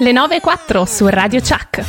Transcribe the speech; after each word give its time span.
Le 0.00 0.12
9 0.12 0.36
e 0.36 0.40
4 0.40 0.84
su 0.86 1.06
Radio 1.08 1.40
Chuck. 1.40 1.84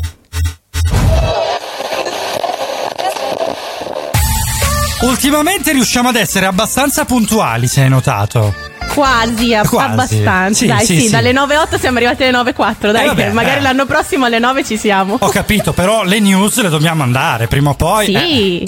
Ultimamente 5.02 5.72
riusciamo 5.72 6.10
ad 6.10 6.16
essere 6.16 6.46
abbastanza 6.46 7.06
puntuali, 7.06 7.68
se 7.68 7.82
hai 7.82 7.90
notato. 7.90 8.54
Quasi, 8.94 9.54
ab- 9.56 9.68
Quasi. 9.68 9.92
abbastanza. 9.92 10.54
Sì, 10.60 10.68
Dai, 10.68 10.86
sì, 10.86 10.96
sì, 11.00 11.02
sì. 11.06 11.10
dalle 11.10 11.32
9.08 11.32 11.80
siamo 11.80 11.98
arrivati 11.98 12.24
alle 12.24 12.38
9.04. 12.38 12.92
Dai, 12.92 13.04
Eh, 13.04 13.08
vabbè, 13.08 13.24
che 13.28 13.32
magari 13.32 13.58
eh. 13.60 13.62
l'anno 13.62 13.86
prossimo 13.86 14.26
alle 14.26 14.38
9 14.40 14.64
ci 14.64 14.78
siamo. 14.78 15.16
Ho 15.20 15.30
capito, 15.30 15.72
però 15.74 16.04
le 16.04 16.20
news 16.20 16.62
le 16.62 16.70
dobbiamo 16.70 17.02
andare 17.04 17.48
prima 17.48 17.72
o 17.72 17.74
poi. 17.74 18.14
eh. 18.14 18.20
Sì. 18.20 18.68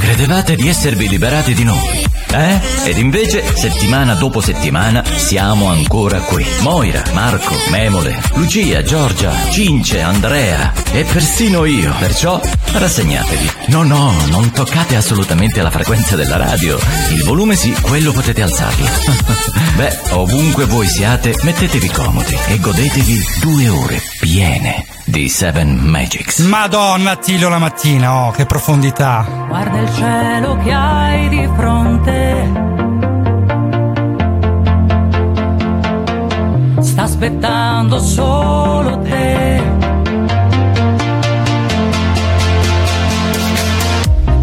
Credevate 0.00 0.56
di 0.56 0.68
esservi 0.68 1.06
liberati 1.08 1.52
di 1.54 1.64
noi, 1.64 2.04
eh? 2.30 2.60
Ed 2.84 2.98
invece, 2.98 3.44
settimana 3.56 4.14
dopo 4.14 4.40
settimana, 4.40 5.02
siamo 5.04 5.68
ancora 5.68 6.20
qui. 6.20 6.44
Moira, 6.60 7.02
Marco, 7.12 7.54
Memole, 7.70 8.18
Lucia, 8.34 8.82
Giorgia, 8.82 9.32
Cince, 9.50 10.00
Andrea 10.00 10.72
e 10.92 11.04
persino 11.04 11.64
io. 11.64 11.92
Perciò 11.98 12.40
rassegnatevi. 12.72 13.50
No, 13.68 13.82
no, 13.82 14.14
non 14.28 14.50
toccate 14.50 14.96
assolutamente 14.96 15.62
la 15.62 15.70
frequenza 15.70 16.16
della 16.16 16.36
radio. 16.36 16.78
Il 17.10 17.24
volume 17.24 17.56
sì, 17.56 17.72
quello 17.80 18.12
potete 18.12 18.42
alzarlo. 18.42 18.86
Beh, 19.76 19.98
ovunque 20.10 20.64
voi 20.66 20.86
siate, 20.86 21.34
mettetevi 21.42 21.88
comodi 21.88 22.36
e 22.48 22.58
godetevi 22.58 23.24
due 23.40 23.68
ore 23.68 24.02
piene 24.20 24.84
di 25.08 25.28
Seven 25.28 25.76
Magics. 25.76 26.40
Madonna, 26.40 27.12
Attilio 27.12 27.48
la 27.48 27.58
mattina, 27.58 28.26
oh, 28.26 28.30
che 28.30 28.44
profondità. 28.44 29.46
Guarda 29.48 29.78
il 29.80 29.94
cielo 29.94 30.56
che 30.58 30.72
hai 30.72 31.28
di 31.28 31.48
fronte. 31.56 32.17
Sta 36.80 37.02
aspettando 37.02 37.98
solo 37.98 38.98
te. 39.00 39.62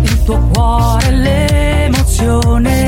Il 0.02 0.24
tuo 0.24 0.40
cuore, 0.54 1.12
l'emozione. 1.12 2.85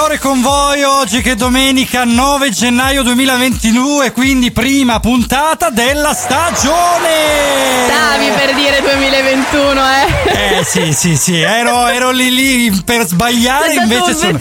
Ore 0.00 0.18
con 0.18 0.40
voi 0.40 0.82
oggi 0.82 1.20
che 1.20 1.32
è 1.32 1.34
domenica 1.34 2.04
9 2.04 2.50
gennaio 2.50 3.02
2022, 3.02 4.12
quindi 4.12 4.50
prima 4.50 4.98
puntata 4.98 5.68
della 5.68 6.14
stagione! 6.14 7.08
Stavi 7.86 8.30
per 8.30 8.54
dire 8.54 8.80
2021, 8.80 9.80
eh. 9.80 10.58
Eh 10.60 10.64
sì, 10.64 10.92
sì, 10.92 11.16
sì, 11.16 11.40
ero, 11.40 11.86
ero 11.88 12.10
lì 12.10 12.30
lì 12.30 12.82
per 12.84 13.06
sbagliare, 13.06 13.72
Sei 13.72 13.82
invece 13.82 14.14
sono... 14.14 14.38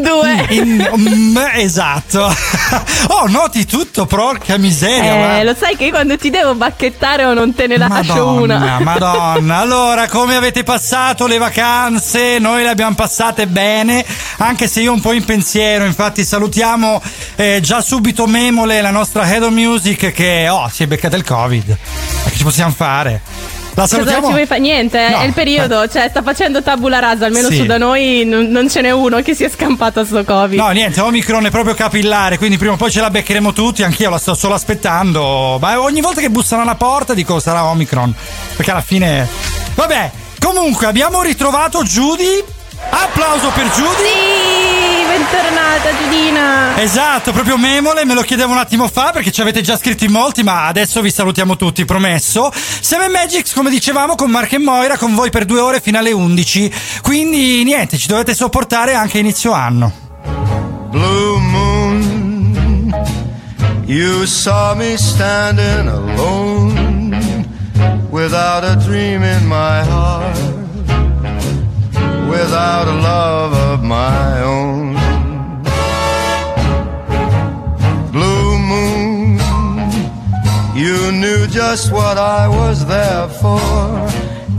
due. 0.00 0.46
In- 0.50 0.90
mm, 0.96 1.36
esatto. 1.54 2.32
Oh, 3.08 3.26
noti 3.26 3.66
tutto, 3.66 4.06
porca 4.06 4.56
miseria. 4.56 5.12
Eh, 5.12 5.16
guarda. 5.16 5.42
lo 5.42 5.56
sai 5.58 5.76
che 5.76 5.90
quando 5.90 6.16
ti 6.16 6.30
devo 6.30 6.54
bacchettare 6.54 7.24
o 7.24 7.34
non 7.34 7.54
te 7.54 7.66
ne 7.66 7.76
lascio 7.76 8.14
Madonna, 8.14 8.56
una. 8.56 8.78
Madonna. 8.84 9.56
Allora, 9.58 10.06
come 10.08 10.36
avete 10.36 10.62
passato 10.62 11.26
le 11.26 11.38
vacanze? 11.38 12.38
Noi 12.38 12.62
le 12.62 12.68
abbiamo 12.68 12.94
passate 12.94 13.46
bene, 13.46 14.04
anche 14.38 14.68
se 14.68 14.80
io 14.80 14.92
un 14.92 14.99
po' 15.00 15.12
in 15.12 15.24
pensiero. 15.24 15.84
Infatti, 15.84 16.24
salutiamo 16.24 17.00
eh, 17.36 17.60
già 17.62 17.80
subito 17.80 18.26
Memole, 18.26 18.80
la 18.80 18.90
nostra 18.90 19.26
Head 19.30 19.42
of 19.44 19.52
Music, 19.52 20.12
che 20.12 20.48
oh, 20.48 20.68
si 20.72 20.82
è 20.82 20.86
beccata 20.86 21.16
il 21.16 21.24
Covid. 21.24 21.68
Ma 22.24 22.30
che 22.30 22.36
ci 22.36 22.44
possiamo 22.44 22.72
fare? 22.72 23.20
La 23.74 23.82
Cosa 23.82 23.96
salutiamo. 23.98 24.26
ci 24.26 24.32
vuoi 24.32 24.46
fare? 24.46 24.60
Niente, 24.60 25.08
No, 25.10 25.20
è 25.20 25.24
il 25.24 25.32
periodo, 25.32 25.86
cioè 25.88 26.08
sta 26.10 26.22
facendo 26.22 26.60
tabula 26.60 26.98
rasa, 26.98 27.26
almeno 27.26 27.48
Sì. 27.48 27.58
su 27.58 27.66
da 27.66 27.78
noi 27.78 28.24
non, 28.26 28.46
non 28.48 28.68
ce 28.68 28.80
n'è 28.80 28.90
uno 28.90 29.22
che 29.22 29.32
si 29.34 29.44
è 29.44 29.48
scampato 29.48 30.00
a 30.00 30.04
sto 30.04 30.24
Covid. 30.24 30.58
No, 30.58 30.68
niente, 30.70 31.00
Omicron 31.00 31.46
è 31.46 31.50
proprio 31.50 31.74
capillare, 31.74 32.36
quindi 32.36 32.58
prima 32.58 32.72
o 32.72 32.76
poi 32.76 32.90
ce 32.90 33.00
la 33.00 33.10
beccheremo 33.10 33.52
tutti, 33.52 33.84
anch'io 33.84 34.10
la 34.10 34.18
sto 34.18 34.34
solo 34.34 34.54
aspettando. 34.54 35.58
Ma 35.60 35.80
ogni 35.80 36.00
volta 36.00 36.20
che 36.20 36.30
bussano 36.30 36.62
alla 36.62 36.74
porta 36.74 37.14
dico 37.14 37.38
sarà 37.38 37.64
Omicron, 37.64 38.12
perché 38.56 38.72
alla 38.72 38.82
fine... 38.82 39.26
Vabbè, 39.74 40.10
comunque 40.40 40.86
abbiamo 40.86 41.22
ritrovato 41.22 41.82
Judy. 41.84 42.44
Applauso 42.88 43.50
per 43.50 43.66
Judy. 43.70 43.94
Sì, 43.96 45.06
bentornata 45.06 45.96
Giudina. 45.96 46.80
Esatto, 46.80 47.32
proprio 47.32 47.56
Memole, 47.58 48.04
me 48.04 48.14
lo 48.14 48.22
chiedevo 48.22 48.52
un 48.52 48.58
attimo 48.58 48.88
fa 48.88 49.10
perché 49.12 49.30
ci 49.30 49.40
avete 49.42 49.60
già 49.60 49.76
scritto 49.76 50.04
in 50.04 50.12
molti, 50.12 50.42
ma 50.42 50.66
adesso 50.66 51.00
vi 51.02 51.10
salutiamo 51.10 51.56
tutti, 51.56 51.84
promesso. 51.84 52.50
Seven 52.54 53.10
Magics, 53.10 53.52
come 53.52 53.70
dicevamo, 53.70 54.14
con 54.14 54.30
Mark 54.30 54.52
e 54.52 54.58
Moira, 54.58 54.96
con 54.96 55.14
voi 55.14 55.30
per 55.30 55.44
due 55.44 55.60
ore 55.60 55.80
fino 55.80 55.98
alle 55.98 56.12
11. 56.12 56.72
Quindi 57.02 57.62
niente, 57.64 57.98
ci 57.98 58.08
dovete 58.08 58.34
sopportare 58.34 58.94
anche 58.94 59.18
a 59.18 59.20
inizio 59.20 59.52
anno. 59.52 59.92
Blue 60.90 61.38
moon, 61.38 62.92
you 63.84 64.24
saw 64.26 64.74
me 64.74 64.96
standing 64.96 65.86
alone 65.86 67.46
without 68.10 68.64
a 68.64 68.74
dream 68.74 69.22
in 69.22 69.46
my 69.46 69.84
heart, 69.84 70.59
without 72.30 72.86
a 72.86 72.96
love 73.12 73.52
of 73.70 73.82
my 73.82 74.40
own. 74.42 74.94
Blue 78.12 78.58
moon, 78.72 79.38
you 80.82 80.96
knew 81.12 81.46
just 81.48 81.92
what 81.92 82.16
I 82.18 82.48
was 82.48 82.86
there 82.86 83.28
for. 83.42 83.60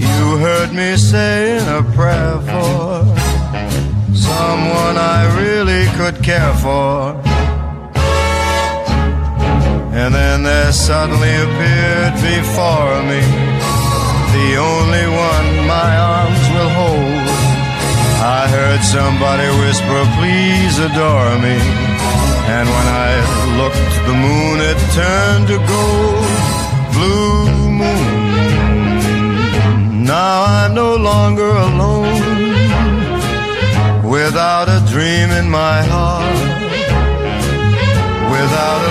You 0.06 0.24
heard 0.46 0.72
me 0.74 0.98
saying 0.98 1.68
a 1.80 1.84
prayer 1.96 2.38
for 2.52 2.92
someone 4.14 4.96
I 5.18 5.22
really 5.42 5.86
could 5.98 6.24
care 6.24 6.56
for. 6.66 7.16
And 10.00 10.14
then 10.14 10.44
there 10.44 10.72
suddenly 10.72 11.34
appeared 11.46 12.16
before 12.32 12.96
me 13.12 13.22
the 14.36 14.56
only 14.58 14.81
somebody 18.92 19.48
whisper, 19.62 20.02
please 20.20 20.76
adore 20.80 21.34
me. 21.46 21.58
And 22.56 22.68
when 22.76 22.88
I 23.08 23.12
looked, 23.60 23.94
the 24.08 24.16
moon 24.26 24.56
had 24.68 24.80
turned 25.00 25.46
to 25.52 25.58
gold. 25.74 26.32
Blue 26.96 27.46
moon. 27.80 28.12
Now 30.04 30.38
I'm 30.58 30.74
no 30.74 30.92
longer 31.10 31.52
alone 31.70 32.20
without 34.04 34.68
a 34.68 34.80
dream 34.94 35.30
in 35.40 35.48
my 35.50 35.78
heart, 35.94 36.38
without 38.36 38.82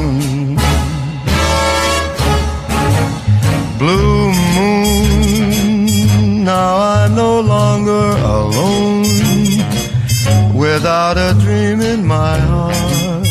Blue 3.81 4.29
moon, 4.53 6.43
now 6.43 6.77
I'm 6.77 7.15
no 7.15 7.41
longer 7.41 8.13
alone. 8.21 9.07
Without 10.53 11.17
a 11.17 11.33
dream 11.39 11.81
in 11.81 12.05
my 12.05 12.37
heart, 12.37 13.25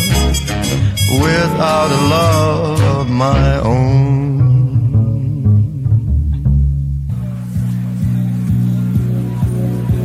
without 1.22 1.92
a 1.92 2.00
love 2.08 2.80
of 2.98 3.08
my 3.08 3.60
own. 3.60 4.08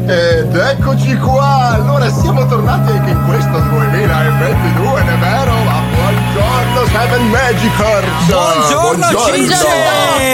Ed 0.06 0.56
eccoci 0.56 1.18
qua, 1.18 1.74
allora 1.74 2.08
siamo 2.12 2.46
tornati 2.46 2.92
anche 2.92 3.10
in 3.10 3.24
questo 3.26 3.60
2022, 3.60 5.02
è 5.02 5.18
vero? 5.18 5.56
Ma 6.92 7.06
buongiorno 7.06 7.10
Seven 7.10 7.30
Magicers! 7.30 8.26
Buongiorno, 8.28 9.08
Cince! 9.34 9.66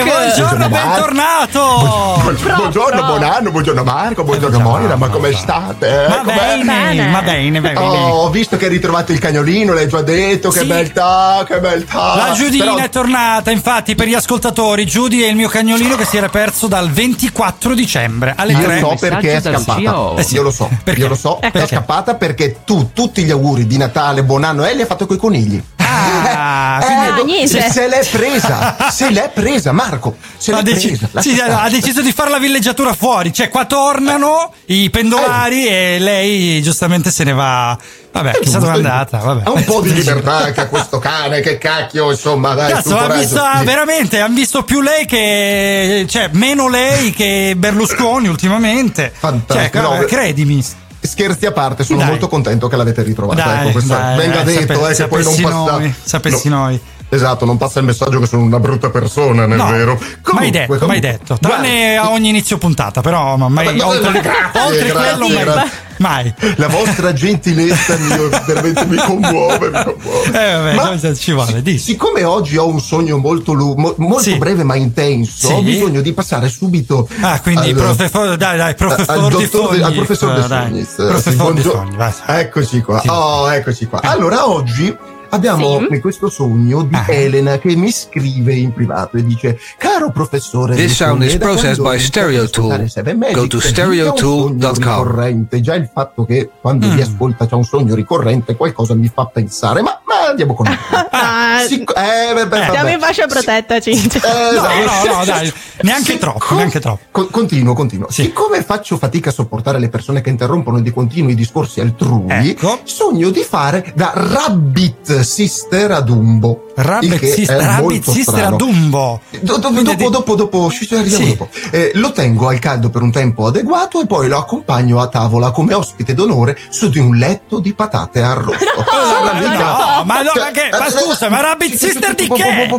Buongiorno, 0.04 0.70
bentornato! 0.70 2.20
Buongiorno, 2.22 2.56
buongiorno, 2.58 3.06
buon 3.06 3.24
anno, 3.24 3.52
buongiorno 3.52 3.84
Marco, 3.84 4.24
buongiorno 4.24 4.60
Moira, 4.60 4.96
ma 4.96 5.08
come 5.10 5.34
state? 5.34 6.06
Va 6.08 6.18
Com'è? 6.24 6.34
bene, 6.64 7.10
va 7.12 7.22
bene, 7.22 7.60
va 7.60 7.70
bene. 7.70 7.80
Oh, 7.80 8.24
ho 8.26 8.30
visto 8.30 8.58
che 8.58 8.66
hai 8.66 8.72
ritrovato 8.72 9.12
il 9.12 9.20
cagnolino, 9.20 9.74
l'hai 9.74 9.88
già 9.88 10.02
detto, 10.02 10.50
che 10.52 10.60
Sì. 10.62 10.66
beltà, 10.68 11.44
che 11.48 11.60
beltà! 11.60 12.16
La 12.16 12.32
Giudina 12.36 12.66
Però- 12.66 12.78
è 12.78 12.90
tornata, 12.90 13.52
infatti, 13.52 13.96
per 13.96 14.08
gli 14.08 14.14
ascoltatori. 14.14 14.86
Giudi 14.86 15.24
è 15.24 15.28
il 15.30 15.36
mio 15.36 15.50
cagnolino 15.50 15.96
che 15.96 16.06
si 16.06 16.18
era 16.18 16.30
perso 16.30 16.68
dal 16.68 16.90
24 16.90 17.74
dicembre 17.74 18.34
alle 18.38 18.54
Io 18.54 18.62
3. 18.62 18.80
so 18.80 18.96
perché 19.00 19.34
è 19.38 19.42
scappata. 19.42 20.14
Eh 20.16 20.24
sì. 20.24 20.36
Io 20.36 20.44
lo 20.44 20.52
so, 20.52 20.70
Perché? 20.84 21.00
io 21.02 21.08
lo 21.08 21.16
so, 21.16 21.38
Perché? 21.40 21.64
è 21.64 21.68
scappata 21.68 22.16
perché 22.16 22.58
tu 22.66 22.92
tutti 22.94 23.24
gli 23.24 23.32
auguri 23.32 23.66
di 23.68 23.78
Natale, 23.78 24.24
buon 24.24 24.44
anno 24.44 24.66
e 24.66 24.74
li 24.76 24.82
hai 24.82 24.88
fatto 24.88 25.06
coi 25.08 25.18
conigli. 25.18 25.62
Ah, 25.94 26.80
Eh, 26.82 27.12
quindi- 27.14 27.32
niente. 27.34 27.62
se, 27.62 27.70
se 27.72 27.88
l'è 27.88 28.06
presa, 28.10 28.76
se 28.90 29.10
l'è 29.10 29.30
presa, 29.34 29.72
Marco, 29.72 30.16
se 30.38 30.52
ha, 30.52 30.58
l'è 30.58 30.64
deci- 30.64 30.98
presa. 30.98 31.22
sì, 31.22 31.40
ha 31.40 31.70
deciso 31.70 32.02
di 32.02 32.12
fare 32.12 32.30
la 32.30 32.40
villeggiatura 32.40 32.94
fuori. 32.94 33.34
Cioè, 33.34 33.50
qua 33.50 33.66
tornano 33.66 34.54
i 34.68 34.90
pendolari 34.90 35.68
e 35.68 35.98
lei 36.00 36.62
giustamente 36.62 37.12
se 37.12 37.24
ne 37.24 37.34
va. 37.34 37.78
Vabbè, 38.14 38.40
chissà 38.42 38.60
dove 38.60 38.72
è 38.74 38.76
andata. 38.76 39.18
Vabbè. 39.20 39.44
Ha 39.46 39.52
un 39.52 39.64
po' 39.64 39.82
di 39.82 39.94
libertà 39.96 40.38
anche 40.46 40.62
a 40.62 40.68
questo 40.68 41.00
cane, 41.00 41.40
che 41.42 41.58
cacchio, 41.58 42.12
insomma, 42.12 42.54
dai, 42.54 42.72
Cazzo, 42.74 42.98
ha 42.98 43.08
visto 43.14 43.42
Sì. 43.58 43.64
veramente, 43.66 44.20
hanno 44.20 44.36
visto 44.36 44.64
più 44.64 44.82
lei 44.82 45.06
che. 45.06 46.06
cioè, 46.10 46.30
meno 46.34 46.68
lei 46.68 47.12
che 47.12 47.54
Berlusconi 47.58 48.28
ultimamente. 48.28 49.14
Fantastico, 49.18 49.78
Cioè, 49.82 50.00
no, 50.00 50.06
credimi. 50.06 50.64
Scherzi 51.04 51.48
a 51.48 51.52
parte, 51.52 51.84
sono 51.84 52.00
Dai. 52.00 52.10
molto 52.10 52.28
contento 52.28 52.68
che 52.68 52.76
l'avete 52.76 53.02
ritrovata. 53.02 53.44
Dai, 53.44 53.70
ecco, 53.70 53.82
dai, 53.82 54.18
venga 54.18 54.42
eh, 54.42 54.44
detto, 54.44 54.74
sape- 54.74 55.04
eh, 55.04 55.08
poi 55.08 55.24
non 55.24 55.34
sapessi 55.34 55.42
passa. 55.42 55.72
noi, 55.72 55.96
sapessi 56.04 56.50
no. 56.50 56.58
noi. 56.58 56.80
Esatto, 57.14 57.44
non 57.44 57.58
passa 57.58 57.80
il 57.80 57.86
messaggio 57.86 58.20
che 58.22 58.26
sono 58.26 58.44
una 58.44 58.58
brutta 58.60 58.90
persona, 58.90 59.46
non 59.46 59.58
No, 59.58 59.68
è 59.68 59.72
vero? 59.72 59.96
mai 60.00 60.16
Comunque, 60.22 60.52
detto, 60.52 60.70
mai 60.72 60.80
comunque, 60.80 61.00
detto. 61.12 61.38
Tranne 61.42 61.98
a 61.98 62.10
ogni 62.12 62.30
inizio 62.30 62.58
puntata, 62.58 63.02
però 63.02 63.36
ma 63.36 63.50
mai, 63.50 63.66
Ma- 63.66 63.72
ma- 63.74 63.88
oltre, 63.88 64.12
grazie, 64.22 64.62
oltre 64.62 64.90
grazie, 64.90 64.92
quello 65.18 65.28
mai. 65.34 65.44
grazie. 65.44 65.72
mai. 65.98 66.34
La 66.56 66.68
vostra 66.70 67.12
gentilezza 67.12 67.98
mi, 67.98 68.08
veramente 68.48 68.86
mi 68.86 68.96
commuove, 68.96 69.70
mi 69.72 69.84
commuove. 69.84 70.28
Eh, 70.28 70.54
vabbè, 70.54 70.74
Ma 70.76 70.88
cosa 70.88 71.14
ci 71.14 71.34
vuole, 71.34 71.62
dici. 71.62 71.80
siccome 71.80 72.24
oggi 72.24 72.56
ho 72.56 72.68
un 72.70 72.80
sogno 72.80 73.18
molto, 73.18 73.52
lu- 73.52 73.76
mo- 73.76 73.94
molto 73.98 74.22
Sì. 74.24 74.38
breve 74.38 74.64
ma 74.64 74.76
intenso, 74.76 75.48
Sì. 75.48 75.52
ho 75.54 75.62
bisogno 75.62 76.00
di 76.00 76.14
passare 76.14 76.48
subito 76.48 77.10
Ah, 77.20 77.42
quindi 77.42 77.72
al- 77.72 77.76
professor, 77.76 78.38
dai, 78.38 78.56
dai, 78.58 78.74
professor 78.74 79.16
al, 79.18 79.30
dottor 79.30 79.48
Fogni. 79.68 79.82
al 79.82 79.94
professor 79.94 80.32
Eh, 80.38 80.42
De 80.42 80.48
dai, 80.48 80.62
Fognis. 80.68 80.94
Professor 80.96 81.32
Sì, 81.34 81.38
buongio-. 81.38 81.86
Eccoci 82.26 82.82
qua. 82.82 83.00
Sì. 83.02 83.08
Oh, 83.10 83.52
eccoci 83.54 83.86
qua. 83.88 84.00
Allora, 84.02 84.48
oggi 84.48 84.96
abbiamo 85.32 85.80
Sì. 85.90 86.00
questo 86.00 86.30
sogno 86.30 86.84
di 86.84 86.96
Ah. 86.96 87.06
Elena 87.10 87.58
che 87.58 87.76
mi 87.76 87.92
scrive 87.92 88.54
in 88.54 88.72
privato 88.74 89.18
e 89.18 89.24
dice: 89.26 89.58
Caro 89.78 90.12
professore, 90.12 90.76
This 90.76 90.94
sound 90.96 91.24
is 91.24 91.36
processed 91.38 91.78
quando 91.80 91.84
by 91.84 91.96
inizio 91.96 92.08
Stereo 92.08 92.40
ad 92.42 92.46
ascoltare 92.48 92.78
Tool. 92.80 92.90
Seven 92.90 93.18
Magic, 93.18 93.36
Go 93.36 93.48
to 93.48 93.60
stereotool.com. 93.60 94.74
sogno 94.74 95.04
ricorrente. 95.04 95.62
Già 95.62 95.76
il 95.76 95.90
fatto 95.94 96.26
che 96.26 96.50
quando 96.62 96.88
Mm. 96.88 96.96
vi 96.96 97.02
ascolta 97.02 97.48
c'è 97.48 97.56
un 97.56 97.64
sogno 97.64 97.96
ricorrente, 97.96 98.56
qualcosa 98.56 98.94
mi 98.94 99.10
fa 99.14 99.26
pensare. 99.26 99.82
Ma, 99.82 100.00
ma 100.06 100.30
andiamo 100.30 100.54
con 100.54 100.68
Ah, 101.12 101.64
Sic- 101.68 101.92
eh, 101.96 102.34
vabbè, 102.34 102.48
vabbè. 102.48 102.72
Siamo 102.72 102.90
in 102.90 103.00
fascia 103.00 103.28
protetta, 103.28 103.80
Cinzia. 103.80 104.22
Eh, 104.22 104.56
No, 104.56 104.68
esatto. 104.70 105.08
no, 105.08 105.16
no, 105.18 105.26
dai, 105.26 105.54
neanche 105.82 106.18
troppo, 106.18 106.56
neanche 106.56 106.80
troppo. 106.80 107.04
Co- 107.12 107.28
continuo, 107.28 107.74
continuo. 107.74 108.10
Sì. 108.12 108.24
Siccome 108.24 108.64
faccio 108.64 108.98
fatica 108.98 109.30
a 109.30 109.34
sopportare 109.34 109.80
le 109.80 109.90
persone 109.90 110.22
che 110.22 110.30
interrompono 110.30 110.80
di 110.80 110.92
continuo 110.92 111.30
i 111.32 111.36
discorsi 111.36 111.80
altrui, 111.82 112.26
Ecco. 112.30 112.80
sogno 112.84 113.30
di 113.30 113.42
fare 113.42 113.92
da 113.96 114.12
Rabbit 114.16 115.20
Sister 115.24 115.92
a 115.92 116.02
Dumbo. 116.02 116.71
Rabbit 116.82 117.24
Sister, 117.26 117.58
Rabbit 117.62 118.10
Sister. 118.10 118.56
Dumbo. 118.56 119.22
Do- 119.40 119.58
do- 119.58 119.68
Quindi 119.70 119.96
dopo, 119.96 120.10
dopo, 120.10 120.36
dopo, 120.36 120.70
ci 120.72 120.88
arriviamo 120.94 121.24
Sì. 121.26 121.30
dopo. 121.38 121.50
Eh, 121.72 121.92
lo 121.96 122.12
tengo 122.12 122.48
al 122.50 122.60
caldo 122.60 122.90
per 122.90 123.02
un 123.02 123.12
tempo 123.12 123.46
adeguato 123.48 124.02
e 124.02 124.06
poi 124.06 124.28
lo 124.28 124.38
accompagno 124.38 125.00
a 125.00 125.08
tavola 125.08 125.52
come 125.52 125.74
ospite 125.74 126.14
d'onore 126.14 126.58
su 126.70 126.90
di 126.90 127.00
un 127.00 127.16
letto 127.16 127.60
di 127.60 127.74
patate 127.74 128.22
arrosto. 128.22 128.66
Sarà 128.66 129.34
no, 129.40 129.40
mica- 129.40 129.58
no, 129.58 130.04
ma 130.06 130.22
no, 130.22 130.32
ma 130.36 130.52
che- 130.52 130.70
ma 130.72 130.86
eh, 130.88 130.92
scusa, 130.92 131.30
ma 131.30 131.42
Rabbit 131.42 131.74
Sister 131.76 132.16
di 132.16 132.28
che? 132.28 132.70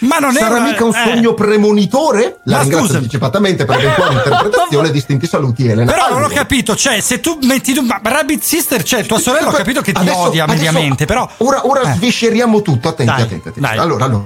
Ma 0.00 0.18
non 0.18 0.36
è 0.36 0.38
Sarà 0.40 0.56
una- 0.56 0.64
mica 0.64 0.84
un 0.84 0.94
eh. 0.94 1.02
sogno 1.04 1.34
premonitore? 1.34 2.38
La 2.44 2.56
Ma 2.56 2.62
ringrazio 2.62 2.96
anticipatamente 2.96 3.64
per 3.64 3.76
l'eventuale 3.78 4.14
interpretazione. 4.14 4.90
Distinti 4.90 5.26
saluti, 5.26 5.66
Elena. 5.66 5.90
Però 5.92 6.08
non 6.10 6.22
ho 6.24 6.28
capito, 6.28 6.76
cioè, 6.76 7.00
se 7.00 7.20
tu 7.20 7.38
metti 7.42 7.72
ma 7.80 8.00
Rabbit 8.02 8.42
Sister, 8.42 8.82
cioè, 8.82 9.04
tua 9.04 9.18
sorella 9.18 9.48
ho 9.48 9.52
capito 9.52 9.80
che 9.80 9.92
ti 9.92 10.00
Adesso- 10.00 10.18
odia 10.18 10.46
mediamente, 10.46 11.04
però. 11.06 11.28
Ora, 11.38 11.66
ora 11.66 11.80
Eh. 11.82 11.94
svisceriamo 11.94 12.62
tutto. 12.62 12.88
Attenti, 12.94 13.12
Dai, 13.12 13.22
attenti, 13.22 13.48
attenti. 13.48 13.60
dai. 13.60 13.78
Allora, 13.78 14.04
allora. 14.04 14.24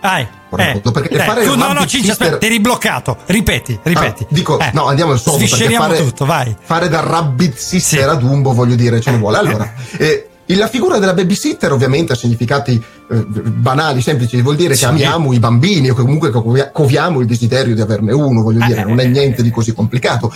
Dai, 0.00 0.22
eh, 0.22 0.80
perché 0.80 1.16
dai, 1.16 1.26
fare 1.26 1.44
tu, 1.44 1.56
no, 1.56 1.72
no, 1.72 1.84
Cinci, 1.84 2.08
aspetta, 2.10 2.38
ti 2.38 2.46
eri 2.46 2.60
bloccato. 2.60 3.16
Ripeti, 3.26 3.78
ripeti. 3.82 4.22
Ah, 4.22 4.26
dico, 4.30 4.58
Eh, 4.60 4.70
no, 4.72 4.86
andiamo 4.86 5.10
al 5.12 5.18
sodo. 5.18 5.38
perché 5.38 5.70
fare, 5.74 5.96
tutto, 5.98 6.24
vai. 6.24 6.54
Fare 6.60 6.88
da 6.88 7.00
rabbit 7.00 7.56
sister 7.56 8.02
Sì. 8.04 8.08
a 8.08 8.14
Dumbo, 8.14 8.52
voglio 8.52 8.76
dire, 8.76 9.00
ce 9.00 9.10
ne 9.10 9.18
vuole. 9.18 9.38
Allora, 9.38 9.72
eh, 9.96 10.28
la 10.46 10.68
figura 10.68 10.98
della 10.98 11.14
babysitter 11.14 11.72
ovviamente 11.72 12.12
ha 12.12 12.16
significati 12.16 12.74
eh, 12.76 12.82
banali, 13.08 14.02
semplici, 14.02 14.40
vuol 14.42 14.56
dire 14.56 14.74
Sì. 14.74 14.80
che 14.80 14.86
amiamo 14.90 15.32
i 15.32 15.38
bambini 15.38 15.88
o 15.90 15.94
che 15.94 16.02
comunque 16.02 16.30
covia- 16.30 16.70
coviamo 16.70 17.20
il 17.20 17.26
desiderio 17.26 17.74
di 17.74 17.80
averne 17.80 18.12
uno, 18.12 18.42
voglio 18.42 18.64
dire, 18.66 18.82
Eh, 18.82 18.84
non 18.84 19.00
è 19.00 19.04
eh, 19.04 19.08
niente 19.08 19.42
di 19.42 19.50
così 19.50 19.72
complicato. 19.72 20.32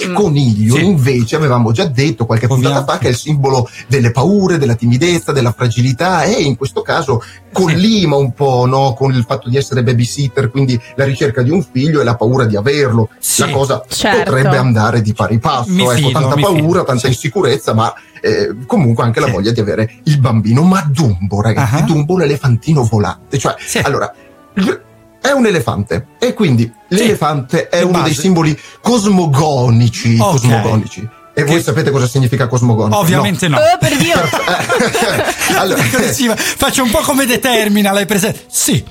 Il 0.00 0.12
coniglio 0.12 0.74
Sì. 0.74 0.84
invece 0.84 1.36
avevamo 1.36 1.70
già 1.72 1.84
detto 1.84 2.26
qualche 2.26 2.46
Coviamo. 2.48 2.70
puntata 2.74 2.92
fa 2.92 2.98
che 2.98 3.06
è 3.06 3.10
il 3.10 3.16
simbolo 3.16 3.68
delle 3.86 4.10
paure, 4.10 4.58
della 4.58 4.74
timidezza, 4.74 5.32
della 5.32 5.52
fragilità 5.52 6.24
e 6.24 6.42
in 6.42 6.56
questo 6.56 6.82
caso 6.82 7.22
collima 7.52 8.16
un 8.16 8.32
po' 8.32 8.66
no, 8.66 8.94
con 8.94 9.12
il 9.14 9.24
fatto 9.26 9.48
di 9.48 9.56
essere 9.56 9.82
babysitter, 9.82 10.50
quindi 10.50 10.78
la 10.96 11.04
ricerca 11.04 11.42
di 11.42 11.50
un 11.50 11.62
figlio 11.62 12.00
e 12.00 12.04
la 12.04 12.16
paura 12.16 12.44
di 12.44 12.56
averlo. 12.56 13.08
Sì. 13.18 13.42
La 13.42 13.50
cosa 13.50 13.82
Certo. 13.88 14.24
potrebbe 14.24 14.56
andare 14.56 15.00
di 15.02 15.12
pari 15.14 15.38
passo, 15.38 15.70
Mi 15.70 15.82
ecco, 15.82 15.92
fido, 15.92 16.10
tanta 16.10 16.34
paura, 16.34 16.56
fido, 16.58 16.84
tanta 16.84 16.98
sì. 17.02 17.06
insicurezza, 17.08 17.74
ma 17.74 17.92
eh, 18.20 18.52
comunque 18.66 19.04
anche 19.04 19.20
la 19.20 19.26
Sì. 19.26 19.32
voglia 19.32 19.52
di 19.52 19.60
avere 19.60 19.90
il 20.04 20.18
bambino. 20.18 20.62
Ma 20.62 20.84
Dumbo, 20.92 21.40
ragazzi, 21.40 21.74
Ah. 21.76 21.82
Dumbo 21.82 22.07
l'elefantino 22.16 22.82
volante, 22.84 23.38
cioè, 23.38 23.54
Sì. 23.58 23.78
allora, 23.78 24.12
è 25.20 25.30
un 25.32 25.46
elefante 25.46 26.06
e 26.18 26.32
quindi 26.32 26.72
l'elefante 26.88 27.68
è 27.68 27.78
di 27.78 27.84
uno 27.84 28.02
dei 28.02 28.14
simboli 28.14 28.58
cosmogonici, 28.80 30.16
Ok. 30.20 30.30
cosmogonici. 30.30 31.08
E 31.34 31.44
voi 31.44 31.56
Che- 31.56 31.62
sapete 31.62 31.90
cosa 31.92 32.08
significa 32.08 32.48
cosmogonico? 32.48 32.98
Ovviamente 32.98 33.46
no. 33.46 33.58
Oh, 33.58 33.60
per 33.78 33.96
Dio. 33.96 34.14
No. 34.16 34.28
allora, 35.58 35.82
Faccio 36.36 36.82
un 36.82 36.90
po' 36.90 36.98
come 37.00 37.26
determina, 37.26 37.92
l'hai 37.92 38.06
presente? 38.06 38.44
Sì. 38.48 38.84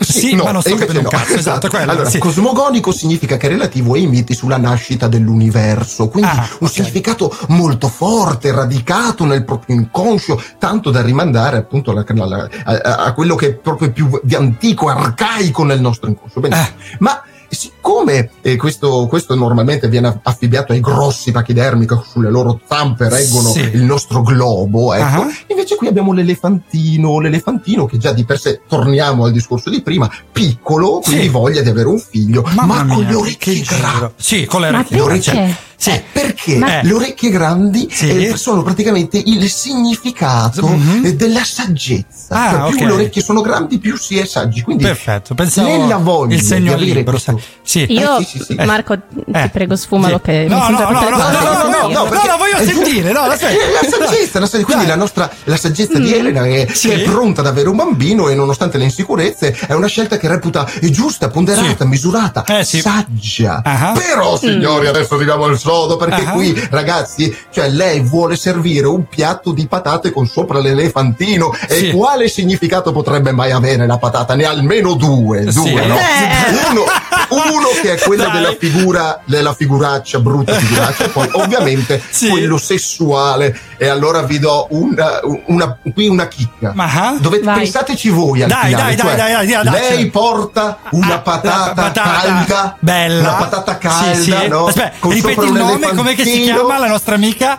Sì, 0.00 0.34
no, 0.34 0.44
ma 0.44 0.52
non 0.52 0.62
sto 0.62 0.74
capendo 0.76 0.98
un 1.00 1.04
no. 1.04 1.10
cazzo, 1.10 1.34
esatto, 1.34 1.68
quello, 1.68 1.90
Allora, 1.92 2.08
sì. 2.08 2.18
cosmogonico 2.18 2.90
significa 2.90 3.36
che 3.36 3.46
è 3.46 3.50
relativo 3.50 3.92
ai 3.94 4.06
miti 4.06 4.34
sulla 4.34 4.56
nascita 4.56 5.08
dell'universo, 5.08 6.08
quindi 6.08 6.30
Ah, 6.30 6.48
un 6.60 6.66
ok. 6.66 6.72
significato 6.72 7.36
molto 7.48 7.88
forte, 7.88 8.50
radicato 8.50 9.24
nel 9.26 9.44
proprio 9.44 9.76
inconscio, 9.76 10.42
tanto 10.58 10.90
da 10.90 11.02
rimandare 11.02 11.58
appunto 11.58 11.90
alla- 11.90 12.04
alla- 12.08 12.48
a, 12.64 12.94
a- 13.04 13.12
quello 13.12 13.34
che 13.34 13.46
è 13.48 13.52
proprio 13.54 13.92
più 13.92 14.18
di 14.22 14.34
antico, 14.34 14.88
arcaico 14.88 15.64
nel 15.64 15.80
nostro 15.80 16.08
inconscio. 16.08 16.40
Benissimo. 16.40 16.66
Eh. 16.78 16.96
Ma 17.00 17.22
siccome 17.54 18.30
eh, 18.42 18.56
questo, 18.56 19.06
questo 19.08 19.34
normalmente 19.34 19.88
viene 19.88 20.20
affibbiato 20.22 20.72
ai 20.72 20.80
grossi 20.80 21.32
pachidermi 21.32 21.86
che 21.86 21.96
sulle 22.08 22.30
loro 22.30 22.60
zampe 22.68 23.08
reggono 23.08 23.48
Sì. 23.50 23.60
il 23.72 23.82
nostro 23.82 24.22
globo, 24.22 24.92
ecco, 24.94 25.22
Ah. 25.22 25.28
invece 25.48 25.76
qui 25.76 25.86
abbiamo 25.88 26.12
l'elefantino, 26.12 27.18
l'elefantino 27.20 27.86
che 27.86 27.98
già 27.98 28.12
di 28.12 28.24
per 28.24 28.38
sé, 28.38 28.60
torniamo 28.68 29.24
al 29.24 29.32
discorso 29.32 29.70
di 29.70 29.82
prima, 29.82 30.10
piccolo, 30.32 31.00
quindi 31.00 31.22
Sì. 31.24 31.28
voglia 31.28 31.62
di 31.62 31.68
avere 31.68 31.88
un 31.88 31.98
figlio, 31.98 32.42
Mamma 32.54 32.82
ma 32.84 32.86
con 32.94 32.98
mia, 33.02 33.08
le 33.10 33.14
orecchie 33.16 33.54
giro. 33.62 34.12
Sì, 34.16 34.44
con 34.46 34.60
le 34.60 34.68
orecchie. 34.68 35.56
Sì. 35.80 35.90
Eh, 35.92 36.04
perché 36.12 36.56
Ma- 36.56 36.82
le 36.82 36.92
orecchie 36.92 37.30
grandi 37.30 37.88
Sì. 37.90 38.26
eh, 38.26 38.36
sono 38.36 38.62
praticamente 38.62 39.16
il 39.24 39.48
significato 39.48 40.66
Mhm. 40.68 41.06
eh, 41.06 41.14
della 41.14 41.42
saggezza. 41.42 42.34
Ah, 42.34 42.50
Cioè, 42.50 42.68
più 42.68 42.76
ok. 42.80 42.84
le 42.86 42.92
orecchie 42.92 43.22
sono 43.22 43.40
grandi, 43.40 43.78
più 43.78 43.96
si 43.96 44.18
è 44.18 44.26
saggi. 44.26 44.60
Quindi 44.60 44.82
Perfetto, 44.84 45.34
pensavo 45.34 45.68
nella 45.78 45.96
voglia 45.96 46.34
il 46.34 46.42
segno 46.42 46.76
di 46.76 46.84
libero. 46.84 47.12
questo-. 47.12 47.40
Sì. 47.62 47.86
Io, 47.90 48.18
Eh, 48.18 48.24
sì, 48.24 48.38
sì, 48.38 48.44
sì. 48.44 48.54
Marco, 48.56 48.94
ti 48.98 49.24
Eh. 49.32 49.48
prego, 49.48 49.74
sfumalo 49.74 50.16
Sì. 50.16 50.22
che 50.30 50.46
No, 50.48 50.56
mi 50.68 50.72
no, 50.72 50.78
no, 50.80 50.90
no, 50.90 51.00
no, 51.00 51.18
no, 51.18 51.70
no, 51.70 51.88
no, 51.88 52.02
perché 52.10 52.26
la 52.26 52.36
voglio 52.36 52.56
è 52.56 52.64
sentire, 52.66 53.12
no, 53.12 53.24
è 53.24 53.28
la 53.28 53.36
saggezza, 53.38 54.38
la 54.38 54.46
saggezza- 54.46 54.64
quindi 54.64 54.86
la 54.86 54.96
nostra 54.96 55.30
la 55.44 55.56
saggezza 55.56 55.98
di 55.98 56.12
Elena 56.14 56.42
che, 56.42 56.68
Sì. 56.72 56.88
che 56.88 56.94
è 56.96 57.02
pronta 57.08 57.40
ad 57.40 57.46
avere 57.46 57.68
un 57.70 57.76
bambino 57.76 58.28
e 58.28 58.34
nonostante 58.34 58.76
le 58.76 58.84
insicurezze 58.84 59.56
è 59.66 59.72
una 59.72 59.86
scelta 59.86 60.18
che 60.18 60.28
reputa 60.28 60.66
è 60.78 60.88
giusta, 60.90 61.28
ponderata, 61.30 61.84
misurata, 61.86 62.44
saggia. 62.62 63.62
Però 63.94 64.36
signori, 64.38 64.86
adesso 64.86 65.14
arriviamo 65.14 65.44
al 65.44 65.58
sodo 65.70 65.96
perché 65.96 66.24
Ah. 66.26 66.30
qui 66.32 66.66
ragazzi, 66.70 67.34
cioè 67.52 67.68
lei 67.68 68.00
vuole 68.00 68.34
servire 68.34 68.86
un 68.88 69.06
piatto 69.06 69.52
di 69.52 69.68
patate 69.68 70.10
con 70.10 70.26
sopra 70.26 70.58
l'elefantino 70.58 71.52
Sì. 71.68 71.88
e 71.90 71.92
quale 71.92 72.28
significato 72.28 72.90
potrebbe 72.92 73.30
mai 73.30 73.52
avere 73.52 73.86
la 73.86 73.96
patata? 73.98 74.34
Ne 74.34 74.44
ha 74.44 74.50
almeno 74.50 74.94
due, 74.94 75.44
due, 75.44 75.52
Sì. 75.52 75.74
no? 75.74 75.96
Eh. 75.96 76.68
Uno, 76.70 76.84
uno 77.30 77.68
che 77.80 77.94
è 77.94 77.98
quella 78.00 78.24
Dai. 78.24 78.32
della 78.32 78.56
figura, 78.58 79.20
della 79.24 79.54
figuraccia, 79.54 80.18
brutta 80.18 80.54
figuraccia, 80.54 81.04
e 81.04 81.08
poi 81.08 81.28
ovviamente 81.34 82.02
Sì. 82.10 82.28
quello 82.28 82.58
sessuale. 82.58 83.56
E 83.76 83.86
allora 83.88 84.22
vi 84.22 84.38
do 84.38 84.66
una, 84.70 85.20
una- 85.46 85.78
qui 85.94 86.08
una 86.08 86.26
chicca. 86.28 86.72
Dovete, 87.18 87.44
Vai. 87.44 87.58
pensateci 87.60 88.08
voi 88.10 88.42
al 88.42 88.48
Dai, 88.48 88.64
finale, 88.74 88.82
dai, 88.82 88.96
dai, 88.96 89.06
cioè, 89.06 89.16
dai, 89.16 89.32
dai, 89.32 89.46
dai, 89.46 89.64
dai, 89.64 89.80
lei 89.96 90.10
porta 90.10 90.78
una 90.90 91.14
Ah, 91.14 91.18
patata, 91.20 91.72
patata 91.72 92.02
calda 92.02 92.76
bella 92.80 93.20
una 93.20 93.32
patata 93.38 93.78
calda 93.78 94.14
Sì, 94.14 94.22
sì. 94.22 94.48
no? 94.48 94.66
aspetta 94.66 94.92
Con 94.98 95.12
sopra 95.16 95.42
un 95.42 95.56
nome 95.64 95.94
com'è 95.94 96.14
che 96.14 96.24
si 96.24 96.40
chiama 96.42 96.78
la 96.78 96.88
nostra 96.88 97.14
amica 97.14 97.58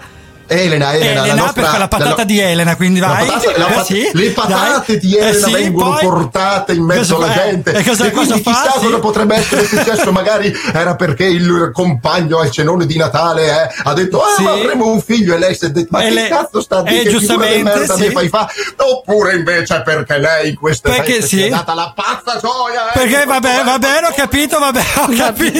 Elena, 0.51 0.93
Elena, 0.93 1.10
Elena 1.24 1.25
la 1.27 1.34
nostra, 1.34 1.62
perché 1.62 1.77
la 1.77 1.88
patata 1.88 2.15
la- 2.17 2.24
di 2.25 2.39
Elena 2.39 2.75
quindi 2.75 3.00
la 3.00 3.08
vai 3.08 3.25
patata- 3.25 3.58
la 3.58 3.67
Eh, 3.79 3.84
sì, 3.86 4.10
le 4.12 4.29
patate 4.31 4.84
dai. 4.88 5.00
di 5.00 5.15
Elena 5.17 5.29
Eh, 5.29 5.34
sì, 5.39 5.51
vengono 5.51 5.91
poi- 5.91 6.00
portate 6.01 6.74
in 6.74 6.84
mezzo 6.84 7.15
alla 7.15 7.27
fa? 7.31 7.34
gente 7.43 7.72
e 7.72 7.84
cosa, 7.84 8.05
e 8.05 8.12
quindi 8.12 8.29
cosa 8.41 8.41
fa? 8.43 8.62
chissà 8.62 8.79
Sì. 8.79 8.86
cosa 8.86 9.00
potrebbe 9.00 9.36
essere 9.36 9.65
successo 9.65 10.12
magari 10.12 10.53
era 10.74 10.96
perché 10.96 11.24
il 11.25 11.72
compagno 11.74 12.39
al 12.39 12.51
cenone 12.51 12.86
di 12.86 12.98
Natale 12.98 13.46
eh, 13.48 13.70
ha 13.84 13.93
detto 13.93 14.22
ah 14.22 14.36
Sì. 14.36 14.43
ma 14.43 14.51
avremo 14.51 14.88
un 14.88 15.01
figlio 15.01 15.34
e 15.36 15.38
lei 15.38 15.55
si 15.55 15.65
è 15.65 15.70
detto 15.70 15.88
ma 15.91 16.01
E 16.01 16.08
che 16.10 16.13
lei- 16.13 16.27
cazzo 16.29 16.62
sta 16.62 16.77
a 16.79 16.81
dire 16.84 17.03
che 17.03 17.10
figura 17.10 17.20
di 17.20 17.25
giustamente, 17.27 17.63
merda 17.79 17.96
sì. 17.96 18.10
fai 18.12 18.27
fa 18.27 18.50
oppure 18.77 19.36
invece 19.36 19.75
è 19.77 19.81
perché 19.84 20.17
lei 20.17 20.50
in 20.50 20.55
queste 20.58 20.89
Perché 20.89 21.13
feste 21.13 21.27
sì. 21.27 21.43
è 21.43 21.50
data 21.50 21.74
la 21.74 21.93
pazza 21.96 22.38
gioia 22.39 22.91
eh, 22.91 23.00
perché 23.00 23.25
vabbè 23.25 23.63
va 23.63 23.79
bene 23.79 24.08
ho 24.08 24.13
capito 24.13 24.60
vabbè 24.60 24.81
ho 24.98 25.08
capito 25.15 25.60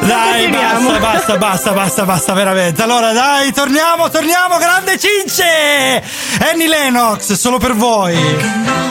Dai, 0.00 0.44
eh, 0.44 0.48
non, 0.50 0.92
Dai, 0.92 0.98
basta, 1.00 1.36
basta, 1.36 1.72
basta, 1.72 2.04
basta, 2.04 2.32
veramente. 2.32 2.59
Allora, 2.60 3.12
dai, 3.12 3.52
torniamo, 3.52 4.10
torniamo, 4.10 4.58
grande 4.58 4.98
Cince! 4.98 6.02
Annie 6.52 6.68
Lennox, 6.68 7.32
solo 7.32 7.56
per 7.56 7.74
voi. 7.74 8.89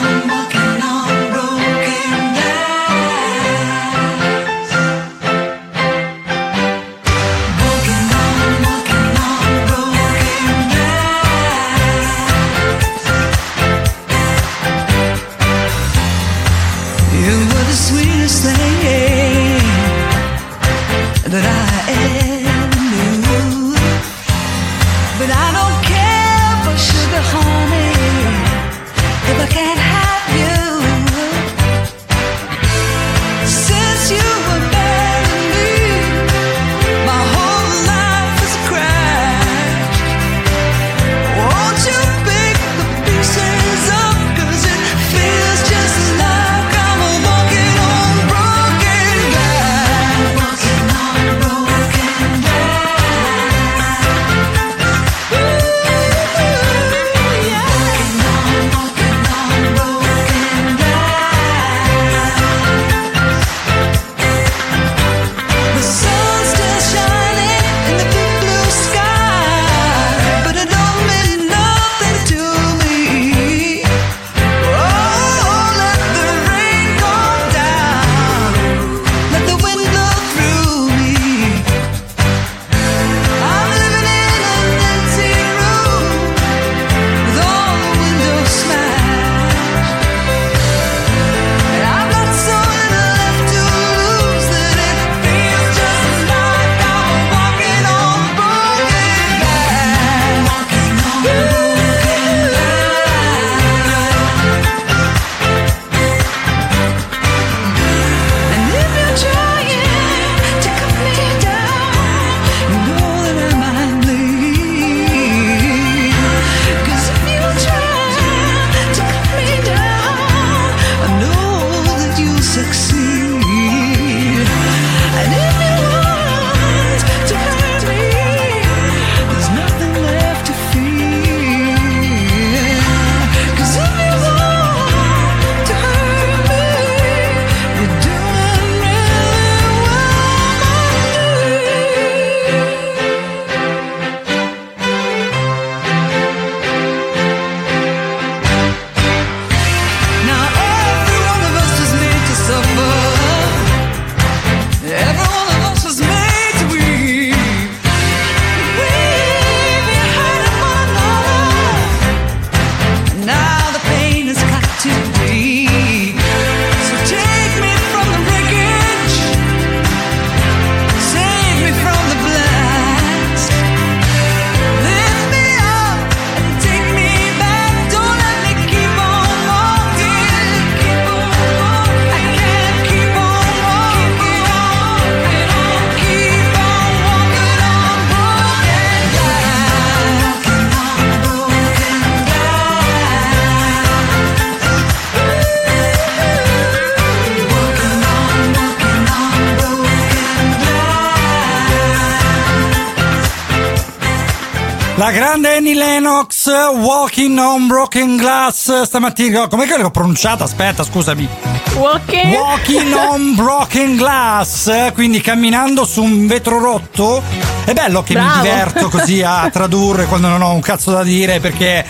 Walking 206.90 207.38
on 207.38 207.68
Broken 207.68 208.16
Glass, 208.16 208.82
stamattina, 208.82 209.46
com'è 209.46 209.64
che 209.64 209.78
l'ho 209.78 209.92
pronunciata? 209.92 210.42
Aspetta, 210.42 210.82
scusami. 210.82 211.28
Walking. 211.76 212.34
Walking 212.34 212.92
on 212.92 213.34
Broken 213.36 213.94
Glass, 213.94 214.92
quindi 214.92 215.20
camminando 215.20 215.84
su 215.84 216.02
un 216.02 216.26
vetro 216.26 216.58
rotto. 216.58 217.22
È 217.64 217.72
bello 217.72 218.02
che 218.02 218.14
mi 218.14 218.24
Bravo. 218.24 218.42
diverto 218.42 218.88
così 218.88 219.22
a 219.22 219.48
tradurre 219.54 220.06
quando 220.06 220.26
non 220.26 220.42
ho 220.42 220.52
un 220.52 220.60
cazzo 220.60 220.90
da 220.90 221.04
dire 221.04 221.38
perché 221.38 221.86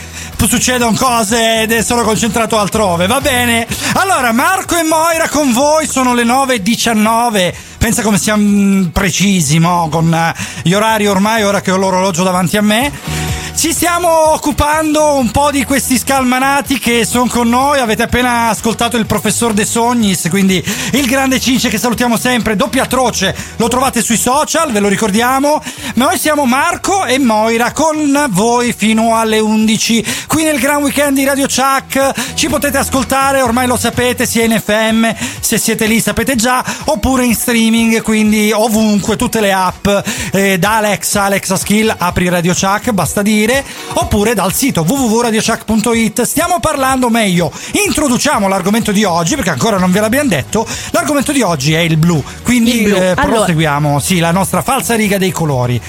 succedono 0.46 0.94
cose 0.94 1.62
ed 1.62 1.78
sono 1.78 2.02
concentrato 2.02 2.58
altrove. 2.58 3.06
Va 3.06 3.22
bene. 3.22 3.66
Allora, 3.94 4.32
Marco 4.32 4.76
e 4.76 4.82
Moira 4.82 5.30
con 5.30 5.50
voi 5.52 5.86
sono 5.86 6.12
le 6.12 6.24
9.19. 6.24 7.54
Pensa 7.78 8.02
come 8.02 8.18
siamo 8.18 8.90
precisi, 8.92 9.58
mo, 9.60 9.88
con 9.90 10.12
eh, 10.12 10.34
gli 10.62 10.74
orari 10.74 11.06
ormai, 11.06 11.42
ora 11.42 11.62
che 11.62 11.70
ho 11.70 11.78
l'orologio 11.78 12.22
davanti 12.22 12.58
a 12.58 12.62
me. 12.62 13.19
Ci 13.60 13.74
stiamo 13.74 14.32
occupando 14.32 15.16
un 15.16 15.30
po' 15.30 15.50
di 15.50 15.64
questi 15.64 15.98
scalmanati 15.98 16.78
che 16.78 17.04
sono 17.04 17.26
con 17.26 17.46
noi. 17.46 17.78
Avete 17.78 18.04
appena 18.04 18.48
ascoltato 18.48 18.96
il 18.96 19.04
professor 19.04 19.52
De 19.52 19.66
Sognis, 19.66 20.28
quindi 20.30 20.64
il 20.92 21.04
grande 21.04 21.38
Cince 21.38 21.68
che 21.68 21.76
salutiamo 21.76 22.16
sempre, 22.16 22.56
doppia 22.56 22.84
atroce. 22.84 23.36
Lo 23.56 23.68
trovate 23.68 24.00
sui 24.00 24.16
social, 24.16 24.72
ve 24.72 24.80
lo 24.80 24.88
ricordiamo. 24.88 25.62
Noi 25.96 26.16
siamo 26.18 26.46
Marco 26.46 27.04
e 27.04 27.18
Moira 27.18 27.72
con 27.72 28.28
voi 28.30 28.72
fino 28.72 29.14
alle 29.18 29.40
11 29.40 30.06
qui 30.26 30.44
nel 30.44 30.58
Gran 30.58 30.80
Weekend 30.80 31.18
di 31.18 31.26
Radio 31.26 31.46
Chuck. 31.46 32.32
Ci 32.32 32.48
potete 32.48 32.78
ascoltare, 32.78 33.42
ormai 33.42 33.66
lo 33.66 33.76
sapete, 33.76 34.24
sia 34.24 34.44
in 34.44 34.58
FM, 34.58 35.06
se 35.40 35.58
siete 35.58 35.84
lì 35.84 36.00
sapete 36.00 36.34
già, 36.34 36.64
oppure 36.86 37.26
in 37.26 37.34
streaming, 37.34 38.00
quindi 38.00 38.52
ovunque, 38.52 39.16
tutte 39.16 39.40
le 39.40 39.52
app, 39.52 39.86
eh, 40.32 40.58
da 40.58 40.76
Alexa, 40.76 41.24
Alexa 41.24 41.56
Skill, 41.56 41.94
apri 41.98 42.30
Radio 42.30 42.54
Chuck, 42.54 42.92
basta 42.92 43.20
dire, 43.20 43.48
oppure 43.94 44.34
dal 44.34 44.52
sito 44.52 44.82
www.radiochuck.it. 44.86 46.22
Stiamo 46.22 46.60
parlando 46.60 47.08
meglio, 47.08 47.50
introduciamo 47.86 48.48
l'argomento 48.48 48.92
di 48.92 49.04
oggi, 49.04 49.34
perché 49.34 49.50
ancora 49.50 49.78
non 49.78 49.90
ve 49.90 50.00
l'abbiamo 50.00 50.28
detto, 50.28 50.66
l'argomento 50.90 51.32
di 51.32 51.42
oggi 51.42 51.72
è 51.74 51.78
il 51.80 51.96
blu, 51.96 52.22
quindi 52.42 52.82
Il 52.82 52.88
blu. 52.88 52.96
eh, 52.96 53.14
Allora- 53.16 53.36
proseguiamo, 53.38 53.98
sì, 53.98 54.18
la 54.18 54.30
nostra 54.32 54.62
falsa 54.62 54.94
riga 54.94 55.18
dei 55.18 55.32
colori. 55.32 55.74
Io 55.74 55.80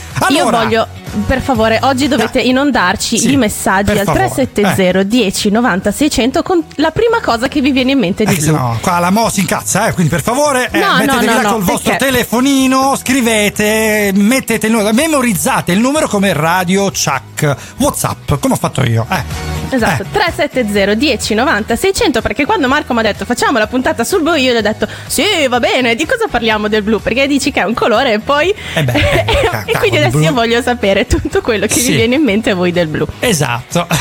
Allora, 0.42 0.64
voglio, 0.64 0.88
per 1.28 1.42
favore, 1.42 1.80
oggi 1.84 2.08
dovete 2.08 2.40
inondarci 2.40 3.18
Sì, 3.20 3.34
i 3.34 3.38
messaggi 3.38 3.92
al 3.92 3.98
favore. 4.06 4.30
370 4.30 5.04
10 5.04 5.50
90 5.52 5.92
600 5.92 6.42
con 6.44 6.64
la 6.76 6.92
prima 6.92 7.20
cosa 7.22 7.48
che 7.48 7.60
vi 7.62 7.72
viene 7.72 7.92
in 7.92 8.00
mente 8.00 8.24
di 8.24 8.32
Eh, 8.32 8.36
blu. 8.36 8.44
sennò 8.46 8.78
qua 8.82 9.00
la 9.00 9.10
Mo 9.10 9.30
si 9.30 9.42
incazza, 9.42 9.88
eh, 9.88 9.94
quindi 9.94 10.10
per 10.12 10.22
favore 10.22 10.70
eh, 10.72 10.80
No, 10.80 10.88
no, 10.92 10.98
mettetevi 10.98 11.26
no, 11.26 11.34
là 11.34 11.42
no, 11.42 11.52
col 11.54 11.64
vostro 11.64 11.90
perché- 11.92 12.06
telefonino, 12.06 12.96
scrivete, 12.96 14.12
mettete 14.16 14.68
il 14.68 14.72
numero, 14.72 14.94
memorizzate 14.94 15.72
il 15.74 15.80
numero 15.80 16.08
come 16.08 16.34
Radio 16.34 16.92
Chuck, 16.92 17.51
Whatsapp, 17.78 18.40
come 18.40 18.54
ho 18.54 18.58
fatto 18.58 18.84
io. 18.84 19.06
Eh. 19.10 19.51
Esatto, 19.76 20.04
Eh. 20.04 20.12
370 20.12 20.94
10 20.96 21.34
90 21.34 21.76
600 21.76 22.22
perché 22.22 22.46
quando 22.46 22.68
Marco 22.68 22.94
mi 22.94 23.00
ha 23.00 23.04
detto 23.04 23.26
facciamo 23.26 23.58
la 23.58 23.68
puntata 23.68 24.04
sul 24.04 24.22
blu 24.22 24.34
io 24.36 24.54
gli 24.54 24.58
ho 24.58 24.62
detto 24.62 24.88
sì 25.08 25.24
va 25.50 25.60
bene, 25.60 25.96
di 25.96 26.06
cosa 26.06 26.26
parliamo 26.30 26.68
del 26.68 26.82
blu? 26.84 27.00
Perché 27.02 27.28
dici 27.28 27.52
che 27.52 27.62
è 27.62 27.64
un 27.64 27.74
colore 27.74 28.14
e 28.14 28.20
poi... 28.20 28.54
Eh 28.74 28.84
beh, 28.84 28.92
eh, 29.26 29.64
e 29.66 29.78
quindi 29.78 29.98
adesso 29.98 30.18
blu. 30.18 30.24
io 30.26 30.34
voglio 30.34 30.62
sapere 30.62 31.06
tutto 31.08 31.42
quello 31.42 31.66
che 31.66 31.74
Sì. 31.80 31.90
vi 31.92 31.96
viene 31.98 32.16
in 32.16 32.24
mente 32.24 32.52
a 32.52 32.56
voi 32.56 32.72
del 32.72 32.88
blu. 32.88 33.06
Esatto. 33.20 33.88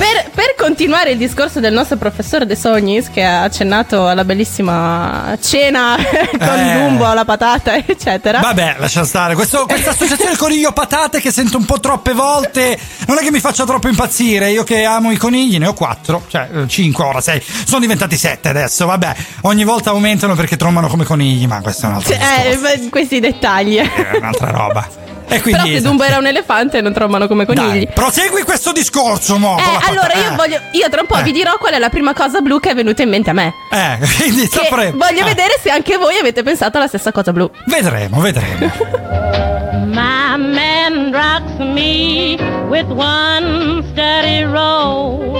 Per, 0.00 0.30
per 0.34 0.54
continuare 0.56 1.10
il 1.10 1.18
discorso 1.18 1.60
del 1.60 1.72
nostro 1.72 1.96
professore 1.96 2.46
De 2.46 2.56
Sognis 2.56 3.10
che 3.10 3.22
ha 3.22 3.42
accennato 3.42 4.06
alla 4.08 4.24
bellissima 4.24 5.36
cena 5.40 5.96
con 6.38 6.58
Eh. 6.58 6.72
Dumbo, 6.78 7.12
la 7.12 7.24
patata 7.24 7.76
eccetera. 7.76 8.40
Vabbè, 8.40 8.76
lascia 8.78 9.04
stare. 9.04 9.34
Questo- 9.34 9.66
questa 9.66 9.90
associazione 9.90 10.36
coniglio 10.36 10.72
patate 10.72 11.20
che 11.20 11.30
sento 11.32 11.56
un 11.58 11.64
po' 11.64 11.80
troppe 11.80 12.12
volte, 12.12 12.78
non 13.06 13.18
è 13.18 13.20
che 13.22 13.30
mi 13.30 13.40
faccia 13.40 13.64
troppo 13.64 13.88
impazzire. 13.88 14.50
Io 14.50 14.64
che 14.64 14.79
amo 14.84 15.10
i 15.10 15.16
conigli, 15.16 15.58
ne 15.58 15.66
ho 15.66 15.74
quattro, 15.74 16.24
cioè 16.28 16.48
eh, 16.52 16.68
cinque, 16.68 17.04
ora 17.04 17.20
sei. 17.20 17.42
Sono 17.42 17.80
diventati 17.80 18.16
sette 18.16 18.48
adesso. 18.48 18.86
Vabbè, 18.86 19.14
ogni 19.42 19.64
volta 19.64 19.90
aumentano 19.90 20.34
perché 20.34 20.56
trombano 20.56 20.88
come 20.88 21.04
conigli, 21.04 21.46
ma 21.46 21.60
questo 21.60 21.86
è 21.86 21.88
un 21.88 21.94
altro 21.96 22.14
eh, 22.14 22.88
questi 22.90 23.20
dettagli. 23.20 23.76
È 23.76 24.16
un'altra 24.16 24.50
roba. 24.50 24.88
E 25.32 25.38
Però 25.40 25.58
quindi 25.62 25.74
se 25.74 25.80
Dumbo 25.82 26.02
era 26.02 26.18
un 26.18 26.26
elefante 26.26 26.80
non 26.80 26.92
trombano 26.92 27.26
come 27.28 27.46
conigli. 27.46 27.84
Dai, 27.84 27.88
prosegui 27.94 28.42
questo 28.42 28.72
discorso, 28.72 29.38
mo. 29.38 29.56
Eh, 29.58 29.88
allora 29.88 30.12
io 30.14 30.34
voglio. 30.34 30.60
Io 30.72 30.88
tra 30.88 31.00
un 31.02 31.06
po' 31.06 31.18
Eh. 31.18 31.22
vi 31.22 31.32
dirò 31.32 31.56
qual 31.58 31.72
è 31.74 31.78
la 31.78 31.88
prima 31.88 32.12
cosa 32.14 32.40
blu 32.40 32.58
che 32.58 32.70
è 32.70 32.74
venuta 32.74 33.02
in 33.02 33.08
mente 33.10 33.30
a 33.30 33.32
me. 33.32 33.54
Eh, 33.70 33.98
quindi 34.18 34.46
sapremo. 34.50 34.96
voglio 34.98 35.20
Eh, 35.20 35.24
vedere 35.24 35.58
se 35.62 35.70
anche 35.70 35.96
voi 35.96 36.16
avete 36.18 36.42
pensato 36.42 36.78
alla 36.78 36.88
stessa 36.88 37.12
cosa 37.12 37.32
blu. 37.32 37.48
Vedremo, 37.66 38.20
vedremo. 38.20 38.70
My 39.92 40.36
man 40.36 41.12
rocks 41.12 41.56
me 41.58 42.36
with 42.68 42.86
one 42.88 43.84
steady 43.92 44.44
roll. 44.44 45.38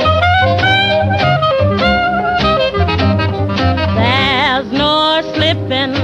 There's 3.97 4.71
no 4.73 5.21
slipping 5.35 5.95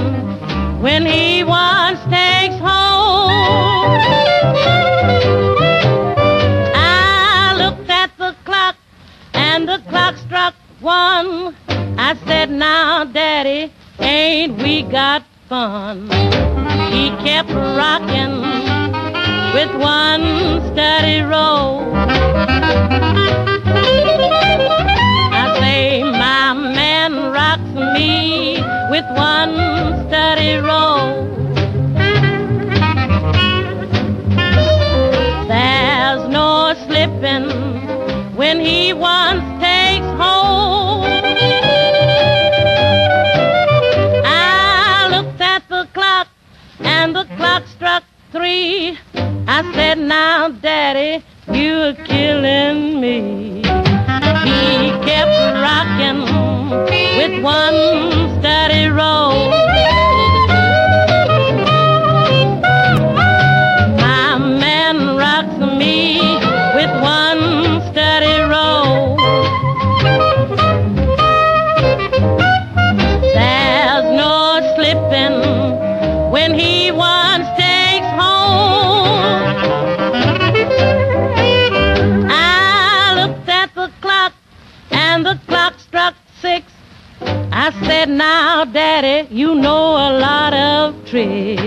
when 0.86 1.04
he 1.04 1.42
once 1.42 1.98
takes 2.04 2.58
hold. 2.60 3.32
I 6.76 7.56
looked 7.58 7.90
at 7.90 8.16
the 8.18 8.36
clock 8.44 8.76
and 9.34 9.68
the 9.68 9.82
clock 9.88 10.16
struck 10.16 10.54
one. 10.78 11.56
I 11.98 12.14
said, 12.26 12.50
Now, 12.52 13.02
Daddy, 13.02 13.72
ain't 13.98 14.62
we 14.62 14.82
got 14.82 15.24
fun? 15.48 16.02
He 16.92 17.10
kept 17.26 17.50
rocking 17.50 18.34
with 19.56 19.72
one 19.74 20.24
steady 20.70 21.22
roll. 21.22 21.82
Rocks 27.46 27.94
me 27.94 28.54
with 28.90 29.06
one 29.16 29.54
steady 30.08 30.56
roll. 30.56 31.28
There's 35.46 36.28
no 36.28 36.74
slipping 36.86 37.46
when 38.34 38.58
he 38.58 38.92
once 38.92 39.44
takes 39.62 40.10
hold. 40.20 41.06
I 44.24 45.06
looked 45.12 45.40
at 45.40 45.62
the 45.68 45.86
clock 45.94 46.26
and 46.80 47.14
the 47.14 47.26
clock 47.36 47.62
struck 47.68 48.02
three. 48.32 48.98
I 49.46 49.72
said, 49.72 49.98
Now, 49.98 50.48
Daddy, 50.48 51.24
you're 51.52 51.94
killing 51.94 53.00
me. 53.00 53.65
He 54.46 54.90
kept 55.04 55.36
rocking 55.66 56.20
with 57.18 57.42
one 57.42 58.38
steady 58.38 58.86
roll. 58.88 59.75
I 87.58 87.70
said, 87.86 88.10
Now, 88.10 88.66
Daddy, 88.66 89.34
you 89.34 89.54
know 89.54 89.92
a 89.96 90.20
lot 90.20 90.52
of 90.52 90.94
tricks. 91.06 91.62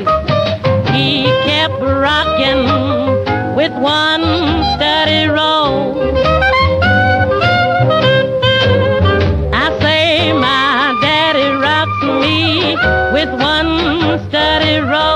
He 0.94 1.24
kept 1.50 1.82
rocking 1.82 2.64
with 3.56 3.74
one 3.74 4.22
steady 4.76 5.28
roll. 5.28 6.00
I 9.52 9.76
say 9.82 10.32
my 10.32 10.96
daddy 11.02 11.50
rocks 11.58 12.04
me 12.22 12.76
with 13.12 13.32
one 13.42 14.30
steady 14.30 14.78
roll. 14.82 15.09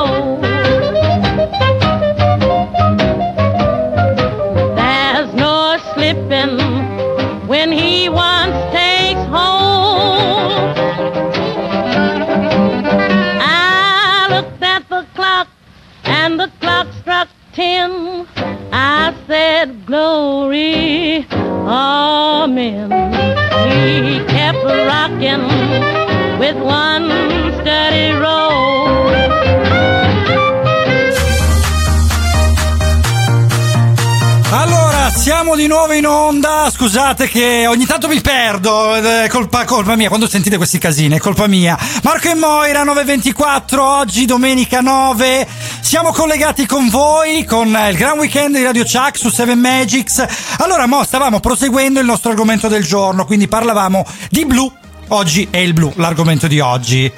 Scusate 36.71 37.27
che 37.27 37.67
ogni 37.67 37.85
tanto 37.85 38.07
mi 38.07 38.21
perdo. 38.21 38.95
È 38.95 39.27
colpa, 39.29 39.65
colpa 39.65 39.95
mia. 39.95 40.07
Quando 40.07 40.27
sentite 40.27 40.57
questi 40.57 40.77
casini, 40.77 41.15
è 41.15 41.19
colpa 41.19 41.47
mia. 41.47 41.77
Marco 42.03 42.29
e 42.29 42.35
Moira 42.35 42.83
924. 42.83 43.83
Oggi, 43.83 44.25
domenica 44.25 44.79
9. 44.79 45.47
Siamo 45.81 46.11
collegati 46.11 46.65
con 46.65 46.89
voi 46.89 47.43
con 47.45 47.67
il 47.67 47.97
gran 47.97 48.17
weekend 48.17 48.55
di 48.55 48.63
Radio 48.63 48.83
Chuck 48.83 49.17
su 49.17 49.29
7 49.29 49.55
Magics. 49.55 50.25
Allora, 50.59 50.85
mo 50.87 51.03
stavamo 51.03 51.39
proseguendo 51.39 51.99
il 51.99 52.05
nostro 52.05 52.31
argomento 52.31 52.67
del 52.67 52.85
giorno. 52.85 53.25
Quindi 53.25 53.47
parlavamo 53.47 54.05
di 54.29 54.45
blu. 54.45 54.71
Oggi 55.09 55.47
è 55.49 55.57
il 55.57 55.73
blu, 55.73 55.91
l'argomento 55.95 56.47
di 56.47 56.59
oggi. 56.59 57.11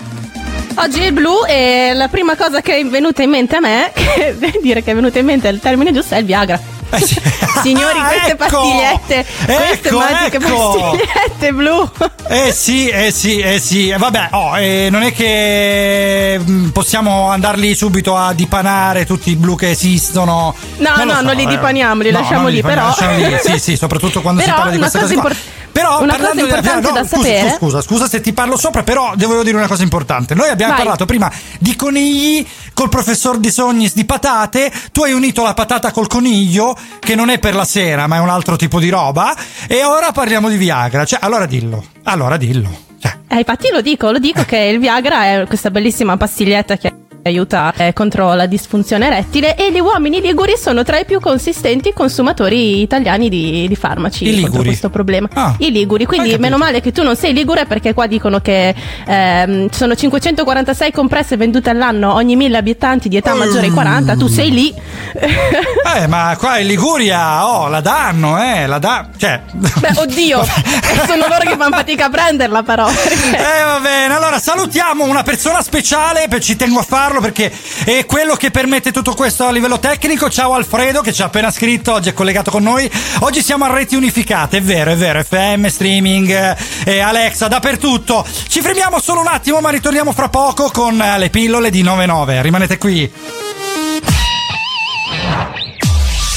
Oggi 0.75 0.99
è 0.99 1.05
il 1.05 1.13
blu 1.13 1.45
e 1.47 1.91
la 1.93 2.07
prima 2.09 2.35
cosa 2.35 2.61
che 2.61 2.77
è 2.77 2.85
venuta 2.85 3.23
in 3.23 3.29
mente 3.29 3.55
a 3.55 3.59
me, 3.59 3.91
che 3.93 4.35
dire 4.61 4.83
che 4.83 4.91
è 4.91 4.95
venuta 4.95 5.19
in 5.19 5.25
mente 5.25 5.47
il 5.47 5.59
termine 5.59 5.93
giusto, 5.93 6.15
è 6.15 6.17
il 6.17 6.25
Viagra. 6.25 6.74
Eh 6.89 6.99
sì. 7.05 7.21
Signori, 7.61 7.97
Ah, 7.99 8.07
queste 8.07 8.31
ecco! 8.31 8.37
pastigliette, 8.37 9.25
queste 9.45 9.87
Ecco, 9.87 9.97
magiche 9.97 10.37
ecco! 10.37 10.47
pastigliette 10.71 11.53
blu. 11.53 11.89
Eh 12.27 12.51
sì, 12.53 12.87
eh 12.89 13.11
sì, 13.11 13.39
eh 13.39 13.59
sì. 13.59 13.89
Eh, 13.89 13.97
Vabbè, 13.97 14.29
oh, 14.31 14.57
eh, 14.57 14.87
non 14.91 15.03
è 15.03 15.11
che 15.13 16.39
mm, 16.41 16.69
possiamo 16.69 17.29
andarli 17.29 17.73
subito 17.75 18.15
a 18.15 18.33
dipanare 18.33 19.05
tutti 19.05 19.31
i 19.31 19.35
blu 19.35 19.55
che 19.55 19.71
esistono. 19.71 20.53
No, 20.77 20.89
lo 20.97 21.03
no, 21.05 21.21
non 21.21 21.35
li 21.35 21.45
dipaniamo, 21.45 22.01
li 22.01 22.11
lasciamo 22.11 22.41
non 22.43 22.49
lì, 22.51 22.55
dipaniamo, 22.57 22.93
però- 22.93 23.07
lasciamo 23.09 23.35
lì. 23.35 23.37
Sì, 23.43 23.59
sì, 23.59 23.77
soprattutto 23.77 24.21
quando 24.21 24.41
si 24.41 24.47
Però 24.47 24.57
parla 24.57 24.71
di 24.71 24.77
queste 24.77 24.99
cosa 24.99 25.13
cose 25.15 25.27
qua. 25.27 25.35
Però 25.75 26.01
una 26.01 26.13
parlando 26.13 26.27
cosa 26.27 26.33
di- 26.33 26.39
importante 26.41 26.87
no, 26.87 26.93
da 26.93 27.03
scusa, 27.03 27.15
sapere- 27.17 27.39
Scusa, 27.41 27.57
scusa, 27.57 27.81
scusa 27.81 28.07
se 28.07 28.21
ti 28.21 28.31
parlo 28.31 28.55
sopra, 28.57 28.83
però 28.83 29.11
devo 29.15 29.43
dire 29.43 29.57
una 29.57 29.67
cosa 29.67 29.83
importante. 29.83 30.33
Noi 30.33 30.47
abbiamo 30.47 30.71
Vai. 30.71 30.81
parlato 30.83 31.05
prima 31.05 31.29
di 31.59 31.75
conigli 31.75 32.47
col 32.73 32.87
professor 32.87 33.37
Di 33.39 33.51
Sognis 33.51 33.93
di 33.93 34.05
patate, 34.05 34.71
tu 34.93 35.03
hai 35.03 35.11
unito 35.11 35.43
la 35.43 35.53
patata 35.53 35.91
col 35.91 36.07
coniglio, 36.07 36.77
che 36.99 37.13
non 37.15 37.29
è 37.29 37.39
per 37.39 37.55
la 37.55 37.65
sera, 37.65 38.07
ma 38.07 38.15
è 38.15 38.19
un 38.19 38.29
altro 38.29 38.55
tipo 38.55 38.79
di 38.79 38.87
roba, 38.87 39.35
e 39.67 39.83
ora 39.83 40.13
parliamo 40.13 40.47
di 40.47 40.55
Viagra. 40.55 41.03
Cioè, 41.03 41.19
allora 41.21 41.45
dillo. 41.45 41.83
Allora 42.03 42.37
dillo. 42.37 42.83
Cioè, 42.97 43.17
Eh, 43.27 43.37
infatti 43.39 43.69
lo 43.69 43.81
dico, 43.81 44.11
lo 44.11 44.19
dico 44.19 44.45
che 44.45 44.57
il 44.57 44.79
Viagra 44.79 45.25
è 45.25 45.45
questa 45.45 45.71
bellissima 45.71 46.15
pastiglietta 46.15 46.77
che 46.77 46.93
aiuta 47.29 47.73
eh, 47.75 47.91
contro 47.91 48.35
la 48.35 48.45
disfunzione 48.45 49.07
erettile 49.07 49.55
e 49.55 49.71
gli 49.71 49.79
uomini 49.79 50.21
liguri 50.21 50.53
sono 50.57 50.83
tra 50.83 50.99
i 50.99 51.05
più 51.05 51.19
consistenti 51.19 51.91
consumatori 51.91 52.81
italiani 52.81 53.29
di, 53.29 53.67
di 53.67 53.75
farmaci 53.75 54.27
I 54.27 54.35
liguri? 54.35 54.63
questo 54.65 54.89
problema. 54.91 55.27
Ah, 55.33 55.55
I 55.57 55.71
liguri, 55.71 56.05
quindi 56.05 56.37
meno 56.37 56.57
male 56.57 56.81
che 56.81 56.91
tu 56.91 57.01
non 57.01 57.15
sei 57.15 57.33
ligure 57.33 57.65
perché 57.65 57.93
qua 57.95 58.05
dicono 58.05 58.39
che 58.41 58.75
ehm, 59.07 59.69
sono 59.71 59.95
546 59.95 60.91
compresse 60.91 61.35
vendute 61.35 61.71
all'anno 61.71 62.13
ogni 62.13 62.35
mille 62.35 62.57
abitanti 62.57 63.09
di 63.09 63.17
età 63.17 63.33
maggiore 63.33 63.65
ai 63.67 63.71
40, 63.71 64.15
tu 64.15 64.27
sei 64.27 64.51
lì. 64.51 64.73
Eh, 65.95 66.07
ma 66.07 66.35
qua 66.37 66.57
in 66.57 66.67
Liguria, 66.67 67.47
oh, 67.47 67.67
la 67.69 67.79
danno, 67.79 68.41
eh, 68.41 68.67
la 68.67 68.79
da... 68.79 69.07
Cioè... 69.15 69.39
Beh, 69.53 69.91
oddio, 69.95 70.43
sono 71.07 71.27
loro 71.27 71.39
che 71.41 71.55
fanno 71.55 71.75
fatica 71.77 72.05
a 72.05 72.09
prenderla 72.09 72.63
però. 72.63 72.85
perché- 72.87 73.37
Eh, 73.37 73.63
va 73.63 73.79
bene, 73.81 74.13
allora 74.13 74.37
salutiamo 74.39 75.05
una 75.05 75.23
persona 75.23 75.61
speciale, 75.61 76.25
per- 76.27 76.41
ci 76.41 76.57
tengo 76.57 76.79
a 76.79 76.83
farlo 76.83 77.14
perché 77.19 77.51
è 77.83 78.05
quello 78.05 78.35
che 78.35 78.51
permette 78.51 78.91
tutto 78.91 79.13
questo 79.13 79.45
a 79.45 79.51
livello 79.51 79.79
tecnico. 79.79 80.29
Ciao 80.29 80.53
Alfredo 80.53 81.01
che 81.01 81.13
ci 81.13 81.21
ha 81.21 81.25
appena 81.25 81.51
scritto, 81.51 81.93
oggi 81.93 82.09
è 82.09 82.13
collegato 82.13 82.51
con 82.51 82.63
noi. 82.63 82.89
Oggi 83.19 83.41
siamo 83.41 83.65
a 83.65 83.73
reti 83.73 83.95
unificate, 83.95 84.57
è 84.57 84.61
vero, 84.61 84.91
è 84.91 84.95
vero, 84.95 85.23
FM, 85.23 85.65
streaming, 85.67 86.55
eh, 86.85 86.99
Alexa, 86.99 87.47
dappertutto. 87.47 88.25
Ci 88.47 88.61
fermiamo 88.61 88.99
solo 88.99 89.21
un 89.21 89.27
attimo, 89.27 89.59
ma 89.59 89.69
ritorniamo 89.69 90.11
fra 90.13 90.29
poco 90.29 90.69
con 90.71 91.01
eh, 91.01 91.17
le 91.17 91.29
pillole 91.29 91.69
di 91.69 91.81
99. 91.81 92.41
Rimanete 92.41 92.77
qui. 92.77 93.11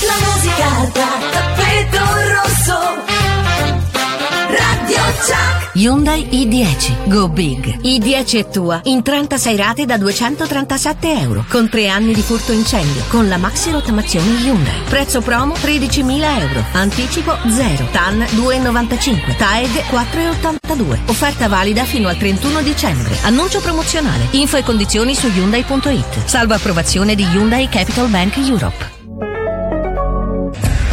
La 0.07 0.17
musica 0.25 0.91
da 0.93 1.38
Hyundai 5.75 6.27
i10 6.31 7.09
Go 7.09 7.29
Big. 7.29 7.81
I10 7.83 8.39
è 8.39 8.49
tua 8.49 8.81
in 8.85 9.03
36 9.03 9.57
rate 9.57 9.85
da 9.85 9.97
237 9.97 11.21
euro 11.21 11.45
con 11.49 11.69
3 11.69 11.89
anni 11.89 12.13
di 12.13 12.21
furto 12.21 12.53
incendio 12.53 13.05
con 13.09 13.29
la 13.29 13.37
maxi 13.37 13.71
rottamazione 13.71 14.41
Hyundai. 14.41 14.81
Prezzo 14.89 15.21
promo 15.21 15.55
13.000 15.55 16.41
euro. 16.41 16.65
Anticipo 16.73 17.37
0. 17.49 17.89
TAN 17.93 18.19
2,95. 18.19 19.37
TAEG 19.37 19.71
4,82. 19.91 20.99
Offerta 21.07 21.49
valida 21.49 21.85
fino 21.85 22.09
al 22.09 22.17
31 22.17 22.63
dicembre. 22.63 23.17
Annuncio 23.23 23.61
promozionale. 23.61 24.27
Info 24.33 24.57
e 24.57 24.63
condizioni 24.63 25.15
su 25.15 25.29
Hyundai.it. 25.29 26.25
Salvo 26.25 26.55
approvazione 26.55 27.15
di 27.15 27.23
Hyundai 27.23 27.69
Capital 27.69 28.09
Bank 28.09 28.37
Europe. 28.39 28.98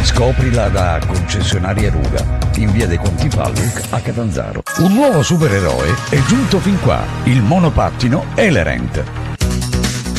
Scoprila 0.06 0.68
da 0.68 1.00
concessionaria 1.04 1.90
Ruga 1.90 2.38
in 2.56 2.70
via 2.70 2.86
dei 2.86 2.96
Conti 2.96 3.28
Palluc 3.28 3.82
a 3.90 3.98
Catanzaro. 3.98 4.62
Un 4.78 4.92
nuovo 4.94 5.22
supereroe 5.22 5.94
è 6.08 6.22
giunto 6.22 6.60
fin 6.60 6.80
qua, 6.80 7.04
il 7.24 7.42
monopattino 7.42 8.26
Elerent. 8.36 9.02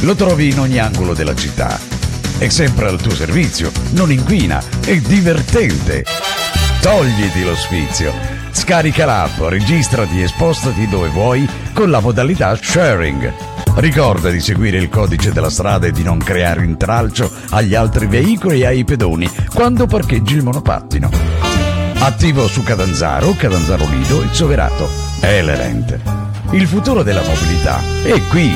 Lo 0.01 0.13
trovi 0.13 0.49
in 0.49 0.59
ogni 0.59 0.77
angolo 0.77 1.13
della 1.13 1.33
città. 1.33 1.79
È 2.37 2.49
sempre 2.49 2.89
al 2.89 3.01
tuo 3.01 3.15
servizio, 3.15 3.71
non 3.91 4.11
inquina, 4.11 4.61
è 4.81 4.97
divertente. 4.97 6.03
Togliti 6.81 7.43
lo 7.43 7.55
sfizio. 7.55 8.13
Scarica 8.51 9.05
l'app, 9.05 9.39
registrati 9.43 10.21
e 10.21 10.27
spostati 10.27 10.87
dove 10.89 11.07
vuoi 11.07 11.49
con 11.73 11.89
la 11.89 12.01
modalità 12.01 12.55
sharing. 12.61 13.56
Ricorda 13.77 14.31
di 14.31 14.39
seguire 14.39 14.79
il 14.79 14.89
codice 14.89 15.31
della 15.31 15.51
strada 15.51 15.85
e 15.85 15.91
di 15.91 16.01
non 16.01 16.17
creare 16.17 16.63
intralcio 16.63 17.31
agli 17.51 17.75
altri 17.75 18.07
veicoli 18.07 18.61
e 18.61 18.65
ai 18.65 18.83
pedoni 18.83 19.29
quando 19.53 19.85
parcheggi 19.85 20.33
il 20.33 20.43
monopattino. 20.43 21.11
Attivo 21.99 22.47
su 22.47 22.63
Catanzaro, 22.63 23.35
Catanzaro 23.37 23.85
Lido 23.87 24.23
e 24.23 24.29
Soverato. 24.31 24.89
Elerent. 25.21 25.99
Il 26.51 26.65
futuro 26.65 27.03
della 27.03 27.21
mobilità 27.21 27.79
è 28.03 28.19
qui. 28.29 28.51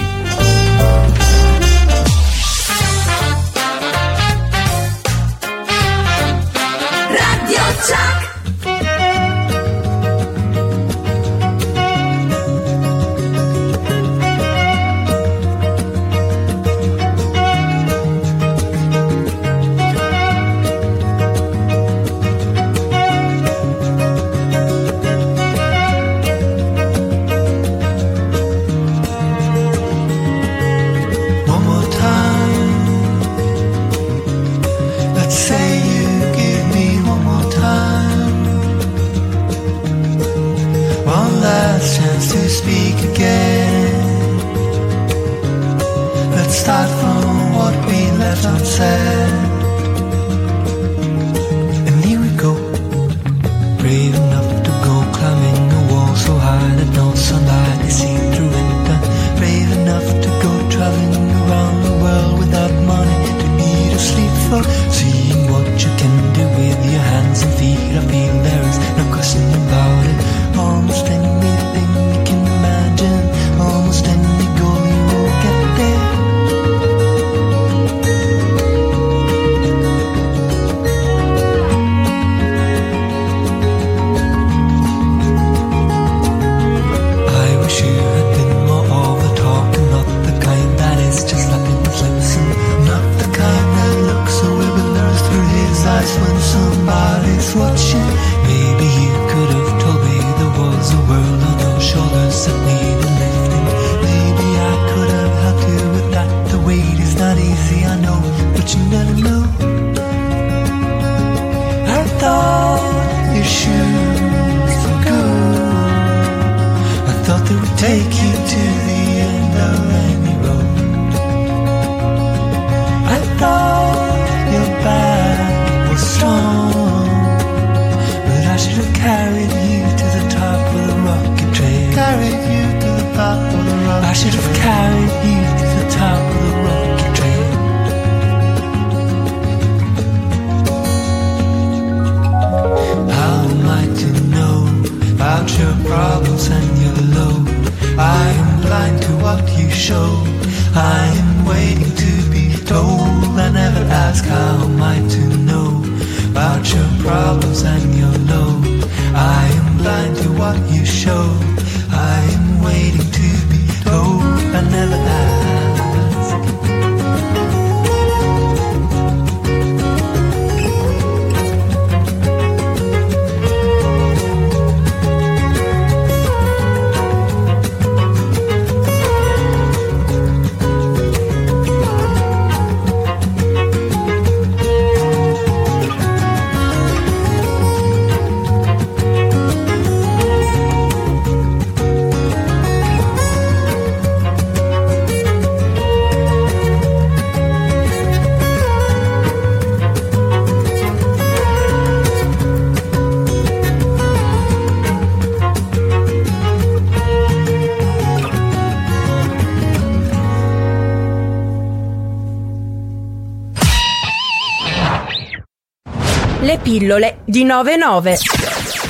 pillole 216.71 217.17
di 217.25 217.43
99. 217.43 218.17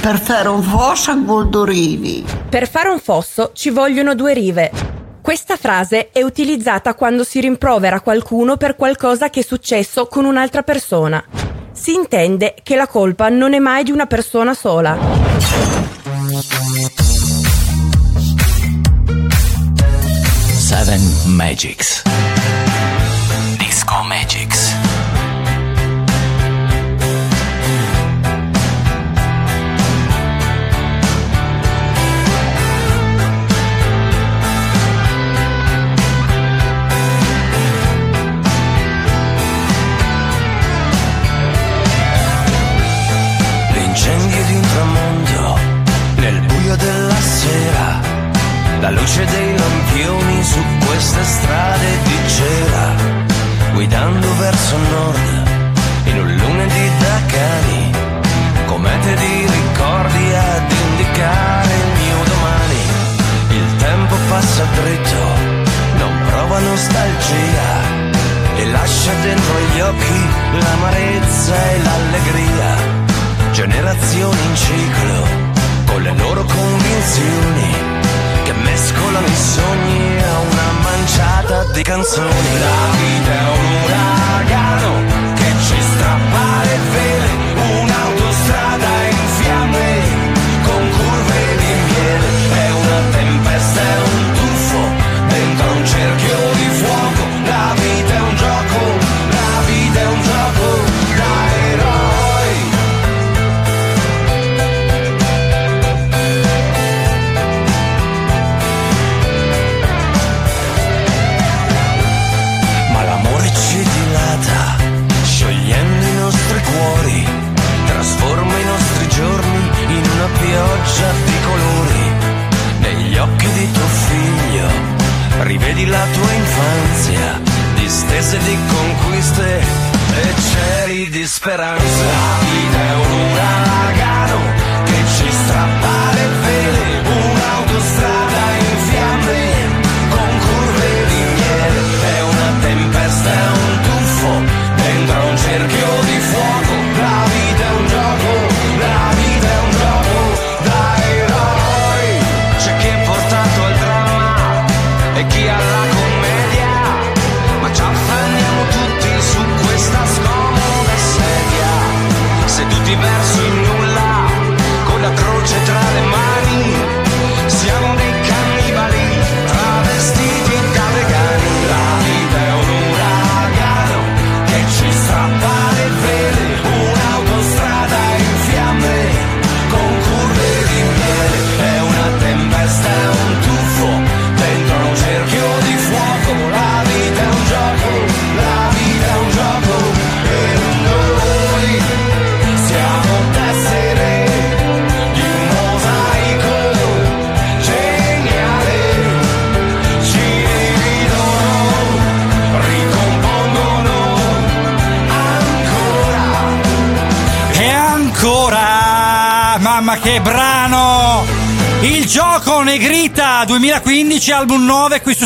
Per 0.02 0.20
fare 0.20 0.50
un 0.50 0.62
fosso 0.62 1.10
a 1.10 1.16
Goldorivi. 1.16 2.24
Per 2.48 2.70
fare 2.70 2.90
un 2.90 3.00
fosso 3.00 3.54
ci 3.56 3.72
vogliono 3.72 4.14
due 4.14 4.36
rive. 4.36 4.72
Questa 5.20 5.56
frase 5.56 6.12
è 6.12 6.22
utilizzata 6.22 6.94
quando 6.94 7.24
si 7.24 7.40
rimprovera 7.40 8.02
qualcuno 8.02 8.56
per 8.56 8.76
qualcosa 8.76 9.32
che 9.32 9.40
è 9.40 9.44
successo 9.44 10.06
con 10.06 10.26
un'altra 10.26 10.62
persona. 10.62 11.24
Si 11.72 11.96
intende 11.96 12.54
che 12.62 12.76
la 12.76 12.86
colpa 12.86 13.30
non 13.30 13.56
è 13.56 13.60
mai 13.60 13.84
di 13.84 13.90
una 13.90 14.06
persona 14.06 14.54
sola. 14.54 14.96
Seven 20.56 21.02
Magics. 21.26 22.11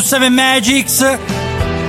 9 0.06 0.08
qui 0.08 0.08
su 0.08 0.14
7 0.14 0.28
Magics. 0.28 1.18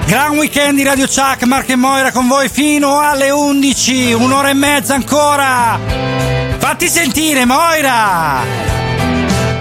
Gran 0.05 0.37
weekend 0.37 0.77
di 0.77 0.83
Radio 0.83 1.05
Chuck, 1.05 1.43
Marco 1.43 1.71
e 1.71 1.75
Moira 1.75 2.11
con 2.11 2.27
voi 2.27 2.49
fino 2.49 2.99
alle 2.99 3.29
11, 3.29 4.13
un'ora 4.13 4.49
e 4.49 4.53
mezza 4.53 4.95
ancora. 4.95 5.79
Fatti 6.57 6.87
sentire, 6.87 7.45
Moira! 7.45 8.43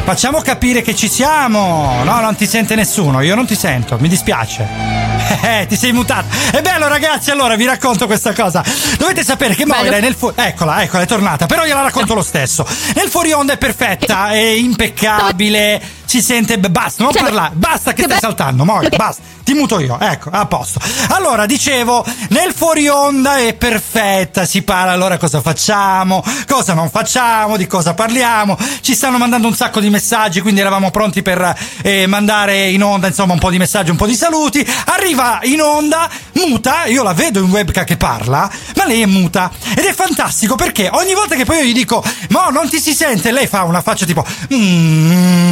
Facciamo 0.05 0.41
capire 0.41 0.83
che 0.83 0.95
ci 0.95 1.09
siamo. 1.09 2.03
No, 2.05 2.21
non 2.21 2.37
ti 2.37 2.47
sente 2.47 2.75
nessuno, 2.77 3.21
io 3.21 3.35
non 3.35 3.45
ti 3.45 3.57
sento, 3.57 3.99
mi 4.01 4.09
dispiace. 4.09 5.05
Eh, 5.43 5.67
ti 5.67 5.77
sei 5.77 5.93
mutato. 5.93 6.27
E 6.53 6.63
bello, 6.63 6.87
ragazzi, 6.87 7.31
allora 7.33 7.57
vi 7.57 7.65
racconto 7.65 8.07
questa 8.07 8.33
cosa. 8.33 8.65
Dovete 8.97 9.25
sapere 9.25 9.55
che 9.55 9.67
Moira 9.67 9.97
è 9.97 10.01
nel 10.01 10.15
fuori. 10.15 10.37
Eccola, 10.39 10.83
eccola, 10.83 11.03
è 11.03 11.07
tornata. 11.07 11.47
Però 11.47 11.65
io 11.65 11.75
la 11.75 11.83
racconto 11.83 12.15
lo 12.15 12.23
stesso. 12.23 12.67
Nel 12.95 13.09
fuori 13.09 13.33
onda 13.33 13.53
è 13.53 13.59
perfetta, 13.59 14.31
è 14.31 14.39
impeccabile. 14.39 15.96
Si 16.07 16.23
sente. 16.23 16.59
Basta, 16.59 17.03
non 17.03 17.13
Cioè, 17.13 17.23
parlare. 17.23 17.55
Basta 17.55 17.93
che 17.93 18.05
stai 18.05 18.19
saltando, 18.19 18.65
Moira. 18.65 18.97
Basta. 18.97 19.35
Ti 19.47 19.53
muto 19.55 19.79
io, 19.79 19.97
ecco, 20.01 20.29
a 20.33 20.45
posto. 20.47 20.81
Allora, 21.11 21.47
dicevo, 21.47 22.05
nel 22.31 22.53
fuori 22.53 22.89
onda 22.89 23.37
è 23.39 23.55
perfetta. 23.55 24.45
Si 24.45 24.63
parla 24.63 24.91
allora 24.91 25.19
cosa 25.19 25.41
facciamo, 25.41 26.21
cosa 26.49 26.75
non 26.75 26.91
facciamo, 26.91 27.57
di 27.57 27.69
cosa 27.69 27.95
parliamo. 27.95 28.59
Ci 28.81 28.93
stanno 28.97 29.19
mandando 29.19 29.47
un 29.47 29.55
sacco 29.55 29.79
di 29.79 29.89
messaggi, 29.89 30.41
quindi 30.41 30.61
eravamo 30.61 30.91
pronti 30.91 31.23
per 31.23 31.57
eh, 31.83 32.09
mandare 32.09 32.71
in 32.71 32.83
onda, 32.83 33.07
insomma, 33.07 33.35
un 33.35 33.39
po' 33.39 33.51
di 33.51 33.59
messaggi, 33.59 33.91
un 33.91 33.97
po' 33.97 34.07
di 34.07 34.17
saluti. 34.17 34.67
Arriva 34.87 35.39
in 35.43 35.61
onda, 35.61 36.11
muta, 36.33 36.87
io 36.87 37.05
la 37.05 37.13
vedo 37.13 37.39
in 37.39 37.49
webcam 37.49 37.85
che 37.85 37.97
parla, 37.97 38.51
ma 38.75 38.85
lei 38.85 39.03
è 39.03 39.07
muta. 39.07 39.53
Ed 39.77 39.85
è 39.85 39.93
fantastico 39.95 40.57
perché 40.57 40.89
ogni 40.93 41.15
volta 41.15 41.37
che 41.37 41.45
poi 41.45 41.59
io 41.59 41.65
gli 41.67 41.73
dico, 41.73 42.03
ma 42.31 42.49
non 42.49 42.69
ti 42.69 42.81
si 42.81 42.93
sente, 42.95 43.31
lei 43.31 43.47
fa 43.47 43.63
una 43.63 43.81
faccia 43.81 44.05
tipo. 44.07 44.27
"Mm". 44.53 45.46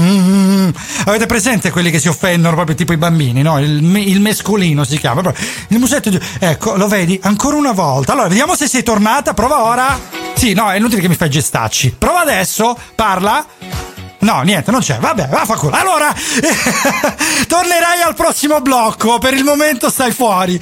Avete 1.06 1.26
presente 1.26 1.70
quelli 1.70 1.90
che 1.90 1.98
si 1.98 2.08
offendono 2.08 2.54
proprio 2.54 2.76
tipo 2.76 2.92
i 2.92 2.96
bambini, 2.96 3.42
no? 3.42 3.58
Il, 3.58 3.82
il 3.96 4.20
mescolino 4.20 4.84
si 4.84 4.98
chiama. 4.98 5.22
Il 5.68 5.78
musetto. 5.78 6.10
di- 6.10 6.20
Ecco, 6.38 6.76
lo 6.76 6.86
vedi? 6.88 7.18
Ancora 7.22 7.56
una 7.56 7.72
volta. 7.72 8.12
Allora, 8.12 8.28
vediamo 8.28 8.54
se 8.54 8.68
sei 8.68 8.82
tornata. 8.82 9.34
Prova 9.34 9.64
ora. 9.64 9.98
Sì, 10.34 10.52
no, 10.52 10.70
è 10.70 10.76
inutile 10.76 11.00
che 11.00 11.08
mi 11.08 11.14
fai 11.16 11.30
gestacci. 11.30 11.94
Prova 11.98 12.20
adesso. 12.20 12.76
Parla. 12.94 13.44
No, 14.24 14.40
niente, 14.40 14.70
non 14.70 14.80
c'è. 14.80 14.96
Vabbè, 14.98 15.28
vaffanculo. 15.28 15.76
Allora, 15.76 16.08
tornerai 17.46 18.00
al 18.00 18.14
prossimo 18.14 18.60
blocco. 18.62 19.18
Per 19.18 19.34
il 19.34 19.44
momento 19.44 19.90
stai 19.90 20.12
fuori. 20.12 20.58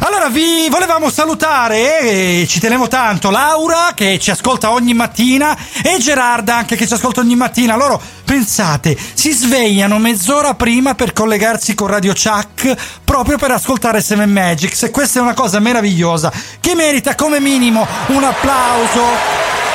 Allora, 0.00 0.28
vi 0.28 0.68
volevamo 0.68 1.08
salutare 1.08 2.00
e 2.00 2.46
ci 2.46 2.60
tenevo 2.60 2.88
tanto. 2.88 3.30
Laura, 3.30 3.92
che 3.94 4.18
ci 4.18 4.30
ascolta 4.30 4.70
ogni 4.70 4.92
mattina, 4.92 5.56
e 5.82 5.96
Gerarda, 5.98 6.56
anche 6.56 6.76
che 6.76 6.86
ci 6.86 6.92
ascolta 6.92 7.20
ogni 7.20 7.36
mattina. 7.36 7.74
Loro, 7.74 7.98
pensate, 8.26 8.94
si 9.14 9.32
svegliano 9.32 9.96
mezz'ora 9.98 10.52
prima 10.52 10.94
per 10.94 11.14
collegarsi 11.14 11.74
con 11.74 11.88
Radio 11.88 12.12
Chuck 12.12 13.00
proprio 13.02 13.38
per 13.38 13.50
ascoltare 13.50 14.02
Seven 14.02 14.30
Magics. 14.30 14.82
E 14.82 14.90
questa 14.90 15.20
è 15.20 15.22
una 15.22 15.32
cosa 15.32 15.58
meravigliosa 15.58 16.30
che 16.60 16.74
merita 16.74 17.14
come 17.14 17.40
minimo 17.40 17.86
un 18.08 18.24
applauso. 18.24 19.65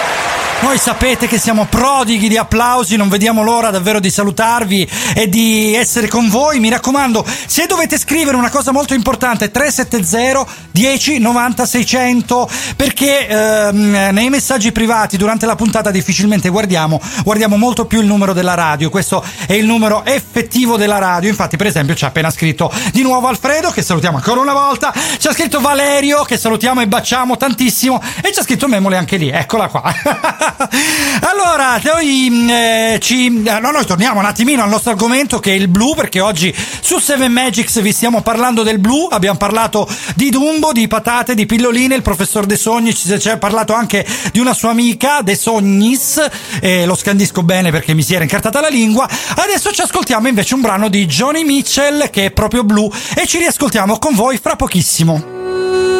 Noi 0.61 0.77
sapete 0.77 1.27
che 1.27 1.39
siamo 1.39 1.65
prodighi 1.65 2.29
di 2.29 2.37
applausi, 2.37 2.95
non 2.95 3.09
vediamo 3.09 3.41
l'ora 3.41 3.71
davvero 3.71 3.99
di 3.99 4.11
salutarvi 4.11 4.87
e 5.15 5.27
di 5.27 5.73
essere 5.73 6.07
con 6.07 6.29
voi. 6.29 6.59
Mi 6.59 6.69
raccomando, 6.69 7.25
se 7.45 7.65
dovete 7.65 7.97
scrivere 7.97 8.37
una 8.37 8.49
cosa 8.49 8.71
molto 8.71 8.93
importante, 8.93 9.49
370 9.49 10.69
10 10.71 11.19
90 11.19 11.65
600, 11.65 12.49
perché 12.75 13.27
ehm, 13.27 14.09
nei 14.11 14.29
messaggi 14.29 14.71
privati 14.71 15.17
durante 15.17 15.45
la 15.45 15.55
puntata 15.55 15.91
difficilmente 15.91 16.49
guardiamo, 16.49 17.01
guardiamo 17.23 17.57
molto 17.57 17.85
più 17.85 17.99
il 17.99 18.05
numero 18.05 18.31
della 18.31 18.53
radio. 18.53 18.89
Questo 18.89 19.23
è 19.47 19.53
il 19.53 19.65
numero 19.65 20.05
effettivo 20.05 20.77
della 20.77 20.99
radio. 20.99 21.27
Infatti, 21.27 21.57
per 21.57 21.67
esempio, 21.67 21.95
ci 21.95 22.05
ha 22.05 22.07
appena 22.07 22.29
scritto 22.29 22.71
di 22.93 23.01
nuovo 23.01 23.27
Alfredo, 23.27 23.71
che 23.71 23.81
salutiamo 23.81 24.17
ancora 24.17 24.39
una 24.39 24.53
volta. 24.53 24.93
Ci 25.17 25.27
ha 25.27 25.33
scritto 25.33 25.59
Valerio, 25.59 26.23
che 26.23 26.37
salutiamo 26.37 26.81
e 26.81 26.87
baciamo 26.87 27.35
tantissimo. 27.35 28.01
E 28.21 28.31
ci 28.31 28.39
ha 28.39 28.43
scritto 28.43 28.67
Memole 28.67 28.95
anche 28.95 29.17
lì. 29.17 29.29
Eccola 29.29 29.67
qua. 29.67 29.93
allora, 31.21 31.79
noi, 31.83 32.27
mm, 32.29 32.49
eh, 32.49 32.99
ci, 33.01 33.25
eh, 33.25 33.59
no, 33.59 33.71
noi 33.71 33.85
torniamo 33.85 34.19
un 34.19 34.25
attimino 34.25 34.63
al 34.63 34.69
nostro 34.69 34.91
argomento 34.91 35.39
che 35.39 35.51
è 35.51 35.55
il 35.55 35.67
blu, 35.67 35.93
perché 35.95 36.19
oggi 36.19 36.53
su 36.81 36.99
Seven 36.99 37.31
Magics 37.31 37.81
vi 37.81 37.91
stiamo 37.91 38.21
parlando 38.21 38.63
del 38.63 38.79
blu. 38.79 39.07
Abbiamo 39.09 39.37
parlato 39.37 39.87
di 40.15 40.29
Dumbo, 40.29 40.71
di 40.71 40.87
patate, 40.87 41.35
di 41.35 41.45
pilloline. 41.45 41.95
Il 41.95 42.01
professor 42.01 42.45
De 42.45 42.55
Sogni 42.55 42.93
ci 42.93 43.19
ci 43.19 43.29
ha 43.29 43.37
parlato 43.37 43.73
anche 43.73 44.05
di 44.31 44.39
una 44.39 44.53
sua 44.53 44.71
amica, 44.71 45.21
De 45.21 45.35
Sognis. 45.35 46.23
Eh, 46.59 46.85
lo 46.85 46.95
scandisco 46.95 47.43
bene 47.43 47.71
perché 47.71 47.93
mi 47.93 48.03
si 48.03 48.13
era 48.13 48.23
incartata 48.23 48.61
la 48.61 48.69
lingua. 48.69 49.07
Adesso 49.35 49.71
ci 49.71 49.81
ascoltiamo 49.81 50.27
invece 50.27 50.53
un 50.53 50.61
brano 50.61 50.89
di 50.89 51.05
Johnny 51.05 51.43
Mitchell 51.43 52.09
che 52.09 52.25
è 52.25 52.31
proprio 52.31 52.63
blu 52.63 52.91
e 53.15 53.25
ci 53.25 53.37
riascoltiamo 53.37 53.97
con 53.99 54.15
voi 54.15 54.37
fra 54.37 54.55
pochissimo. 54.55 55.90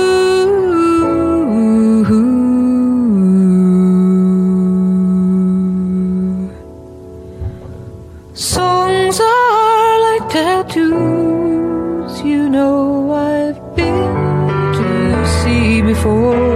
Songs 8.33 9.19
are 9.19 10.01
like 10.01 10.29
tattoos, 10.31 12.21
you 12.21 12.49
know 12.49 13.11
I've 13.11 13.75
been 13.75 14.73
to 14.73 15.25
see 15.43 15.81
before. 15.81 16.50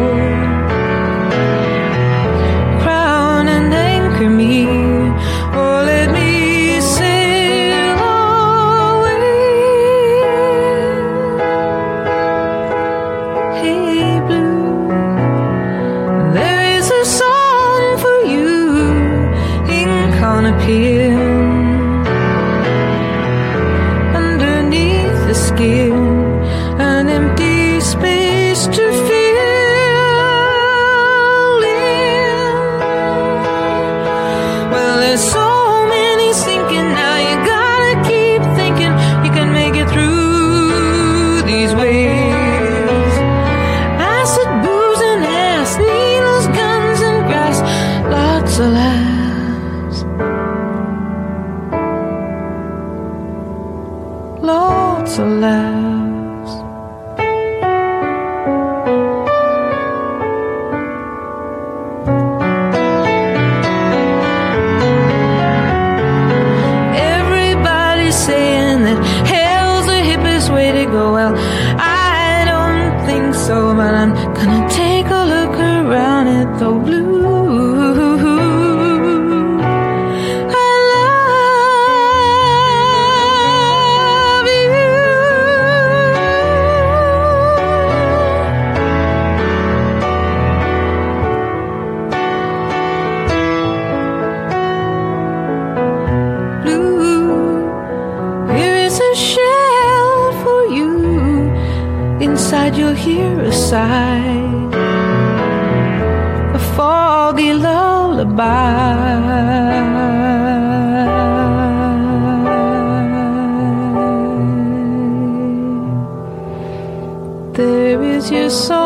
There 117.55 118.03
is 118.03 118.29
your 118.29 118.49
song 118.49 118.84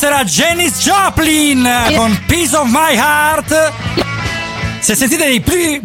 sarà 0.00 0.24
Janis 0.24 0.78
Joplin 0.78 1.68
con 1.94 2.22
Piece 2.26 2.56
of 2.56 2.70
My 2.70 2.96
Heart. 2.96 3.72
Se 4.80 4.94
sentite 4.94 5.26
dei 5.26 5.40
pli, 5.40 5.78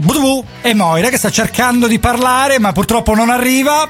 e 0.62 0.74
Moira 0.74 1.10
che 1.10 1.18
sta 1.18 1.30
cercando 1.30 1.86
di 1.86 2.00
parlare 2.00 2.58
ma 2.58 2.72
purtroppo 2.72 3.14
non 3.14 3.30
arriva, 3.30 3.86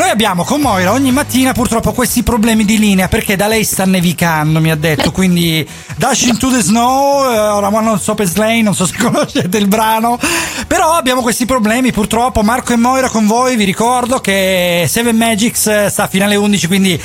noi 0.00 0.08
abbiamo 0.08 0.44
con 0.44 0.62
Moira 0.62 0.92
ogni 0.92 1.12
mattina 1.12 1.52
purtroppo 1.52 1.92
questi 1.92 2.22
problemi 2.22 2.64
di 2.64 2.78
linea 2.78 3.06
perché 3.06 3.36
da 3.36 3.46
lei 3.46 3.64
sta 3.64 3.84
nevicando, 3.84 4.58
mi 4.58 4.70
ha 4.70 4.74
detto. 4.74 5.08
Eh. 5.08 5.12
Quindi 5.12 5.68
Dash 5.96 6.22
into 6.22 6.48
the 6.48 6.62
Snow, 6.62 7.30
eh, 7.30 7.38
ora 7.38 7.68
uh, 7.68 7.82
non 7.82 8.00
so 8.00 8.14
per 8.14 8.26
Slay, 8.26 8.62
non 8.62 8.74
so 8.74 8.86
se 8.86 8.96
conoscete 8.98 9.58
il 9.58 9.68
brano. 9.68 10.18
Però 10.66 10.94
abbiamo 10.94 11.20
questi 11.20 11.44
problemi 11.44 11.92
purtroppo. 11.92 12.40
Marco 12.40 12.72
e 12.72 12.76
Moira 12.76 13.10
con 13.10 13.26
voi, 13.26 13.56
vi 13.56 13.64
ricordo 13.64 14.20
che 14.20 14.86
Seven 14.88 15.18
Magics 15.18 15.66
eh, 15.66 15.88
sta 15.90 16.04
a 16.04 16.08
finale 16.08 16.34
11, 16.34 16.66
quindi 16.66 16.98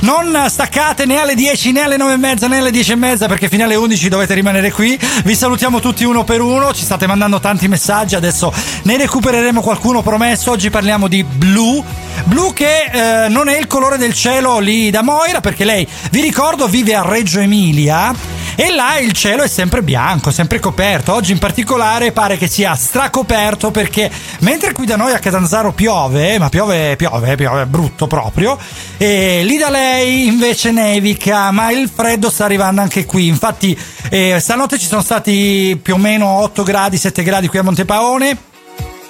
non 0.00 0.46
staccate 0.48 1.04
né 1.04 1.20
alle 1.20 1.34
10 1.34 1.72
né 1.72 1.82
alle 1.82 1.98
9 1.98 2.14
e 2.14 2.16
mezza 2.16 2.48
né 2.48 2.56
alle 2.56 2.70
10 2.70 2.92
e 2.92 2.96
mezza 2.96 3.26
perché 3.26 3.50
finale 3.50 3.74
11 3.74 4.08
dovete 4.08 4.32
rimanere 4.32 4.72
qui. 4.72 4.98
Vi 5.22 5.34
salutiamo 5.34 5.80
tutti 5.80 6.04
uno 6.04 6.24
per 6.24 6.40
uno, 6.40 6.72
ci 6.72 6.84
state 6.84 7.06
mandando 7.06 7.40
tanti 7.40 7.68
messaggi, 7.68 8.14
adesso 8.14 8.50
ne 8.84 8.96
recupereremo 8.96 9.60
qualcuno 9.60 10.00
promesso. 10.00 10.50
Oggi 10.50 10.70
parliamo 10.70 11.08
di 11.08 11.22
blu. 11.22 11.84
Blue 12.24 12.37
blu 12.38 12.52
che 12.52 13.24
eh, 13.24 13.28
non 13.28 13.48
è 13.48 13.58
il 13.58 13.66
colore 13.66 13.98
del 13.98 14.14
cielo 14.14 14.60
lì 14.60 14.90
da 14.90 15.02
Moira 15.02 15.40
perché 15.40 15.64
lei, 15.64 15.86
vi 16.12 16.20
ricordo, 16.20 16.68
vive 16.68 16.94
a 16.94 17.02
Reggio 17.02 17.40
Emilia 17.40 18.14
e 18.54 18.70
là 18.70 18.98
il 18.98 19.10
cielo 19.12 19.42
è 19.42 19.48
sempre 19.48 19.82
bianco, 19.82 20.30
sempre 20.30 20.60
coperto. 20.60 21.12
Oggi 21.12 21.32
in 21.32 21.38
particolare 21.38 22.12
pare 22.12 22.36
che 22.36 22.46
sia 22.46 22.76
stracoperto 22.76 23.72
perché 23.72 24.08
mentre 24.40 24.72
qui 24.72 24.86
da 24.86 24.94
noi 24.94 25.12
a 25.12 25.18
Catanzaro 25.18 25.72
piove, 25.72 26.38
ma 26.38 26.48
piove, 26.48 26.94
piove, 26.94 27.34
piove 27.34 27.66
brutto 27.66 28.06
proprio, 28.06 28.56
e 28.96 29.42
lì 29.42 29.56
da 29.56 29.70
lei 29.70 30.26
invece 30.26 30.70
nevica, 30.70 31.50
ma 31.50 31.72
il 31.72 31.90
freddo 31.92 32.30
sta 32.30 32.44
arrivando 32.44 32.80
anche 32.80 33.04
qui. 33.04 33.26
Infatti 33.26 33.76
eh, 34.10 34.38
stanotte 34.38 34.78
ci 34.78 34.86
sono 34.86 35.02
stati 35.02 35.78
più 35.82 35.94
o 35.94 35.98
meno 35.98 36.26
8 36.26 36.62
gradi, 36.62 36.96
7 36.96 37.24
gradi 37.24 37.48
qui 37.48 37.58
a 37.58 37.62
Montepaone 37.62 38.47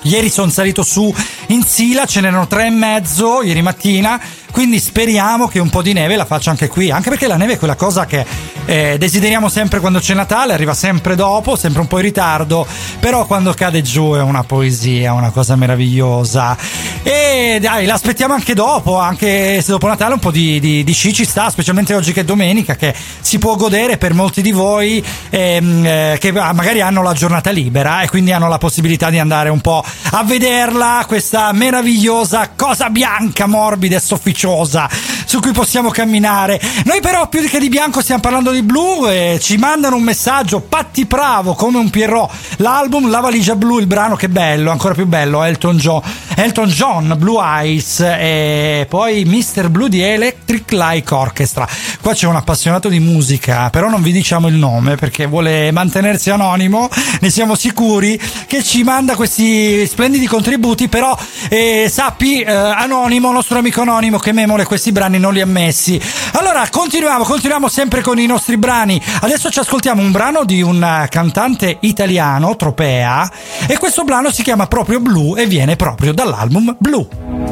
Ieri 0.08 0.30
sono 0.30 0.50
salito 0.50 0.82
su 0.82 1.14
in 1.48 1.62
Sila, 1.62 2.06
ce 2.06 2.22
n'erano 2.22 2.46
tre 2.46 2.64
e 2.64 2.70
mezzo 2.70 3.42
ieri 3.42 3.60
mattina, 3.60 4.18
quindi 4.50 4.80
speriamo 4.80 5.46
che 5.48 5.58
un 5.58 5.70
po' 5.70 5.82
di 5.82 5.92
neve 5.92 6.16
la 6.16 6.24
faccia 6.24 6.50
anche 6.50 6.68
qui, 6.68 6.90
anche 6.90 7.10
perché 7.10 7.26
la 7.26 7.36
neve 7.36 7.54
è 7.54 7.58
quella 7.58 7.76
cosa 7.76 8.06
che 8.06 8.24
eh, 8.64 8.96
desideriamo 8.98 9.48
sempre 9.48 9.80
quando 9.80 9.98
c'è 9.98 10.14
Natale, 10.14 10.52
arriva 10.52 10.74
sempre 10.74 11.14
dopo, 11.14 11.56
sempre 11.56 11.80
un 11.80 11.86
po' 11.86 11.98
in 11.98 12.04
ritardo, 12.04 12.66
però 13.00 13.24
quando 13.26 13.54
cade 13.54 13.82
giù 13.82 14.12
è 14.12 14.20
una 14.20 14.44
poesia, 14.44 15.12
una 15.14 15.30
cosa 15.30 15.56
meravigliosa. 15.56 16.56
E 17.02 17.58
dai, 17.60 17.86
l'aspettiamo 17.86 18.34
anche 18.34 18.52
dopo, 18.52 18.98
anche 18.98 19.62
se 19.62 19.70
dopo 19.70 19.86
Natale 19.86 20.14
un 20.14 20.20
po' 20.20 20.30
di, 20.30 20.60
di, 20.60 20.84
di 20.84 20.92
sci 20.92 21.14
ci 21.14 21.24
sta, 21.24 21.48
specialmente 21.48 21.94
oggi 21.94 22.12
che 22.12 22.20
è 22.20 22.24
domenica, 22.24 22.76
che 22.76 22.94
si 23.20 23.38
può 23.38 23.56
godere 23.56 23.96
per 23.96 24.12
molti 24.12 24.42
di 24.42 24.52
voi 24.52 25.02
ehm, 25.30 25.86
eh, 25.86 26.16
che 26.20 26.32
magari 26.32 26.82
hanno 26.82 27.02
la 27.02 27.14
giornata 27.14 27.50
libera 27.50 28.02
e 28.02 28.08
quindi 28.08 28.32
hanno 28.32 28.48
la 28.48 28.58
possibilità 28.58 29.08
di 29.08 29.18
andare 29.18 29.48
un 29.48 29.60
po' 29.60 29.82
a 30.10 30.24
vederla, 30.24 31.04
questa 31.06 31.52
meravigliosa 31.52 32.50
cosa 32.54 32.90
bianca, 32.90 33.46
morbida 33.46 33.96
e 33.96 34.00
sofficiosa 34.38 34.88
su 35.28 35.40
cui 35.40 35.52
possiamo 35.52 35.90
camminare. 35.90 36.58
Noi 36.84 37.02
però 37.02 37.28
più 37.28 37.46
che 37.46 37.58
di 37.58 37.68
bianco 37.68 38.00
stiamo 38.00 38.22
parlando 38.22 38.50
di 38.50 38.62
blu 38.62 39.06
e 39.06 39.38
ci 39.42 39.58
mandano 39.58 39.96
un 39.96 40.02
messaggio, 40.02 40.60
Patti 40.60 41.04
Bravo 41.04 41.52
come 41.52 41.76
un 41.76 41.90
Pierrot, 41.90 42.30
l'album 42.56 43.10
La 43.10 43.20
valigia 43.20 43.54
blu, 43.54 43.78
il 43.78 43.86
brano 43.86 44.16
che 44.16 44.30
bello, 44.30 44.70
ancora 44.70 44.94
più 44.94 45.06
bello, 45.06 45.44
Elton 45.44 45.76
John, 45.76 46.00
Elton 46.34 46.68
John 46.68 47.14
Blue 47.18 47.42
Eyes 47.44 48.00
e 48.00 48.86
poi 48.88 49.26
Mr. 49.26 49.68
Blue 49.68 49.90
di 49.90 50.00
Electric 50.00 50.72
Like 50.72 51.12
Orchestra. 51.12 51.68
Qua 52.00 52.14
c'è 52.14 52.26
un 52.26 52.36
appassionato 52.36 52.88
di 52.88 52.98
musica, 52.98 53.68
però 53.68 53.90
non 53.90 54.00
vi 54.00 54.12
diciamo 54.12 54.48
il 54.48 54.54
nome 54.54 54.94
perché 54.94 55.26
vuole 55.26 55.70
mantenersi 55.72 56.30
anonimo, 56.30 56.88
ne 57.20 57.28
siamo 57.28 57.54
sicuri, 57.54 58.18
che 58.46 58.62
ci 58.62 58.82
manda 58.82 59.14
questi 59.14 59.86
splendidi 59.86 60.26
contributi, 60.26 60.88
però 60.88 61.14
eh, 61.50 61.90
sappi, 61.92 62.40
eh, 62.40 62.50
anonimo, 62.50 63.30
nostro 63.30 63.58
amico 63.58 63.82
anonimo, 63.82 64.18
che 64.18 64.32
Memole 64.32 64.64
questi 64.64 64.90
brani 64.90 65.16
non 65.18 65.32
li 65.32 65.40
ha 65.40 65.46
messi. 65.46 66.00
Allora, 66.32 66.66
continuiamo, 66.70 67.24
continuiamo 67.24 67.68
sempre 67.68 68.00
con 68.00 68.18
i 68.18 68.26
nostri 68.26 68.56
brani. 68.56 69.00
Adesso 69.20 69.50
ci 69.50 69.58
ascoltiamo 69.58 70.00
un 70.00 70.10
brano 70.10 70.44
di 70.44 70.62
un 70.62 70.82
eh, 70.82 71.08
cantante 71.08 71.78
italiano, 71.80 72.56
Tropea, 72.56 73.30
e 73.66 73.78
questo 73.78 74.04
brano 74.04 74.30
si 74.30 74.42
chiama 74.42 74.66
proprio 74.66 75.00
Blue 75.00 75.40
e 75.40 75.46
viene 75.46 75.76
proprio 75.76 76.12
dall'album 76.12 76.76
Blue. 76.78 77.06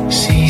Sì, 0.09 0.49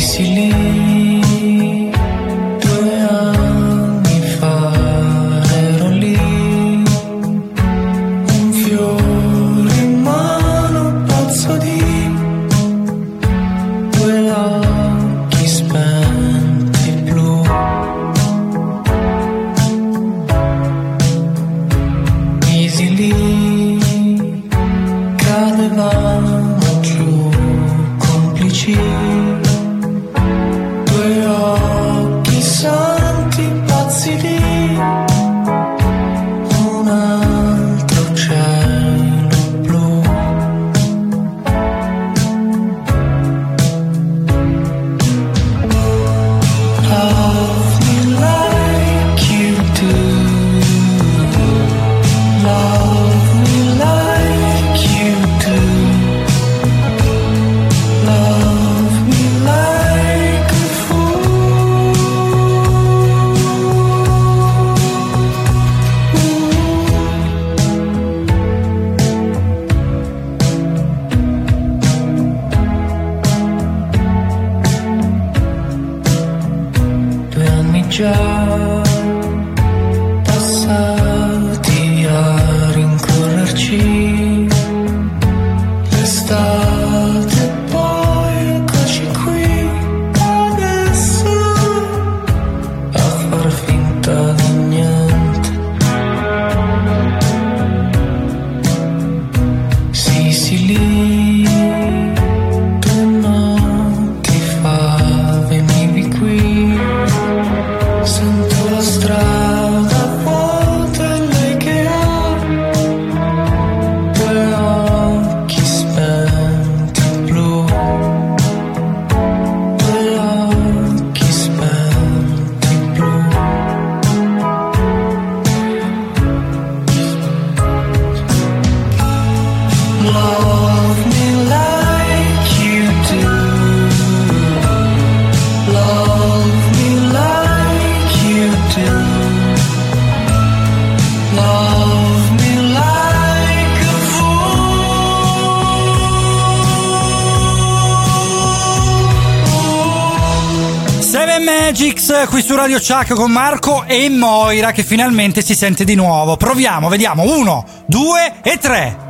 Qui 152.25 152.41
su 152.41 152.55
Radio 152.55 152.77
Chuck 152.79 153.13
con 153.13 153.31
Marco 153.31 153.83
e 153.85 154.09
Moira 154.09 154.71
che 154.71 154.83
finalmente 154.83 155.41
si 155.43 155.53
sente 155.55 155.83
di 155.83 155.95
nuovo. 155.95 156.35
Proviamo, 156.35 156.89
vediamo. 156.89 157.23
Uno, 157.23 157.65
due 157.85 158.33
e 158.43 158.57
tre. 158.57 159.05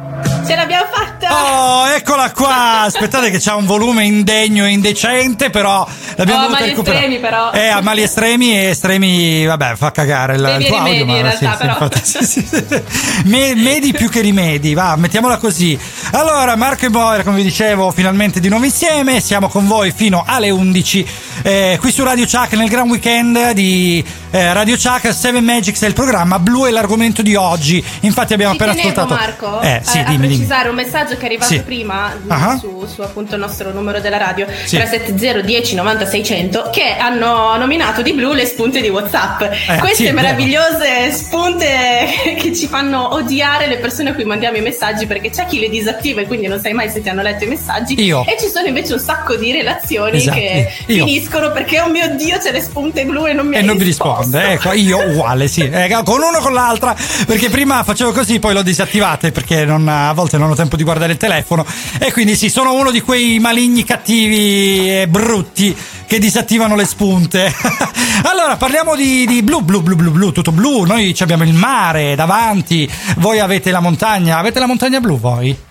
Ce 0.46 0.56
l'abbiamo 0.56 0.86
fatta! 0.92 1.28
Oh, 1.30 1.88
eccola 1.90 2.32
qua! 2.32 2.82
Aspettate 2.82 3.30
che 3.30 3.40
c'ha 3.40 3.56
un 3.56 3.66
volume 3.66 4.06
indegno 4.06 4.66
e 4.66 4.70
indecente, 4.70 5.50
però 5.50 5.86
l'abbiamo 6.16 6.46
Oh, 6.46 6.50
mali 6.50 6.68
recuperare. 6.70 7.06
estremi, 7.06 7.20
però. 7.22 7.52
Eh, 7.52 7.68
a 7.68 7.82
mali 7.82 8.02
estremi 8.02 8.54
e 8.58 8.70
estremi, 8.70 9.46
vabbè, 9.46 9.76
fa 9.76 9.92
cagare 9.92 10.36
il, 10.36 10.42
Devi 10.42 10.64
il 10.64 10.68
tuo 10.70 10.78
audio, 10.78 10.92
rimedi, 10.94 11.18
in 11.20 11.26
ma 11.26 11.30
realtà, 11.38 11.58
però. 11.58 11.72
infatti, 11.74 12.02
sì, 12.04 12.26
sì, 12.26 12.48
sì. 12.48 12.82
Me- 13.26 13.56
medi 13.56 13.92
più 13.94 14.10
che 14.10 14.22
rimedi, 14.22 14.74
va, 14.74 14.96
mettiamola 14.96 15.38
così. 15.38 15.78
Allora, 16.12 16.56
Marco 16.56 16.86
e 16.86 16.90
Moira, 16.90 17.24
come 17.24 17.38
vi 17.38 17.44
dicevo, 17.44 17.92
finalmente 17.92 18.40
di 18.40 18.48
nuovo 18.50 18.66
insieme, 18.66 19.20
siamo 19.20 19.50
con 19.50 19.68
voi 19.68 19.92
fino 19.96 20.24
alle 20.26 20.50
11 20.50 21.06
eh, 21.48 21.78
qui 21.80 21.92
su 21.94 22.04
Radio 22.04 22.26
Chuck 22.26 22.52
nel 22.56 22.68
gran 22.68 22.90
weekend 22.90 23.52
di 23.52 24.04
eh, 24.32 24.52
Radio 24.52 24.76
Chuck 24.76 25.14
7 25.14 25.40
Magics 25.40 25.82
è 25.82 25.88
il 25.88 25.94
programma, 25.94 26.40
Blu 26.40 26.66
è 26.66 26.72
l'argomento 26.72 27.22
di 27.22 27.36
oggi. 27.36 27.82
Infatti 28.02 28.34
abbiamo 28.34 28.54
Ci 28.56 28.62
appena 28.62 28.76
tenevo, 28.78 29.00
ascoltato 29.02 29.22
Marco, 29.48 29.62
Eh, 29.62 29.82
sì, 29.82 29.98
a- 30.00 30.02
a 30.02 30.04
dimmi, 30.04 30.18
dimmi. 30.18 30.28
dimmi. 30.28 30.36
precisare 30.46 30.68
un 30.70 30.76
messaggio 30.76 31.16
che 31.16 31.22
è 31.22 31.26
arrivato 31.26 31.54
Sì. 31.54 31.62
prima 31.62 32.14
Ah. 32.28 32.58
su, 32.58 32.77
su 32.88 33.02
appunto 33.02 33.36
il 33.36 33.42
nostro 33.42 33.72
numero 33.72 34.00
della 34.00 34.18
radio 34.18 34.46
Sì. 34.66 34.76
370 34.78 35.42
10 35.46 35.76
90 35.76 36.06
600 36.06 36.70
che 36.72 36.96
hanno 36.98 37.56
nominato 37.58 38.02
di 38.02 38.14
blu 38.14 38.34
le 38.34 38.46
spunte 38.46 38.82
di 38.82 38.90
Whatsapp. 38.90 39.42
Eh, 39.42 39.78
Queste 39.80 40.08
sì, 40.08 40.12
meravigliose 40.12 41.12
spunte 41.12 42.36
che 42.38 42.56
ci 42.56 42.68
fanno 42.68 43.14
odiare 43.14 43.68
le 43.68 43.78
persone 43.78 44.10
a 44.10 44.14
cui 44.14 44.24
mandiamo 44.26 44.58
i 44.58 44.62
messaggi 44.62 45.06
perché 45.06 45.30
c'è 45.30 45.46
chi 45.46 45.60
le 45.60 45.70
disattiva 45.70 46.22
e 46.22 46.26
quindi 46.28 46.48
non 46.48 46.60
sai 46.60 46.74
mai 46.74 46.90
se 46.90 47.02
ti 47.02 47.10
hanno 47.10 47.22
letto 47.22 47.44
i 47.44 47.48
messaggi 47.48 48.02
Io. 48.04 48.24
e 48.26 48.38
ci 48.40 48.48
sono 48.50 48.68
invece 48.68 48.94
un 48.94 49.00
sacco 49.00 49.36
di 49.36 49.52
relazioni 49.52 50.18
Esatto, 50.18 50.38
che 50.38 50.72
io. 50.88 51.06
finiscono 51.06 51.52
perché 51.52 51.80
oh 51.82 51.90
mio 51.90 52.16
dio 52.16 52.38
c'è 52.40 52.52
le 52.52 52.62
spunte 52.62 53.06
blu 53.06 53.26
e 53.28 53.34
non 53.34 53.48
mi 53.48 53.56
E 53.58 53.62
non 53.62 53.78
mi 53.78 53.84
risponde, 53.84 54.52
ecco, 54.54 54.72
io 54.74 55.00
uguale, 55.10 55.48
sì, 55.48 55.62
Eh, 55.78 55.90
con 56.04 56.22
uno 56.22 56.38
o 56.38 56.42
con 56.42 56.54
l'altra, 56.54 56.96
perché 57.26 57.50
prima 57.50 57.84
facevo 57.84 58.12
così, 58.12 58.40
poi 58.40 58.54
l'ho 58.54 58.62
disattivate 58.64 59.32
perché 59.32 59.66
non- 59.66 59.88
a 59.88 60.12
volte 60.14 60.38
non 60.38 60.50
ho 60.50 60.56
tempo 60.56 60.76
di 60.76 60.84
guardare 60.84 61.12
il 61.12 61.18
telefono 61.18 61.66
e 62.00 62.12
quindi 62.12 62.36
sì, 62.36 62.50
sono 62.50 62.74
uno 62.78 62.92
di 62.92 63.02
quei 63.02 63.40
maligni 63.40 63.84
cattivi 63.84 65.02
e 65.02 65.08
brutti 65.08 65.76
che 66.06 66.20
disattivano 66.20 66.76
le 66.76 66.86
spunte. 66.86 67.52
allora, 68.24 68.56
parliamo 68.56 68.96
di, 68.96 69.26
di 69.26 69.42
blu, 69.44 69.62
blu, 69.62 69.82
blu, 69.82 69.96
blu, 69.96 70.12
blu, 70.12 70.32
tutto 70.32 70.52
blu, 70.52 70.84
noi 70.84 71.16
abbiamo 71.20 71.44
il 71.44 71.54
mare 71.54 72.16
davanti, 72.16 72.90
voi 73.18 73.40
avete 73.40 73.72
la 73.72 73.80
montagna, 73.80 74.38
avete 74.38 74.60
la 74.60 74.68
montagna 74.68 75.00
blu 75.00 75.20
voi? 75.20 75.67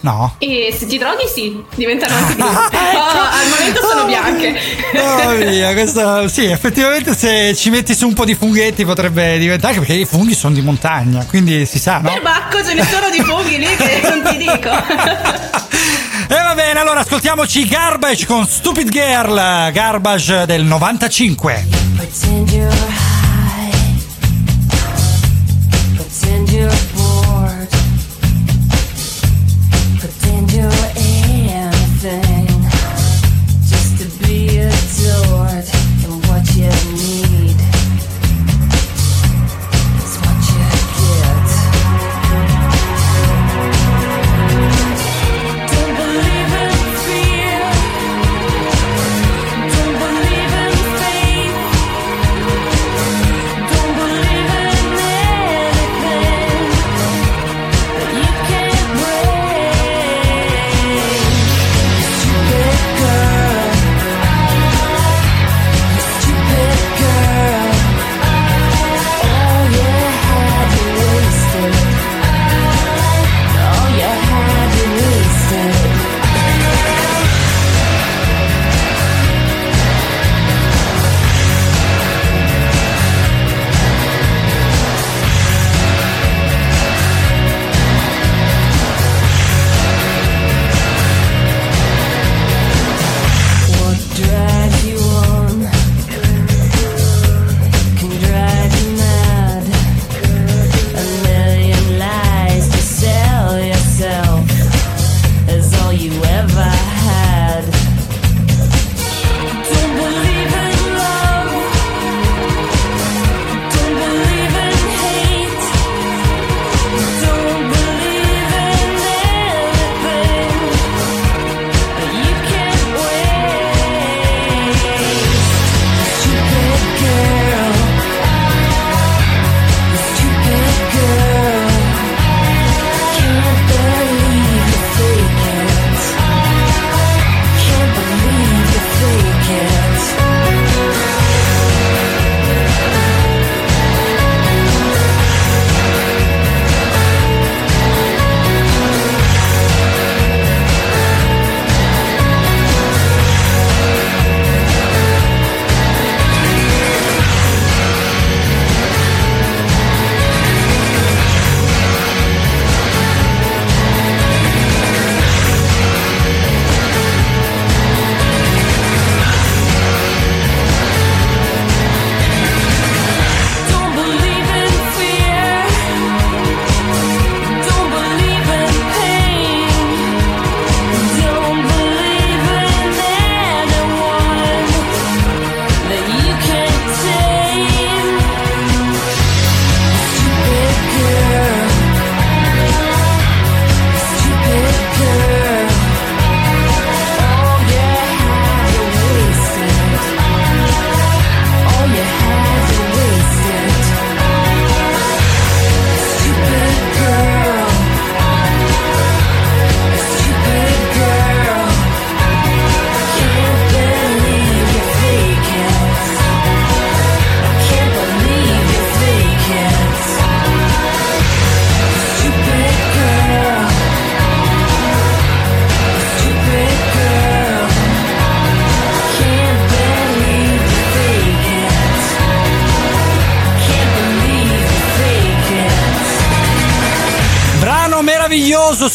No? 0.00 0.36
E 0.38 0.72
se 0.78 0.86
ti 0.86 0.96
droghi 0.96 1.26
sì, 1.32 1.60
diventano 1.74 2.14
anche 2.14 2.34
blu. 2.36 2.44
Ah, 2.46 2.68
ecco. 2.70 2.76
Oh, 2.98 3.20
al 3.20 3.48
momento 3.58 3.80
sono 3.86 4.02
Oh, 4.02 4.04
bianche. 4.06 4.60
Oh 4.96 5.34
mia, 5.50 5.72
questo 5.72 6.28
sì, 6.28 6.44
effettivamente 6.44 7.16
se 7.16 7.54
ci 7.56 7.68
metti 7.70 7.94
su 7.94 8.06
un 8.06 8.14
po' 8.14 8.24
di 8.24 8.34
funghetti 8.36 8.84
potrebbe 8.84 9.38
diventare 9.38 9.74
anche 9.74 9.84
perché 9.86 10.00
i 10.00 10.06
funghi 10.06 10.34
sono 10.34 10.54
di 10.54 10.60
montagna, 10.60 11.24
quindi 11.26 11.66
si 11.66 11.78
sa, 11.80 11.98
no? 11.98 12.10
Per 12.12 12.22
Bacco 12.22 12.64
ce 12.64 12.74
ne 12.74 12.84
sono 12.84 13.10
di 13.10 13.20
funghi 13.22 13.58
lì 13.58 13.66
che 13.76 14.00
non 14.08 14.22
ti 14.30 14.36
dico. 14.36 14.70
E 16.30 16.34
va 16.42 16.52
bene, 16.54 16.78
allora 16.78 17.00
ascoltiamoci 17.00 17.66
Garbage 17.66 18.26
con 18.26 18.46
Stupid 18.46 18.90
Girl, 18.90 19.34
Garbage 19.72 20.44
del 20.44 20.62
95. 20.62 21.66
Pretend 21.96 22.50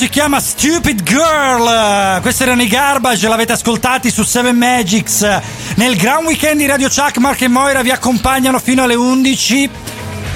si 0.04 0.10
chiama 0.10 0.42
Stupid 0.42 1.02
Girl. 1.02 2.20
Questi 2.20 2.44
erano 2.44 2.62
i 2.62 2.68
Garbage, 2.68 3.26
l'avete 3.30 3.54
ascoltati 3.54 4.12
su 4.12 4.24
7 4.24 4.52
Magics. 4.52 5.22
Nel 5.76 5.96
Gran 5.96 6.26
Weekend 6.26 6.60
di 6.60 6.66
Radio 6.66 6.90
Chuck, 6.90 7.20
Mark 7.20 7.40
e 7.40 7.48
Moira 7.48 7.82
vi 7.82 7.90
accompagnano 7.90 8.60
fino 8.60 8.84
alle 8.84 8.96
11. 8.96 9.70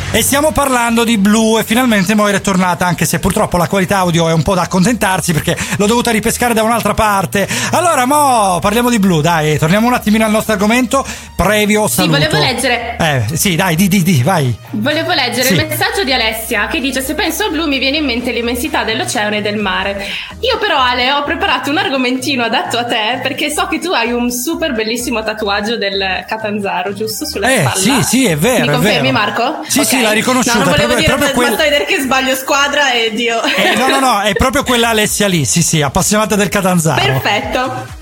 E 0.09 0.21
stiamo 0.21 0.53
parlando 0.53 1.03
di 1.03 1.17
blu 1.17 1.59
e 1.59 1.65
finalmente 1.65 2.15
Moira 2.15 2.37
è 2.37 2.41
tornata 2.41 2.87
anche 2.87 3.05
se 3.05 3.19
purtroppo 3.19 3.57
la 3.57 3.67
qualità 3.67 3.97
audio 3.97 4.29
è 4.29 4.33
un 4.33 4.41
po' 4.41 4.55
da 4.55 4.61
accontentarsi 4.61 5.33
perché 5.33 5.57
l'ho 5.75 5.85
dovuta 5.85 6.11
ripescare 6.11 6.53
da 6.53 6.63
un'altra 6.63 6.93
parte. 6.93 7.45
Allora 7.71 8.05
mo 8.05 8.59
parliamo 8.61 8.89
di 8.89 8.99
blu, 8.99 9.19
dai, 9.19 9.57
torniamo 9.57 9.87
un 9.87 9.93
attimino 9.93 10.23
al 10.23 10.31
nostro 10.31 10.53
argomento 10.53 11.05
previo 11.47 11.87
Sì, 11.87 11.93
saluto. 11.95 12.17
volevo 12.17 12.37
leggere. 12.37 12.95
Eh, 12.99 13.37
sì, 13.37 13.55
dai, 13.55 13.75
di 13.75 13.87
di 13.87 14.03
di, 14.03 14.21
vai. 14.23 14.55
Volevo 14.71 15.13
leggere 15.13 15.43
Sì. 15.47 15.53
il 15.55 15.65
messaggio 15.67 16.03
di 16.03 16.13
Alessia 16.13 16.67
che 16.67 16.79
dice: 16.79 17.01
Se 17.01 17.13
penso 17.15 17.43
al 17.45 17.51
blu 17.51 17.67
mi 17.67 17.79
viene 17.79 17.97
in 17.97 18.05
mente 18.05 18.31
l'immensità 18.31 18.83
dell'oceano 18.83 19.35
e 19.35 19.41
del 19.41 19.57
mare. 19.57 20.05
Io, 20.41 20.57
però, 20.57 20.77
Ale, 20.79 21.11
ho 21.11 21.23
preparato 21.23 21.69
un 21.69 21.77
argomentino 21.77 22.43
adatto 22.43 22.77
a 22.77 22.83
te 22.85 23.19
perché 23.23 23.49
so 23.51 23.67
che 23.67 23.79
tu 23.79 23.91
hai 23.91 24.11
un 24.11 24.31
super 24.31 24.73
bellissimo 24.73 25.23
tatuaggio 25.23 25.77
del 25.77 26.25
Catanzaro, 26.27 26.93
giusto? 26.93 27.25
Sulla 27.25 27.49
Eh, 27.51 27.59
spalla. 27.61 27.75
sì, 27.75 28.03
sì, 28.03 28.25
è 28.25 28.37
vero, 28.37 28.65
Mi 28.65 28.71
confermi. 28.73 29.11
Marco? 29.11 29.59
Sì, 29.67 29.83
sì, 29.83 29.95
Ok. 29.95 30.01
l'ha 30.01 30.11
riconosciuta, 30.11 30.57
No, 30.59 30.63
non 30.65 30.73
volevo 30.73 30.87
proprio- 30.93 31.05
dire, 31.07 31.17
proprio 31.17 31.33
quel- 31.55 31.55
vedere 31.57 31.85
che 31.85 31.99
sbaglio 31.99 32.35
squadra 32.35 32.91
e 32.91 33.11
Dio. 33.13 33.41
Eh, 33.43 33.75
no, 33.75 33.87
no, 33.87 33.99
no, 33.99 34.21
è 34.21 34.33
proprio 34.33 34.63
quella 34.63 34.89
Alessia 34.89 35.27
lì, 35.27 35.45
sì, 35.45 35.61
sì, 35.63 35.81
appassionata 35.81 36.35
del 36.35 36.49
Catanzaro. 36.49 37.01
Perfetto. 37.03 37.95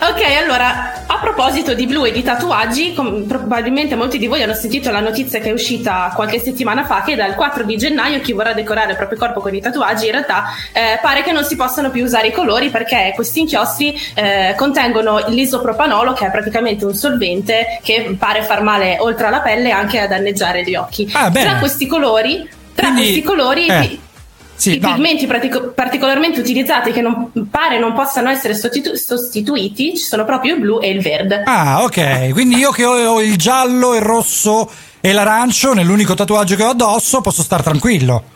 Ok, 0.00 0.22
allora, 0.42 1.03
a 1.14 1.18
proposito 1.18 1.74
di 1.74 1.86
blu 1.86 2.04
e 2.04 2.10
di 2.10 2.22
tatuaggi, 2.22 2.92
com- 2.92 3.24
probabilmente 3.24 3.94
molti 3.94 4.18
di 4.18 4.26
voi 4.26 4.42
hanno 4.42 4.54
sentito 4.54 4.90
la 4.90 4.98
notizia 4.98 5.38
che 5.38 5.50
è 5.50 5.52
uscita 5.52 6.10
qualche 6.14 6.40
settimana 6.40 6.84
fa 6.84 7.02
che 7.02 7.14
dal 7.14 7.34
4 7.36 7.62
di 7.62 7.76
gennaio 7.76 8.20
chi 8.20 8.32
vorrà 8.32 8.52
decorare 8.52 8.90
il 8.90 8.96
proprio 8.96 9.18
corpo 9.18 9.40
con 9.40 9.54
i 9.54 9.60
tatuaggi 9.60 10.06
in 10.06 10.10
realtà 10.12 10.44
eh, 10.72 10.98
pare 11.00 11.22
che 11.22 11.30
non 11.30 11.44
si 11.44 11.54
possano 11.54 11.90
più 11.90 12.02
usare 12.02 12.28
i 12.28 12.32
colori 12.32 12.70
perché 12.70 13.12
questi 13.14 13.40
inchiostri 13.40 13.96
eh, 14.14 14.54
contengono 14.56 15.24
l'isopropanolo 15.28 16.12
che 16.14 16.26
è 16.26 16.30
praticamente 16.32 16.84
un 16.84 16.94
solvente 16.94 17.78
che 17.82 18.16
pare 18.18 18.42
far 18.42 18.62
male 18.62 18.96
oltre 18.98 19.26
alla 19.26 19.40
pelle 19.40 19.70
anche 19.70 20.00
a 20.00 20.08
danneggiare 20.08 20.64
gli 20.64 20.74
occhi. 20.74 21.08
Ah, 21.12 21.30
tra 21.30 21.58
questi 21.58 21.86
colori, 21.86 22.48
tra 22.74 22.88
Quindi- 22.88 23.02
questi 23.02 23.22
colori 23.22 23.66
eh, 23.66 23.98
sì, 24.54 24.74
i 24.74 24.78
pigmenti 24.78 25.26
pratico- 25.26 25.72
particolarmente 25.74 26.40
utilizzati 26.40 26.92
che 26.92 27.00
non, 27.00 27.30
pare 27.50 27.78
non 27.78 27.92
possano 27.92 28.30
essere 28.30 28.54
sostitu- 28.54 28.94
sostituiti 28.94 29.96
ci 29.96 30.04
sono 30.04 30.24
proprio 30.24 30.54
il 30.54 30.60
blu 30.60 30.80
e 30.80 30.90
il 30.90 31.00
verde. 31.00 31.42
Ah, 31.44 31.82
ok. 31.82 32.30
Quindi 32.30 32.56
io 32.56 32.70
che 32.70 32.84
ho, 32.84 32.92
ho 32.92 33.20
il 33.20 33.36
giallo, 33.36 33.94
il 33.94 34.02
rosso 34.02 34.70
e 35.00 35.12
l'arancio 35.12 35.72
nell'unico 35.74 36.14
tatuaggio 36.14 36.56
che 36.56 36.62
ho 36.62 36.70
addosso 36.70 37.20
posso 37.20 37.42
star 37.42 37.62
tranquillo. 37.62 38.33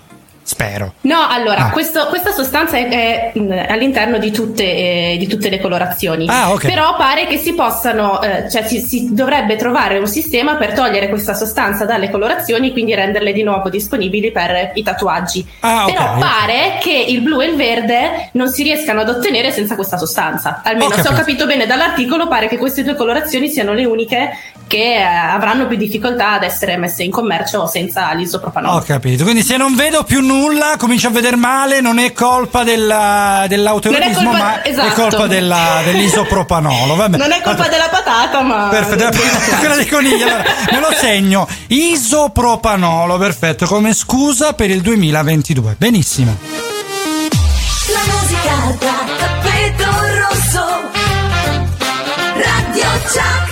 Spero. 0.49 0.95
No, 1.03 1.27
allora, 1.29 1.67
Ah. 1.67 1.71
questo- 1.73 2.07
questa 2.07 2.31
sostanza 2.33 2.79
è, 2.79 2.89
è, 2.89 3.67
all'interno 3.69 4.17
di 4.17 4.31
tutte, 4.31 4.63
eh, 4.65 5.17
di 5.19 5.27
tutte 5.27 5.51
le 5.51 5.61
colorazioni. 5.61 6.25
Ah, 6.27 6.53
ok. 6.53 6.65
Però 6.67 6.97
pare 6.97 7.27
che 7.27 7.37
si 7.37 7.53
possano, 7.53 8.23
eh, 8.23 8.49
cioè 8.51 8.63
si, 8.67 8.81
si 8.81 9.09
dovrebbe 9.13 9.57
trovare 9.57 9.99
un 9.99 10.07
sistema 10.07 10.55
per 10.55 10.73
togliere 10.73 11.11
questa 11.11 11.35
sostanza 11.35 11.85
dalle 11.85 12.09
colorazioni, 12.09 12.73
quindi 12.73 12.95
renderle 12.95 13.35
di 13.35 13.43
nuovo 13.43 13.69
disponibili 13.69 14.33
per 14.33 14.71
i 14.73 14.83
tatuaggi. 14.83 15.47
Ah, 15.61 15.85
ok. 15.85 15.93
Però 15.93 16.17
pare 16.19 16.79
che 16.81 16.93
il 16.93 17.21
blu 17.21 17.43
e 17.43 17.47
il 17.49 17.55
verde 17.55 18.31
non 18.33 18.49
si 18.49 18.63
riescano 18.63 19.03
ad 19.03 19.11
ottenere 19.11 19.51
senza 19.51 19.75
questa 19.75 19.99
sostanza. 19.99 20.63
Almeno 20.65 20.95
se 20.95 21.07
ho 21.09 21.13
capito 21.13 21.45
bene 21.45 21.67
dall'articolo, 21.67 22.27
pare 22.27 22.49
che 22.49 22.57
queste 22.57 22.83
due 22.83 22.95
colorazioni 22.95 23.51
siano 23.51 23.75
le 23.75 23.85
uniche 23.85 24.31
che 24.69 24.95
eh, 24.99 25.03
avranno 25.03 25.67
più 25.67 25.77
difficoltà 25.77 26.35
ad 26.35 26.45
essere 26.45 26.77
messe 26.77 27.03
in 27.03 27.11
commercio 27.11 27.67
senza 27.67 28.13
l'isopropanolo. 28.13 28.75
Ho 28.77 28.83
capito. 28.83 29.25
Quindi 29.25 29.43
se 29.43 29.57
non 29.57 29.75
vedo 29.75 30.05
più 30.05 30.21
nulla, 30.21 30.75
comincio 30.79 31.09
a 31.09 31.11
vedere 31.11 31.35
male, 31.35 31.81
non 31.81 31.99
è 31.99 32.13
colpa 32.13 32.63
della- 32.63 33.47
è 33.49 34.13
colpa- 34.15 34.31
ma 34.31 34.63
è 34.63 34.69
esatto. 34.69 34.95
colpa 35.03 35.27
della- 35.27 35.81
dell'isopropanolo. 35.85 36.95
Vabbè. 36.95 37.17
Non 37.17 37.33
è 37.33 37.41
colpa 37.41 37.67
della 37.69 37.89
patata, 37.89 38.43
ma. 38.43 38.69
Perfetto, 38.69 39.19
quella 39.59 39.75
dei 39.75 39.87
conigli. 39.89 40.23
Allora, 40.23 40.45
me 40.71 40.81
lo 40.81 40.93
segno. 40.95 41.49
Isopropanolo, 41.69 43.17
perfetto, 43.19 43.67
come 43.67 43.95
scusa 43.95 44.53
per 44.53 44.71
il 44.71 44.83
2022. 44.83 45.75
Benissimo. 45.79 46.37
La 47.91 48.01
musica 48.13 48.77
da 48.79 49.05
tappeto 49.19 49.85
rosso 50.19 50.67
Radio 52.37 52.89
Chuck 53.11 53.48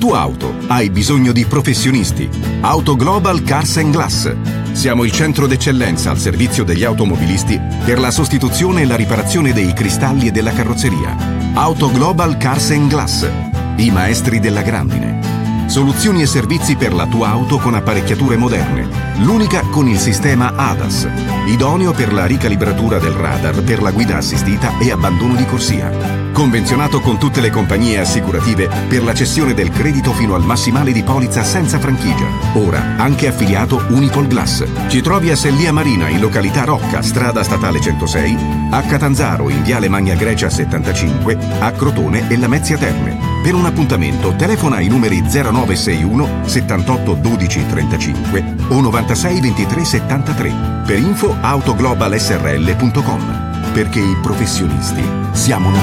tua 0.00 0.20
auto 0.20 0.54
hai 0.68 0.88
bisogno 0.88 1.30
di 1.30 1.44
professionisti. 1.44 2.26
Auto 2.62 2.96
Global 2.96 3.42
Cars 3.42 3.76
and 3.76 3.92
Glass. 3.92 4.34
Siamo 4.72 5.04
il 5.04 5.12
centro 5.12 5.46
d'eccellenza 5.46 6.10
al 6.10 6.18
servizio 6.18 6.64
degli 6.64 6.84
automobilisti 6.84 7.60
per 7.84 8.00
la 8.00 8.10
sostituzione 8.10 8.80
e 8.80 8.86
la 8.86 8.96
riparazione 8.96 9.52
dei 9.52 9.74
cristalli 9.74 10.28
e 10.28 10.30
della 10.30 10.52
carrozzeria. 10.52 11.52
Auto 11.52 11.92
Global 11.92 12.38
Cars 12.38 12.70
and 12.70 12.88
Glass. 12.88 13.28
I 13.76 13.90
maestri 13.90 14.40
della 14.40 14.62
grandine. 14.62 15.29
Soluzioni 15.70 16.20
e 16.20 16.26
servizi 16.26 16.74
per 16.74 16.92
la 16.92 17.06
tua 17.06 17.28
auto 17.28 17.58
con 17.58 17.76
apparecchiature 17.76 18.36
moderne. 18.36 18.88
L'unica 19.18 19.60
con 19.70 19.86
il 19.86 20.00
sistema 20.00 20.52
ADAS, 20.56 21.08
idoneo 21.46 21.92
per 21.92 22.12
la 22.12 22.26
ricalibratura 22.26 22.98
del 22.98 23.12
radar 23.12 23.62
per 23.62 23.80
la 23.80 23.92
guida 23.92 24.16
assistita 24.16 24.76
e 24.80 24.90
abbandono 24.90 25.36
di 25.36 25.44
corsia. 25.46 26.28
Convenzionato 26.32 26.98
con 26.98 27.20
tutte 27.20 27.40
le 27.40 27.50
compagnie 27.50 28.00
assicurative 28.00 28.68
per 28.88 29.04
la 29.04 29.14
cessione 29.14 29.54
del 29.54 29.70
credito 29.70 30.12
fino 30.12 30.34
al 30.34 30.42
massimale 30.42 30.90
di 30.90 31.04
polizza 31.04 31.44
senza 31.44 31.78
franchigia. 31.78 32.26
Ora 32.54 32.96
anche 32.96 33.28
affiliato 33.28 33.84
Unipol 33.90 34.26
Glass. 34.26 34.64
Ci 34.88 35.00
trovi 35.02 35.30
a 35.30 35.36
Sellia 35.36 35.72
Marina 35.72 36.08
in 36.08 36.18
località 36.18 36.64
Rocca, 36.64 37.00
strada 37.00 37.44
statale 37.44 37.80
106, 37.80 38.36
a 38.70 38.82
Catanzaro 38.82 39.48
in 39.48 39.62
viale 39.62 39.88
Magna 39.88 40.16
Grecia 40.16 40.50
75, 40.50 41.38
a 41.60 41.70
Crotone 41.70 42.28
e 42.28 42.36
Lamezia 42.36 42.76
Terme. 42.76 43.30
Per 43.42 43.54
un 43.54 43.64
appuntamento 43.64 44.36
telefona 44.36 44.76
ai 44.76 44.88
numeri 44.88 45.22
0961 45.22 46.46
78 46.46 47.14
12 47.14 47.66
35 47.66 48.54
o 48.68 48.80
96 48.80 49.40
23 49.40 49.84
73 49.84 50.82
per 50.84 50.98
info 50.98 51.34
autoglobalsrl.com 51.40 53.72
perché 53.72 54.00
i 54.00 54.16
professionisti 54.20 55.02
siamo 55.32 55.70
noi. 55.70 55.80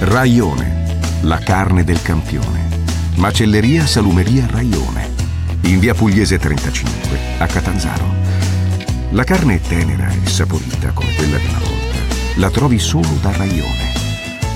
Raione, 0.00 0.98
la 1.22 1.38
carne 1.38 1.84
del 1.84 2.02
campione. 2.02 2.64
Macelleria 3.16 3.86
Salumeria 3.86 4.46
Raione, 4.50 5.10
in 5.62 5.78
via 5.78 5.94
Pugliese 5.94 6.38
35, 6.38 7.18
a 7.38 7.46
Catanzaro. 7.46 8.14
La 9.10 9.24
carne 9.24 9.54
è 9.54 9.60
tenera 9.60 10.08
e 10.08 10.28
saporita 10.28 10.90
come 10.92 11.14
quella 11.14 11.38
di 11.38 11.46
una. 11.46 11.75
La 12.38 12.50
trovi 12.50 12.78
solo 12.78 13.08
da 13.22 13.34
Raione. 13.34 13.94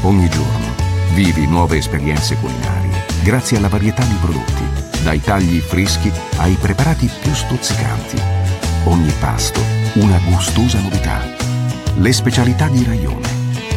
Ogni 0.03 0.29
giorno 0.29 0.75
vivi 1.15 1.47
nuove 1.47 1.79
esperienze 1.79 2.37
culinarie 2.37 3.07
grazie 3.23 3.57
alla 3.57 3.69
varietà 3.69 4.05
di 4.05 4.17
prodotti, 4.21 5.03
dai 5.03 5.19
tagli 5.23 5.61
freschi 5.61 6.13
ai 6.37 6.57
preparati 6.61 7.09
più 7.23 7.33
stuzzicanti. 7.33 8.21
Ogni 8.85 9.11
pasto 9.19 9.63
una 9.95 10.21
gustosa 10.29 10.79
novità. 10.81 11.23
Le 11.97 12.13
specialità 12.13 12.69
di 12.69 12.85
Raione. 12.85 13.29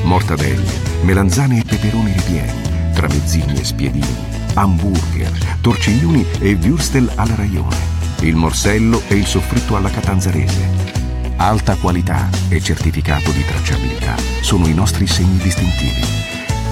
Mortadelle, 0.03 0.71
melanzane 1.03 1.59
e 1.59 1.63
peperoni 1.63 2.11
ripieni, 2.11 2.91
tramezzini 2.93 3.53
e 3.53 3.63
spiedini, 3.63 4.15
hamburger, 4.55 5.31
torciglioni 5.61 6.25
e 6.39 6.57
würstel 6.57 7.09
alla 7.15 7.35
Raione. 7.35 7.77
Il 8.19 8.35
morsello 8.35 9.01
e 9.07 9.15
il 9.15 9.25
soffritto 9.25 9.77
alla 9.77 9.89
catanzarese. 9.89 11.02
Alta 11.43 11.75
qualità 11.75 12.29
e 12.47 12.61
certificato 12.61 13.29
di 13.31 13.43
tracciabilità 13.43 14.15
sono 14.39 14.65
i 14.65 14.73
nostri 14.73 15.05
segni 15.05 15.39
distintivi. 15.39 15.99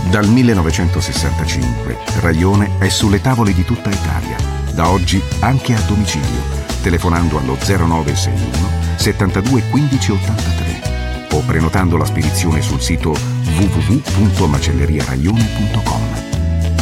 Dal 0.09 0.25
1965 0.29 1.97
Raione 2.21 2.77
è 2.79 2.87
sulle 2.87 3.19
tavole 3.19 3.53
di 3.53 3.65
tutta 3.65 3.89
Italia, 3.89 4.37
da 4.73 4.87
oggi 4.87 5.21
anche 5.41 5.75
a 5.75 5.79
domicilio, 5.81 6.39
telefonando 6.81 7.37
allo 7.37 7.55
0961 7.55 8.95
72 8.95 9.63
15 9.69 10.11
83 10.13 11.27
o 11.33 11.41
prenotando 11.41 11.97
la 11.97 12.05
spedizione 12.05 12.61
sul 12.61 12.79
sito 12.79 13.09
www.macelleriaraione.com. 13.09 16.01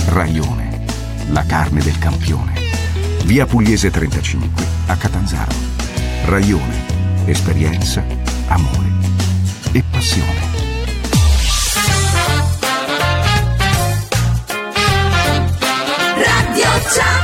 Raione, 0.09 0.85
la 1.31 1.43
carne 1.43 1.81
del 1.81 1.97
campione. 1.97 2.53
Via 3.23 3.47
Pugliese 3.47 3.89
35 3.89 4.63
a 4.85 4.95
Catanzaro. 4.95 5.55
Raione, 6.25 6.88
esperienza, 7.31 8.03
amore 8.47 8.87
e 9.73 9.83
passione. 9.91 10.47
Radio 16.15 16.69
Chuck 16.87 17.18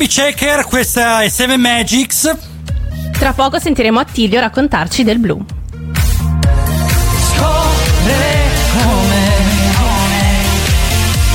Chubby 0.00 0.14
Checker, 0.14 0.64
questa 0.64 1.20
è 1.20 1.28
Seven 1.28 1.60
Magics. 1.60 2.34
Tra 3.18 3.34
poco 3.34 3.58
sentiremo 3.58 3.98
Attilio 4.00 4.40
raccontarci 4.40 5.04
del 5.04 5.18
blu. 5.18 5.44
Scopre 7.34 8.14
come 8.72 9.18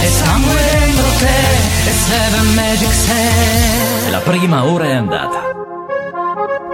E 0.01 0.07
sangue 0.07 0.59
dentro 0.79 1.05
te 1.19 1.89
E 1.89 1.93
Seven 1.93 2.53
Magic 2.55 2.91
Set 2.91 4.09
La 4.09 4.19
prima 4.21 4.65
ora 4.65 4.85
è 4.85 4.93
andata. 4.93 5.41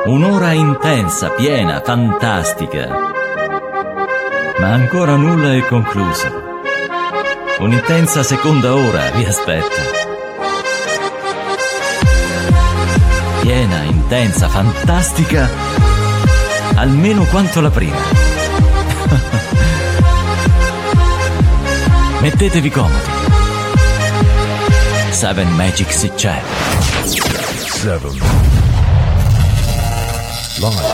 Un'ora 0.06 0.54
intensa, 0.54 1.32
piena, 1.32 1.82
fantastica. 1.84 2.88
Ma 4.60 4.68
ancora 4.72 5.16
nulla 5.18 5.54
è 5.56 5.66
concluso. 5.66 6.28
Un'intensa 7.60 8.24
seconda 8.24 8.74
ora 8.74 9.10
vi 9.10 9.26
aspetta. 9.26 10.01
Piena, 13.52 13.84
intensa, 13.84 14.47
fantastica, 14.47 15.49
almeno 16.76 17.26
quanto 17.26 17.60
la 17.60 17.70
prima. 17.70 17.97
Mettetevi 22.22 22.70
comodi. 22.70 23.10
Seven 25.10 25.49
Magics 25.49 26.14
c'è. 26.16 26.41
Seven. 27.04 28.22
Live. 30.60 30.93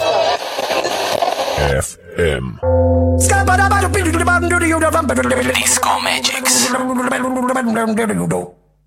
FM. 1.80 2.58
Disco 5.54 6.00
Magics. 6.02 6.72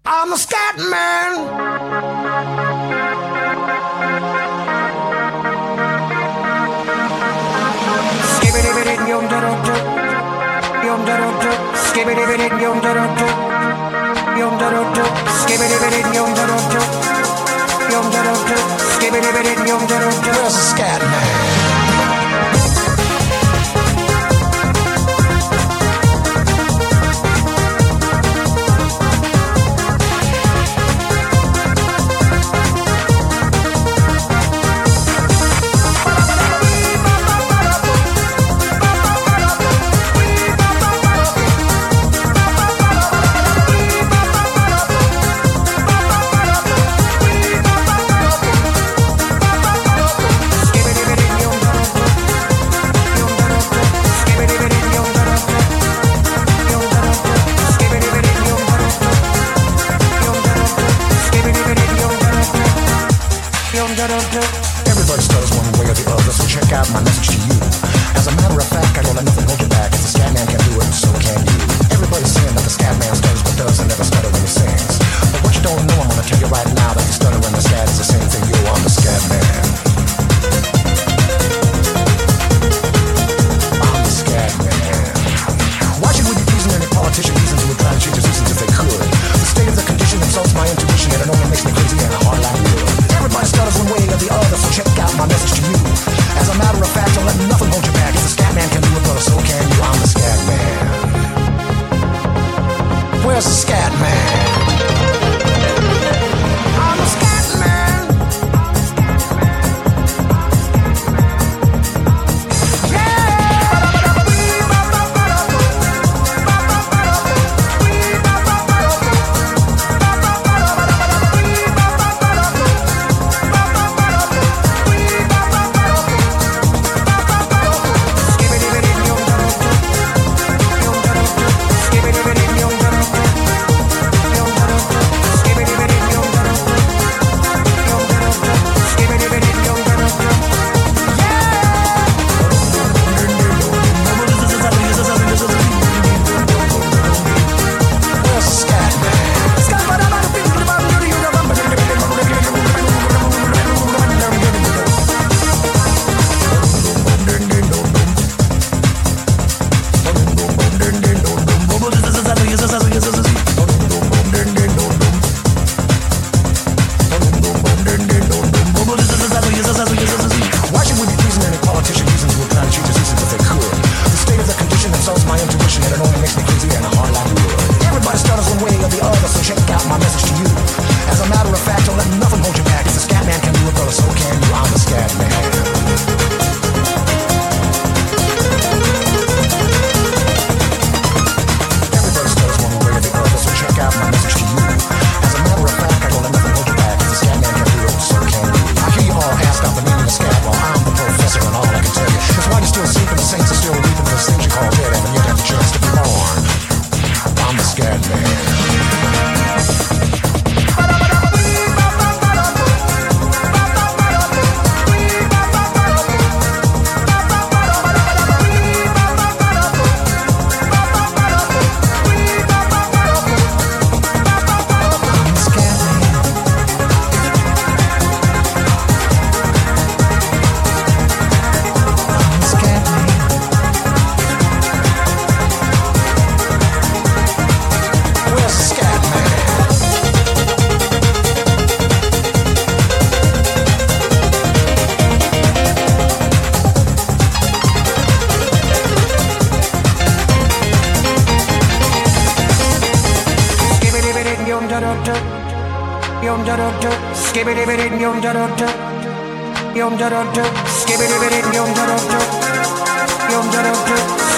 I'm 0.02 0.32
a 0.32 0.36
scat 0.36 0.76
man 0.90 1.59
Where's 20.40 20.54
the 20.54 20.60
scat 20.60 20.99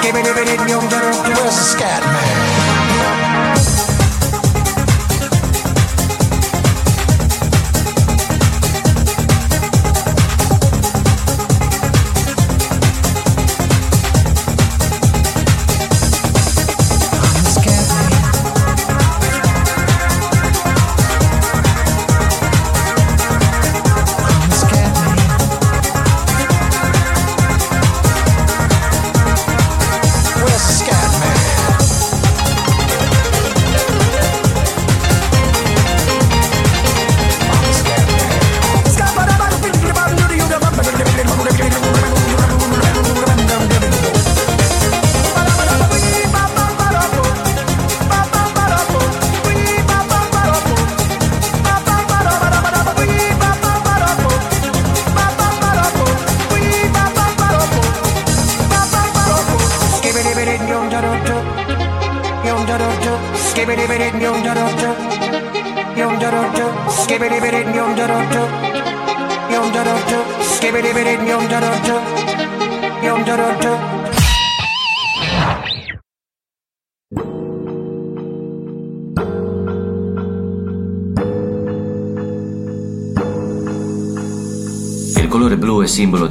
Skibbity 0.03 0.35
bitty 0.35 0.57
yum 0.69 0.89
da 0.89 1.01
da 1.01 1.13
da. 1.13 1.29
Where's 1.29 1.55
the 1.55 1.63
scat 1.63 2.03
man? 2.03 2.82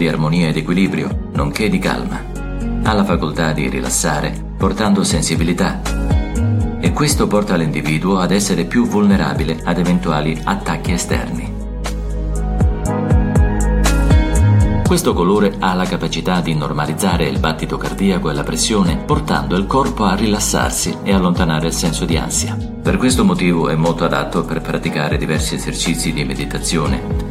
Di 0.02 0.08
armonia 0.08 0.48
ed 0.48 0.58
equilibrio, 0.58 1.30
nonché 1.34 1.70
di 1.70 1.78
calma. 1.78 2.20
Ha 2.82 2.92
la 2.94 3.04
facoltà 3.04 3.52
di 3.52 3.70
rilassare, 3.70 4.34
portando 4.58 5.04
sensibilità. 5.04 5.80
E 6.80 6.92
questo 6.92 7.28
porta 7.28 7.56
l'individuo 7.56 8.18
ad 8.18 8.32
essere 8.32 8.66
più 8.66 8.88
vulnerabile 8.88 9.60
ad 9.64 9.78
eventuali 9.78 10.42
attacchi 10.44 10.92
esterni. 10.94 11.54
Questo 14.88 15.14
colore 15.14 15.58
ha 15.60 15.76
la 15.76 15.86
capacità 15.86 16.42
di 16.42 16.56
normalizzare 16.56 17.28
il 17.28 17.40
battito 17.40 17.78
cardiaco 17.78 18.32
e 18.32 18.34
la 18.34 18.44
pressione, 18.44 18.98
portando 18.98 19.56
il 19.56 19.68
corpo 19.68 20.06
a 20.06 20.16
rilassarsi 20.16 20.98
e 21.04 21.14
allontanare 21.14 21.68
il 21.68 21.74
senso 21.74 22.06
di 22.06 22.18
ansia. 22.18 22.58
Per 22.82 22.98
questo 22.98 23.24
motivo 23.24 23.70
è 23.70 23.76
molto 23.76 24.04
adatto 24.04 24.44
per 24.46 24.62
praticare 24.62 25.18
diversi 25.18 25.54
esercizi 25.54 26.12
di 26.12 26.26
meditazione, 26.26 27.31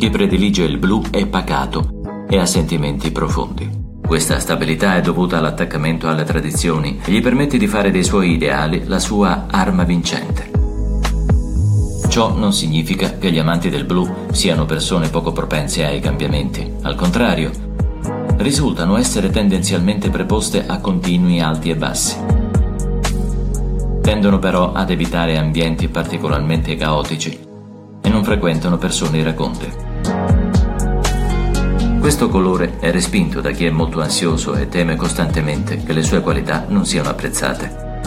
Chi 0.00 0.08
predilige 0.08 0.62
il 0.62 0.78
blu 0.78 1.02
è 1.10 1.26
pacato 1.26 2.24
e 2.26 2.38
ha 2.38 2.46
sentimenti 2.46 3.10
profondi. 3.10 3.68
Questa 4.00 4.40
stabilità 4.40 4.96
è 4.96 5.02
dovuta 5.02 5.36
all'attaccamento 5.36 6.08
alle 6.08 6.24
tradizioni 6.24 6.98
e 7.04 7.12
gli 7.12 7.20
permette 7.20 7.58
di 7.58 7.66
fare 7.66 7.90
dei 7.90 8.02
suoi 8.02 8.32
ideali 8.32 8.84
la 8.86 8.98
sua 8.98 9.44
arma 9.50 9.84
vincente. 9.84 10.50
Ciò 12.08 12.34
non 12.34 12.54
significa 12.54 13.18
che 13.18 13.30
gli 13.30 13.38
amanti 13.38 13.68
del 13.68 13.84
blu 13.84 14.10
siano 14.32 14.64
persone 14.64 15.10
poco 15.10 15.32
propense 15.32 15.84
ai 15.84 16.00
cambiamenti. 16.00 16.66
Al 16.80 16.94
contrario, 16.94 17.50
risultano 18.38 18.96
essere 18.96 19.28
tendenzialmente 19.28 20.08
preposte 20.08 20.66
a 20.66 20.78
continui 20.78 21.42
alti 21.42 21.68
e 21.68 21.76
bassi. 21.76 22.16
Tendono 24.00 24.38
però 24.38 24.72
ad 24.72 24.88
evitare 24.88 25.36
ambienti 25.36 25.88
particolarmente 25.88 26.74
caotici 26.74 27.38
e 28.00 28.08
non 28.08 28.24
frequentano 28.24 28.78
persone 28.78 29.18
iraconde. 29.18 29.89
Questo 32.00 32.30
colore 32.30 32.78
è 32.80 32.90
respinto 32.90 33.42
da 33.42 33.50
chi 33.50 33.66
è 33.66 33.70
molto 33.70 34.00
ansioso 34.00 34.54
e 34.54 34.68
teme 34.68 34.96
costantemente 34.96 35.82
che 35.82 35.92
le 35.92 36.02
sue 36.02 36.22
qualità 36.22 36.64
non 36.66 36.86
siano 36.86 37.10
apprezzate. 37.10 38.00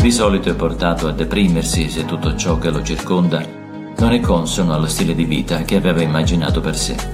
Di 0.00 0.10
solito 0.10 0.50
è 0.50 0.54
portato 0.56 1.06
a 1.06 1.12
deprimersi 1.12 1.88
se 1.88 2.04
tutto 2.04 2.34
ciò 2.34 2.58
che 2.58 2.70
lo 2.70 2.82
circonda 2.82 3.46
non 3.96 4.12
è 4.12 4.18
consono 4.18 4.74
allo 4.74 4.88
stile 4.88 5.14
di 5.14 5.24
vita 5.24 5.62
che 5.62 5.76
aveva 5.76 6.02
immaginato 6.02 6.60
per 6.60 6.76
sé. 6.76 7.13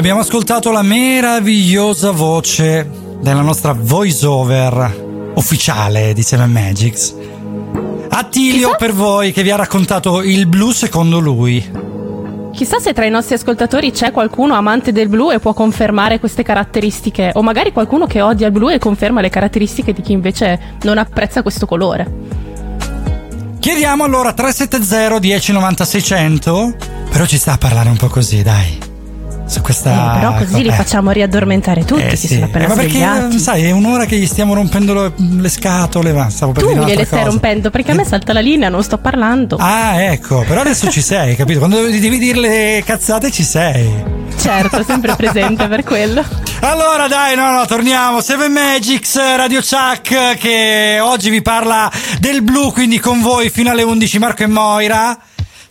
Abbiamo 0.00 0.20
ascoltato 0.20 0.70
la 0.70 0.80
meravigliosa 0.80 2.10
voce 2.10 2.88
della 3.20 3.42
nostra 3.42 3.74
voice 3.74 4.24
over 4.24 5.32
ufficiale 5.34 6.14
di 6.14 6.22
Seven 6.22 6.50
Magics. 6.50 7.14
Attilio 8.08 8.76
per 8.78 8.94
voi 8.94 9.30
che 9.30 9.42
vi 9.42 9.50
ha 9.50 9.56
raccontato 9.56 10.22
il 10.22 10.46
blu 10.46 10.70
secondo 10.70 11.18
lui. 11.18 11.70
Chissà 12.50 12.78
se 12.78 12.94
tra 12.94 13.04
i 13.04 13.10
nostri 13.10 13.34
ascoltatori 13.34 13.92
c'è 13.92 14.10
qualcuno 14.10 14.54
amante 14.54 14.90
del 14.90 15.10
blu 15.10 15.32
e 15.32 15.38
può 15.38 15.52
confermare 15.52 16.18
queste 16.18 16.42
caratteristiche, 16.42 17.32
o 17.34 17.42
magari 17.42 17.70
qualcuno 17.70 18.06
che 18.06 18.22
odia 18.22 18.46
il 18.46 18.52
blu 18.54 18.70
e 18.70 18.78
conferma 18.78 19.20
le 19.20 19.28
caratteristiche 19.28 19.92
di 19.92 20.00
chi 20.00 20.12
invece 20.12 20.78
non 20.80 20.96
apprezza 20.96 21.42
questo 21.42 21.66
colore. 21.66 22.10
Chiediamo 23.58 24.02
allora 24.02 24.32
370 24.32 25.18
1090 25.20 25.84
600, 25.84 26.74
però 27.10 27.26
ci 27.26 27.36
sta 27.36 27.52
a 27.52 27.58
parlare 27.58 27.90
un 27.90 27.98
po' 27.98 28.08
così, 28.08 28.42
dai. 28.42 28.79
Su 29.50 29.60
questa 29.62 29.90
Eh, 30.14 30.18
però 30.20 30.34
così 30.36 30.62
li 30.62 30.68
eh. 30.68 30.72
facciamo 30.72 31.10
riaddormentare 31.10 31.84
tutti, 31.84 32.02
Eh 32.02 32.06
che 32.10 32.16
sì. 32.16 32.28
sono 32.28 32.44
appena 32.44 32.66
Eh, 32.66 32.68
ma 32.68 32.74
perché 32.74 32.90
svegliati. 32.90 33.38
sai, 33.40 33.64
è 33.64 33.70
un'ora 33.72 34.04
che 34.04 34.16
gli 34.16 34.26
stiamo 34.26 34.54
rompendo 34.54 34.94
le, 34.94 35.12
le 35.16 35.48
scatole, 35.48 36.12
ma 36.12 36.30
stavo 36.30 36.52
per 36.52 36.62
Tu 36.62 36.68
dire 36.68 36.84
gliele 36.84 37.04
stai 37.04 37.18
cosa. 37.18 37.30
rompendo 37.30 37.70
perché 37.70 37.90
a 37.90 37.94
me 37.94 38.04
salta 38.04 38.32
la 38.32 38.40
linea, 38.40 38.68
non 38.68 38.82
sto 38.84 38.98
parlando. 38.98 39.56
Ah, 39.58 40.00
ecco, 40.02 40.44
però 40.46 40.60
adesso 40.60 40.88
ci 40.88 41.02
sei, 41.02 41.34
capito? 41.34 41.58
Quando 41.58 41.80
devi 41.82 42.18
dire 42.18 42.38
le 42.38 42.82
cazzate 42.86 43.32
ci 43.32 43.42
sei. 43.42 44.18
Certo, 44.38 44.84
sempre 44.84 45.16
presente 45.16 45.66
per 45.66 45.82
quello. 45.82 46.22
Allora 46.62 47.08
dai, 47.08 47.34
no, 47.36 47.50
no, 47.52 47.64
torniamo. 47.64 48.20
Seven 48.20 48.52
Magics, 48.52 49.16
Radio 49.16 49.60
Chuck, 49.62 50.36
che 50.36 50.98
oggi 51.00 51.30
vi 51.30 51.40
parla 51.40 51.90
del 52.20 52.42
blu, 52.42 52.70
quindi 52.72 52.98
con 53.00 53.22
voi 53.22 53.48
fino 53.48 53.70
alle 53.70 53.82
11 53.82 54.18
Marco 54.18 54.42
e 54.42 54.46
Moira. 54.46 55.18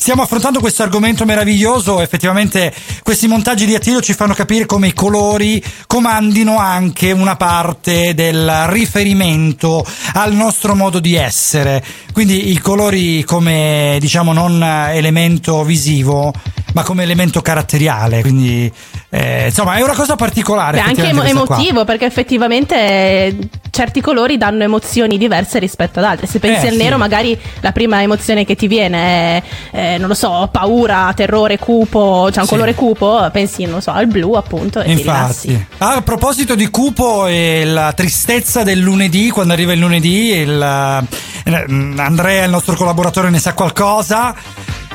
Stiamo 0.01 0.21
affrontando 0.21 0.61
questo 0.61 0.81
argomento 0.81 1.25
meraviglioso, 1.25 1.99
effettivamente 1.99 2.73
questi 3.03 3.27
montaggi 3.27 3.65
di 3.65 3.75
Attilio 3.75 3.99
ci 3.99 4.13
fanno 4.13 4.33
capire 4.33 4.65
come 4.65 4.87
i 4.87 4.93
colori 4.93 5.61
comandino 5.87 6.57
anche 6.57 7.11
una 7.11 7.35
parte 7.35 8.13
del 8.13 8.67
riferimento 8.67 9.85
al 10.13 10.33
nostro 10.33 10.73
modo 10.73 10.99
di 10.99 11.15
essere. 11.15 11.83
Quindi 12.13 12.49
i 12.49 12.59
colori 12.59 13.25
come 13.25 13.97
diciamo 13.99 14.31
non 14.31 14.63
elemento 14.63 15.65
visivo, 15.65 16.33
ma 16.73 16.83
come 16.83 17.03
elemento 17.03 17.41
caratteriale, 17.41 18.21
quindi 18.21 18.71
eh, 19.09 19.45
insomma 19.47 19.75
è 19.75 19.81
una 19.81 19.93
cosa 19.95 20.15
particolare. 20.15 20.77
È 20.77 20.81
anche 20.81 21.07
emo- 21.07 21.21
questa 21.21 21.39
qua. 21.43 21.55
emotivo 21.55 21.85
perché 21.85 22.05
effettivamente 22.05 22.75
eh, 22.75 23.37
certi 23.71 24.01
colori 24.01 24.37
danno 24.37 24.63
emozioni 24.63 25.17
diverse 25.17 25.57
rispetto 25.59 25.99
ad 25.99 26.05
altri. 26.05 26.27
Se 26.27 26.39
pensi 26.39 26.65
Eh, 26.65 26.69
al 26.69 26.75
sì. 26.75 26.81
nero, 26.83 26.97
magari 26.97 27.37
la 27.61 27.71
prima 27.71 28.01
emozione 28.01 28.45
che 28.45 28.55
ti 28.55 28.67
viene 28.67 28.97
è, 28.99 29.43
eh, 29.71 29.97
non 29.97 30.07
lo 30.09 30.13
so, 30.13 30.47
paura, 30.51 31.11
terrore, 31.15 31.57
cupo, 31.57 32.29
cioè 32.31 32.41
un 32.41 32.47
Sì. 32.47 32.53
colore 32.53 32.73
cupo, 32.75 33.27
pensi, 33.31 33.63
non 33.65 33.75
lo 33.75 33.81
so, 33.81 33.91
al 33.91 34.07
blu 34.07 34.33
appunto 34.33 34.81
e. 34.81 34.91
Infatti, 34.91 35.65
Ah, 35.79 35.95
a 35.95 36.01
proposito 36.01 36.55
di 36.55 36.69
cupo 36.69 37.25
e 37.25 37.63
la 37.65 37.93
tristezza 37.93 38.63
del 38.63 38.79
lunedì, 38.79 39.29
quando 39.29 39.53
arriva 39.53 39.73
il 39.73 39.79
lunedì, 39.79 40.31
il, 40.33 40.61
eh, 40.61 41.65
Andrea, 41.97 42.43
il 42.43 42.49
nostro 42.51 42.75
collaboratore, 42.75 43.29
ne 43.29 43.39
sa 43.39 43.53
qualcosa. 43.53 44.35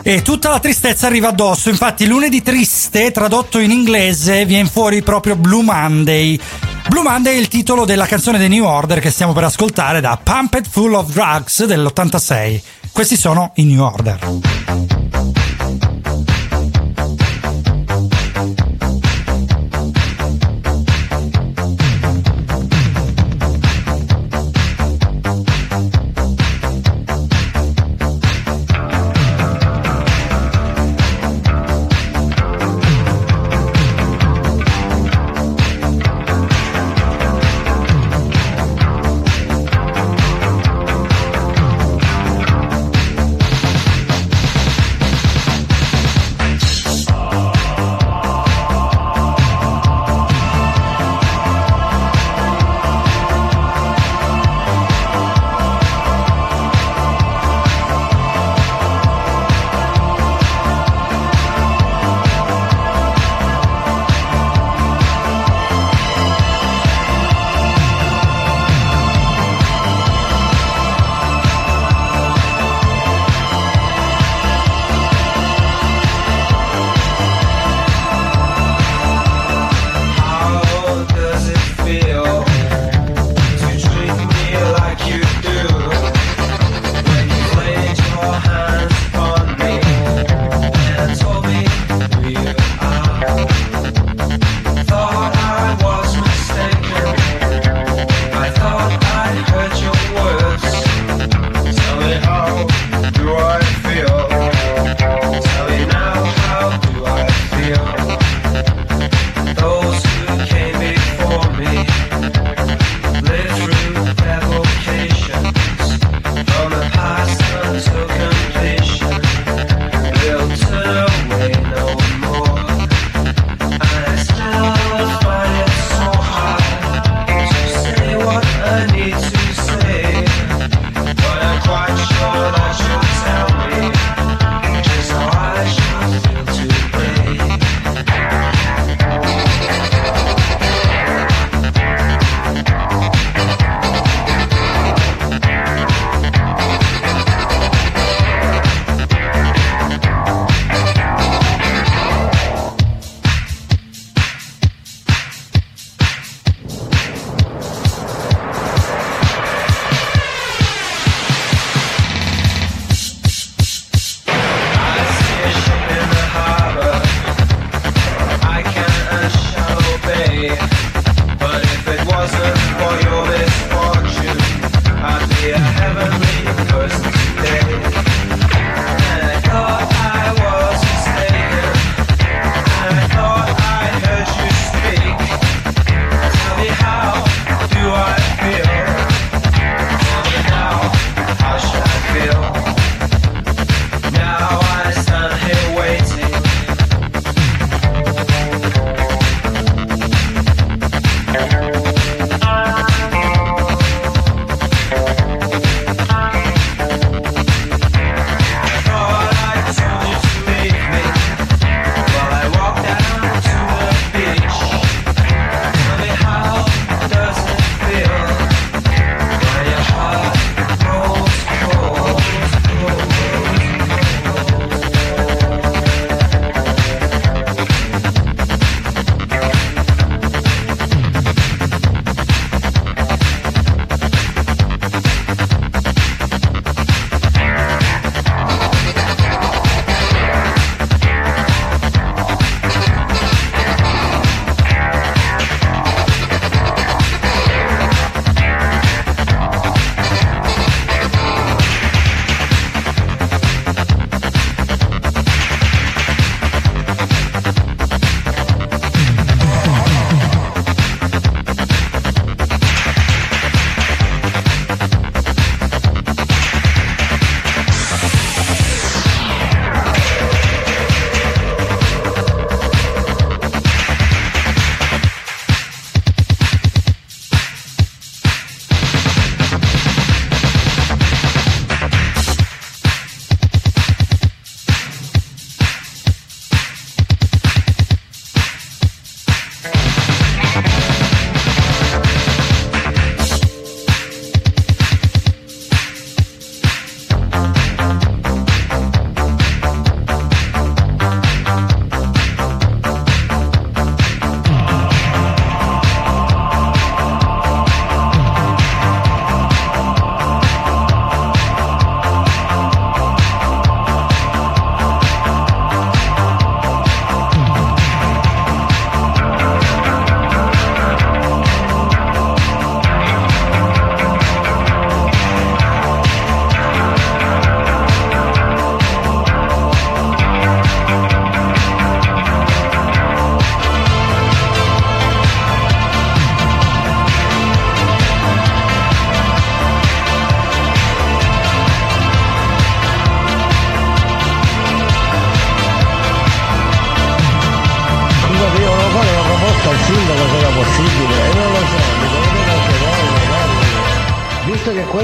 E 0.07 0.21
tutta 0.21 0.51
la 0.51 0.61
tristezza 0.61 1.07
arriva 1.07 1.29
addosso. 1.29 1.71
Infatti, 1.71 2.05
lunedì 2.07 2.43
triste, 2.43 3.11
tradotto 3.11 3.59
in 3.59 3.71
inglese, 3.71 4.45
viene 4.45 4.69
fuori 4.69 5.03
proprio 5.03 5.35
Blue 5.35 5.63
Monday. 5.63 6.39
Blue 6.91 7.03
Monday 7.03 7.35
è 7.35 7.39
il 7.39 7.49
titolo 7.49 7.87
della 7.87 8.05
canzone 8.05 8.37
dei 8.37 8.51
New 8.51 8.67
Order 8.67 9.01
che 9.01 9.11
stiamo 9.11 9.33
per 9.33 9.45
ascoltare 9.45 10.03
da 10.03 10.21
Pumped 10.23 10.67
Full 10.69 10.93
of 10.93 11.11
Drugs 11.11 11.65
dell'86. 11.65 12.61
Questi 12.93 13.17
sono 13.17 13.53
i 13.55 13.65
New 13.65 13.83
Order. 13.83 15.44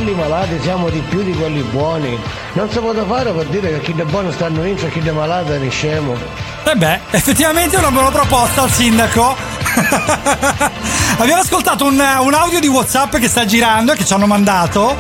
Quelli 0.01 0.14
malati 0.14 0.59
siamo 0.62 0.89
di 0.89 1.01
più 1.01 1.22
di 1.22 1.32
quelli 1.35 1.60
buoni, 1.60 2.18
non 2.55 2.70
si 2.70 2.78
può 2.78 2.94
fare 3.06 3.32
per 3.32 3.44
dire 3.47 3.68
che 3.78 3.93
chi 3.93 4.01
è 4.01 4.05
buono 4.05 4.31
stanno 4.31 4.64
in 4.64 4.77
e 4.78 4.89
chi 4.89 4.98
è 5.01 5.10
malato 5.10 5.52
è 5.52 5.70
scemo. 5.70 6.16
E 6.64 6.74
beh, 6.74 7.01
effettivamente 7.10 7.77
è 7.77 7.78
una 7.81 7.90
buona 7.90 8.09
proposta 8.10 8.62
al 8.62 8.70
sindaco. 8.70 9.36
Abbiamo 11.18 11.43
ascoltato 11.43 11.85
un, 11.85 12.02
un 12.20 12.32
audio 12.32 12.60
di 12.60 12.66
WhatsApp 12.68 13.16
che 13.16 13.28
sta 13.28 13.44
girando 13.44 13.93
e 13.93 13.97
che 13.97 14.06
ci 14.06 14.12
hanno 14.14 14.27
mandato. 14.27 14.97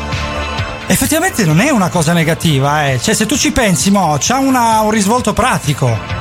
Effettivamente 0.86 1.46
non 1.46 1.60
è 1.60 1.70
una 1.70 1.88
cosa 1.88 2.12
negativa, 2.12 2.88
eh. 2.90 3.00
Cioè, 3.00 3.14
se 3.14 3.24
tu 3.24 3.38
ci 3.38 3.52
pensi, 3.52 3.90
mo, 3.90 4.18
c'ha 4.20 4.36
una- 4.38 4.80
un 4.80 4.90
risvolto 4.90 5.32
pratico. 5.32 6.20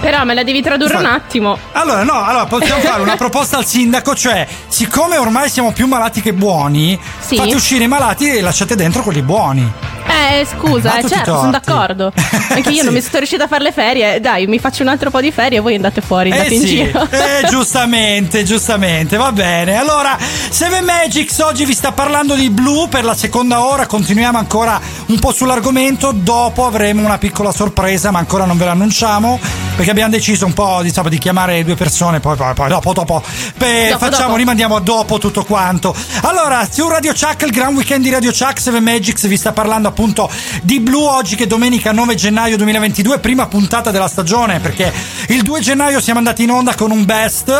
Però 0.00 0.24
me 0.24 0.34
la 0.34 0.44
devi 0.44 0.62
tradurre 0.62 0.92
Fa- 0.94 1.00
un 1.00 1.06
attimo. 1.06 1.58
Allora, 1.72 2.02
no, 2.04 2.24
allora 2.24 2.46
possiamo 2.46 2.80
fare 2.80 3.02
una 3.02 3.16
proposta 3.18 3.56
al 3.56 3.66
sindaco, 3.66 4.14
cioè, 4.14 4.46
siccome 4.68 5.16
ormai 5.16 5.48
siamo 5.50 5.72
più 5.72 5.86
malati 5.86 6.20
che 6.20 6.32
buoni, 6.32 6.98
Sì. 7.26 7.36
fate 7.36 7.54
uscire 7.54 7.84
i 7.84 7.88
malati 7.88 8.28
e 8.30 8.40
lasciate 8.40 8.74
dentro 8.76 9.02
quelli 9.02 9.22
buoni. 9.22 9.70
Eh, 10.08 10.46
scusa, 10.46 10.92
Ha 10.94 10.98
eh, 11.00 11.08
certo, 11.08 11.36
sono 11.36 11.50
d'accordo. 11.50 12.12
Anche 12.50 12.70
io 12.70 12.82
non 12.84 12.92
mi 12.92 13.00
sono 13.00 13.18
riuscita 13.18 13.44
a 13.44 13.48
fare 13.48 13.62
le 13.64 13.72
ferie. 13.72 14.20
Dai, 14.20 14.46
mi 14.46 14.58
faccio 14.58 14.82
un 14.82 14.88
altro 14.88 15.10
po' 15.10 15.20
di 15.20 15.30
ferie 15.32 15.58
e 15.58 15.60
voi 15.60 15.74
andate 15.74 16.00
fuori, 16.00 16.30
andate 16.30 16.50
Eh 16.50 16.54
in 16.54 16.60
sì, 16.60 16.66
giro. 16.68 17.08
eh, 17.10 17.46
giustamente, 17.50 18.44
giustamente, 18.44 19.16
va 19.16 19.32
bene. 19.32 19.76
Allora, 19.76 20.16
Seven 20.48 20.84
Magics 20.84 21.38
oggi 21.40 21.64
vi 21.64 21.74
sta 21.74 21.92
parlando 21.92 22.34
di 22.34 22.48
blu 22.50 22.88
per 22.88 23.04
la 23.04 23.14
seconda 23.14 23.64
ora, 23.64 23.86
continuiamo 23.86 24.38
ancora 24.38 24.80
un 25.06 25.18
po' 25.18 25.32
sull'argomento, 25.32 26.12
dopo 26.12 26.64
avremo 26.66 27.04
una 27.04 27.18
piccola 27.18 27.50
sorpresa, 27.52 28.10
ma 28.12 28.18
ancora 28.20 28.44
non 28.44 28.56
ve 28.56 28.64
l'annunciamo, 28.64 29.38
perché 29.76 29.90
abbiamo 29.90 30.10
deciso 30.10 30.46
un 30.46 30.54
po' 30.54 30.80
diciamo, 30.82 31.10
di 31.10 31.18
chiamare 31.18 31.62
due 31.62 31.74
persone, 31.74 32.18
poi, 32.18 32.34
poi, 32.34 32.54
poi 32.54 32.68
dopo, 32.68 32.92
dopo, 32.94 33.22
Beh, 33.56 33.88
Dopo, 33.90 34.06
facciamo, 34.06 34.26
dopo. 34.28 34.36
rimandiamo 34.38 34.76
a 34.76 34.80
dopo 34.80 35.18
tutto 35.18 35.44
quanto. 35.44 35.94
Allora, 36.22 36.66
su 36.70 36.88
Radio 36.88 37.12
Chuck, 37.12 37.42
il 37.42 37.50
gran 37.50 37.74
weekend 37.74 38.02
di 38.02 38.10
Radio 38.10 38.32
Chuck, 38.32 38.58
Seven 38.58 38.82
Magics 38.82 39.26
vi 39.26 39.36
sta 39.36 39.52
parlando 39.52 39.88
appunto 39.88 40.30
di 40.62 40.80
blu 40.80 41.02
oggi 41.02 41.36
che 41.36 41.44
è 41.44 41.46
domenica 41.46 41.92
9 41.92 42.14
gennaio 42.14 42.56
2022, 42.56 43.18
prima 43.18 43.46
puntata 43.46 43.90
della 43.90 44.08
stagione, 44.08 44.60
perché 44.60 44.90
il 45.28 45.42
2 45.42 45.60
gennaio 45.60 46.00
siamo 46.00 46.18
andati 46.18 46.42
in 46.42 46.50
onda 46.50 46.74
con 46.74 46.90
un 46.90 47.04
best, 47.04 47.50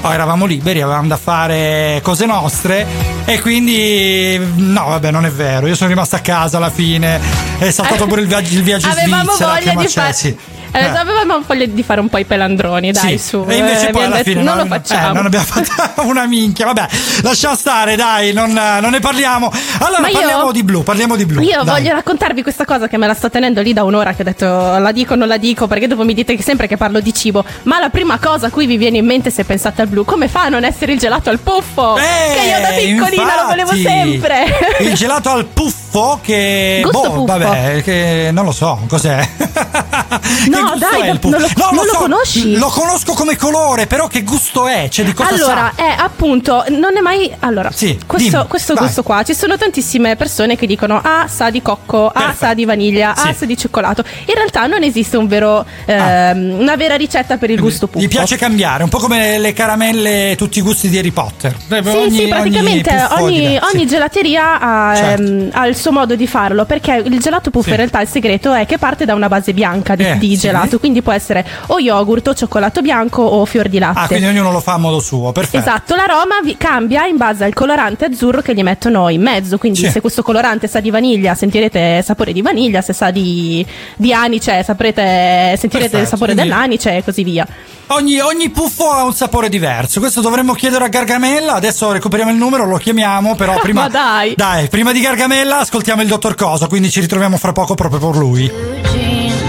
oh, 0.00 0.12
eravamo 0.12 0.46
liberi, 0.46 0.80
avevamo 0.82 1.06
da 1.06 1.16
fare 1.16 2.00
cose 2.02 2.26
nostre 2.26 2.84
e 3.24 3.40
quindi 3.40 4.40
no, 4.56 4.86
vabbè, 4.88 5.10
non 5.12 5.24
è 5.24 5.30
vero, 5.30 5.68
io 5.68 5.76
sono 5.76 5.88
rimasto 5.88 6.16
a 6.16 6.20
casa 6.20 6.56
alla 6.56 6.70
fine, 6.70 7.20
è 7.58 7.70
saltato 7.70 8.06
pure 8.06 8.22
il 8.22 8.26
viaggio, 8.26 8.54
il 8.54 8.62
viaggio 8.64 8.86
in 8.86 8.92
Avevamo 8.92 9.30
Svizzera, 9.30 9.50
voglia 9.50 9.60
che 9.62 9.70
di 9.70 9.76
macè, 9.76 9.88
fare. 9.88 10.12
sì. 10.12 10.36
Eh, 10.72 10.78
Eh. 10.80 10.86
avevamo 10.96 11.40
voglia 11.46 11.66
di 11.66 11.82
fare 11.82 12.00
un 12.00 12.08
po' 12.08 12.18
i 12.18 12.24
pelandroni, 12.24 12.92
dai, 12.92 13.18
Sì, 13.18 13.28
su. 13.28 13.44
E 13.48 13.56
invece 13.56 13.88
eh, 13.88 13.90
poi 13.92 14.04
alla 14.04 14.16
detto, 14.16 14.30
fine 14.30 14.42
non 14.42 14.56
non, 14.56 14.68
lo 14.68 14.74
facciamo. 14.74 15.10
eh, 15.10 15.12
non 15.14 15.26
abbiamo 15.26 15.44
fatto 15.44 16.02
una 16.06 16.26
minchia. 16.26 16.66
Vabbè, 16.66 16.86
lasciamo 17.22 17.56
stare, 17.56 17.96
dai, 17.96 18.32
non, 18.32 18.52
non 18.52 18.90
ne 18.90 19.00
parliamo. 19.00 19.50
Allora 19.80 20.00
Ma 20.00 20.08
io- 20.08 20.18
parliamo 20.18 20.52
di 20.52 20.62
blu, 20.62 20.82
parliamo 20.82 21.16
di 21.16 21.24
blu. 21.26 21.40
Io 21.42 21.62
dai. 21.62 21.80
voglio 21.80 21.92
raccontarvi 21.94 22.42
questa 22.42 22.64
cosa 22.64 22.88
che 22.88 22.96
me 22.98 23.06
la 23.06 23.14
sto 23.14 23.30
tenendo 23.30 23.60
lì 23.62 23.72
da 23.72 23.84
un'ora 23.84 24.12
che 24.12 24.22
ho 24.22 24.24
detto 24.24 24.46
la 24.46 24.92
dico 24.92 25.14
o 25.14 25.16
non 25.16 25.28
la 25.28 25.36
dico 25.38 25.66
perché 25.66 25.86
dopo 25.86 26.04
mi 26.04 26.14
dite 26.14 26.36
che 26.36 26.42
sempre 26.42 26.66
che 26.66 26.76
parlo 26.76 27.00
di 27.00 27.12
cibo. 27.14 27.44
Ma 27.64 27.78
la 27.78 27.88
prima 27.90 28.18
cosa 28.18 28.46
a 28.46 28.50
cui 28.50 28.66
vi 28.66 28.76
viene 28.76 28.98
in 28.98 29.06
mente 29.06 29.30
se 29.30 29.44
pensate 29.44 29.82
al 29.82 29.88
blu, 29.88 30.04
come 30.04 30.28
fa 30.28 30.42
a 30.44 30.48
non 30.48 30.64
essere 30.64 30.92
il 30.92 30.98
gelato 30.98 31.30
al 31.30 31.38
puffo? 31.40 31.94
che 31.94 32.46
io 32.46 32.60
da 32.60 32.68
piccolina 32.76 33.42
lo 33.42 33.46
volevo 33.48 33.70
Eh, 33.72 33.76
infatti, 33.76 33.98
sempre. 33.98 34.44
Il 34.80 34.94
gelato 34.94 35.30
al 35.30 35.44
puffo 35.46 36.18
che 36.22 36.80
Gusto 36.82 37.00
boh, 37.00 37.10
puffo. 37.10 37.24
vabbè, 37.38 37.82
che 37.82 38.30
non 38.32 38.44
lo 38.44 38.52
so, 38.52 38.78
cos'è? 38.88 39.28
No, 40.50 40.59
dai, 40.78 41.00
è 41.02 41.10
il 41.10 41.18
puffo? 41.18 41.38
non 41.38 41.40
lo, 41.42 41.48
No, 41.56 41.70
non 41.72 41.84
lo 41.84 41.92
so, 41.92 41.98
conosci? 41.98 42.56
Lo 42.56 42.68
conosco 42.68 43.12
come 43.14 43.36
colore, 43.36 43.86
però 43.86 44.06
che 44.06 44.22
gusto 44.22 44.66
è? 44.66 44.88
Cioè 44.90 45.04
di 45.04 45.12
cosa 45.12 45.28
allora, 45.34 45.72
sa? 45.76 45.82
è 45.82 45.94
appunto, 45.98 46.64
non 46.70 46.96
è 46.96 47.00
mai. 47.00 47.30
Allora, 47.40 47.70
Sì, 47.72 47.98
questo, 48.06 48.30
dimmi, 48.30 48.46
questo 48.48 48.74
gusto 48.74 49.02
qua, 49.02 49.22
ci 49.22 49.34
sono 49.34 49.56
tantissime 49.56 50.16
persone 50.16 50.56
che 50.56 50.66
dicono: 50.66 51.00
Ah, 51.02 51.26
sa 51.28 51.50
di 51.50 51.62
cocco, 51.62 52.06
ah, 52.08 52.12
Perfetto. 52.12 52.36
sa 52.46 52.54
di 52.54 52.64
vaniglia, 52.64 53.14
ah, 53.14 53.28
Sì. 53.32 53.34
sa 53.38 53.44
di 53.46 53.56
cioccolato. 53.56 54.04
In 54.26 54.34
realtà 54.34 54.66
non 54.66 54.82
esiste 54.82 55.16
un 55.16 55.26
vero, 55.26 55.64
ehm, 55.84 56.58
una 56.58 56.76
vera 56.76 56.94
ricetta 56.96 57.36
per 57.36 57.50
il 57.50 57.60
gusto 57.60 57.86
puffo. 57.86 58.04
Gli 58.04 58.08
piace 58.08 58.36
cambiare, 58.36 58.82
un 58.82 58.88
po' 58.88 58.98
come 58.98 59.38
le 59.38 59.52
caramelle, 59.52 60.34
tutti 60.36 60.58
i 60.58 60.62
gusti 60.62 60.88
di 60.88 60.98
Harry 60.98 61.10
Potter. 61.10 61.54
Eh, 61.68 61.82
Sì, 61.82 61.88
ogni- 61.96 62.10
sì, 62.18 62.26
praticamente 62.28 63.06
ogni, 63.18 63.58
ogni 63.72 63.80
sì. 63.80 63.86
gelateria 63.86 64.60
ha, 64.60 64.94
Certo. 64.96 65.22
ehm, 65.22 65.48
ha 65.52 65.66
il 65.66 65.76
suo 65.76 65.92
modo 65.92 66.14
di 66.16 66.26
farlo, 66.26 66.64
perché 66.64 67.02
il 67.04 67.18
gelato 67.18 67.50
puffo 67.50 67.64
Sì. 67.64 67.70
in 67.70 67.76
realtà 67.76 68.00
il 68.00 68.08
segreto 68.08 68.52
è 68.52 68.66
che 68.66 68.78
parte 68.78 69.04
da 69.04 69.14
una 69.14 69.28
base 69.28 69.52
bianca 69.52 69.94
di, 69.94 70.04
Eh, 70.04 70.18
di 70.18 70.34
sì. 70.36 70.46
Gelato, 70.50 70.78
quindi 70.78 71.02
può 71.02 71.12
essere 71.12 71.46
o 71.66 71.78
yogurt 71.80 72.28
o 72.28 72.34
cioccolato 72.34 72.80
bianco 72.82 73.22
o 73.22 73.44
fior 73.44 73.68
di 73.68 73.78
latte. 73.78 73.98
Ah, 74.00 74.06
quindi 74.06 74.26
ognuno 74.26 74.50
lo 74.52 74.60
fa 74.60 74.74
a 74.74 74.78
modo 74.78 75.00
suo, 75.00 75.32
perfetto. 75.32 75.58
Esatto, 75.58 75.94
l'aroma 75.94 76.40
vi- 76.42 76.56
cambia 76.56 77.06
in 77.06 77.16
base 77.16 77.44
al 77.44 77.54
colorante 77.54 78.04
azzurro 78.06 78.40
che 78.42 78.54
gli 78.54 78.62
mettono 78.62 79.08
in 79.08 79.22
mezzo. 79.22 79.58
Quindi, 79.58 79.80
Sì. 79.80 79.90
se 79.90 80.00
questo 80.00 80.22
colorante 80.22 80.66
sa 80.68 80.80
di 80.80 80.90
vaniglia, 80.90 81.34
sentirete 81.34 82.02
sapore 82.02 82.32
di 82.32 82.42
vaniglia, 82.42 82.80
se 82.82 82.92
sa 82.92 83.10
di, 83.10 83.64
di 83.96 84.12
anice, 84.12 84.62
saprete, 84.62 85.54
sentirete 85.56 85.84
il 85.84 85.90
Perfetto, 85.90 86.06
sapore 86.06 86.32
quindi- 86.34 86.50
dell'anice 86.50 86.96
e 86.96 87.04
così 87.04 87.22
via. 87.24 87.46
Ogni, 87.92 88.20
ogni 88.20 88.50
puffo 88.50 88.88
ha 88.88 89.02
un 89.04 89.12
sapore 89.14 89.48
diverso. 89.48 89.98
Questo 89.98 90.20
dovremmo 90.20 90.54
chiedere 90.54 90.84
a 90.84 90.88
Gargamella. 90.88 91.54
Adesso 91.54 91.90
recuperiamo 91.90 92.30
il 92.30 92.36
numero, 92.36 92.64
lo 92.64 92.76
chiamiamo. 92.76 93.34
Però 93.34 93.58
prima. 93.60 93.82
Ma 93.82 93.88
dai. 93.88 94.34
Dai, 94.36 94.68
prima 94.68 94.92
di 94.92 95.00
Gargamella 95.00 95.58
ascoltiamo 95.58 96.00
il 96.02 96.06
dottor 96.08 96.36
Coso. 96.36 96.68
Quindi 96.68 96.88
ci 96.90 97.00
ritroviamo 97.00 97.36
fra 97.36 97.52
poco 97.52 97.74
proprio 97.74 97.98
per 97.98 98.16
lui. 98.16 99.39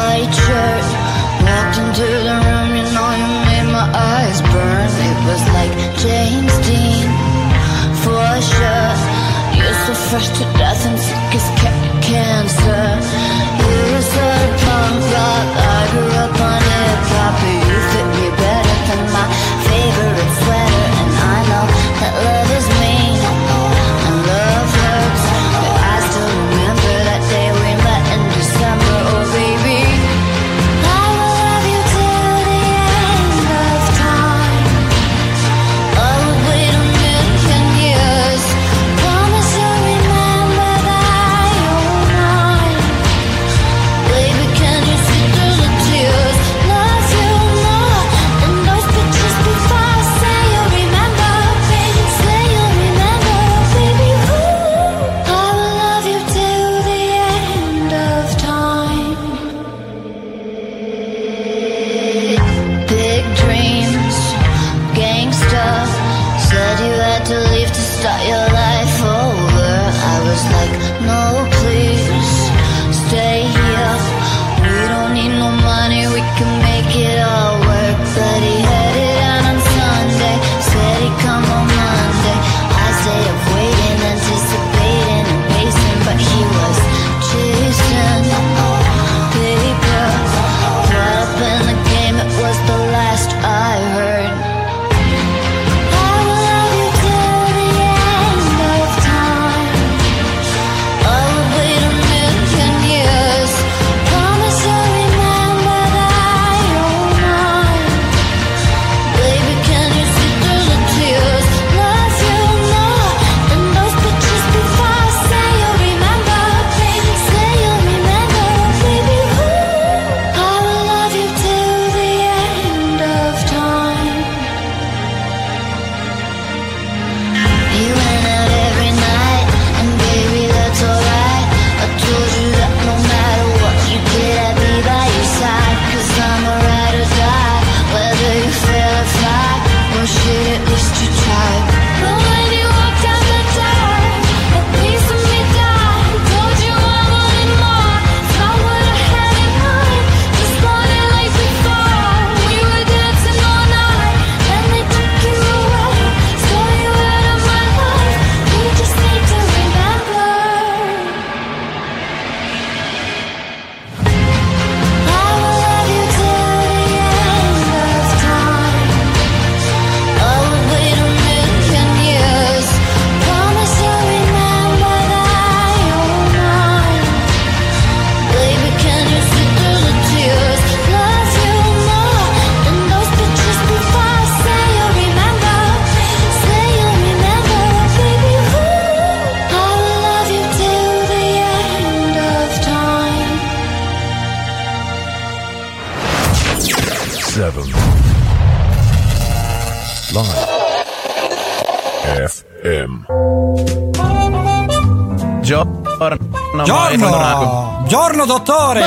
White 0.00 0.32
shirt. 0.44 0.86
Walked 1.44 1.76
into 1.82 2.08
the 2.26 2.36
room, 2.44 2.68
you 2.78 2.84
know 2.94 3.10
you 3.20 3.28
made 3.48 3.68
my 3.78 3.86
eyes 4.12 4.38
burn. 4.52 4.90
It 5.10 5.18
was 5.28 5.42
like 5.56 5.72
James 6.04 6.54
Dean, 6.66 7.08
for 8.02 8.28
sure. 8.52 8.92
You're 9.56 9.78
so 9.86 9.92
fresh 10.08 10.28
to 10.38 10.44
death 10.60 10.82
and 10.88 10.98
sick 11.06 11.30
as 11.38 11.46
ca- 11.60 11.82
cancer. 12.08 12.84
You're 13.60 14.00
of 14.00 14.50
punk 14.64 15.00
rock. 15.14 15.69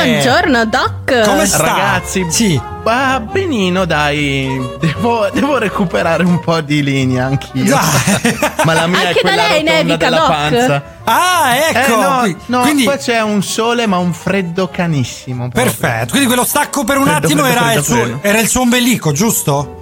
Buongiorno, 0.03 0.65
Doc. 0.65 1.21
Come 1.23 1.45
sta? 1.45 1.57
Ragazzi, 1.63 2.25
sì. 2.29 2.61
Va 2.83 3.19
benino, 3.21 3.85
dai. 3.85 4.59
Devo, 4.79 5.29
devo 5.33 5.57
recuperare 5.57 6.23
un 6.23 6.39
po' 6.41 6.59
di 6.61 6.83
linea 6.83 7.25
anch'io. 7.27 7.77
Ma 8.65 8.73
la 8.73 8.87
mia 8.87 8.99
Anche 9.07 9.11
è 9.11 9.21
quella 9.21 9.35
da 9.35 9.41
lei 9.47 9.59
rotonda 9.59 9.71
nevica, 9.83 9.97
della 9.97 10.17
Doc? 10.17 10.27
panza. 10.27 10.83
Ah, 11.05 11.55
ecco. 11.55 11.79
Eh, 11.79 11.95
no, 12.01 12.17
Qui- 12.19 12.37
no, 12.47 12.59
quindi- 12.61 12.83
qua 12.83 12.97
c'è 12.97 13.21
un 13.21 13.41
sole, 13.43 13.87
ma 13.87 13.97
un 13.97 14.13
freddo 14.13 14.67
canissimo. 14.69 15.47
proprio. 15.49 15.63
Perfetto. 15.63 16.09
Quindi 16.09 16.27
quello 16.27 16.43
stacco 16.45 16.83
per 16.83 16.97
un 16.97 17.03
Freddo, 17.05 17.25
attimo 17.27 17.43
freddo, 17.43 17.57
era, 17.57 17.65
freddo, 17.65 17.79
il 17.79 17.85
suo, 17.85 18.19
era 18.21 18.39
il 18.39 18.47
suo 18.47 18.61
ombelico, 18.61 19.11
giusto? 19.13 19.81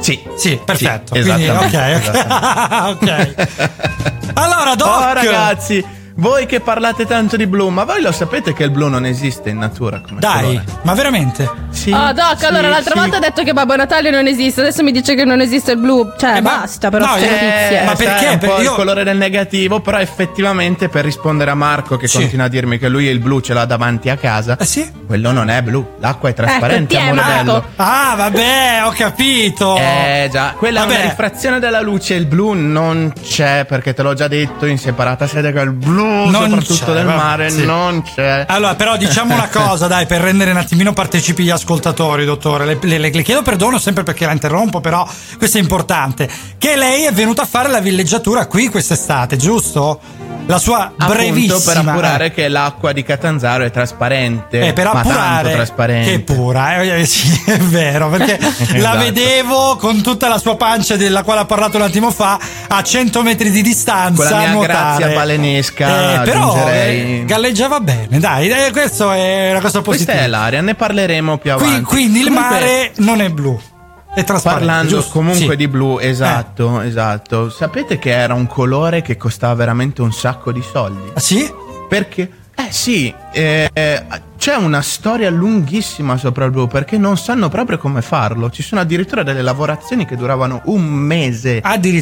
Sì. 0.00 0.22
Sì, 0.36 0.60
perfetto. 0.62 1.14
Sì, 1.14 1.22
Quindi, 1.22 1.48
ok, 1.48 2.96
ok. 3.00 3.34
allora, 4.34 4.74
Doc. 4.74 4.88
Oh, 4.88 5.12
ragazzi, 5.14 5.84
voi 6.16 6.46
che 6.46 6.60
parlate 6.60 7.06
tanto 7.06 7.36
di 7.36 7.46
blu, 7.46 7.68
ma 7.68 7.84
voi 7.84 8.00
lo 8.02 8.12
sapete 8.12 8.52
che 8.52 8.64
il 8.64 8.70
blu 8.70 8.88
non 8.88 9.04
esiste 9.04 9.50
in 9.50 9.58
natura 9.58 10.00
come 10.00 10.20
Dai, 10.20 10.42
colore? 10.42 10.64
ma 10.82 10.94
veramente? 10.94 11.50
Sì. 11.76 11.90
Oh, 11.92 12.12
Doc, 12.12 12.38
sì, 12.38 12.44
allora 12.46 12.68
l'altra 12.68 12.94
sì. 12.94 12.98
volta 13.00 13.16
ha 13.18 13.20
detto 13.20 13.42
che 13.42 13.52
Babbo 13.52 13.76
Natale 13.76 14.10
non 14.10 14.26
esiste, 14.26 14.60
adesso 14.62 14.82
mi 14.82 14.92
dice 14.92 15.14
che 15.14 15.24
non 15.24 15.40
esiste 15.40 15.72
il 15.72 15.78
blu. 15.78 16.12
Cioè, 16.16 16.40
basta, 16.40 16.88
però, 16.90 17.04
No, 17.06 17.16
eh, 17.16 17.20
notizie. 17.20 17.82
ma 17.84 17.94
perché? 17.94 18.26
È 18.26 18.32
un 18.32 18.38
po' 18.38 18.46
Perché 18.46 18.60
il 18.62 18.66
io- 18.66 18.74
colore 18.74 19.04
del 19.04 19.16
negativo, 19.16 19.80
però 19.80 19.98
effettivamente 19.98 20.88
per 20.88 21.04
rispondere 21.04 21.50
a 21.50 21.54
Marco 21.54 21.96
che 21.96 22.08
Sì. 22.08 22.18
continua 22.18 22.46
a 22.46 22.48
dirmi 22.48 22.78
che 22.78 22.88
lui 22.88 23.04
il 23.04 23.18
blu 23.20 23.40
ce 23.40 23.52
l'ha 23.54 23.64
davanti 23.66 24.08
a 24.10 24.16
casa, 24.16 24.56
sì? 24.62 24.90
quello 25.06 25.30
non 25.32 25.50
è 25.50 25.60
blu, 25.62 25.86
l'acqua 26.00 26.28
è 26.30 26.34
trasparente, 26.34 26.94
Ecco, 26.94 27.02
ti 27.02 27.08
è, 27.08 27.10
amore 27.10 27.20
Marco. 27.20 27.44
bello. 27.44 27.64
Ah, 27.76 28.14
vabbè, 28.16 28.80
ho 28.84 28.90
capito. 28.90 29.76
Eh 29.76 30.28
già, 30.32 30.54
quella 30.56 30.82
è 30.82 30.86
Vabbè. 30.86 30.98
una 31.00 31.08
rifrazione 31.10 31.58
della 31.60 31.80
luce, 31.80 32.14
il 32.14 32.26
blu 32.26 32.52
non 32.54 33.12
c'è 33.22 33.64
perché 33.66 33.92
te 33.94 34.02
l'ho 34.02 34.14
già 34.14 34.28
detto 34.28 34.66
in 34.66 34.78
separata 34.78 35.26
sede 35.26 35.52
che 35.52 35.60
il 35.60 35.72
blu, 35.72 36.28
Non 36.30 36.32
soprattutto 36.50 36.84
c'è, 36.86 36.92
del 36.92 37.04
vabbè, 37.04 37.16
mare, 37.16 37.50
sì. 37.50 37.64
non 37.64 38.02
c'è. 38.02 38.44
Allora, 38.48 38.74
però 38.74 38.96
diciamo 38.96 39.34
una 39.34 39.48
cosa, 39.52 39.86
dai, 39.86 40.06
per 40.06 40.20
rendere 40.22 40.50
un 40.52 40.56
attimino 40.56 40.92
partecipi 40.92 41.42
gli 41.44 41.50
ascoltatori, 41.50 41.64
dottore. 42.24 42.64
Le, 42.64 42.78
le- 42.80 42.98
le 43.10 43.22
chiedo 43.22 43.42
perdono 43.42 43.78
sempre 43.78 44.02
perché 44.02 44.24
la 44.26 44.32
interrompo, 44.32 44.80
però 44.80 45.06
questo 45.38 45.58
è 45.58 45.60
importante. 45.60 46.28
Che 46.58 46.76
lei 46.76 47.04
è 47.04 47.12
venuta 47.12 47.42
a 47.42 47.46
fare 47.46 47.68
la 47.68 47.80
villeggiatura 47.80 48.46
qui 48.46 48.68
quest'estate, 48.68 49.36
giusto? 49.36 50.00
La 50.48 50.58
sua 50.58 50.92
Appunto 50.96 51.12
brevissima. 51.12 51.58
per 51.82 51.88
appurare 51.88 52.30
che 52.30 52.46
l'acqua 52.46 52.92
di 52.92 53.02
Catanzaro 53.02 53.64
è 53.64 53.70
trasparente. 53.72 54.68
Eh, 54.68 54.72
per 54.72 54.86
appurare 54.86 55.52
trasparente. 55.54 56.08
che 56.10 56.14
è 56.14 56.20
pura, 56.20 56.76
eh, 56.82 57.00
eh, 57.00 57.04
sì, 57.06 57.42
è 57.50 57.56
vero, 57.58 58.08
perché 58.10 58.38
la 58.38 58.76
Esatto. 58.76 58.98
vedevo 58.98 59.76
con 59.76 60.02
tutta 60.02 60.28
la 60.28 60.38
sua 60.38 60.54
pancia 60.56 60.94
della 60.94 61.24
quale 61.24 61.40
ha 61.40 61.44
parlato 61.46 61.78
un 61.78 61.82
attimo 61.82 62.12
fa 62.12 62.38
a 62.68 62.80
100 62.80 63.22
metri 63.24 63.50
di 63.50 63.60
distanza. 63.60 64.22
Con 64.28 64.38
la 64.40 64.46
mia 64.46 64.60
grazia 64.66 65.08
balenesca, 65.08 66.22
Eh, 66.22 66.24
però 66.24 66.68
eh, 66.68 67.24
galleggiava 67.26 67.80
bene, 67.80 68.20
dai, 68.20 68.48
eh, 68.48 68.70
questo 68.70 69.10
è 69.10 69.50
una 69.50 69.60
cosa 69.60 69.80
Questa 69.80 69.82
positiva. 69.82 70.18
è 70.20 70.26
l'aria, 70.28 70.60
ne 70.60 70.76
parleremo 70.76 71.38
più 71.38 71.50
Qui- 71.54 71.55
avanti. 71.56 71.82
quindi 71.84 72.20
il 72.20 72.30
mare 72.30 72.92
non 72.96 73.20
è 73.20 73.28
blu, 73.30 73.58
è 74.14 74.24
trasparente. 74.24 74.66
Parlando 74.66 74.96
giusto? 74.96 75.10
comunque 75.12 75.44
Sì. 75.44 75.52
Eh. 75.52 75.56
di 75.56 75.68
blu, 75.68 75.98
esatto, 75.98 76.80
esatto. 76.80 77.50
Sapete 77.50 77.98
che 77.98 78.10
era 78.10 78.34
un 78.34 78.46
colore 78.46 79.02
che 79.02 79.16
costava 79.16 79.54
veramente 79.54 80.02
un 80.02 80.12
sacco 80.12 80.52
di 80.52 80.62
soldi? 80.62 81.10
Ah, 81.12 81.20
sì? 81.20 81.52
Perché? 81.88 82.30
Eh 82.58 82.72
sì, 82.72 83.14
eh, 83.32 83.68
eh, 83.70 84.04
c'è 84.38 84.54
una 84.54 84.80
storia 84.80 85.28
lunghissima 85.28 86.16
sopra 86.16 86.46
il 86.46 86.52
blu 86.52 86.66
perché 86.66 86.96
non 86.96 87.18
sanno 87.18 87.50
proprio 87.50 87.76
come 87.76 88.00
farlo. 88.00 88.48
Ci 88.48 88.62
sono 88.62 88.80
addirittura 88.80 89.22
delle 89.22 89.42
lavorazioni 89.42 90.06
che 90.06 90.16
duravano 90.16 90.62
un 90.64 90.84
mese 90.84 91.60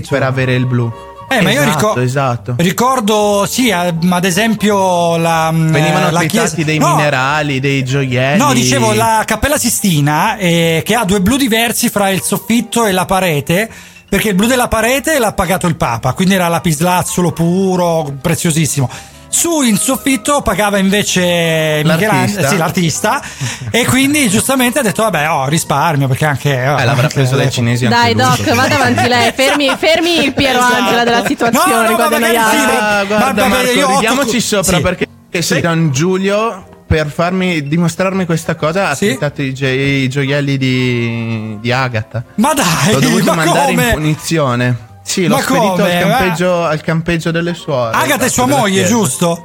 per 0.08 0.22
avere 0.22 0.54
il 0.54 0.66
blu. 0.66 0.92
Eh, 1.28 1.40
ma 1.40 1.50
io 1.50 1.62
Esatto, 1.62 1.78
ricor- 1.78 1.98
esatto. 2.02 2.54
ricordo, 2.58 3.46
sì, 3.48 3.70
ad 3.70 4.24
esempio 4.24 5.16
la, 5.16 5.50
mm, 5.50 5.68
Venivano 5.72 6.10
la 6.10 6.24
chiesa- 6.24 6.54
dei 6.62 6.78
No, 6.78 6.94
minerali, 6.96 7.60
dei 7.60 7.82
gioielli. 7.84 8.38
No, 8.38 8.52
dicevo 8.52 8.92
la 8.92 9.22
Cappella 9.26 9.58
Sistina 9.58 10.36
eh, 10.36 10.82
che 10.84 10.94
ha 10.94 11.04
due 11.04 11.20
blu 11.20 11.36
diversi 11.36 11.88
fra 11.88 12.10
il 12.10 12.20
soffitto 12.22 12.86
e 12.86 12.92
la 12.92 13.04
parete. 13.04 13.68
Perché 14.06 14.28
il 14.28 14.34
blu 14.36 14.46
della 14.46 14.68
parete 14.68 15.18
l'ha 15.18 15.32
pagato 15.32 15.66
il 15.66 15.74
Papa, 15.74 16.12
quindi 16.12 16.34
era 16.34 16.46
lapislazzolo 16.46 17.32
puro, 17.32 18.14
preziosissimo. 18.20 18.88
Su 19.34 19.62
in 19.62 19.76
soffitto 19.76 20.42
pagava 20.42 20.78
invece 20.78 21.82
L'artista. 21.82 22.48
Sì, 22.48 22.56
l'artista, 22.56 23.22
e 23.68 23.84
quindi 23.84 24.28
giustamente 24.28 24.78
ha 24.78 24.82
detto: 24.82 25.02
Vabbè, 25.02 25.28
oh, 25.28 25.48
risparmio 25.48 26.06
perché 26.06 26.24
anche. 26.24 26.52
Eh, 26.54 26.84
l'avrà 26.84 27.08
preso 27.08 27.34
dai 27.34 27.50
cinesi 27.50 27.88
Dai, 27.88 28.12
lui, 28.12 28.22
Doc, 28.22 28.36
secondo 28.36 28.60
vada 28.62 28.74
avanti 28.76 29.08
lei. 29.08 29.32
Fermi, 29.32 29.74
fermi 29.76 30.22
il 30.24 30.32
Piero 30.34 30.58
Esatto. 30.60 30.74
Angela 30.74 31.02
della 31.04 31.26
situazione. 31.26 31.72
No, 31.74 31.88
no, 31.90 31.94
qua 31.96 32.10
ma 32.10 32.18
magari 32.18 32.34
sì, 32.34 32.56
Ah, 32.78 33.04
guarda 33.04 33.24
vabbè, 33.42 33.48
Marco, 33.48 33.92
ridiamoci 33.94 34.40
sopra 34.40 34.76
sì. 34.76 34.82
perché 34.82 35.08
Sì. 35.42 35.58
San 35.60 35.90
Giulio 35.90 36.68
per 36.86 37.10
farmi 37.10 37.66
dimostrarmi 37.66 38.26
questa 38.26 38.54
cosa 38.54 38.90
ha 38.90 38.94
tentato 38.94 39.42
i, 39.42 39.52
gio- 39.52 39.66
i 39.66 40.08
gioielli 40.08 40.56
di, 40.56 41.58
di 41.60 41.72
Agatha. 41.72 42.22
Ma 42.36 42.54
dai, 42.54 42.92
L'ho 42.92 43.00
dovuto 43.00 43.34
ma 43.34 43.44
mandare 43.44 43.66
come? 43.66 43.84
in 43.88 43.94
punizione. 43.94 44.76
Sì, 45.04 45.26
l'ho 45.26 45.36
Ma 45.36 45.42
spedito 45.42 45.64
al 45.64 45.76
come? 45.76 45.98
campeggio, 46.00 46.64
al 46.64 46.80
campeggio 46.80 47.30
delle 47.30 47.54
suore. 47.54 47.94
Agatha 47.96 48.24
è 48.24 48.28
sua 48.28 48.46
moglie, 48.46 48.84
giusto? 48.84 49.44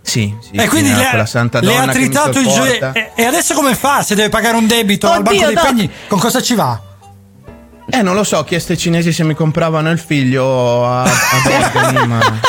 Sì, 0.00 0.32
sì. 0.40 0.54
e 0.54 0.62
sì, 0.62 0.68
quindi 0.68 0.90
era 0.90 1.16
le, 1.16 1.26
santa 1.26 1.58
le 1.60 1.76
ha 1.76 1.86
tritato 1.88 2.38
il 2.38 2.46
gioiello. 2.46 2.94
E, 2.94 3.10
e 3.16 3.24
adesso 3.24 3.54
come 3.54 3.74
fa? 3.74 4.02
Se 4.02 4.14
deve 4.14 4.28
pagare 4.28 4.56
un 4.56 4.68
debito 4.68 5.10
al 5.10 5.18
Oddio, 5.18 5.32
banco 5.32 5.46
dei 5.46 5.54
Doc. 5.54 5.64
pegni, 5.66 5.90
con 6.06 6.20
cosa 6.20 6.40
ci 6.40 6.54
va? 6.54 6.80
Eh, 7.90 8.02
non 8.02 8.14
lo 8.14 8.22
so, 8.22 8.38
ho 8.38 8.44
chiesto 8.44 8.72
ai 8.72 8.78
cinesi 8.78 9.12
se 9.12 9.24
mi 9.24 9.34
compravano 9.34 9.90
il 9.90 9.98
figlio 9.98 10.86
a, 10.86 11.02
a 11.02 11.08
Bergamo, 11.44 12.06
ma... 12.06 12.40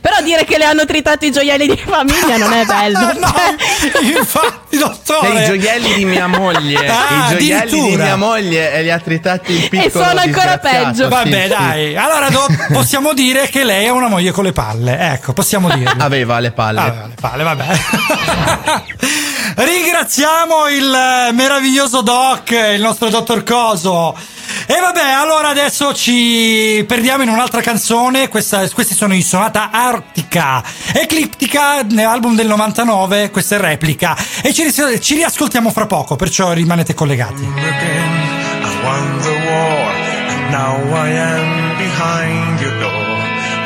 Però 0.00 0.20
dire 0.22 0.44
che 0.44 0.58
le 0.58 0.64
hanno 0.64 0.84
tritato 0.84 1.24
i 1.24 1.30
gioielli 1.30 1.66
di 1.68 1.76
famiglia 1.76 2.36
non 2.36 2.52
è 2.52 2.64
bello. 2.64 2.98
no, 3.18 3.32
infatti, 4.02 4.76
dottore. 4.76 5.42
I 5.42 5.46
gioielli 5.46 5.94
di 5.94 6.04
mia 6.04 6.26
moglie, 6.26 6.86
Ah, 6.88 7.26
i 7.32 7.36
gioielli 7.38 7.90
di 7.90 7.96
mia 7.96 8.16
moglie 8.16 8.72
e 8.72 8.82
li 8.82 8.90
ha 8.90 8.98
tritati 8.98 9.52
il 9.52 9.68
piccolo 9.68 10.04
sono 10.04 10.20
ancora 10.20 10.58
peggio. 10.58 11.04
sì, 11.04 11.08
Vabbè, 11.08 11.42
sì. 11.42 11.48
dai. 11.48 11.96
Allora 11.96 12.28
do- 12.28 12.46
possiamo 12.72 13.12
dire 13.14 13.48
che 13.48 13.62
lei 13.64 13.84
è 13.86 13.90
una 13.90 14.08
moglie 14.08 14.32
con 14.32 14.44
le 14.44 14.52
palle. 14.52 14.98
Ecco, 15.12 15.32
possiamo 15.32 15.70
dirlo. 15.70 16.02
Aveva 16.02 16.38
le 16.40 16.50
palle. 16.50 16.80
Aveva 16.80 17.06
le 17.06 17.14
palle, 17.20 17.42
vabbè. 17.44 17.66
Ringraziamo 19.54 20.68
il 20.68 20.92
eh, 20.92 21.32
meraviglioso 21.32 22.02
Doc, 22.02 22.50
il 22.50 22.80
nostro 22.80 23.08
dottor 23.08 23.42
Coso. 23.44 24.16
E 24.66 24.78
vabbè, 24.80 25.10
allora 25.10 25.48
adesso 25.48 25.94
ci 25.94 26.84
perdiamo 26.86 27.22
in 27.22 27.28
un'altra 27.28 27.60
canzone. 27.60 28.28
Questa- 28.28 28.68
questi 28.70 28.94
sono 28.94 29.14
i 29.14 29.22
Sonata 29.22 29.70
Artica. 29.70 30.62
Ecliptica, 30.92 31.86
album 32.06 32.34
del 32.34 32.46
99, 32.46 33.30
questa 33.30 33.56
è 33.56 33.60
replica. 33.60 34.16
E 34.42 34.52
ci, 34.52 34.70
ci 35.00 35.14
riascoltiamo 35.14 35.70
fra 35.70 35.86
poco, 35.86 36.16
perciò 36.16 36.52
rimanete 36.52 36.94
collegati. 36.94 37.46
Now 40.50 40.78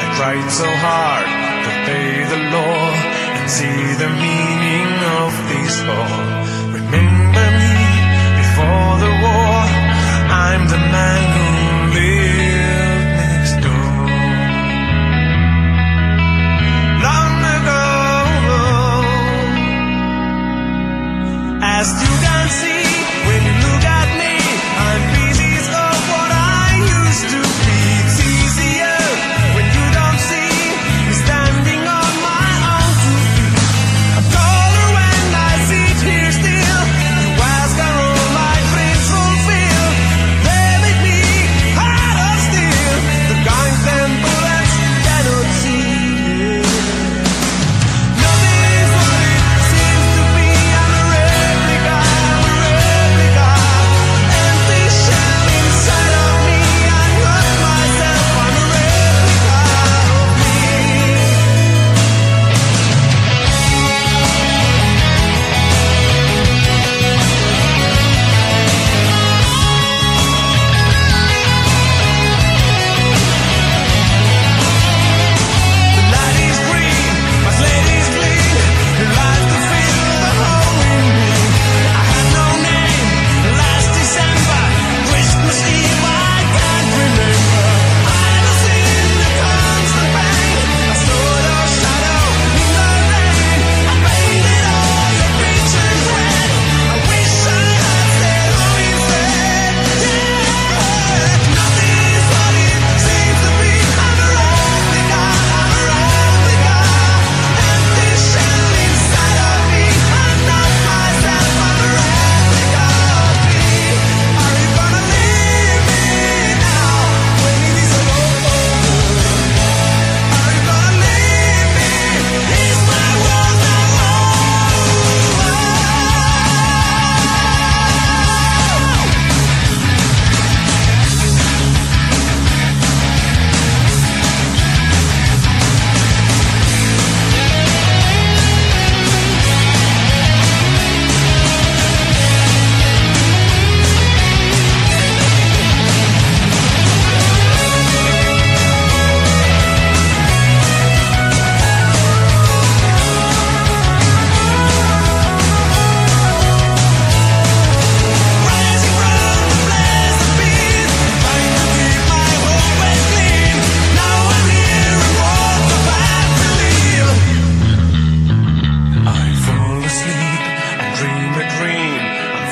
I 0.02 0.14
tried 0.16 0.50
so 0.50 0.64
hard 0.66 1.26
to 1.64 1.70
pay 1.86 2.26
the 2.26 2.36
law 2.50 3.11
see 3.48 3.94
the 4.02 4.08
meaning 4.08 4.90
of 5.20 5.30
this 5.50 5.74
all. 5.96 6.22
Remember 6.78 7.46
me 7.60 7.76
before 8.40 8.92
the 9.04 9.12
war. 9.24 9.56
I'm 10.46 10.62
the 10.68 10.82
man 10.96 11.22
who 11.34 11.46
lived 11.98 13.08
next 13.22 13.54
door. 13.66 14.06
Long 17.06 17.34
ago, 17.58 17.84
as 21.78 21.86
you 22.02 22.31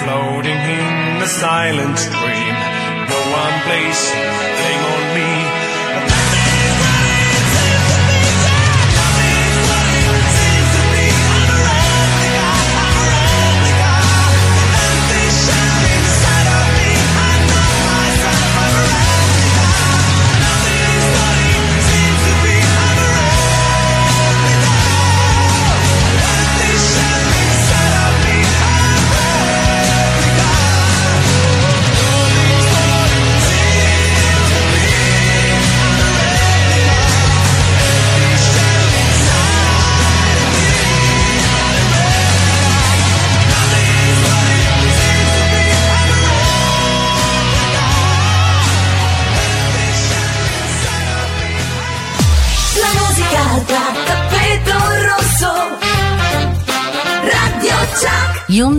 floating 0.05 0.57
in 0.57 1.19
the 1.21 1.27
silent 1.27 1.97
dream. 1.97 2.55
No 3.13 3.21
one 3.41 3.57
placing 3.67 4.31
blame 4.59 4.85
on 4.95 5.05
me. 5.15 5.60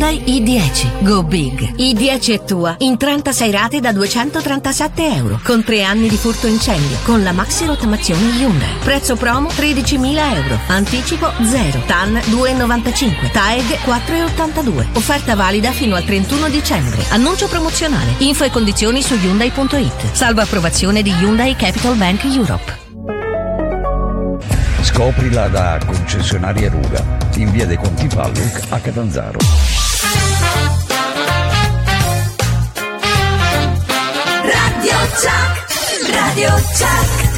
Hyundai 0.01 0.23
i10 0.25 1.03
Go 1.03 1.21
Big. 1.21 1.75
I10 1.75 2.33
è 2.33 2.43
tua 2.43 2.75
in 2.79 2.97
36 2.97 3.51
rate 3.51 3.79
da 3.79 3.91
237 3.91 5.13
euro 5.13 5.39
con 5.43 5.63
3 5.63 5.83
anni 5.83 6.09
di 6.09 6.15
furto 6.15 6.47
incendio 6.47 6.97
con 7.03 7.21
la 7.21 7.31
maxi 7.31 7.67
rottamazione 7.67 8.35
Hyundai. 8.35 8.77
Prezzo 8.83 9.15
promo 9.15 9.49
13.000 9.49 10.33
euro. 10.33 10.59
Anticipo 10.69 11.31
0. 11.43 11.83
TAN 11.85 12.13
2,95. 12.13 13.31
TAEG 13.31 13.77
4,82. 13.85 14.85
Offerta 14.93 15.35
valida 15.35 15.69
fino 15.69 15.95
al 15.95 16.03
31 16.03 16.49
dicembre. 16.49 17.03
Annuncio 17.09 17.47
promozionale. 17.47 18.15
Info 18.19 18.43
e 18.43 18.49
condizioni 18.49 19.03
su 19.03 19.13
Hyundai.it. 19.13 20.13
Salvo 20.13 20.41
approvazione 20.41 21.03
di 21.03 21.11
Hyundai 21.11 21.55
Capital 21.55 21.95
Bank 21.95 22.23
Europe. 22.23 22.79
Scoprila 24.81 25.47
da 25.47 25.79
concessionaria 25.85 26.71
Ruga 26.71 27.19
in 27.35 27.51
via 27.51 27.67
dei 27.67 27.77
Conti 27.77 28.07
Palluc 28.07 28.61
a 28.69 28.79
Catanzaro. 28.79 29.70
Radio 35.21 35.29
Chuck, 35.29 36.09
Radio 36.09 36.49
Chuck 36.73 37.30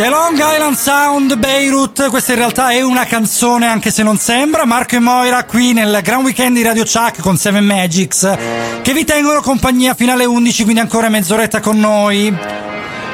The 0.00 0.08
Long 0.08 0.34
Island 0.38 0.76
Sound 0.76 1.36
Beirut, 1.36 2.08
questa 2.08 2.32
in 2.32 2.38
realtà 2.38 2.70
è 2.70 2.80
una 2.80 3.04
canzone 3.04 3.66
anche 3.66 3.90
se 3.90 4.02
non 4.02 4.16
sembra, 4.16 4.64
Marco 4.64 4.96
e 4.96 4.98
Moira 4.98 5.44
qui 5.44 5.74
nel 5.74 6.00
Gran 6.02 6.22
Weekend 6.22 6.56
di 6.56 6.62
Radio 6.62 6.84
Chuck 6.84 7.20
con 7.20 7.36
Seven 7.36 7.66
Magics 7.66 8.38
che 8.80 8.94
vi 8.94 9.04
tengono 9.04 9.42
compagnia 9.42 9.92
fino 9.92 10.12
alle 10.12 10.24
11, 10.24 10.62
quindi 10.62 10.80
ancora 10.80 11.10
mezz'oretta 11.10 11.60
con 11.60 11.78
noi. 11.78 12.34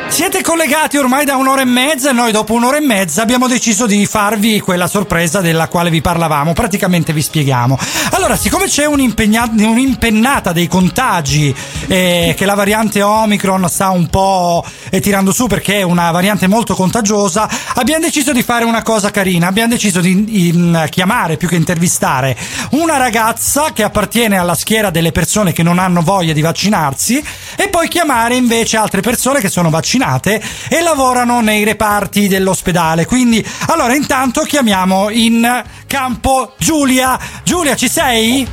Siete 0.09 0.41
collegati 0.41 0.97
ormai 0.97 1.27
da 1.27 1.37
un'ora 1.37 1.61
e 1.61 1.67
mezza 1.67 2.11
e 2.11 2.13
noi 2.13 2.33
dopo 2.33 2.55
un'ora 2.55 2.79
e 2.79 2.81
mezza 2.81 3.21
abbiamo 3.21 3.49
deciso 3.49 3.85
di 3.87 4.07
farvi 4.07 4.61
quella 4.61 4.87
sorpresa 4.87 5.41
della 5.41 5.69
quale 5.69 5.91
vi 5.91 6.01
parlavamo, 6.01 6.53
praticamente 6.55 7.13
vi 7.13 7.21
spieghiamo. 7.21 7.77
Allora, 8.13 8.37
siccome 8.37 8.67
c'è 8.67 8.87
un'impennata 8.87 10.53
dei 10.53 10.69
contagi 10.69 11.55
eh, 11.89 12.35
che 12.35 12.45
la 12.47 12.55
variante 12.55 13.03
Omicron 13.03 13.69
sta 13.69 13.91
un 13.91 14.07
po' 14.07 14.65
eh, 14.97 15.01
tirando 15.01 15.32
su 15.32 15.47
perché 15.47 15.78
è 15.78 15.82
una 15.82 16.10
variante 16.10 16.47
molto 16.47 16.74
contagiosa, 16.74 17.48
abbiamo 17.74 18.05
deciso 18.05 18.32
di 18.32 18.43
fare 18.43 18.64
una 18.64 18.82
cosa 18.82 19.10
carina, 19.10 19.47
abbiamo 19.47 19.68
deciso 19.68 20.01
di 20.01 20.48
in- 20.48 20.86
chiamare 20.90 21.36
più 21.36 21.48
che 21.48 21.56
intervistare 21.56 22.36
una 22.70 22.97
ragazza 22.97 23.73
che 23.73 23.82
appartiene 23.82 24.39
alla 24.39 24.55
schiera 24.55 24.90
delle 24.90 25.12
persone 25.12 25.52
che 25.52 25.62
non 25.62 25.78
hanno 25.78 26.02
voglia 26.02 26.32
di 26.32 26.40
vaccinarsi 26.40 27.23
e 27.56 27.68
poi 27.68 27.89
chiamare 27.89 28.36
invece 28.36 28.77
altre 28.77 29.01
persone 29.01 29.40
che 29.40 29.48
sono 29.48 29.70
vaccinate 29.70 30.43
e 30.68 30.81
lavorano 30.82 31.40
nei 31.40 31.64
reparti 31.64 32.28
dell'ospedale. 32.28 33.06
Quindi, 33.06 33.44
allora, 33.68 33.94
intanto 33.94 34.43
chiamiamo 34.43 35.10
in 35.10 35.64
campo 35.86 36.55
Giulia. 36.59 37.18
Giulia, 37.43 37.77
ci 37.77 37.89
sei? 37.89 38.47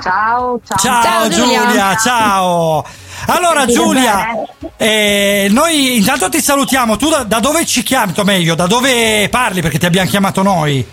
Ciao, 0.00 0.60
ciao. 0.64 1.02
Ciao, 1.02 1.28
Giulia. 1.28 1.96
ciao. 1.96 2.84
Allora 3.26 3.66
Giulia, 3.66 4.28
eh, 4.76 5.48
noi 5.50 5.96
intanto 5.96 6.28
ti 6.28 6.40
salutiamo, 6.40 6.96
tu 6.96 7.08
da, 7.08 7.24
da 7.24 7.40
dove 7.40 7.66
ci 7.66 7.82
chiami, 7.82 8.12
o 8.16 8.24
meglio, 8.24 8.54
da 8.54 8.66
dove 8.66 9.28
parli 9.28 9.60
perché 9.60 9.78
ti 9.78 9.86
abbiamo 9.86 10.08
chiamato 10.08 10.42
noi? 10.42 10.86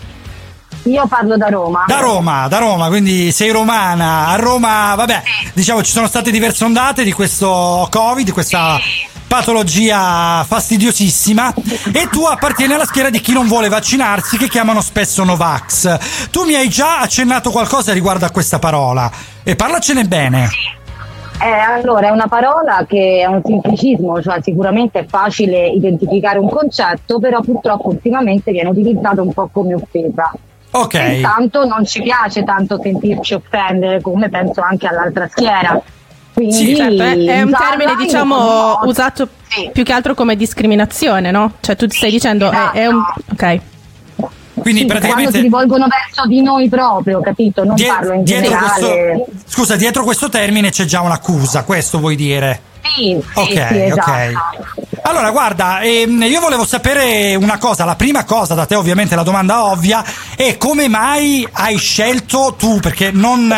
Io 0.84 1.06
parlo 1.06 1.36
da 1.36 1.48
Roma. 1.48 1.84
Da 1.86 1.98
Roma, 1.98 2.46
da 2.48 2.58
Roma, 2.58 2.88
quindi 2.88 3.32
sei 3.32 3.50
romana. 3.50 4.28
A 4.28 4.36
Roma, 4.36 4.94
vabbè, 4.94 5.22
diciamo 5.52 5.82
ci 5.82 5.90
sono 5.90 6.06
state 6.06 6.30
diverse 6.30 6.64
ondate 6.64 7.02
di 7.02 7.12
questo 7.12 7.88
Covid, 7.90 8.24
di 8.24 8.30
questa 8.30 8.78
patologia 9.26 10.44
fastidiosissima 10.44 11.52
e 11.92 12.08
tu 12.08 12.24
appartieni 12.24 12.74
alla 12.74 12.84
schiera 12.84 13.10
di 13.10 13.20
chi 13.20 13.32
non 13.32 13.48
vuole 13.48 13.68
vaccinarsi 13.68 14.36
che 14.36 14.48
chiamano 14.48 14.80
spesso 14.80 15.24
Novax. 15.24 16.28
Tu 16.30 16.44
mi 16.44 16.54
hai 16.54 16.68
già 16.68 17.00
accennato 17.00 17.50
qualcosa 17.50 17.92
riguardo 17.92 18.24
a 18.24 18.30
questa 18.30 18.58
parola 18.58 19.10
e 19.42 19.56
parlacene 19.56 20.04
bene. 20.04 20.48
Eh, 21.42 21.48
allora, 21.48 22.08
è 22.08 22.10
una 22.10 22.28
parola 22.28 22.84
che 22.88 23.20
è 23.22 23.26
un 23.26 23.42
semplicismo, 23.44 24.22
cioè 24.22 24.40
sicuramente 24.42 25.00
è 25.00 25.06
facile 25.06 25.68
identificare 25.68 26.38
un 26.38 26.48
concetto, 26.48 27.18
però 27.18 27.40
purtroppo 27.40 27.88
ultimamente 27.88 28.52
viene 28.52 28.70
utilizzato 28.70 29.22
un 29.22 29.32
po' 29.32 29.48
come 29.52 29.74
offesa. 29.74 30.32
Ok. 30.70 30.94
E 30.94 31.16
intanto 31.16 31.64
non 31.64 31.84
ci 31.84 32.02
piace 32.02 32.42
tanto 32.44 32.80
sentirci 32.82 33.34
offendere, 33.34 34.00
come 34.00 34.28
penso 34.28 34.60
anche 34.60 34.86
all'altra 34.86 35.28
schiera. 35.28 35.80
Quindi, 36.32 36.54
Sì, 36.54 36.76
certo, 36.76 37.02
è, 37.02 37.16
è 37.16 37.42
un 37.42 37.50
termine 37.50 37.92
in 37.92 37.98
diciamo 37.98 38.80
usato 38.82 39.26
più 39.72 39.82
che 39.84 39.92
altro 39.92 40.14
come 40.14 40.36
discriminazione, 40.36 41.30
no? 41.30 41.52
Cioè 41.60 41.76
tu 41.76 41.86
ti 41.86 41.96
stai 41.96 42.10
dicendo 42.10 42.50
è, 42.50 42.70
è 42.72 42.86
un... 42.86 43.00
ok. 43.32 43.60
Quindi 44.58 44.80
Sì, 44.82 44.86
praticamente 44.86 45.30
quando 45.30 45.36
si 45.38 45.42
rivolgono 45.42 45.86
verso 45.88 46.26
di 46.26 46.42
noi 46.42 46.68
proprio, 46.68 47.20
capito? 47.20 47.64
Non 47.64 47.74
Die- 47.74 47.86
parlo 47.86 48.12
in 48.14 48.22
dietro 48.24 48.50
generale. 48.50 49.12
questo, 49.24 49.38
scusa, 49.46 49.76
dietro 49.76 50.02
questo 50.04 50.28
termine 50.28 50.70
c'è 50.70 50.84
già 50.84 51.00
un'accusa, 51.02 51.64
questo 51.64 51.98
vuoi 51.98 52.16
dire? 52.16 52.60
Sì, 52.82 53.20
sì, 53.20 53.40
Ok, 53.40 53.66
sì, 53.68 53.82
esatto. 53.82 54.10
ok. 54.10 54.85
Allora, 55.02 55.30
guarda, 55.30 55.80
ehm, 55.80 56.22
io 56.22 56.40
volevo 56.40 56.64
sapere 56.64 57.34
una 57.34 57.58
cosa. 57.58 57.84
La 57.84 57.96
prima 57.96 58.24
cosa, 58.24 58.54
da 58.54 58.66
te 58.66 58.74
ovviamente 58.74 59.14
la 59.14 59.22
domanda 59.22 59.64
ovvia, 59.66 60.04
è 60.34 60.56
come 60.56 60.88
mai 60.88 61.46
hai 61.52 61.76
scelto 61.78 62.54
tu? 62.58 62.80
Perché 62.80 63.10
non, 63.12 63.52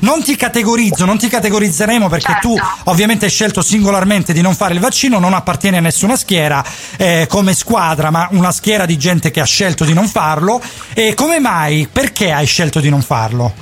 non 0.00 0.22
ti 0.22 0.36
categorizzo, 0.36 1.04
non 1.04 1.18
ti 1.18 1.28
categorizzeremo 1.28 2.08
perché 2.08 2.38
tu 2.40 2.56
Certo. 2.56 2.90
ovviamente 2.90 3.24
hai 3.26 3.30
scelto 3.30 3.62
singolarmente 3.62 4.32
di 4.32 4.40
non 4.40 4.54
fare 4.54 4.74
il 4.74 4.80
vaccino, 4.80 5.18
non 5.18 5.34
appartieni 5.34 5.76
a 5.76 5.80
nessuna 5.80 6.16
schiera 6.16 6.64
eh, 6.96 7.26
come 7.28 7.54
squadra, 7.54 8.10
ma 8.10 8.28
una 8.30 8.52
schiera 8.52 8.86
di 8.86 8.96
gente 8.96 9.30
che 9.30 9.40
ha 9.40 9.44
scelto 9.44 9.84
di 9.84 9.92
non 9.92 10.06
farlo. 10.06 10.60
E 10.94 11.14
come 11.14 11.38
mai? 11.40 11.88
Perché 11.90 12.32
hai 12.32 12.46
scelto 12.46 12.80
di 12.80 12.88
non 12.88 13.02
farlo? 13.02 13.52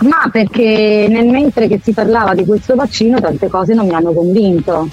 Ma 0.00 0.28
perché 0.30 1.06
nel 1.08 1.26
mentre 1.26 1.68
che 1.68 1.80
si 1.82 1.92
parlava 1.92 2.34
di 2.34 2.44
questo 2.44 2.74
vaccino 2.74 3.20
tante 3.20 3.48
cose 3.48 3.74
non 3.74 3.86
mi 3.86 3.94
hanno 3.94 4.12
convinto. 4.12 4.88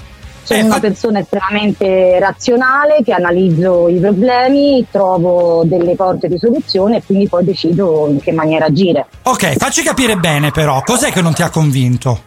Sono 0.46 0.64
una 0.64 0.78
persona 0.78 1.18
estremamente 1.18 2.20
razionale 2.20 3.02
che 3.04 3.12
analizzo 3.12 3.88
i 3.88 3.98
problemi, 3.98 4.86
trovo 4.88 5.64
delle 5.64 5.96
porte 5.96 6.28
di 6.28 6.38
soluzione 6.38 6.98
e 6.98 7.02
quindi 7.04 7.26
poi 7.26 7.42
decido 7.42 8.06
in 8.08 8.20
che 8.20 8.30
maniera 8.30 8.66
agire. 8.66 9.06
Ok, 9.24 9.56
facci 9.56 9.82
capire 9.82 10.14
bene 10.14 10.52
però, 10.52 10.82
cos'è 10.84 11.10
che 11.10 11.20
non 11.20 11.34
ti 11.34 11.42
ha 11.42 11.50
convinto? 11.50 12.20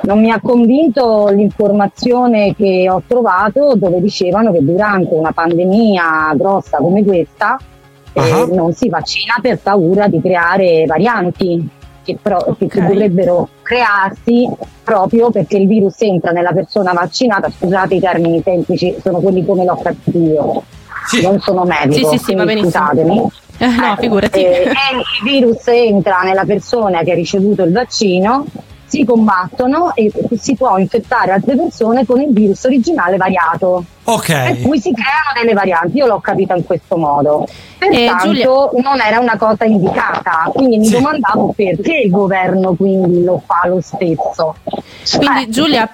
Non 0.00 0.20
mi 0.20 0.32
ha 0.32 0.40
convinto 0.42 1.28
l'informazione 1.28 2.56
che 2.56 2.90
ho 2.90 3.02
trovato 3.06 3.74
dove 3.76 4.00
dicevano 4.00 4.50
che 4.50 4.64
durante 4.64 5.14
una 5.14 5.30
pandemia 5.30 6.34
grossa 6.34 6.78
come 6.78 7.04
questa 7.04 7.56
eh, 8.14 8.48
non 8.50 8.72
si 8.72 8.88
vaccina 8.88 9.34
per 9.40 9.58
paura 9.58 10.08
di 10.08 10.20
creare 10.20 10.86
varianti 10.86 11.68
che, 12.04 12.16
pro- 12.20 12.56
che 12.58 12.80
dovrebbero 12.80 13.48
crearsi 13.62 14.48
proprio 14.84 15.30
perché 15.30 15.56
il 15.56 15.66
virus 15.66 16.00
entra 16.02 16.30
nella 16.30 16.52
persona 16.52 16.92
vaccinata. 16.92 17.50
Scusate 17.50 17.94
i 17.94 18.00
termini 18.00 18.40
semplici, 18.44 18.94
sono 19.02 19.18
quelli 19.18 19.44
come 19.44 19.64
l'ho 19.64 19.80
capito 19.82 20.18
io. 20.18 20.62
Non 21.22 21.40
sono 21.40 21.64
medico, 21.64 22.10
Sì, 22.10 22.18
sì, 22.18 22.24
sì, 22.24 22.34
va 22.34 22.46
scusatemi. 22.46 23.22
Eh, 23.58 23.66
no, 23.66 23.96
figurati. 23.98 24.40
Eh, 24.42 24.62
e 24.62 24.66
il 24.66 25.04
virus 25.22 25.66
entra 25.68 26.20
nella 26.22 26.44
persona 26.44 27.02
che 27.02 27.12
ha 27.12 27.14
ricevuto 27.14 27.62
il 27.62 27.72
vaccino, 27.72 28.46
si 28.86 29.04
combattono 29.04 29.94
e 29.94 30.10
si 30.38 30.54
può 30.54 30.76
infettare 30.78 31.32
altre 31.32 31.56
persone 31.56 32.04
con 32.06 32.20
il 32.20 32.32
virus 32.32 32.64
originale 32.64 33.16
variato. 33.16 33.84
Ok. 34.04 34.26
Per 34.26 34.60
cui 34.62 34.78
si 34.80 34.92
creano 34.92 35.30
delle 35.40 35.54
varianti, 35.54 35.96
io 35.98 36.06
l'ho 36.06 36.20
capita 36.20 36.54
in 36.54 36.64
questo 36.64 36.96
modo. 36.96 37.46
Eh, 37.78 37.88
Pertanto 37.88 38.24
Giulia- 38.26 38.46
non 38.82 39.00
era 39.00 39.18
una 39.18 39.36
cosa 39.36 39.64
indicata, 39.64 40.50
quindi 40.52 40.78
mi 40.78 40.88
domandavo 40.90 41.52
perché 41.56 41.96
il 42.04 42.10
governo 42.10 42.74
quindi 42.74 43.22
lo 43.24 43.42
fa 43.44 43.66
lo 43.68 43.80
stesso. 43.80 44.54
Quindi 45.16 45.42
Eh, 45.42 45.48
Giulia, 45.48 45.90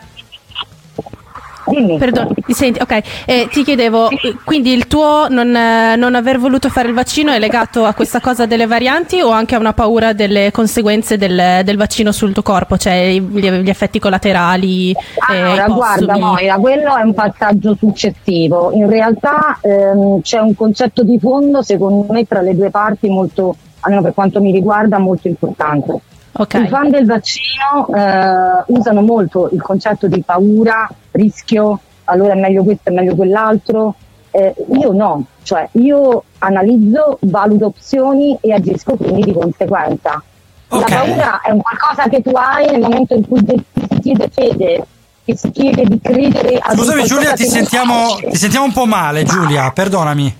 Perdon- 1.98 2.32
mi 2.46 2.54
senti? 2.54 2.80
Ok, 2.80 3.00
Eh, 3.26 3.48
ti 3.50 3.62
chiedevo, 3.64 4.10
eh, 4.10 4.36
quindi 4.44 4.72
il 4.72 4.86
tuo 4.86 5.26
non, 5.28 5.54
eh, 5.54 5.96
non 5.96 6.14
aver 6.14 6.38
voluto 6.38 6.68
fare 6.68 6.88
il 6.88 6.94
vaccino 6.94 7.30
è 7.32 7.38
legato 7.38 7.84
a 7.84 7.94
questa 7.94 8.20
cosa 8.20 8.46
delle 8.46 8.66
varianti 8.66 9.20
o 9.20 9.30
anche 9.30 9.54
a 9.54 9.58
una 9.58 9.72
paura 9.72 10.12
delle 10.12 10.50
conseguenze 10.52 11.16
del, 11.16 11.62
del 11.64 11.76
vaccino 11.76 12.12
sul 12.12 12.32
tuo 12.32 12.42
corpo, 12.42 12.76
cioè 12.76 13.08
gli, 13.10 13.50
gli 13.50 13.68
effetti 13.68 13.98
collaterali? 13.98 14.90
eh, 14.92 14.96
Allora, 15.36 15.66
i 15.66 15.72
guarda? 15.72 16.18
Moira, 16.18 16.56
quello 16.56 16.96
è 16.96 17.02
un 17.02 17.14
passaggio 17.14 17.74
successivo. 17.78 18.72
In 18.72 18.88
realtà 18.88 19.58
ehm, 19.60 20.20
c'è 20.22 20.38
un 20.38 20.54
concetto 20.54 21.02
di 21.02 21.18
fondo, 21.18 21.62
secondo 21.62 22.12
me, 22.12 22.24
tra 22.24 22.40
le 22.40 22.54
due 22.56 22.70
parti 22.70 23.08
molto, 23.08 23.54
almeno 23.80 24.02
per 24.02 24.14
quanto 24.14 24.40
mi 24.40 24.50
riguarda, 24.52 24.98
molto 24.98 25.28
importante. 25.28 26.00
I 26.32 26.68
fan 26.68 26.90
del 26.90 27.06
vaccino 27.06 27.88
eh, 27.94 28.64
usano 28.66 29.02
molto 29.02 29.48
il 29.52 29.60
concetto 29.60 30.06
di 30.06 30.22
paura, 30.22 30.88
rischio, 31.12 31.80
allora 32.04 32.32
è 32.32 32.38
meglio 32.38 32.62
questo, 32.62 32.88
è 32.88 32.92
meglio 32.92 33.14
quell'altro. 33.14 33.94
Eh, 34.30 34.54
io 34.78 34.92
no, 34.92 35.24
cioè 35.42 35.68
io 35.72 36.22
analizzo, 36.38 37.18
valuto 37.22 37.66
opzioni 37.66 38.38
e 38.40 38.52
agisco 38.52 38.94
quindi 38.94 39.22
di 39.22 39.32
conseguenza. 39.32 40.22
La 40.68 40.84
paura 40.84 41.40
è 41.40 41.50
un 41.50 41.60
qualcosa 41.60 42.08
che 42.08 42.22
tu 42.22 42.30
hai 42.34 42.70
nel 42.70 42.80
momento 42.80 43.14
in 43.14 43.26
cui 43.26 43.44
ti 43.44 43.64
si 43.74 44.00
chiede 44.00 44.28
fede, 44.32 44.86
ti 45.24 45.36
si 45.36 45.50
chiede 45.50 45.84
di 45.84 46.00
credere 46.00 46.58
a 46.58 46.72
Scusami 46.72 47.04
Giulia, 47.04 47.32
ti 47.32 47.46
sentiamo, 47.46 48.14
ti 48.30 48.36
sentiamo 48.36 48.66
un 48.66 48.72
po' 48.72 48.86
male, 48.86 49.24
Giulia, 49.24 49.72
perdonami. 49.72 50.36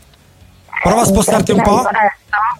Prova 0.83 1.03
a 1.03 1.05
spostarti 1.05 1.53
un 1.53 1.63
po'. 1.63 1.83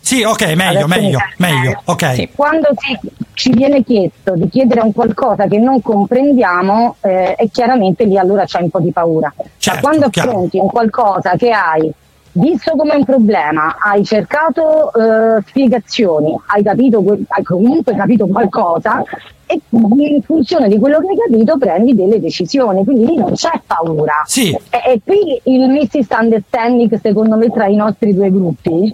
Sì, 0.01 0.23
ok, 0.23 0.55
meglio, 0.55 0.87
meglio, 0.87 1.19
meglio. 1.37 1.81
Ok. 1.85 2.35
Quando 2.35 2.69
si- 2.77 2.99
ci 3.35 3.51
viene 3.51 3.83
chiesto 3.83 4.35
di 4.35 4.49
chiedere 4.49 4.81
un 4.81 4.93
qualcosa 4.93 5.47
che 5.47 5.59
non 5.59 5.81
comprendiamo, 5.81 6.97
eh, 7.01 7.35
e 7.39 7.49
chiaramente 7.51 8.05
lì 8.05 8.19
allora 8.19 8.45
c'è 8.45 8.61
un 8.61 8.71
po' 8.71 8.81
di 8.81 8.93
paura. 8.93 9.33
Certo, 9.59 9.81
Ma 9.81 9.89
quando 9.89 10.07
affronti 10.07 10.59
un 10.59 10.69
qualcosa 10.69 11.37
che 11.37 11.51
hai 11.51 11.91
visto 12.33 12.73
come 12.77 12.95
un 12.95 13.05
problema, 13.05 13.77
hai 13.81 14.05
cercato 14.05 14.93
eh, 14.93 15.43
spiegazioni, 15.47 16.39
hai 16.47 16.63
capito, 16.63 17.03
hai 17.29 17.43
comunque 17.43 17.95
capito 17.97 18.27
qualcosa 18.27 19.03
e 19.51 19.61
in 19.73 20.23
funzione 20.23 20.69
di 20.69 20.79
quello 20.79 21.01
che 21.01 21.07
hai 21.09 21.17
capito 21.29 21.59
prendi 21.59 21.95
delle 21.95 22.21
decisioni, 22.21 22.85
quindi 22.85 23.07
lì 23.07 23.17
non 23.17 23.33
c'è 23.35 23.61
paura. 23.67 24.23
Sì. 24.27 24.51
E, 24.51 24.61
e 24.71 25.01
qui 25.05 25.41
il 25.53 25.69
misunderstanding 25.69 27.01
secondo 27.01 27.37
me 27.37 27.51
tra 27.51 27.67
i 27.67 27.75
nostri 27.75 28.15
due 28.15 28.31
gruppi. 28.31 28.93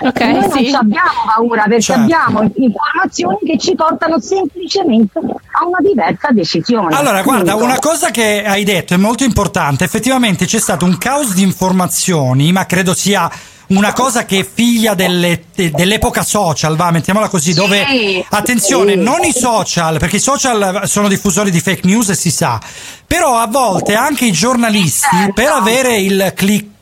Ok, 0.00 0.20
Noi 0.20 0.32
non 0.32 0.50
sì. 0.50 0.66
ci 0.66 0.74
abbiamo 0.74 1.10
paura 1.34 1.62
perché 1.64 1.80
Certo. 1.80 2.02
abbiamo 2.02 2.50
informazioni 2.54 3.38
che 3.44 3.58
ci 3.58 3.74
portano 3.74 4.18
semplicemente 4.20 5.18
a 5.18 5.66
una 5.66 5.78
diversa 5.80 6.28
decisione. 6.30 6.94
Allora, 6.94 7.22
guarda, 7.22 7.52
Punto. 7.52 7.64
una 7.66 7.78
cosa 7.78 8.10
che 8.10 8.44
hai 8.44 8.64
detto 8.64 8.94
è 8.94 8.96
molto 8.96 9.24
importante. 9.24 9.84
Effettivamente 9.84 10.44
c'è 10.46 10.58
stato 10.58 10.84
un 10.84 10.98
caos 10.98 11.34
di 11.34 11.42
informazioni, 11.42 12.52
ma 12.52 12.66
credo 12.66 12.94
sia 12.94 13.28
una 13.68 13.92
cosa 13.92 14.24
che 14.24 14.40
è 14.40 14.46
figlia 14.50 14.94
delle- 14.94 15.44
de- 15.54 15.70
dell'epoca 15.70 16.22
social, 16.22 16.74
va, 16.76 16.90
mettiamola 16.90 17.28
così, 17.28 17.52
dove 17.52 17.84
attenzione, 18.30 18.94
non 18.94 19.22
i 19.24 19.32
social, 19.32 19.98
perché 19.98 20.16
i 20.16 20.20
social 20.20 20.82
sono 20.88 21.08
diffusori 21.08 21.50
di 21.50 21.60
fake 21.60 21.82
news 21.84 22.08
e 22.08 22.14
si 22.14 22.30
sa, 22.30 22.58
però 23.08 23.38
a 23.38 23.46
volte 23.46 23.94
anche 23.94 24.26
i 24.26 24.32
giornalisti 24.32 25.08
Certo. 25.10 25.32
per 25.32 25.48
avere 25.48 25.96
il 25.96 26.32
click 26.36 26.76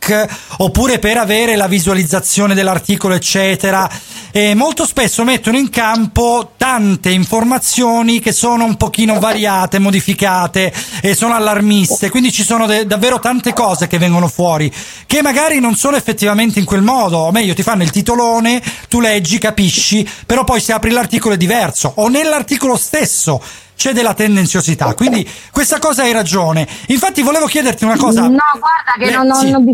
oppure 0.59 0.99
per 0.99 1.17
avere 1.17 1.57
la 1.57 1.67
visualizzazione 1.67 2.55
dell'articolo, 2.55 3.15
eccetera, 3.15 3.89
eh, 4.31 4.55
molto 4.55 4.87
spesso 4.87 5.25
mettono 5.25 5.57
in 5.57 5.69
campo 5.71 6.53
tante 6.57 7.11
informazioni 7.11 8.21
che 8.21 8.33
sono 8.33 8.65
un 8.65 8.77
pochino 8.77 9.19
variate, 9.19 9.79
modificate 9.79 10.73
e 11.01 11.15
sono 11.15 11.35
allarmiste, 11.35 12.11
quindi 12.11 12.31
ci 12.31 12.45
sono 12.45 12.67
de- 12.67 12.87
davvero 12.87 13.19
tante 13.19 13.53
cose 13.53 13.87
che 13.87 13.99
vengono 13.99 14.29
fuori 14.29 14.73
che 15.07 15.23
magari 15.23 15.59
non 15.59 15.75
sono 15.75 15.97
effettivamente 15.97 16.59
in 16.59 16.65
quel 16.65 16.83
modo, 16.83 17.19
o 17.19 17.31
meglio 17.33 17.55
ti 17.55 17.63
fanno 17.63 17.83
il 17.83 17.91
titolone, 17.91 18.63
tu 18.89 19.01
leggi, 19.01 19.39
capisci, 19.39 20.09
però 20.27 20.45
poi 20.45 20.61
se 20.61 20.73
apri 20.73 20.91
l'articolo 20.91 21.35
è 21.35 21.39
diverso. 21.39 21.93
O 21.97 22.09
nell'articolo 22.09 22.77
stesso 22.77 23.41
c'è 23.77 23.93
della 23.93 24.15
tendenziosità, 24.15 24.95
quindi 24.95 25.29
questa 25.53 25.79
cosa 25.79 26.03
hai 26.03 26.13
ragione. 26.13 26.67
Infatti 26.89 27.23
volevo 27.23 27.47
chiederti 27.47 27.85
una 27.85 27.97
cosa. 27.97 28.23
No, 28.23 28.29
guarda 28.29 28.95
che 28.99 29.09
Eh, 29.09 29.17
non, 29.17 29.35
sì. 29.35 29.51
non 29.51 29.65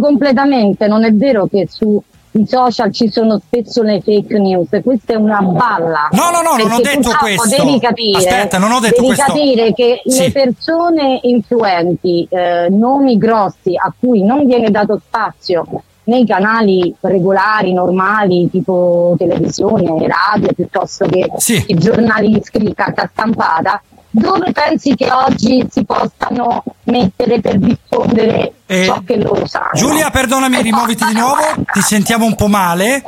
completamente, 0.00 0.86
non 0.88 1.04
è 1.04 1.12
vero 1.12 1.46
che 1.46 1.68
su 1.70 2.02
i 2.34 2.46
social 2.46 2.90
ci 2.90 3.10
sono 3.10 3.38
spesso 3.44 3.82
le 3.82 4.00
fake 4.02 4.38
news, 4.38 4.68
questa 4.82 5.12
è 5.12 5.16
una 5.16 5.42
balla. 5.42 6.08
No, 6.12 6.30
no, 6.30 6.40
no, 6.40 6.56
non 6.56 6.72
ho 6.72 6.80
detto 6.80 7.00
purtroppo 7.10 7.18
questo. 7.26 7.62
Devi 7.62 7.78
capire, 7.78 8.18
Aspetta, 8.18 8.58
non 8.58 8.72
ho 8.72 8.80
detto 8.80 9.02
devi 9.02 9.06
questo. 9.14 9.24
capire 9.32 9.72
che 9.74 10.02
Sì. 10.06 10.18
le 10.22 10.32
persone 10.32 11.20
influenti, 11.22 12.26
eh, 12.30 12.68
nomi 12.70 13.18
grossi 13.18 13.76
a 13.76 13.92
cui 13.98 14.24
non 14.24 14.46
viene 14.46 14.70
dato 14.70 14.98
spazio 15.06 15.66
nei 16.04 16.26
canali 16.26 16.94
regolari, 17.00 17.72
normali, 17.72 18.48
tipo 18.50 19.14
televisione, 19.18 20.06
radio, 20.06 20.52
piuttosto 20.52 21.06
che 21.06 21.28
i 21.66 21.74
giornali 21.74 22.36
iscritti, 22.36 22.74
carta 22.74 23.08
stampata, 23.12 23.80
dove 24.10 24.52
pensi 24.52 24.94
che 24.94 25.10
oggi 25.10 25.66
si 25.70 25.84
possano 25.84 26.62
mettere 26.84 27.40
per 27.40 27.58
diffondere 27.58 28.52
Eh, 28.66 28.84
ciò 28.84 29.00
che 29.04 29.16
loro 29.16 29.46
sanno? 29.46 29.70
Giulia, 29.74 30.10
perdonami, 30.10 30.60
rimuoviti 30.62 31.04
di 31.06 31.14
nuovo, 31.14 31.42
ti 31.72 31.80
sentiamo 31.80 32.26
un 32.26 32.34
po' 32.34 32.48
male. 32.48 33.02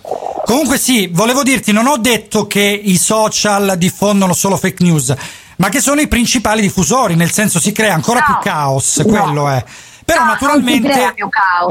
Comunque 0.45 0.79
sì, 0.79 1.09
volevo 1.13 1.43
dirti, 1.43 1.73
non 1.73 1.87
ho 1.87 1.97
detto 1.97 2.47
che 2.47 2.61
i 2.61 2.97
social 2.97 3.77
diffondono 3.77 4.33
solo 4.33 4.57
fake 4.57 4.83
news, 4.83 5.15
ma 5.57 5.69
che 5.69 5.81
sono 5.81 6.01
i 6.01 6.09
principali 6.09 6.61
diffusori, 6.61 7.17
nel 7.17 7.33
senso 7.33 7.59
si 7.61 7.73
crea 7.73 7.95
ancora 7.95 8.21
più 8.21 8.35
caos, 8.43 9.03
quello 9.07 9.49
è. 9.49 9.65
Però 10.05 10.19
crea 10.21 10.25
naturalmente, 10.33 11.15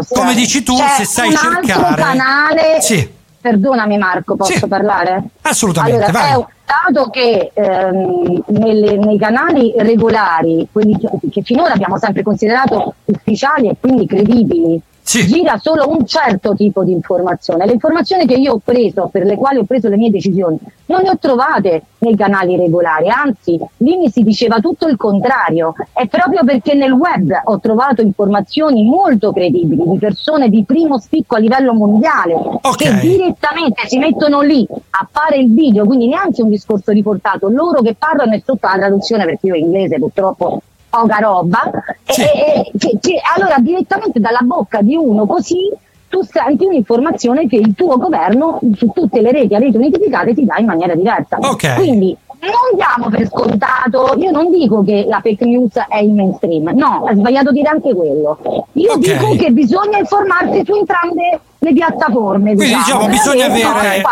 come 0.09 0.33
dici 0.33 0.63
tu, 0.63 0.75
C'è 0.75 0.87
se 0.97 1.05
sai 1.05 1.29
un 1.29 1.35
altro 1.35 1.65
cercare... 1.65 2.01
canale 2.01 2.81
Sì, 2.81 3.09
Perdonami 3.39 3.97
Marco, 3.97 4.35
posso 4.35 4.67
parlare? 4.67 5.23
assolutamente, 5.41 6.03
Allora, 6.05 6.27
è 6.27 6.35
un 6.35 6.45
dato 6.65 7.09
che 7.09 7.51
ehm, 7.53 8.43
nelle- 8.47 8.97
nei 8.97 9.17
canali 9.19 9.73
regolari, 9.77 10.67
quelli 10.71 10.97
che, 10.97 11.09
che 11.29 11.41
finora 11.43 11.73
abbiamo 11.73 11.97
sempre 11.97 12.23
considerato 12.23 12.95
ufficiali 13.05 13.67
e 13.69 13.75
quindi 13.79 14.05
credibili, 14.07 14.81
gira 15.03 15.57
solo 15.57 15.89
un 15.89 16.05
certo 16.05 16.55
tipo 16.55 16.83
di 16.83 16.91
informazione. 16.91 17.65
Le 17.65 17.73
informazioni 17.73 18.25
che 18.25 18.35
io 18.35 18.53
ho 18.53 18.61
preso, 18.63 19.09
per 19.11 19.25
le 19.25 19.35
quali 19.35 19.57
ho 19.57 19.63
preso 19.63 19.89
le 19.89 19.97
mie 19.97 20.09
decisioni, 20.09 20.57
non 20.85 21.01
le 21.01 21.09
ho 21.09 21.17
trovate 21.19 21.83
nei 21.99 22.15
canali 22.15 22.55
regolari, 22.57 23.09
anzi, 23.09 23.59
lì 23.77 23.97
mi 23.97 24.09
si 24.09 24.23
diceva 24.23 24.59
tutto 24.59 24.87
il 24.87 24.97
contrario. 24.97 25.73
È 25.91 26.07
proprio 26.07 26.43
perché 26.43 26.73
nel 26.73 26.91
web 26.91 27.31
ho 27.43 27.59
trovato 27.59 28.01
informazioni 28.01 28.83
molto 28.83 29.31
credibili 29.31 29.83
di 29.85 29.97
persone 29.97 30.49
di 30.49 30.63
primo 30.63 30.99
spicco 30.99 31.35
a 31.35 31.39
livello 31.39 31.73
mondiale 31.73 32.35
che 32.75 32.99
direttamente 32.99 33.87
si 33.87 33.97
mettono 33.97 34.41
lì 34.41 34.65
a 34.69 35.07
fare 35.09 35.37
il 35.37 35.53
video, 35.53 35.85
quindi 35.85 36.07
neanche 36.07 36.41
un 36.41 36.49
discorso 36.49 36.91
riportato, 36.91 37.49
loro 37.49 37.81
che 37.81 37.95
parlano 37.97 38.33
e 38.33 38.41
sotto 38.45 38.67
la 38.67 38.77
traduzione, 38.77 39.25
perché 39.25 39.47
io 39.47 39.55
inglese 39.55 39.97
purtroppo 39.97 40.61
poca 40.93 41.17
roba, 41.17 41.61
e- 42.05 42.21
e- 42.21 42.71
che- 42.77 42.97
che- 43.01 43.19
allora 43.35 43.55
direttamente 43.57 44.19
dalla 44.19 44.41
bocca 44.43 44.81
di 44.81 44.95
uno 44.95 45.25
così 45.25 45.71
tu 46.07 46.21
senti 46.21 46.65
un'informazione 46.65 47.47
che 47.47 47.55
il 47.55 47.73
tuo 47.75 47.97
governo 47.97 48.59
su 48.75 48.91
tutte 48.93 49.19
le 49.21 49.31
reti 49.31 49.55
a 49.55 49.57
reti 49.57 49.77
unificate 49.77 50.35
ti 50.35 50.45
dà 50.45 50.57
in 50.59 50.67
maniera 50.67 50.93
diversa. 50.93 51.37
Ok. 51.41 51.73
Quindi 51.73 52.15
non 52.41 52.75
diamo 52.75 53.09
per 53.09 53.25
scontato, 53.27 54.13
io 54.19 54.29
non 54.29 54.51
dico 54.51 54.83
che 54.83 55.05
la 55.07 55.21
fake 55.23 55.43
news 55.45 55.71
è 55.87 55.97
il 55.97 56.11
mainstream, 56.11 56.69
no, 56.75 57.07
è 57.07 57.15
sbagliato 57.15 57.51
dire 57.51 57.69
anche 57.69 57.95
quello. 57.95 58.37
Io 58.73 58.91
Ok. 58.91 58.99
dico 58.99 59.35
che 59.43 59.49
bisogna 59.51 59.97
informarsi 59.97 60.61
su 60.63 60.75
entrambe 60.75 61.39
le 61.63 61.73
piattaforme. 61.73 62.55
Quindi 62.55 62.75
diciamo, 62.75 63.05
per 63.05 63.09
bisogna 63.09 63.45
avere-. 63.45 64.03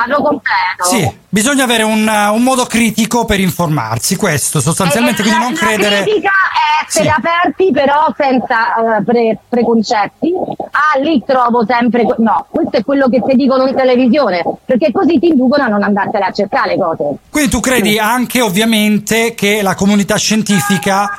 Sì, 0.84 1.12
bisogna 1.30 1.64
avere 1.64 1.84
un, 1.84 2.08
uh, 2.08 2.34
un 2.34 2.44
modo 2.44 2.66
critico 2.66 3.26
per 3.26 3.40
informarsi, 3.40 4.16
questo 4.16 4.60
sostanzialmente, 4.60 5.22
quindi 5.22 5.40
non 5.40 5.54
La 5.54 5.60
credere... 5.60 6.02
critica 6.04 6.30
è 6.30 6.86
essere 6.86 7.04
Sì. 7.06 7.10
aperti 7.10 7.72
però 7.72 8.08
senza 8.18 8.98
eh, 8.98 9.04
pre- 9.04 9.38
preconcetti. 9.48 10.34
Ah, 10.72 11.00
lì 11.00 11.22
trovo 11.26 11.66
sempre... 11.68 12.06
no, 12.18 12.46
questo 12.50 12.78
è 12.78 12.84
quello 12.84 13.08
che 13.10 13.22
ti 13.26 13.36
dicono 13.36 13.68
in 13.68 13.76
televisione, 13.76 14.44
perché 14.66 14.92
così 14.92 15.20
ti 15.20 15.28
inducono 15.28 15.64
a 15.64 15.68
non 15.68 15.84
andartene 15.84 16.26
a 16.26 16.32
cercare 16.32 16.76
le 16.76 16.78
cose. 16.78 17.04
Quindi 17.30 17.50
tu 17.50 17.60
credi 17.60 18.00
anche 18.00 18.42
ovviamente 18.42 19.34
che 19.36 19.62
la 19.62 19.76
comunità 19.76 20.16
scientifica 20.16 21.10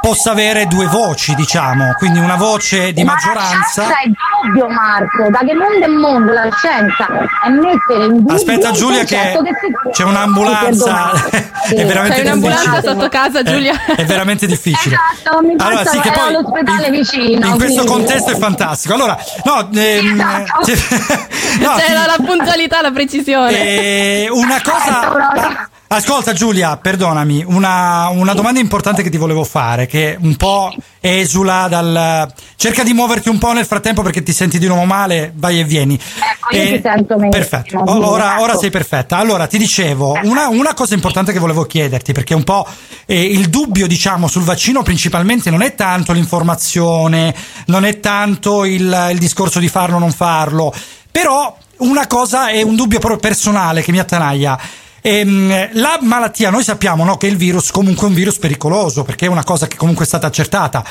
possa 0.00 0.30
avere 0.32 0.66
due 0.66 0.86
voci, 0.86 1.34
diciamo, 1.34 1.92
quindi 1.98 2.18
una 2.18 2.36
voce 2.36 2.92
di 2.92 3.04
Ma 3.04 3.12
maggioranza. 3.12 3.82
La 3.82 3.88
scienza 3.88 4.00
è 4.00 4.10
dubbio, 4.44 4.68
Marco. 4.68 5.28
Da 5.30 5.38
che 5.38 5.54
mondo 5.54 5.84
è 5.84 5.88
mondo 5.88 6.32
la 6.32 6.48
scienza 6.56 7.06
è 7.44 7.48
mettere 7.48 8.04
in 8.04 8.16
dubbio 8.18 8.34
Aspetta 8.34 8.70
Giulia 8.70 9.04
che 9.04 9.32
concetto 9.34 9.56
si- 9.60 9.90
c'è 9.92 10.04
un'ambulanza, 10.04 11.10
è 11.68 11.84
veramente 11.84 12.16
C'è 12.16 12.22
un'ambulanza 12.22 12.70
difficile. 12.70 12.92
sotto 12.92 13.08
casa, 13.08 13.42
Giulia. 13.42 13.72
È, 13.86 13.94
è 13.96 14.04
veramente 14.04 14.46
difficile. 14.46 14.96
Esatto, 15.22 15.40
mi 15.42 15.54
Allora, 15.58 15.84
sì, 15.86 16.00
che 16.00 16.10
poi 16.10 16.28
all'ospedale 16.28 16.90
vicino. 16.90 17.46
In 17.46 17.56
questo 17.56 17.82
quindi- 17.84 17.86
contesto 17.86 18.30
è 18.30 18.36
fantastico. 18.36 18.94
Allora, 18.94 19.18
no, 19.44 19.68
ehm, 19.72 20.20
Esatto. 20.20 20.60
c'è- 20.64 20.78
no, 21.60 21.74
C'è 21.76 21.86
ti- 21.86 21.92
la, 21.92 22.06
la 22.06 22.16
puntualità, 22.24 22.80
la 22.82 22.90
precisione. 22.90 23.52
Eh, 23.60 24.28
una 24.30 24.60
cosa. 24.62 25.68
Ascolta 25.90 26.34
Giulia, 26.34 26.76
perdonami, 26.76 27.44
una, 27.46 28.08
una 28.08 28.34
domanda 28.34 28.60
importante 28.60 29.02
che 29.02 29.08
ti 29.08 29.16
volevo 29.16 29.42
fare, 29.42 29.86
che 29.86 30.18
un 30.20 30.36
po' 30.36 30.70
esula 31.00 31.66
dal... 31.66 32.30
Cerca 32.56 32.82
di 32.82 32.92
muoverti 32.92 33.30
un 33.30 33.38
po' 33.38 33.52
nel 33.52 33.64
frattempo 33.64 34.02
perché 34.02 34.22
ti 34.22 34.32
senti 34.34 34.58
di 34.58 34.66
nuovo 34.66 34.84
male, 34.84 35.32
vai 35.34 35.60
e 35.60 35.64
vieni. 35.64 35.94
Ecco, 35.94 36.54
io 36.54 36.62
Eh, 36.62 36.72
ti 36.76 36.80
sento 36.82 37.16
meglio. 37.16 37.30
Perfetto, 37.30 37.82
Sì, 37.86 37.92
ora, 38.02 38.34
ecco. 38.34 38.42
ora 38.42 38.56
sei 38.58 38.68
perfetta. 38.68 39.16
Allora, 39.16 39.46
ti 39.46 39.56
dicevo, 39.56 40.18
una, 40.24 40.48
una 40.48 40.74
cosa 40.74 40.92
importante 40.92 41.32
che 41.32 41.38
volevo 41.38 41.64
chiederti, 41.64 42.12
perché 42.12 42.34
un 42.34 42.44
po' 42.44 42.66
eh, 43.06 43.22
il 43.24 43.48
dubbio, 43.48 43.86
diciamo, 43.86 44.28
sul 44.28 44.42
vaccino 44.42 44.82
principalmente 44.82 45.48
non 45.48 45.62
è 45.62 45.74
tanto 45.74 46.12
l'informazione, 46.12 47.34
non 47.66 47.86
è 47.86 47.98
tanto 47.98 48.66
il, 48.66 49.08
il 49.10 49.18
discorso 49.18 49.58
di 49.58 49.68
farlo 49.68 49.96
o 49.96 50.00
non 50.00 50.12
farlo, 50.12 50.70
però 51.10 51.56
una 51.78 52.06
cosa 52.06 52.48
è 52.48 52.60
un 52.60 52.74
dubbio 52.76 52.98
proprio 52.98 53.18
personale 53.18 53.80
che 53.80 53.90
mi 53.90 54.00
attanaglia. 54.00 54.60
Ehm, 55.00 55.70
la 55.72 55.98
malattia, 56.02 56.50
noi 56.50 56.64
sappiamo 56.64 57.04
no, 57.04 57.16
che 57.16 57.26
il 57.26 57.36
virus 57.36 57.70
comunque 57.70 58.06
è 58.06 58.10
un 58.10 58.14
virus 58.14 58.38
pericoloso 58.38 59.04
perché 59.04 59.26
è 59.26 59.28
una 59.28 59.44
cosa 59.44 59.66
che 59.66 59.76
comunque 59.76 60.04
è 60.04 60.08
stata 60.08 60.26
accertata. 60.26 60.84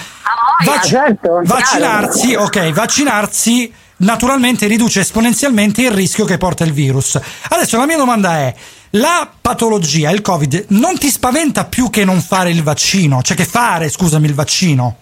voglia, 0.66 0.82
certo, 0.82 1.42
vaccinarsi, 1.44 2.34
ok, 2.36 2.72
vaccinarsi 2.72 3.74
naturalmente 3.98 4.68
riduce 4.68 5.00
esponenzialmente 5.02 5.82
il 5.82 5.92
rischio 5.92 6.26
che 6.26 6.38
porta 6.38 6.64
il 6.64 6.74
virus. 6.74 7.20
Adesso 7.50 7.78
la 7.78 7.86
mia 7.86 7.98
domanda 7.98 8.38
è: 8.38 8.54
la 8.92 9.30
patologia, 9.40 10.12
il 10.12 10.22
Covid, 10.22 10.66
non 10.70 10.98
ti 10.98 11.10
spaventa 11.10 11.66
più 11.66 11.90
che 11.90 12.06
non 12.06 12.22
fare 12.22 12.50
il 12.50 12.64
vaccino? 12.64 13.22
Cioè 13.22 13.36
che 13.36 13.46
fare, 13.46 13.90
scusami, 13.90 14.28
il 14.28 14.34
vaccino? 14.34 14.96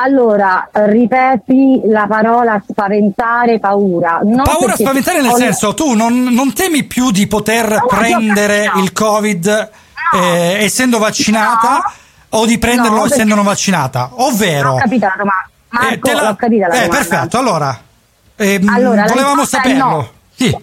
Allora, 0.00 0.68
ripeti 0.72 1.80
la 1.86 2.06
parola 2.08 2.62
spaventare, 2.68 3.58
paura. 3.58 4.20
Non 4.22 4.42
Paura 4.44 4.76
spaventare 4.76 5.20
nel 5.20 5.32
ho- 5.32 5.36
senso, 5.36 5.74
tu 5.74 5.94
non, 5.94 6.22
non 6.24 6.52
temi 6.52 6.84
più 6.84 7.10
di 7.10 7.26
poter 7.26 7.84
prendere 7.88 8.70
il 8.76 8.92
Covid 8.92 9.70
eh, 10.14 10.58
essendo 10.62 10.98
vaccinata 10.98 11.92
o 12.30 12.46
di 12.46 12.58
prenderlo 12.58 12.90
No, 12.96 13.00
perché- 13.02 13.14
essendo 13.14 13.34
non 13.34 13.44
vaccinata? 13.44 14.10
Ovvero, 14.14 14.74
Ho 14.74 14.76
capito 14.76 15.06
la 15.06 15.14
domanda. 15.16 15.48
Marco, 15.70 15.92
Eh, 15.94 15.98
te 15.98 16.12
la- 16.14 16.28
l'ho 16.28 16.36
capita 16.36 16.66
la 16.68 16.74
eh, 16.74 16.80
domanda. 16.86 16.96
perfetto, 16.96 17.38
allora, 17.38 17.78
ehm, 18.36 18.68
Allora, 18.68 19.04
volevamo 19.06 19.44
saperlo. 19.44 19.84
no. 19.84 20.08
Sì. 20.34 20.56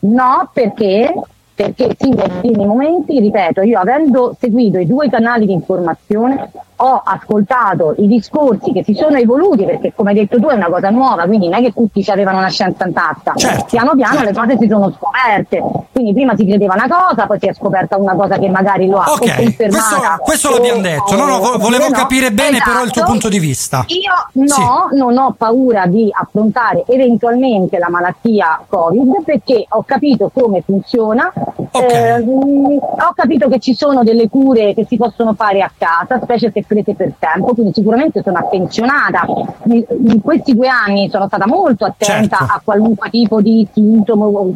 No, 0.00 0.50
perché? 0.52 1.14
Perché 1.54 1.96
sì, 1.98 2.08
nei 2.08 2.28
primi 2.40 2.66
momenti, 2.66 3.20
ripeto, 3.20 3.62
io 3.62 3.78
avendo 3.78 4.36
seguito 4.40 4.78
i 4.78 4.86
due 4.88 5.08
canali 5.08 5.46
di 5.46 5.52
informazione, 5.52 6.50
ho 6.76 7.02
ascoltato 7.04 7.94
i 7.98 8.06
discorsi 8.06 8.72
che 8.72 8.82
si 8.84 8.94
sono 8.94 9.16
evoluti, 9.16 9.64
perché 9.64 9.92
come 9.94 10.10
hai 10.10 10.16
detto 10.16 10.38
tu 10.40 10.48
è 10.48 10.54
una 10.54 10.68
cosa 10.68 10.90
nuova, 10.90 11.24
quindi 11.24 11.48
non 11.48 11.60
è 11.60 11.62
che 11.64 11.72
tutti 11.72 12.02
ci 12.02 12.10
avevano 12.10 12.38
una 12.38 12.48
scienza 12.48 12.84
intatta. 12.86 13.32
Certo, 13.36 13.64
Piano 13.70 13.94
piano 13.94 14.22
le 14.22 14.32
cose 14.32 14.56
si 14.58 14.68
sono 14.68 14.92
scoperte. 14.92 15.62
Quindi 15.92 16.12
prima 16.12 16.34
si 16.36 16.44
credeva 16.46 16.74
una 16.74 16.88
cosa, 16.88 17.26
poi 17.26 17.38
si 17.38 17.46
è 17.46 17.54
scoperta 17.54 17.96
una 17.96 18.14
cosa 18.14 18.38
che 18.38 18.48
magari 18.48 18.88
lo 18.88 18.98
ha 18.98 19.10
o 19.10 19.12
Ok, 19.14 19.18
questo, 19.18 19.42
confermata. 19.42 20.18
questo 20.22 20.48
o- 20.48 20.52
l'abbiamo 20.52 20.80
detto. 20.80 21.16
No, 21.16 21.24
no, 21.26 21.38
volevo 21.58 21.84
no. 21.88 21.92
capire 21.92 22.32
bene 22.32 22.58
però 22.64 22.82
il 22.82 22.90
tuo 22.90 23.02
Esatto. 23.02 23.10
punto 23.10 23.28
di 23.28 23.38
vista. 23.38 23.84
Io 23.88 24.44
no, 24.44 24.88
non 24.92 25.16
ho 25.16 25.34
paura 25.36 25.86
di 25.86 26.10
affrontare 26.12 26.84
eventualmente 26.86 27.78
la 27.78 27.88
malattia 27.88 28.60
Covid 28.68 29.22
perché 29.24 29.64
ho 29.68 29.82
capito 29.84 30.30
come 30.32 30.62
funziona, 30.62 31.32
ehm, 31.70 32.78
ho 32.78 33.12
capito 33.14 33.48
che 33.48 33.58
ci 33.58 33.74
sono 33.74 34.02
delle 34.02 34.28
cure 34.28 34.74
che 34.74 34.84
si 34.86 34.96
possono 34.96 35.34
fare 35.34 35.60
a 35.62 35.70
casa, 35.76 36.20
specie 36.22 36.50
se 36.52 36.63
prese 36.66 36.94
per 36.94 37.14
tempo, 37.18 37.54
quindi 37.54 37.72
sicuramente 37.74 38.22
sono 38.22 38.38
attenzionata. 38.38 39.26
In 39.64 40.20
questi 40.22 40.54
due 40.54 40.68
anni 40.68 41.08
sono 41.10 41.26
stata 41.26 41.46
molto 41.46 41.84
attenta 41.84 42.36
Certo. 42.38 42.44
a 42.44 42.60
qualunque 42.64 43.10
tipo 43.10 43.40
di 43.40 43.66
sintomo 43.72 44.26
o, 44.26 44.52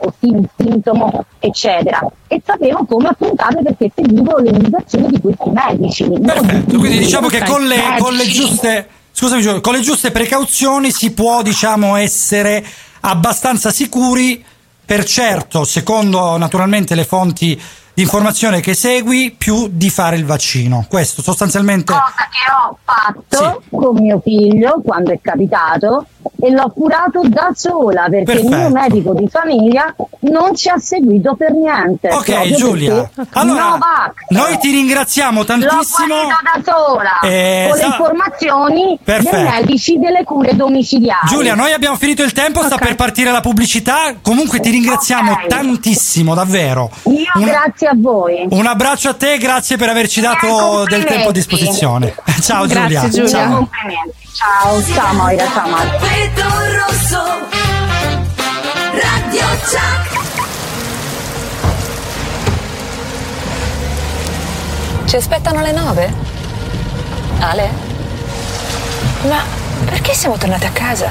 o- 0.00 0.14
sintomo, 0.56 1.24
eccetera. 1.38 2.06
E 2.26 2.40
sapevo 2.44 2.84
come 2.86 3.08
affrontare 3.08 3.62
perché 3.62 3.90
seguivo 3.94 4.38
le 4.38 4.50
indicazioni 4.50 5.08
di 5.08 5.20
questi 5.20 5.50
medici. 5.50 6.08
Perfetto, 6.08 6.78
quindi 6.78 6.98
diciamo 6.98 7.28
che 7.28 7.42
con 7.44 7.64
le, 7.66 7.76
con 7.98 8.14
le 8.14 8.24
giuste 8.26 8.88
scusami 9.12 9.60
con 9.60 9.72
le 9.72 9.80
giuste 9.80 10.12
precauzioni 10.12 10.92
si 10.92 11.10
può 11.12 11.42
diciamo 11.42 11.96
essere 11.96 12.64
abbastanza 13.00 13.70
sicuri 13.70 14.44
per 14.84 15.04
certo, 15.04 15.64
secondo 15.64 16.36
naturalmente 16.36 16.94
le 16.94 17.04
fonti 17.04 17.60
di 17.98 18.04
informazione 18.04 18.60
che 18.60 18.74
segui, 18.74 19.34
più 19.36 19.66
di 19.72 19.90
fare 19.90 20.14
il 20.14 20.24
vaccino. 20.24 20.86
Questo 20.88 21.20
sostanzialmente 21.20 21.92
cosa 21.92 22.28
che 22.30 22.48
ho 22.48 22.78
fatto 22.84 23.62
con 23.68 23.96
mio 23.96 24.20
figlio 24.22 24.80
quando 24.84 25.10
è 25.10 25.18
capitato 25.20 26.06
e 26.40 26.50
l'ho 26.50 26.70
curato 26.70 27.22
da 27.26 27.50
sola 27.54 28.06
perché 28.08 28.32
il 28.32 28.46
mio 28.46 28.50
Perfetto. 28.70 28.74
medico 28.74 29.14
di 29.14 29.28
famiglia 29.28 29.94
non 30.20 30.54
ci 30.54 30.68
ha 30.68 30.78
seguito 30.78 31.34
per 31.36 31.52
niente. 31.52 32.08
Ok 32.12 32.42
Giulia, 32.56 33.10
allora 33.32 33.62
Novax. 33.70 34.12
noi 34.30 34.58
ti 34.58 34.70
ringraziamo 34.70 35.40
L'ho 35.40 35.44
tantissimo. 35.46 36.06
guarito 36.14 36.36
da 36.42 36.72
sola 36.72 37.18
Eh, 37.22 37.66
con 37.68 37.76
le 37.76 37.82
sa- 37.82 37.86
informazioni 37.88 38.98
Perfetto. 39.02 39.36
dei 39.36 39.44
medici 39.44 39.98
delle 39.98 40.24
cure 40.24 40.54
domiciliari. 40.56 41.26
Giulia, 41.28 41.54
noi 41.54 41.72
abbiamo 41.72 41.96
finito 41.96 42.22
il 42.22 42.32
tempo, 42.32 42.62
sta 42.62 42.76
per 42.76 42.94
partire 42.94 43.30
la 43.30 43.40
pubblicità. 43.40 44.14
Comunque 44.20 44.60
ti 44.60 44.70
ringraziamo 44.70 45.32
Ok. 45.32 45.46
tantissimo, 45.46 46.34
davvero. 46.34 46.90
Io 47.04 47.14
Un- 47.34 47.44
grazie 47.44 47.88
a 47.88 47.94
voi. 47.96 48.46
Un 48.50 48.66
abbraccio 48.66 49.08
a 49.10 49.14
te, 49.14 49.38
grazie 49.38 49.76
per 49.76 49.88
averci 49.88 50.20
dato 50.20 50.84
del 50.88 51.04
tempo 51.04 51.28
a 51.28 51.32
disposizione. 51.32 52.14
Ciao 52.40 52.66
Giulia. 52.66 53.08
Ciao. 53.26 53.68
Ciao, 54.32 54.82
ciao 54.82 55.14
Moira, 55.14 55.46
ciao 55.52 55.68
Marco. 55.68 55.98
Rosso 56.76 57.22
Radio 58.92 59.46
Chuck 59.64 60.18
Ci 65.06 65.16
aspettano 65.16 65.60
alle 65.60 65.72
nove? 65.72 66.12
Ale? 67.40 67.70
Ma 69.22 69.42
perché 69.86 70.12
siamo 70.12 70.36
tornati 70.36 70.66
a 70.66 70.70
casa? 70.70 71.10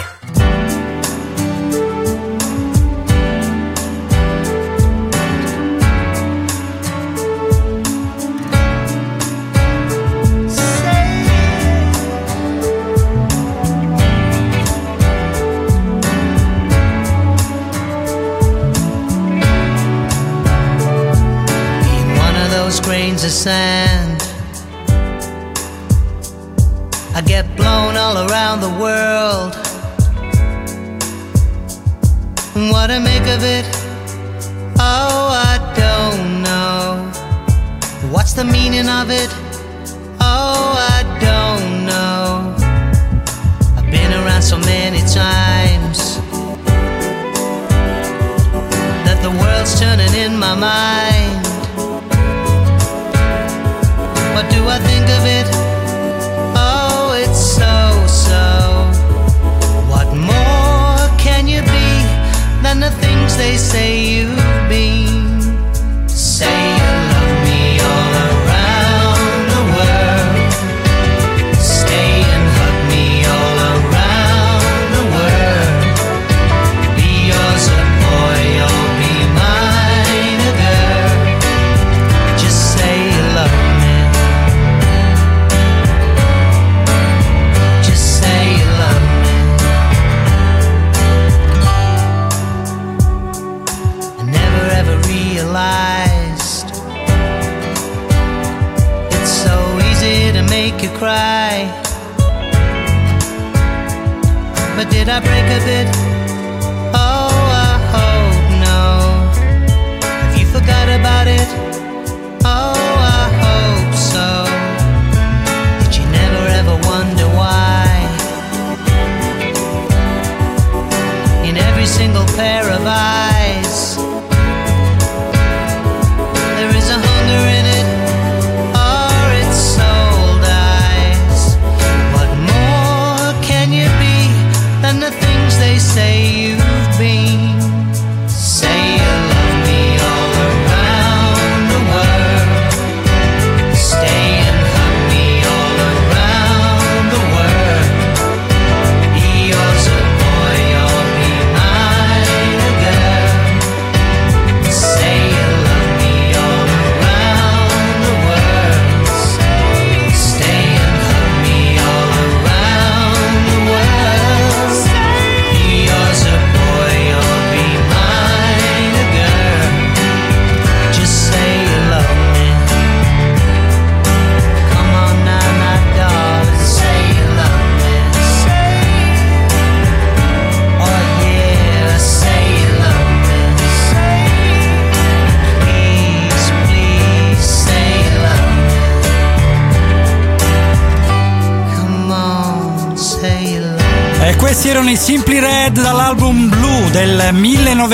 grains 23.01 23.23
of 23.23 23.31
sand. 23.31 24.21
I 27.15 27.21
get 27.25 27.45
blown 27.57 27.97
all 27.97 28.29
around 28.29 28.61
the 28.61 28.73
world. 28.85 29.55
What 32.71 32.91
I 32.91 32.99
make 32.99 33.27
of 33.35 33.43
it? 33.43 33.65
Oh, 34.77 35.29
I 35.51 35.57
don't 35.81 36.43
know. 36.43 37.09
What's 38.13 38.33
the 38.33 38.45
meaning 38.45 38.87
of 38.87 39.09
it? 39.09 39.31
Oh, 40.19 40.75
I 40.95 41.01
don't 41.27 41.85
know. 41.91 42.53
I've 43.77 43.89
been 43.89 44.13
around 44.13 44.43
so 44.43 44.59
many 44.59 45.01
times 45.21 46.17
that 49.05 49.19
the 49.23 49.31
world's 49.41 49.79
turning 49.79 50.13
in 50.13 50.37
my 50.37 50.53
mind. 50.53 51.50
What 54.35 54.49
do 54.49 54.61
I 54.67 54.79
think 54.79 55.07
of 55.17 55.23
it? 55.39 55.47
Oh, 56.55 57.13
it's 57.23 57.41
so 57.59 57.75
so. 58.07 58.45
What 59.91 60.07
more 60.15 60.99
can 61.17 61.47
you 61.47 61.61
be 61.61 61.91
than 62.63 62.79
the 62.79 62.91
things 63.03 63.37
they 63.37 63.57
say 63.57 63.89
you've 63.99 64.50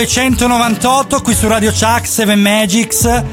1998 0.08 1.22
qui 1.22 1.36
su 1.36 1.50
Radio 1.50 1.70
Chuck 1.70 2.08
7 2.08 2.34
Magics 2.36 3.24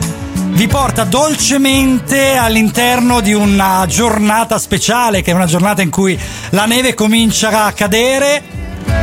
vi 0.51 0.67
porta 0.67 1.05
dolcemente 1.05 2.35
all'interno 2.35 3.21
di 3.21 3.33
una 3.33 3.85
giornata 3.87 4.59
speciale 4.59 5.23
che 5.23 5.31
è 5.31 5.35
una 5.35 5.47
giornata 5.47 5.83
in 5.83 5.91
cui 5.91 6.19
la 6.51 6.65
neve 6.65 6.95
comincia 6.95 7.65
a 7.67 7.73
cadere. 7.73 8.43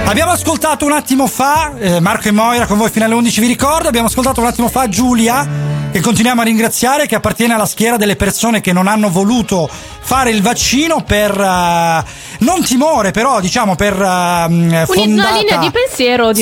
Abbiamo 0.04 0.32
ascoltato 0.32 0.84
un 0.86 0.92
attimo 0.92 1.28
fa 1.28 1.72
eh, 1.78 2.02
Marco 2.02 2.28
e 2.28 2.32
Moira 2.32 2.66
con 2.66 2.78
voi 2.78 2.90
fino 2.90 3.06
alle 3.06 3.14
11 3.14 3.40
vi 3.40 3.48
ricordo 3.48 3.88
abbiamo 3.88 4.08
ascoltato 4.08 4.42
un 4.42 4.48
attimo 4.48 4.68
fa 4.68 4.90
Giulia 4.90 5.48
che 5.92 6.02
continuiamo 6.02 6.42
a 6.42 6.44
ringraziare 6.44 7.08
che 7.08 7.16
appartiene 7.16 7.54
alla 7.54 7.66
schiera 7.66 7.96
delle 7.96 8.18
persone 8.18 8.60
che 8.60 8.74
non 8.74 8.88
hanno 8.88 9.10
voluto 9.10 9.70
fare 10.02 10.30
il 10.32 10.42
vaccino 10.42 11.04
per 11.04 11.32
eh, 11.40 12.04
non 12.40 12.64
timore 12.64 13.12
però 13.12 13.40
diciamo 13.40 13.76
per 13.76 13.96
Una 13.98 14.86
fondata- 14.86 15.38
linea 15.38 15.58
di 15.58 15.72
pensiero 15.72 16.34
Sì. 16.34 16.42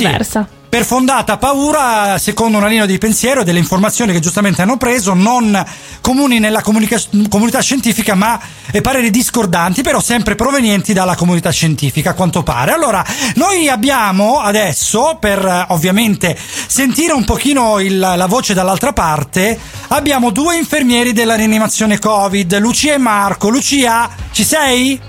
Per 0.69 0.85
fondata 0.85 1.37
paura, 1.37 2.19
secondo 2.19 2.59
una 2.59 2.67
linea 2.67 2.85
di 2.85 2.99
pensiero 2.99 3.41
e 3.41 3.43
delle 3.43 3.57
informazioni 3.57 4.11
che 4.13 4.19
giustamente 4.19 4.61
hanno 4.61 4.77
preso, 4.77 5.15
non 5.15 5.65
comuni 5.99 6.37
nella 6.37 6.61
comunica- 6.61 7.01
comunità 7.27 7.59
scientifica, 7.59 8.13
ma 8.13 8.39
eh, 8.69 8.79
pareri 8.79 9.09
discordanti, 9.09 9.81
però 9.81 9.99
sempre 9.99 10.35
provenienti 10.35 10.93
dalla 10.93 11.15
comunità 11.15 11.49
scientifica, 11.49 12.11
a 12.11 12.13
quanto 12.13 12.43
pare. 12.43 12.71
Allora, 12.71 13.03
noi 13.35 13.67
abbiamo 13.67 14.39
adesso, 14.41 15.17
per 15.19 15.43
eh, 15.43 15.65
ovviamente 15.69 16.37
sentire 16.67 17.13
un 17.13 17.25
pochino 17.25 17.79
il- 17.79 17.97
la 17.97 18.27
voce 18.27 18.53
dall'altra 18.53 18.93
parte, 18.93 19.59
abbiamo 19.87 20.29
due 20.29 20.55
infermieri 20.55 21.13
della 21.13 21.33
rianimazione 21.33 21.97
Covid, 21.97 22.59
Lucia 22.59 22.93
e 22.93 22.97
Marco. 22.99 23.49
Lucia, 23.49 24.07
ci 24.31 24.43
sei? 24.43 25.08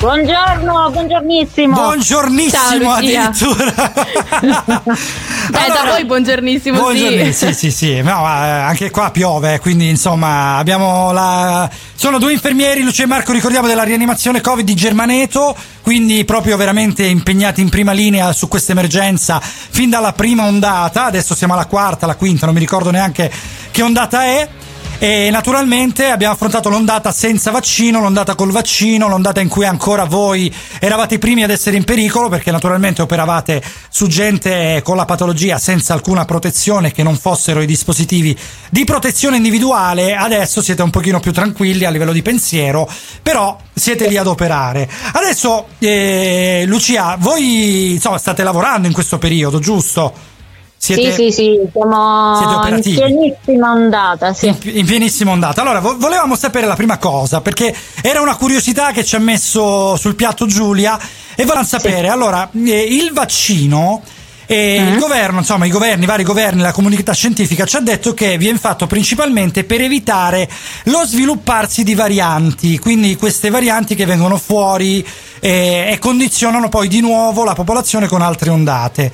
Buongiorno, 0.00 0.90
buongiornissimo. 0.92 1.74
Buongiornissimo 1.74 2.80
Ciao, 2.80 2.90
addirittura. 2.92 3.92
Eh, 5.50 5.66
da 5.66 5.90
voi 5.90 6.04
buongiornissimo, 6.04 6.78
Buongiorno, 6.78 7.24
sì. 7.24 7.32
sì, 7.32 7.52
sì, 7.52 7.70
sì. 7.70 7.96
No, 8.02 8.20
ma, 8.20 8.46
eh, 8.46 8.50
anche 8.50 8.90
qua 8.90 9.10
piove, 9.10 9.58
quindi 9.58 9.88
insomma 9.88 10.56
abbiamo 10.56 11.10
la. 11.12 11.68
Sono 11.94 12.18
due 12.18 12.32
infermieri, 12.32 12.82
Lucia 12.82 13.02
e 13.02 13.06
Marco, 13.06 13.32
ricordiamo 13.32 13.66
della 13.66 13.82
rianimazione 13.82 14.40
Covid 14.40 14.64
di 14.64 14.74
Germaneto, 14.74 15.56
quindi 15.82 16.24
proprio 16.24 16.56
veramente 16.56 17.04
impegnati 17.04 17.60
in 17.60 17.68
prima 17.68 17.90
linea 17.92 18.32
su 18.32 18.46
questa 18.46 18.72
emergenza 18.72 19.40
fin 19.40 19.90
dalla 19.90 20.12
prima 20.12 20.44
ondata. 20.44 21.06
Adesso 21.06 21.34
siamo 21.34 21.54
alla 21.54 21.66
quarta, 21.66 22.04
alla 22.04 22.16
quinta, 22.16 22.46
non 22.46 22.54
mi 22.54 22.60
ricordo 22.60 22.90
neanche 22.90 23.30
che 23.70 23.82
ondata 23.82 24.24
è. 24.24 24.48
E 25.02 25.30
naturalmente 25.30 26.10
abbiamo 26.10 26.34
affrontato 26.34 26.68
l'ondata 26.68 27.10
senza 27.10 27.50
vaccino, 27.50 28.00
l'ondata 28.00 28.34
col 28.34 28.50
vaccino, 28.50 29.08
l'ondata 29.08 29.40
in 29.40 29.48
cui 29.48 29.64
ancora 29.64 30.04
voi 30.04 30.54
eravate 30.78 31.14
i 31.14 31.18
primi 31.18 31.42
ad 31.42 31.48
essere 31.48 31.78
in 31.78 31.84
pericolo 31.84 32.28
perché 32.28 32.50
naturalmente 32.50 33.00
operavate 33.00 33.62
su 33.88 34.08
gente 34.08 34.82
con 34.84 34.96
la 34.96 35.06
patologia 35.06 35.56
senza 35.56 35.94
alcuna 35.94 36.26
protezione 36.26 36.92
che 36.92 37.02
non 37.02 37.16
fossero 37.16 37.62
i 37.62 37.66
dispositivi 37.66 38.38
di 38.68 38.84
protezione 38.84 39.36
individuale. 39.36 40.14
Adesso 40.14 40.60
siete 40.60 40.82
un 40.82 40.90
pochino 40.90 41.18
più 41.18 41.32
tranquilli 41.32 41.86
a 41.86 41.90
livello 41.90 42.12
di 42.12 42.20
pensiero, 42.20 42.86
però 43.22 43.58
siete 43.72 44.06
lì 44.06 44.18
ad 44.18 44.26
operare. 44.26 44.86
Adesso, 45.14 45.68
eh, 45.78 46.64
Lucia, 46.66 47.16
voi 47.18 47.92
insomma 47.92 48.18
state 48.18 48.42
lavorando 48.42 48.86
in 48.86 48.92
questo 48.92 49.16
periodo, 49.16 49.60
giusto? 49.60 50.28
Siete- 50.82 51.12
Sì, 51.12 51.24
sì, 51.24 51.32
sì, 51.32 51.58
siamo 51.72 52.34
in 52.64 52.80
pienissima 53.06 53.70
ondata, 53.70 54.32
sì. 54.32 54.46
in 54.62 54.86
pienissima 54.86 55.30
ondata. 55.30 55.60
Allora, 55.60 55.78
vo- 55.80 55.98
volevamo 55.98 56.36
sapere 56.36 56.66
la 56.66 56.74
prima 56.74 56.96
cosa, 56.96 57.42
perché 57.42 57.74
era 58.00 58.22
una 58.22 58.34
curiosità 58.36 58.90
che 58.90 59.04
ci 59.04 59.14
ha 59.14 59.18
messo 59.18 59.96
sul 59.96 60.14
piatto 60.14 60.46
Giulia 60.46 60.98
e 61.34 61.42
volevamo 61.42 61.66
sapere, 61.66 62.08
allora, 62.08 62.48
eh, 62.64 62.80
il 62.82 63.12
vaccino 63.12 64.00
e 64.46 64.76
il 64.76 64.98
governo, 64.98 65.40
insomma, 65.40 65.66
i 65.66 65.70
governi, 65.70 66.04
i 66.04 66.06
vari 66.06 66.22
governi, 66.24 66.62
la 66.62 66.72
comunità 66.72 67.12
scientifica 67.12 67.66
ci 67.66 67.76
ha 67.76 67.80
detto 67.80 68.14
che 68.14 68.38
viene 68.38 68.56
fatto 68.58 68.86
principalmente 68.86 69.64
per 69.64 69.82
evitare 69.82 70.48
lo 70.84 71.04
svilupparsi 71.04 71.84
di 71.84 71.94
varianti, 71.94 72.78
quindi 72.78 73.16
queste 73.16 73.50
varianti 73.50 73.94
che 73.94 74.06
vengono 74.06 74.38
fuori 74.38 75.06
eh, 75.40 75.90
e 75.92 75.98
condizionano 75.98 76.70
poi 76.70 76.88
di 76.88 77.00
nuovo 77.00 77.44
la 77.44 77.52
popolazione 77.52 78.08
con 78.08 78.22
altre 78.22 78.48
ondate. 78.48 79.12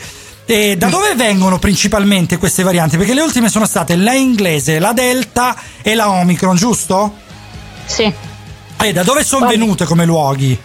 E 0.48 0.76
da 0.76 0.86
dove 0.86 1.14
vengono 1.16 1.58
principalmente 1.58 2.38
queste 2.38 2.62
varianti? 2.62 2.96
Perché 2.96 3.14
le 3.14 3.22
ultime 3.22 3.48
sono 3.48 3.66
state 3.66 3.96
la 3.96 4.12
inglese, 4.14 4.78
la 4.78 4.92
delta 4.92 5.56
e 5.82 5.94
la 5.96 6.08
omicron, 6.10 6.54
giusto? 6.54 7.14
Sì. 7.84 8.12
E 8.80 8.92
da 8.92 9.02
dove 9.02 9.24
sono 9.24 9.46
venute 9.48 9.84
come 9.84 10.04
luoghi? 10.04 10.56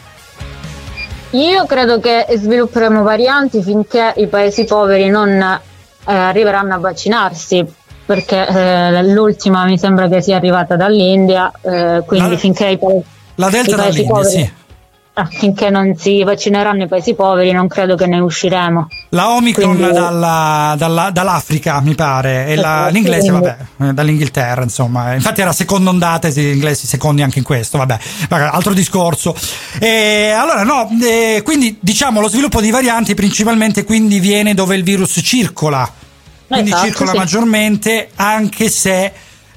Io 1.32 1.66
credo 1.66 1.99
che 1.99 2.28
svilupperemo 2.30 3.02
varianti 3.03 3.64
finché 3.64 4.14
i 4.18 4.28
paesi 4.28 4.66
poveri 4.66 5.10
non 5.10 5.30
eh, 5.41 5.60
arriveranno 6.06 6.76
a 6.76 6.78
vaccinarsi, 6.78 7.66
perché 8.06 8.45
eh, 8.48 9.03
l'ultima 9.03 9.64
mi 9.66 9.80
sembra 9.80 10.08
che 10.10 10.22
sia 10.22 10.36
arrivata 10.36 10.76
dall'India, 10.76 11.52
eh, 11.62 12.03
quindi 12.06 12.32
La- 12.32 12.38
finché 12.38 12.68
i, 12.68 12.78
pa- 12.78 12.88
La 13.36 13.49
delta 13.49 13.72
i 13.72 13.76
paesi 13.76 14.03
dall'India, 14.03 14.14
poveri 14.14 14.30
sì. 14.44 14.52
Finché 15.30 15.69
non 15.69 15.95
si 15.98 16.23
vaccineranno 16.23 16.84
i 16.84 16.88
paesi 16.88 17.14
poveri 17.14 17.52
non 17.52 17.68
credo 17.68 17.95
che 17.95 18.06
ne 18.07 18.19
usciremo. 18.19 18.88
La 19.10 19.30
Omicron 19.31 19.76
Quindi- 19.76 19.93
dalla- 19.93 20.76
dalla- 20.77 21.10
dall'Africa, 21.11 21.80
mi 21.81 21.95
pare, 21.95 22.48
e 22.48 22.56
la- 22.56 22.88
l'inglese, 22.88 23.31
vabbè, 23.31 23.57
eh, 23.81 23.93
dall'Inghilterra, 23.93 24.64
insomma. 24.64 25.14
Infatti 25.14 25.41
era 25.41 25.52
seconda 25.53 25.89
ondata, 25.89 26.27
e 26.27 26.31
gli 26.31 26.39
inglesi 26.53 26.88
secondi 26.88 27.22
anche 27.22 27.39
in 27.39 27.43
questo, 27.45 27.77
vabbè, 27.77 27.98
altro 28.30 28.73
discorso. 28.73 29.35
E 29.80 30.30
allora, 30.35 30.64
no, 30.64 30.89
eh, 31.03 31.41
quindi 31.43 31.77
diciamo 31.80 32.22
lo 32.22 32.30
sviluppo 32.30 32.61
di 32.61 32.72
varianti 32.72 33.14
principalmente 33.15 33.84
quindi 33.84 34.19
viene 34.19 34.53
dove 34.53 34.76
il 34.76 34.84
virus 34.84 35.19
circola, 35.23 35.89
quindi 36.48 36.69
Esatto, 36.72 36.85
circola 36.88 37.11
sì. 37.11 37.18
maggiormente, 37.18 38.10
anche 38.15 38.69
se 38.69 39.11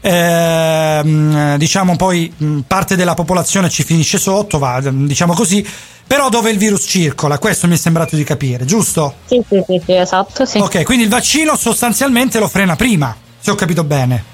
ehm, 0.06 1.56
diciamo 1.56 1.96
poi 1.96 2.32
parte 2.66 2.94
della 2.94 3.14
popolazione 3.14 3.70
ci 3.70 3.82
finisce 3.82 4.18
sotto, 4.18 4.58
va, 4.58 4.80
diciamo 4.82 5.32
così, 5.32 5.66
però 6.06 6.28
dove 6.28 6.50
il 6.50 6.58
virus 6.58 6.84
circola, 6.86 7.38
questo 7.38 7.66
mi 7.66 7.74
è 7.74 7.78
sembrato 7.78 8.14
di 8.14 8.24
capire, 8.24 8.66
giusto? 8.66 9.14
Sì, 9.24 9.42
sì, 9.48 9.62
sì, 9.66 9.80
sì, 9.84 9.94
esatto, 9.94 10.44
sì. 10.44 10.58
Ok, 10.58 10.82
quindi 10.82 11.04
il 11.04 11.10
vaccino 11.10 11.56
sostanzialmente 11.56 12.38
lo 12.38 12.48
frena 12.48 12.76
prima, 12.76 13.16
se 13.38 13.50
ho 13.50 13.54
capito 13.54 13.82
bene. 13.84 14.32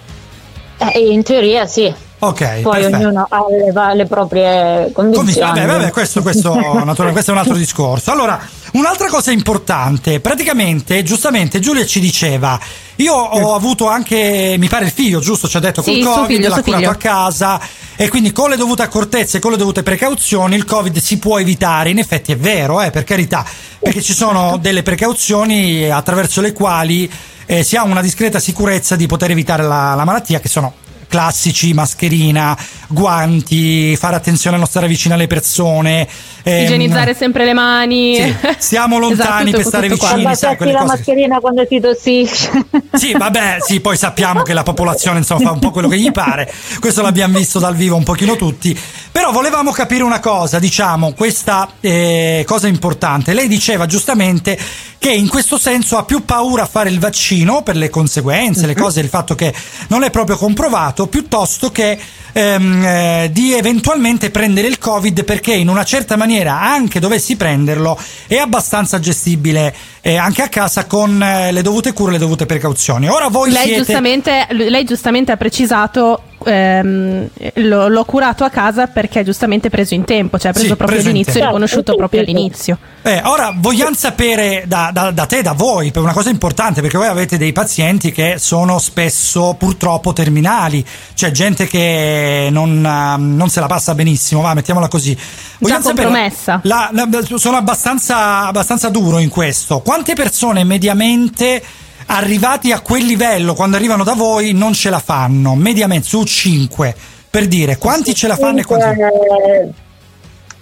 Eh, 0.83 0.99
in 1.13 1.23
teoria 1.23 1.67
sì. 1.67 1.93
Ok, 2.23 2.61
Poi 2.61 2.81
perfetto. 2.83 2.97
ognuno 2.97 3.27
ha 3.31 3.39
le, 3.49 3.95
le 3.97 4.07
proprie 4.07 4.91
condizioni. 4.93 5.35
Vabbè, 5.41 5.67
vabbè, 5.67 5.91
questo, 5.91 6.21
questo, 6.21 6.53
naturalmente, 6.55 7.13
questo 7.13 7.31
è 7.31 7.35
un 7.35 7.41
altro 7.41 7.57
discorso. 7.57 8.11
Allora, 8.11 8.39
un'altra 8.73 9.09
cosa 9.09 9.31
importante, 9.31 10.21
praticamente, 10.21 11.03
giustamente, 11.03 11.61
Giulia 11.61 11.87
ci 11.87 11.99
diceva, 11.99 12.59
io 12.97 13.15
ho 13.15 13.55
avuto 13.55 13.89
anche, 13.89 14.57
mi 14.59 14.69
pare 14.69 14.85
il 14.85 14.91
figlio, 14.91 15.21
giusto? 15.21 15.49
Ci 15.49 15.57
ha 15.57 15.61
detto 15.61 15.81
Sì, 15.81 16.01
col 16.01 16.13
Covid, 16.13 16.27
figlio, 16.27 16.49
l'ha 16.51 16.55
curato 16.63 16.77
figlio. 16.77 16.91
a 16.91 16.95
casa 16.97 17.61
e 17.97 18.09
quindi 18.11 18.33
con 18.33 18.51
le 18.51 18.57
dovute 18.57 18.83
accortezze 18.83 19.39
e 19.39 19.41
con 19.41 19.53
le 19.53 19.57
dovute 19.57 19.83
precauzioni 19.83 20.57
il 20.57 20.65
Covid 20.67 20.99
si 20.99 21.19
può 21.19 21.39
evitare. 21.39 21.89
In 21.89 21.99
effetti 21.99 22.33
è 22.33 22.37
vero, 22.37 22.83
eh, 22.83 22.91
per 22.91 23.05
carità, 23.05 23.47
perché 23.79 24.03
ci 24.03 24.13
sono 24.13 24.59
delle 24.61 24.83
precauzioni 24.83 25.89
attraverso 25.89 26.43
le 26.43 26.53
quali 26.53 27.11
eh, 27.53 27.65
si 27.65 27.75
ha 27.77 27.83
una 27.83 28.01
discreta 28.01 28.39
sicurezza 28.39 28.95
di 28.95 29.07
poter 29.07 29.33
evitare 29.33 29.65
la, 29.65 29.95
la 29.97 30.05
malattia, 30.05 30.39
che 30.39 30.49
sono 30.49 30.73
classici, 31.09 31.75
mascherina, 31.75 32.57
guanti, 32.87 33.97
fare 33.97 34.15
attenzione 34.15 34.55
a 34.55 34.59
non 34.61 34.69
stare 34.69 34.87
vicino 34.87 35.15
alle 35.15 35.27
persone. 35.27 36.07
ehm, 36.45 36.63
Igienizzare 36.63 37.15
sempre 37.17 37.45
le 37.45 37.53
mani. 37.53 38.15
sì, 38.15 38.35
stiamo 38.59 38.97
lontani 39.01 39.49
Esatto, 39.51 39.57
per 39.57 39.67
stare 39.67 39.89
tutto 39.89 39.99
qua. 40.07 40.15
vicini, 40.15 40.35
sai, 40.37 40.51
Abbassi 40.53 40.57
quelle 40.57 40.73
la 40.73 40.79
cose. 40.79 40.93
mascherina 40.97 41.39
quando 41.41 41.67
si 41.69 41.81
tossisce. 41.81 42.51
Sì, 43.01 43.13
vabbè, 43.13 43.57
sì, 43.61 43.81
poi 43.81 43.97
sappiamo 43.97 44.43
che 44.43 44.53
la 44.53 44.63
popolazione 44.63 45.19
insomma 45.19 45.41
fa 45.49 45.51
un 45.53 45.59
po' 45.59 45.71
quello 45.73 45.89
che 45.89 45.99
gli 45.99 46.11
pare, 46.13 46.53
questo 46.81 47.03
l'abbiamo 47.03 47.39
visto 47.39 47.59
dal 47.59 47.75
vivo 47.75 47.97
un 47.97 48.03
pochino 48.05 48.37
tutti, 48.37 48.79
però 49.13 49.33
volevamo 49.33 49.73
capire 49.73 50.03
una 50.03 50.21
cosa, 50.21 50.59
diciamo, 50.59 51.13
questa 51.13 51.69
eh, 51.81 52.45
cosa 52.47 52.69
importante. 52.69 53.35
Lei 53.35 53.49
diceva 53.49 53.87
giustamente 53.87 54.59
che 54.99 55.11
in 55.11 55.29
questo 55.29 55.59
senso 55.59 55.97
ha 55.97 56.05
più 56.05 56.25
paura 56.25 56.63
a 56.63 56.67
fare 56.67 56.91
il 56.91 56.99
vaccino 56.99 57.63
per 57.63 57.75
le 57.75 57.91
conseguenze, 57.91 58.67
le 58.67 58.75
cose, 58.75 59.01
il 59.01 59.09
fatto 59.09 59.35
che 59.35 59.53
non 59.89 60.05
è 60.05 60.11
proprio 60.11 60.37
comprovato, 60.37 61.07
piuttosto 61.09 61.73
che 61.73 61.99
ehm, 62.33 62.85
eh, 62.85 63.31
di 63.33 63.55
eventualmente 63.55 64.31
prendere 64.31 64.69
il 64.69 64.79
Covid 64.79 65.25
perché 65.25 65.55
in 65.55 65.69
una 65.69 65.85
certa 65.85 66.17
maniera, 66.17 66.61
anche 66.61 67.01
dovessi 67.01 67.37
prenderlo, 67.37 67.99
è 68.27 68.37
abbastanza 68.37 69.01
gestibile 69.01 69.75
eh, 70.03 70.17
anche 70.17 70.43
a 70.43 70.49
casa 70.49 70.87
con 70.87 71.21
eh, 71.23 71.51
le 71.51 71.63
dovute 71.63 71.93
cure 71.93 72.11
e 72.11 72.13
le 72.13 72.19
dovute 72.19 72.47
precauzioni. 72.47 73.09
Ora 73.09 73.29
voi 73.29 73.51
Lei 73.51 73.65
siete... 73.65 73.79
giustamente, 73.79 74.47
lei 74.51 74.85
giustamente 74.85 75.33
ha 75.33 75.37
precisato. 75.37 76.23
Ehm, 76.45 77.29
l'ho, 77.55 77.89
l'ho 77.89 78.05
curato 78.05 78.45
a 78.45 78.51
casa 78.51 78.87
perché 78.87 79.21
è 79.21 79.25
giustamente 79.25 79.69
preso 79.71 79.95
in 79.95 80.05
tempo, 80.05 80.39
cioè 80.39 80.51
ha 80.51 80.53
preso 80.53 80.69
Sì, 80.69 80.75
proprio 80.77 80.99
preso 80.99 81.11
in 81.11 81.17
all'inizio, 81.17 81.45
riconosciuto 81.47 81.95
proprio 81.97 82.21
all'inizio. 82.21 82.79
Eh, 83.03 83.21
ora 83.25 83.53
vogliamo 83.57 83.95
sapere 83.95 84.65
da, 84.67 84.91
da- 84.93 85.11
da 85.11 85.27
te, 85.27 85.43
da 85.43 85.53
voi, 85.53 85.91
per 85.91 86.03
una 86.03 86.13
cosa 86.13 86.31
importante, 86.31 86.81
perché 86.81 86.99
voi 86.99 87.07
avete 87.07 87.39
dei 87.39 87.53
pazienti 87.53 88.13
che 88.13 88.37
sono 88.39 88.79
spesso 88.79 89.55
purtroppo 89.59 90.13
terminali, 90.13 90.85
cioè 91.15 91.31
gente 91.31 91.67
che 91.67 92.49
non, 92.51 92.85
ah, 92.85 93.17
non 93.17 93.49
se 93.49 93.61
la 93.61 93.67
passa 93.67 93.95
benissimo, 93.95 94.43
va, 94.43 94.55
mettiamola 94.55 94.89
così. 94.89 95.17
Vogliamo 95.59 95.83
sapere- 95.83 96.05
compromessa. 96.05 96.61
la- 96.65 96.91
la- 96.93 97.09
sono 97.37 97.57
abbastanza, 97.57 98.47
abbastanza 98.47 98.89
duro 98.89 99.19
in 99.19 99.29
questo. 99.29 99.81
Quante 99.81 100.15
persone 100.15 100.65
mediamente 100.65 101.63
arrivati 102.11 102.73
a 102.73 102.81
quel 102.81 103.05
livello, 103.05 103.55
quando 103.55 103.77
arrivano 103.77 104.05
da 104.05 104.15
voi, 104.15 104.53
non 104.53 104.73
ce 104.73 104.91
la 104.91 104.99
fanno? 104.99 105.55
Mediamente 105.55 106.07
su 106.07 106.23
5, 106.25 106.95
per 107.31 107.47
dire, 107.47 107.79
quanti 107.79 108.15
ce 108.15 108.27
la 108.27 108.37
fanno 108.37 108.61
e 108.61 108.65
quanti... 108.65 109.01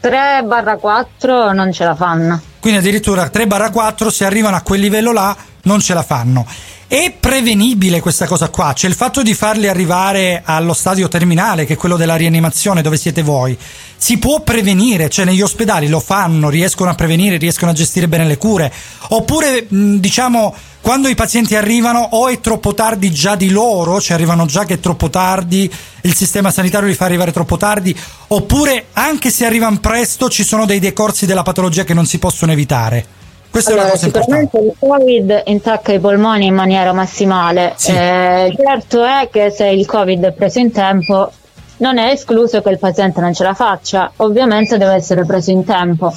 3 0.01 0.43
barra 0.45 0.77
4 0.77 1.53
non 1.53 1.73
ce 1.73 1.85
la 1.85 1.95
fanno. 1.97 2.41
Quindi 2.61 2.79
addirittura 2.79 3.31
3-4 3.33 4.09
se 4.09 4.25
arrivano 4.25 4.57
a 4.57 4.61
quel 4.61 4.81
livello 4.81 5.13
là 5.13 5.37
non 5.63 5.81
ce 5.81 5.95
la 5.95 6.03
fanno. 6.03 6.47
È 6.89 7.13
prevenibile 7.21 8.01
questa 8.01 8.27
cosa 8.27 8.49
qua, 8.49 8.73
cioè 8.73 8.89
il 8.89 8.97
fatto 8.97 9.23
di 9.23 9.35
farli 9.35 9.69
arrivare 9.69 10.41
allo 10.43 10.73
stadio 10.73 11.07
terminale, 11.07 11.67
che 11.67 11.75
è 11.75 11.77
quello 11.77 11.99
della 11.99 12.17
rianimazione 12.17 12.81
dove 12.81 12.97
siete 12.97 13.23
voi, 13.23 13.59
si 13.95 14.17
può 14.17 14.41
prevenire, 14.41 15.11
cioè 15.11 15.27
negli 15.27 15.43
ospedali 15.43 15.87
lo 15.89 16.01
fanno, 16.01 16.49
riescono 16.49 16.89
a 16.89 16.95
prevenire, 16.95 17.37
riescono 17.37 17.73
a 17.73 17.75
gestire 17.75 18.09
bene 18.09 18.25
le 18.25 18.39
cure, 18.39 18.73
oppure 19.09 19.67
diciamo 19.69 20.55
quando 20.81 21.09
i 21.09 21.15
pazienti 21.15 21.57
arrivano 21.57 22.09
o 22.13 22.29
è 22.29 22.41
troppo 22.41 22.73
tardi 22.73 23.13
già 23.13 23.37
di 23.37 23.51
loro, 23.51 24.01
cioè 24.01 24.17
arrivano 24.17 24.47
già 24.47 24.65
che 24.65 24.75
è 24.75 24.81
troppo 24.81 25.11
tardi, 25.11 25.71
il 26.01 26.17
sistema 26.17 26.51
sanitario 26.51 26.89
li 26.89 26.95
fa 26.95 27.05
arrivare 27.05 27.33
troppo 27.33 27.59
tardi, 27.59 27.95
oppure 28.29 28.87
anche 28.95 29.29
se 29.29 29.45
arrivano 29.45 29.79
presto 29.79 30.31
ci 30.31 30.43
sono 30.43 30.65
dei 30.65 30.79
decorsi 30.79 31.27
della 31.27 31.43
patologia 31.43 31.85
che 31.85 31.93
non 31.93 32.07
si 32.07 32.19
possono 32.19 32.53
evitare. 32.53 33.18
Questa 33.59 33.73
Allora, 33.73 33.89
è 33.89 33.91
una 33.91 33.99
cosa 33.99 34.07
importante. 34.07 34.49
sicuramente 34.51 34.59
il 34.59 34.75
Covid 34.79 35.43
intacca 35.47 35.93
i 35.93 35.99
polmoni 35.99 36.47
in 36.47 36.55
maniera 36.55 36.93
massimale. 36.93 37.75
Eh, 37.89 38.55
certo 38.57 39.03
è 39.03 39.29
che 39.33 39.51
se 39.51 39.67
il 39.67 39.85
Covid 39.85 40.27
è 40.27 40.33
preso 40.33 40.61
in 40.61 40.71
tempo, 40.71 41.33
non 41.79 41.99
è 41.99 42.13
escluso 42.13 42.63
che 42.63 42.71
il 42.71 42.79
paziente 42.79 43.21
non 43.21 43.35
ce 43.35 43.43
la 43.43 43.55
faccia. 43.55 44.13
Ovviamente 44.19 44.79
deve 44.79 44.95
essere 44.95 45.25
preso 45.25 45.51
in 45.51 45.65
tempo. 45.65 46.15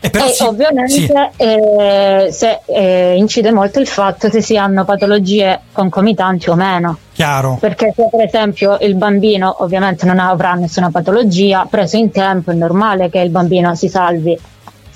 E, 0.00 0.10
ovviamente 0.46 0.88
sì. 0.88 1.12
eh, 1.38 2.28
se, 2.30 2.60
eh, 2.66 3.16
incide 3.16 3.50
molto 3.50 3.80
il 3.80 3.88
fatto 3.88 4.30
se 4.30 4.40
si 4.40 4.56
hanno 4.56 4.84
patologie 4.84 5.62
concomitanti 5.72 6.48
o 6.48 6.54
meno. 6.54 6.96
Chiaro. 7.12 7.56
Perché 7.58 7.92
se 7.96 8.06
per 8.08 8.24
esempio 8.24 8.78
il 8.82 8.94
bambino 8.94 9.56
ovviamente 9.64 10.06
non 10.06 10.20
avrà 10.20 10.52
nessuna 10.52 10.92
patologia, 10.92 11.66
preso 11.68 11.96
in 11.96 12.12
tempo 12.12 12.52
è 12.52 12.54
normale 12.54 13.10
che 13.10 13.18
il 13.18 13.30
bambino 13.30 13.74
si 13.74 13.88
salvi. 13.88 14.38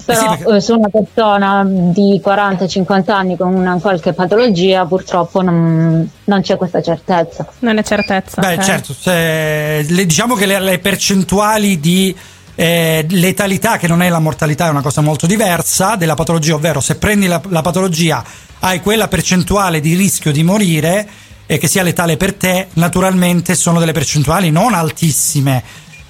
Però 0.05 0.57
eh, 0.57 0.61
su 0.61 0.75
una 0.75 0.89
persona 0.89 1.65
di 1.67 2.21
40-50 2.25 3.11
anni 3.11 3.37
con 3.37 3.55
una 3.55 3.79
qualche 3.81 4.13
patologia 4.13 4.85
purtroppo 4.85 5.43
non, 5.43 6.09
non 6.25 6.41
c'è 6.41 6.57
questa 6.57 6.83
certezza. 6.83 7.47
Non 7.61 7.79
è 7.79 7.83
certezza. 7.83 8.41
Beh, 8.41 8.55
ok. 8.55 8.65
certo, 8.65 8.95
se- 8.95 9.85
le- 9.89 10.07
diciamo 10.07 10.35
che 10.35 10.47
le, 10.47 10.61
le 10.61 10.79
percentuali 10.79 11.79
di 11.81 12.15
eh, 12.55 13.07
letalità, 13.11 13.77
che 13.79 13.89
non 13.89 14.03
è 14.03 14.09
la 14.09 14.19
mortalità, 14.19 14.67
è 14.67 14.71
una 14.71 14.83
cosa 14.83 15.01
molto 15.01 15.27
diversa 15.27 15.97
della 15.97 16.15
patologia, 16.15 16.55
ovvero 16.55 16.81
se 16.81 16.97
prendi 16.97 17.27
la, 17.27 17.41
la 17.49 17.63
patologia 17.63 18.23
hai 18.61 18.81
quella 18.81 19.09
percentuale 19.09 19.81
di 19.81 19.95
rischio 19.95 20.31
di 20.31 20.43
morire 20.43 21.09
e 21.47 21.59
che 21.59 21.67
sia 21.67 21.83
letale 21.83 22.17
per 22.17 22.35
te, 22.35 22.69
naturalmente 22.75 23.55
sono 23.55 23.79
delle 23.79 23.93
percentuali 23.93 24.51
non 24.51 24.75
altissime. 24.75 25.63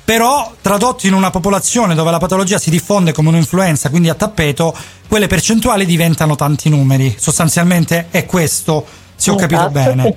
Però 0.05 0.53
tradotto 0.61 1.07
in 1.07 1.15
una 1.15 1.31
popolazione 1.31 1.95
dove 1.95 2.11
la 2.11 2.19
patologia 2.19 2.59
si 2.59 2.71
diffonde 2.71 3.13
come 3.13 3.29
un'influenza, 3.29 3.89
quindi 3.89 4.09
a 4.09 4.15
tappeto, 4.15 4.75
quelle 5.09 5.29
percentuali 5.29 5.87
diventano 5.87 6.35
tanti 6.37 6.69
numeri. 6.69 7.15
Sostanzialmente 7.19 8.07
è 8.11 8.27
questo, 8.27 8.85
se 9.15 9.31
ho 9.31 9.37
capito 9.37 9.61
Esatto, 9.61 9.73
bene. 9.73 10.17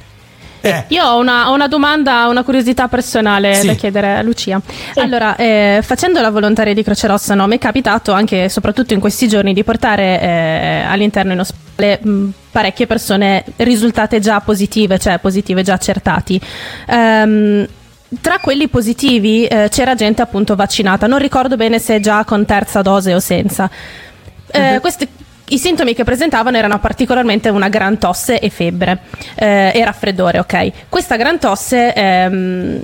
Eh. 0.62 0.86
Io 0.88 1.06
ho 1.06 1.20
una, 1.20 1.52
ho 1.52 1.54
una 1.54 1.68
domanda, 1.68 2.26
una 2.28 2.44
curiosità 2.44 2.88
personale 2.88 3.54
Sì. 3.54 3.68
da 3.68 3.74
chiedere 3.76 4.16
a 4.16 4.22
Lucia. 4.24 4.60
Allora, 4.96 5.36
eh, 5.36 5.82
facendo 5.84 6.20
la 6.22 6.32
volontaria 6.32 6.74
di 6.74 6.82
Croce 6.82 7.06
Rossa, 7.06 7.36
no, 7.36 7.46
mi 7.46 7.58
è 7.58 7.60
capitato 7.60 8.12
anche, 8.12 8.50
soprattutto 8.50 8.94
in 8.94 9.00
questi 9.00 9.28
giorni, 9.28 9.54
di 9.54 9.64
portare 9.64 10.20
eh, 10.20 10.84
all'interno 10.88 11.34
in 11.34 11.40
ospedale 11.42 12.00
mh, 12.02 12.34
parecchie 12.50 12.88
persone 12.88 13.44
risultate 13.58 14.20
già 14.20 14.40
positive, 14.40 14.98
cioè 14.98 15.20
positive 15.20 15.62
già 15.62 15.74
accertati. 15.74 16.42
Ehm, 16.88 17.68
tra 18.22 18.40
quelli 18.40 18.68
positivi 18.68 19.46
eh, 19.46 19.68
c'era 19.70 19.96
gente 19.96 20.22
appunto 20.22 20.56
vaccinata, 20.56 21.08
non 21.08 21.20
ricordo 21.20 21.56
bene 21.56 21.80
se 21.80 22.00
già 22.00 22.24
con 22.24 22.46
terza 22.46 22.82
dose 22.82 23.14
o 23.14 23.20
senza. 23.20 23.70
Eh, 24.48 24.80
questi- 24.80 25.08
I 25.50 25.60
sintomi 25.60 25.94
che 25.94 26.04
presentavano 26.04 26.58
erano 26.58 26.80
particolarmente 26.80 27.50
una 27.50 27.70
gran 27.70 28.00
tosse 28.00 28.40
e 28.40 28.50
febbre 28.50 29.00
eh, 29.36 29.72
e 29.76 29.86
raffreddore, 29.86 30.40
ok? 30.40 30.72
Questa 30.90 31.18
gran 31.18 31.38
tosse 31.38 31.94
ehm, 31.94 32.82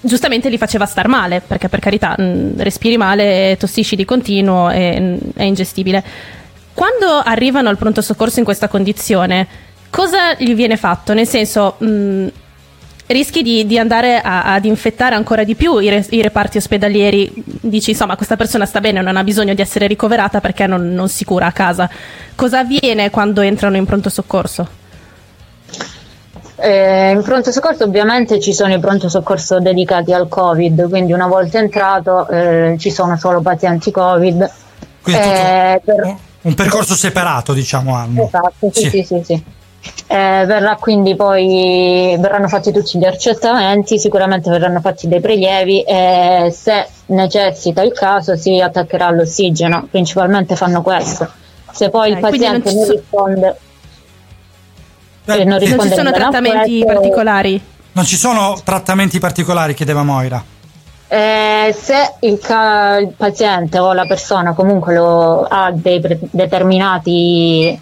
giustamente 0.00 0.48
li 0.48 0.58
faceva 0.58 0.86
star 0.86 1.08
male, 1.08 1.42
perché 1.44 1.68
per 1.68 1.80
carità 1.80 2.14
mh, 2.16 2.62
respiri 2.62 2.96
male, 2.96 3.56
tossisci 3.58 3.96
di 3.96 4.04
continuo 4.04 4.70
e 4.70 5.00
mh, 5.00 5.18
è 5.34 5.42
ingestibile. 5.42 6.04
Quando 6.72 7.20
arrivano 7.24 7.68
al 7.68 7.78
pronto 7.78 8.00
soccorso 8.00 8.38
in 8.38 8.44
questa 8.44 8.68
condizione, 8.68 9.46
cosa 9.90 10.34
gli 10.36 10.54
viene 10.54 10.76
fatto? 10.76 11.14
Nel 11.14 11.26
senso, 11.26 11.76
mh, 11.78 12.26
rischi 13.06 13.42
di, 13.42 13.66
di 13.66 13.78
andare 13.78 14.20
a- 14.20 14.54
ad 14.54 14.64
infettare 14.64 15.14
ancora 15.14 15.44
di 15.44 15.54
più 15.54 15.78
i, 15.78 15.88
re- 15.88 16.06
i 16.10 16.22
reparti 16.22 16.56
ospedalieri. 16.58 17.30
Dici, 17.34 17.90
insomma, 17.90 18.16
questa 18.16 18.36
persona 18.36 18.66
sta 18.66 18.80
bene, 18.80 19.00
non 19.02 19.16
ha 19.16 19.24
bisogno 19.24 19.54
di 19.54 19.60
essere 19.62 19.86
ricoverata 19.86 20.40
perché 20.40 20.66
non, 20.66 20.92
non 20.94 21.08
si 21.08 21.24
cura 21.24 21.46
a 21.46 21.52
casa. 21.52 21.88
Cosa 22.34 22.60
avviene 22.60 23.10
quando 23.10 23.40
entrano 23.40 23.76
in 23.76 23.84
pronto 23.84 24.08
soccorso? 24.08 24.82
Eh, 26.56 27.10
in 27.10 27.22
pronto 27.22 27.50
soccorso 27.50 27.84
ovviamente 27.84 28.38
ci 28.40 28.52
sono 28.54 28.72
i 28.72 28.78
pronto 28.78 29.08
soccorso 29.08 29.58
dedicati 29.60 30.12
al 30.12 30.28
Covid, 30.28 30.88
quindi 30.88 31.12
una 31.12 31.26
volta 31.26 31.58
entrato 31.58 32.28
eh, 32.28 32.76
ci 32.78 32.90
sono 32.90 33.16
solo 33.16 33.40
pazienti 33.40 33.90
Covid. 33.90 34.50
Quindi 35.02 35.20
tutto- 35.22 35.34
Eh, 35.34 35.80
per- 35.84 36.16
Un 36.42 36.54
percorso 36.54 36.94
separato, 36.94 37.54
diciamo, 37.54 37.94
hanno. 37.94 38.24
Esatto, 38.26 38.70
sì, 38.72 38.82
Sì. 38.82 38.88
sì, 38.90 39.02
sì, 39.04 39.22
sì. 39.24 39.42
Eh, 40.06 40.44
verrà 40.46 40.76
quindi 40.78 41.16
poi 41.16 42.16
verranno 42.18 42.48
fatti 42.48 42.72
tutti 42.72 42.98
gli 42.98 43.04
accertamenti, 43.04 43.98
sicuramente 43.98 44.50
verranno 44.50 44.80
fatti 44.80 45.08
dei 45.08 45.20
prelievi 45.20 45.82
e 45.82 46.52
se 46.56 46.86
necessita 47.06 47.82
il 47.82 47.92
caso 47.92 48.36
si 48.36 48.60
attaccherà 48.60 49.06
all'ossigeno, 49.06 49.86
principalmente 49.90 50.56
fanno 50.56 50.82
questo. 50.82 51.28
Se 51.72 51.88
poi 51.90 52.10
il 52.12 52.16
Ok, 52.18 52.28
quindi 52.28 52.46
non 52.46 52.60
paziente 52.62 52.68
ci 52.70 52.76
non, 52.76 52.84
so- 52.86 52.92
risponde, 52.92 53.56
Eh, 55.26 55.32
eh, 55.32 55.36
non 55.38 55.46
Non 55.48 55.58
ci 55.60 55.66
risponde 55.66 55.94
sono 55.94 56.10
trattamenti 56.12 56.80
questo, 56.82 56.94
particolari? 56.94 57.62
Non 57.92 58.04
ci 58.04 58.16
sono 58.16 58.56
trattamenti 58.62 59.18
particolari, 59.18 59.74
chiedeva 59.74 60.02
Moira. 60.02 60.42
Eh, 61.08 61.74
se 61.78 62.14
il, 62.20 62.38
ca- 62.38 62.98
il 62.98 63.12
paziente 63.16 63.78
o 63.78 63.92
la 63.92 64.04
persona 64.06 64.52
comunque 64.52 64.94
lo- 64.94 65.46
ha 65.48 65.70
dei 65.72 66.00
pre- 66.00 66.18
determinati, 66.30 67.78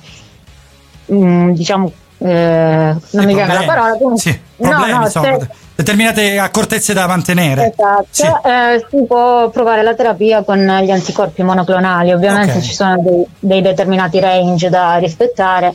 mm, 1.13 1.51
diciamo, 1.51 1.93
eh, 2.19 2.95
non 3.11 3.25
mi 3.25 3.35
viene 3.35 3.53
la 3.55 3.63
parola, 3.65 3.93
comunque, 3.95 4.21
Sì, 4.21 4.39
no, 4.57 4.69
problemi, 4.69 4.99
no, 4.99 5.05
insomma, 5.05 5.39
se- 5.39 5.49
determinate 5.75 6.39
accortezze 6.39 6.93
da 6.93 7.07
mantenere. 7.07 7.73
Esatto, 7.77 8.49
eh, 8.49 8.87
si 8.89 9.05
può 9.07 9.49
provare 9.51 9.83
la 9.83 9.95
terapia 9.95 10.43
con 10.45 10.59
gli 10.59 10.91
anticorpi 10.91 11.43
monoclonali, 11.43 12.13
ovviamente 12.13 12.59
Ok. 12.59 12.63
ci 12.63 12.73
sono 12.75 12.97
dei, 13.03 13.25
dei 13.39 13.63
determinati 13.63 14.21
range 14.21 14.69
da 14.69 14.97
rispettare, 14.97 15.75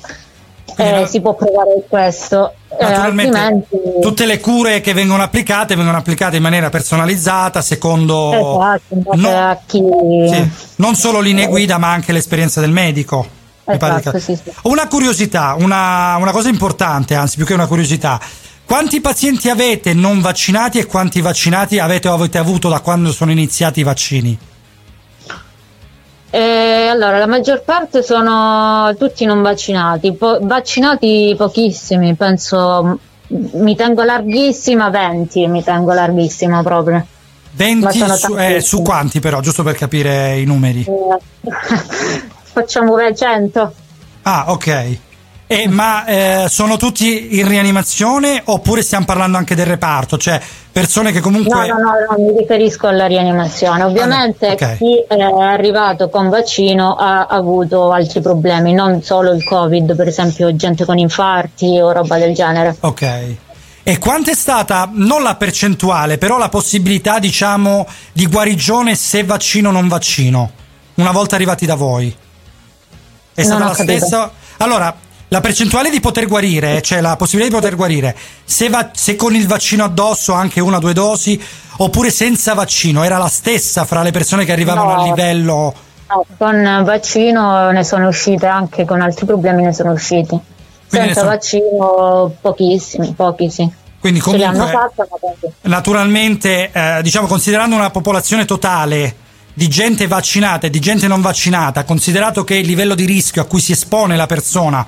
eh, 0.78 1.06
si 1.08 1.20
può 1.22 1.34
provare 1.34 1.84
questo, 1.90 2.54
eh, 2.80 2.84
Naturalmente 2.84 3.66
tutte 4.02 4.26
le 4.26 4.40
cure 4.40 4.82
che 4.82 4.94
vengono 4.94 5.24
applicate 5.24 5.76
vengono 5.76 5.98
applicate 5.98 6.36
in 6.36 6.42
maniera 6.44 6.70
personalizzata 6.70 7.62
secondo 7.62 8.32
Esatto, 8.34 9.16
no- 9.16 9.30
a 9.50 9.58
chi... 9.66 9.82
sì, 10.30 10.50
non 10.76 10.96
solo 10.96 11.20
linee 11.20 11.48
guida 11.48 11.78
ma 11.78 11.92
anche 11.92 12.12
l'esperienza 12.12 12.60
del 12.62 12.72
medico. 12.72 13.36
Esatto, 13.68 14.12
che- 14.12 14.20
sì, 14.20 14.36
sì. 14.36 14.52
Una 14.64 14.88
curiosità, 14.88 15.56
una, 15.60 16.16
una 16.18 16.32
cosa 16.32 16.50
importante, 16.50 17.16
anzi 17.16 17.36
più 17.36 17.46
che 17.46 17.54
una 17.54 17.68
curiosità. 17.68 18.20
Quanti 18.66 19.00
pazienti 19.02 19.50
avete 19.50 19.94
non 19.94 20.20
vaccinati 20.22 20.78
e 20.80 20.86
quanti 20.86 21.22
vaccinati 21.22 21.80
avete 21.80 22.08
o 22.08 22.14
avete 22.14 22.38
avuto 22.38 22.70
da 22.70 22.80
quando 22.80 23.12
sono 23.12 23.32
iniziati 23.32 23.80
i 23.82 23.84
vaccini? 23.84 24.38
Eh, 26.30 26.88
allora, 26.90 27.18
la 27.18 27.28
maggior 27.28 27.64
parte 27.64 28.04
sono 28.04 28.94
tutti 28.98 29.24
non 29.26 29.42
vaccinati, 29.42 30.14
po- 30.14 30.40
vaccinati 30.42 31.34
pochissimi, 31.38 32.16
penso 32.16 33.00
mi 33.30 33.76
tengo 33.76 34.04
larghissima, 34.04 34.90
20 34.90 35.48
mi 35.48 35.64
tengo 35.64 35.94
larghissima 35.94 36.62
proprio. 36.64 37.06
20 37.52 37.84
Ma 37.86 37.92
sono 37.92 38.16
su, 38.16 38.38
eh, 38.38 38.62
su 38.62 38.82
quanti 38.82 39.20
però, 39.20 39.40
giusto 39.40 39.64
per 39.64 39.76
capire 39.76 40.38
i 40.38 40.46
numeri. 40.46 40.86
Eh, 42.58 42.62
Facciamo 42.62 42.96
100. 43.14 43.74
Ah, 44.24 44.46
ok. 44.48 44.98
E, 45.50 45.66
ma 45.70 46.06
eh, 46.06 46.46
sono 46.50 46.76
tutti 46.76 47.40
in 47.40 47.48
rianimazione 47.48 48.42
oppure 48.44 48.82
stiamo 48.82 49.06
parlando 49.06 49.38
anche 49.38 49.56
del 49.56 49.66
reparto? 49.66 50.18
Cioè 50.18 50.42
persone 50.70 51.12
che 51.12 51.20
No, 51.20 51.24
comunque... 51.24 51.68
no, 51.68 51.78
no, 51.78 51.92
no, 52.10 52.24
mi 52.24 52.38
riferisco 52.38 52.88
alla 52.88 53.06
rianimazione. 53.06 53.84
Ovviamente 53.84 54.50
ok. 54.50 54.78
chi 54.78 55.06
è 55.08 55.22
arrivato 55.22 56.10
con 56.10 56.28
vaccino 56.28 56.96
ha 56.96 57.28
avuto 57.28 57.92
altri 57.92 58.20
problemi, 58.20 58.74
non 58.74 59.02
solo 59.02 59.32
il 59.32 59.44
Covid, 59.46 59.96
per 59.96 60.10
esempio 60.10 60.54
gente 60.54 60.84
con 60.84 60.98
infarti 60.98 61.80
o 61.80 61.94
roba 61.94 62.18
del 62.18 62.34
genere. 62.34 62.76
Ok. 62.82 63.36
E 63.84 63.98
quanto 64.00 64.32
è 64.32 64.36
stata, 64.36 64.90
non 64.92 65.24
la 65.24 65.36
percentuale, 65.36 66.18
però 66.18 66.38
la 66.38 66.50
possibilità, 66.50 67.20
diciamo, 67.20 67.88
di 68.12 68.28
guarigione 68.28 68.96
se 68.96 69.24
vaccino 69.24 69.70
o 69.70 69.72
non 69.72 69.88
vaccino, 69.88 70.52
una 70.96 71.12
volta 71.12 71.36
arrivati 71.36 71.66
da 71.66 71.76
voi? 71.76 72.14
È 73.42 73.44
stata 73.44 73.66
la 73.66 73.72
capito. 73.72 73.98
stessa? 73.98 74.32
Allora, 74.58 74.96
la 75.28 75.42
percentuale 75.42 75.92
di 75.92 76.00
poter 76.00 76.26
guarire, 76.28 76.82
cioè 76.82 77.02
la 77.02 77.16
possibilità 77.16 77.54
di 77.54 77.60
poter 77.62 77.76
guarire, 77.78 78.16
se, 78.44 78.68
va- 78.70 78.90
se 78.94 79.16
con 79.16 79.36
il 79.36 79.46
vaccino 79.46 79.84
addosso, 79.84 80.34
anche 80.34 80.60
una 80.60 80.78
o 80.78 80.80
due 80.80 80.94
dosi, 80.94 81.40
oppure 81.78 82.10
senza 82.10 82.56
vaccino, 82.56 83.04
era 83.04 83.18
la 83.20 83.28
stessa 83.28 83.86
fra 83.86 84.02
le 84.02 84.10
persone 84.10 84.44
che 84.44 84.52
arrivavano 84.54 84.94
No. 84.94 85.02
al 85.02 85.08
livello... 85.10 85.74
No, 86.10 86.26
con 86.38 86.82
vaccino 86.86 87.70
ne 87.72 87.84
sono 87.84 88.08
uscite, 88.08 88.48
anche 88.48 88.86
con 88.86 89.02
altri 89.02 89.26
problemi 89.28 89.62
ne 89.64 89.74
sono 89.74 89.92
usciti. 89.92 90.30
Quindi 90.90 91.08
Senza 91.14 91.20
sono- 91.20 91.30
vaccino 91.32 92.34
pochissimi, 92.42 93.14
pochi 93.14 93.50
sì. 93.52 93.70
Quindi 94.00 94.20
comunque... 94.20 94.50
pochi. 94.96 95.54
naturalmente, 95.64 96.72
eh, 96.72 97.02
diciamo, 97.04 97.28
considerando 97.28 97.76
una 97.76 97.90
popolazione 97.92 98.46
totale 98.46 99.16
di 99.58 99.70
gente 99.70 100.06
vaccinata 100.06 100.68
e 100.68 100.70
di 100.70 100.80
gente 100.80 101.08
non 101.08 101.20
vaccinata, 101.20 101.84
considerato 101.84 102.44
che 102.44 102.58
il 102.58 102.68
livello 102.68 102.94
di 102.94 103.06
rischio 103.06 103.42
a 103.42 103.46
cui 103.46 103.60
si 103.60 103.72
espone 103.72 104.16
la 104.16 104.28
persona 104.28 104.86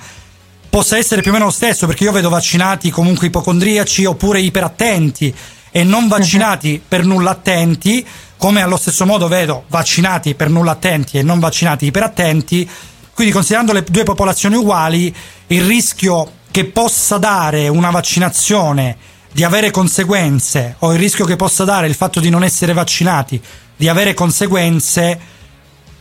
possa 0.70 0.96
essere 0.96 1.22
più 1.22 1.32
o 1.32 1.32
meno 1.32 1.46
lo 1.46 1.50
stesso, 1.50 1.88
perché 1.88 2.04
io 2.04 2.12
vedo 2.12 2.28
vaccinati 2.28 2.88
comunque 2.88 3.26
ipocondriaci 3.26 4.04
oppure 4.04 4.40
iperattenti 4.40 5.34
e 5.72 5.82
non 5.82 6.06
vaccinati 6.06 6.80
per 6.86 7.04
nulla 7.04 7.30
attenti, 7.30 8.06
come 8.36 8.62
allo 8.62 8.76
stesso 8.76 9.04
modo 9.04 9.26
vedo 9.26 9.64
vaccinati 9.66 10.36
per 10.36 10.50
nulla 10.50 10.70
attenti 10.70 11.18
e 11.18 11.24
non 11.24 11.40
vaccinati 11.40 11.86
iperattenti, 11.86 12.70
quindi 13.12 13.32
considerando 13.32 13.72
le 13.72 13.82
due 13.82 14.04
popolazioni 14.04 14.54
uguali, 14.54 15.12
il 15.48 15.64
rischio 15.64 16.30
che 16.52 16.66
possa 16.66 17.18
dare 17.18 17.66
una 17.66 17.90
vaccinazione 17.90 18.96
di 19.32 19.42
avere 19.42 19.72
conseguenze 19.72 20.76
o 20.78 20.92
il 20.92 20.98
rischio 21.00 21.24
che 21.24 21.34
possa 21.34 21.64
dare 21.64 21.88
il 21.88 21.96
fatto 21.96 22.20
di 22.20 22.30
non 22.30 22.44
essere 22.44 22.72
vaccinati 22.72 23.42
di 23.80 23.88
avere 23.88 24.12
conseguenze 24.12 25.18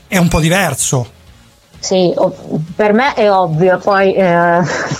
è 0.05 0.17
un 0.17 0.27
po' 0.27 0.41
diverso. 0.41 1.11
Sì, 1.79 2.13
per 2.75 2.91
me 2.91 3.13
è 3.13 3.31
ovvio, 3.31 3.77
poi... 3.77 4.13
eh, 4.13 4.59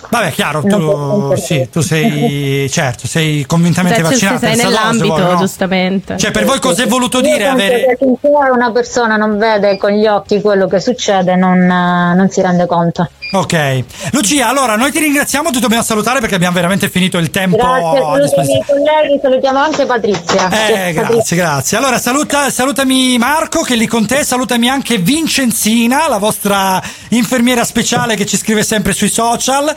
Vabbè, 0.09 0.31
chiaro, 0.31 0.61
tu, 0.63 1.35
sì, 1.35 1.67
tu 1.69 1.81
sei 1.81 2.69
certo, 2.71 3.05
sei 3.05 3.45
convintamente 3.45 3.99
Cioè, 3.99 4.05
se 4.05 4.11
vaccinato. 4.13 4.45
sei 4.45 4.55
nell'ambito, 4.55 5.13
vuoi, 5.13 5.21
no? 5.23 5.35
giustamente. 5.35 6.17
Cioè, 6.17 6.31
per 6.31 6.45
voi 6.45 6.61
cosa 6.61 6.83
è 6.83 6.87
voluto 6.87 7.17
Io 7.17 7.23
dire 7.23 7.43
penso 7.43 7.51
avere 7.51 7.97
finché 7.99 8.29
una 8.53 8.71
persona 8.71 9.17
non 9.17 9.37
vede 9.37 9.75
con 9.75 9.91
gli 9.91 10.07
occhi 10.07 10.39
quello 10.39 10.67
che 10.67 10.79
succede, 10.79 11.35
non, 11.35 11.59
eh, 11.59 12.15
non 12.15 12.29
si 12.29 12.41
rende 12.41 12.65
conto. 12.65 13.09
Ok. 13.31 13.83
Lucia, 14.11 14.47
allora 14.47 14.75
noi 14.75 14.91
ti 14.91 14.97
ringraziamo, 14.99 15.51
ti 15.51 15.59
dobbiamo 15.59 15.83
salutare 15.83 16.19
perché 16.19 16.33
abbiamo 16.33 16.55
veramente 16.55 16.89
finito 16.89 17.19
il 17.19 17.29
tempo 17.29 17.57
Grazie, 17.57 18.41
i 18.41 18.45
miei 18.45 18.63
colleghi, 18.65 19.19
salutiamo 19.21 19.59
anche 19.59 19.85
Patrizia. 19.85 20.49
Eh, 20.49 20.93
grazie, 20.93 21.35
grazie. 21.35 21.77
Allora, 21.77 21.99
saluta, 21.99 22.49
salutami 22.49 23.17
Marco 23.19 23.61
che 23.61 23.75
è 23.75 23.77
lì 23.77 23.85
con 23.85 24.07
te, 24.07 24.23
salutami 24.23 24.67
anche 24.67 24.97
Vincenzina, 24.97 26.07
la 26.07 26.17
vostra 26.17 26.81
infermiera 27.09 27.63
speciale 27.63 28.15
che 28.15 28.25
ci 28.25 28.35
scrive 28.35 28.63
sempre 28.63 28.93
sui 28.93 29.09
social. 29.09 29.71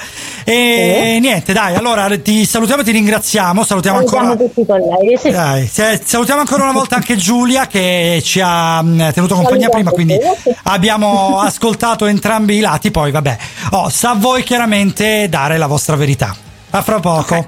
E 0.45 1.19
niente, 1.21 1.53
dai, 1.53 1.75
allora 1.75 2.09
ti 2.21 2.47
salutiamo 2.47 2.81
e 2.81 2.85
ti 2.85 2.93
ringraziamo. 2.93 3.65
Salutiamo 3.65 3.99
Salutiamo 3.99 4.31
ancora. 4.31 4.47
tutti 4.47 4.61
i 4.61 4.67
colleghi. 4.67 5.19
sì. 5.19 5.31
Dai, 5.31 5.71
salutiamo 6.05 6.41
ancora 6.41 6.63
una 6.63 6.73
volta 6.73 6.97
anche 6.97 7.17
Giulia 7.17 7.67
che 7.67 8.21
ci 8.25 8.41
ha 8.43 8.81
mh, 8.81 9.13
tenuto 9.13 9.35
compagnia 9.35 9.69
Salutiamo 9.71 9.71
prima, 9.71 9.91
quindi 9.91 10.19
abbiamo 10.65 11.39
ascoltato 11.41 12.07
entrambi 12.07 12.57
i 12.57 12.61
lati, 12.61 12.91
poi 12.91 13.11
vabbè. 13.11 13.39
Oh, 13.71 13.89
sta 13.89 14.11
a 14.11 14.15
voi 14.15 14.43
chiaramente 14.43 15.29
dare 15.29 15.57
la 15.59 15.67
vostra 15.67 15.97
verità. 15.97 16.35
A 16.71 16.83
fra 16.83 17.01
poco. 17.01 17.47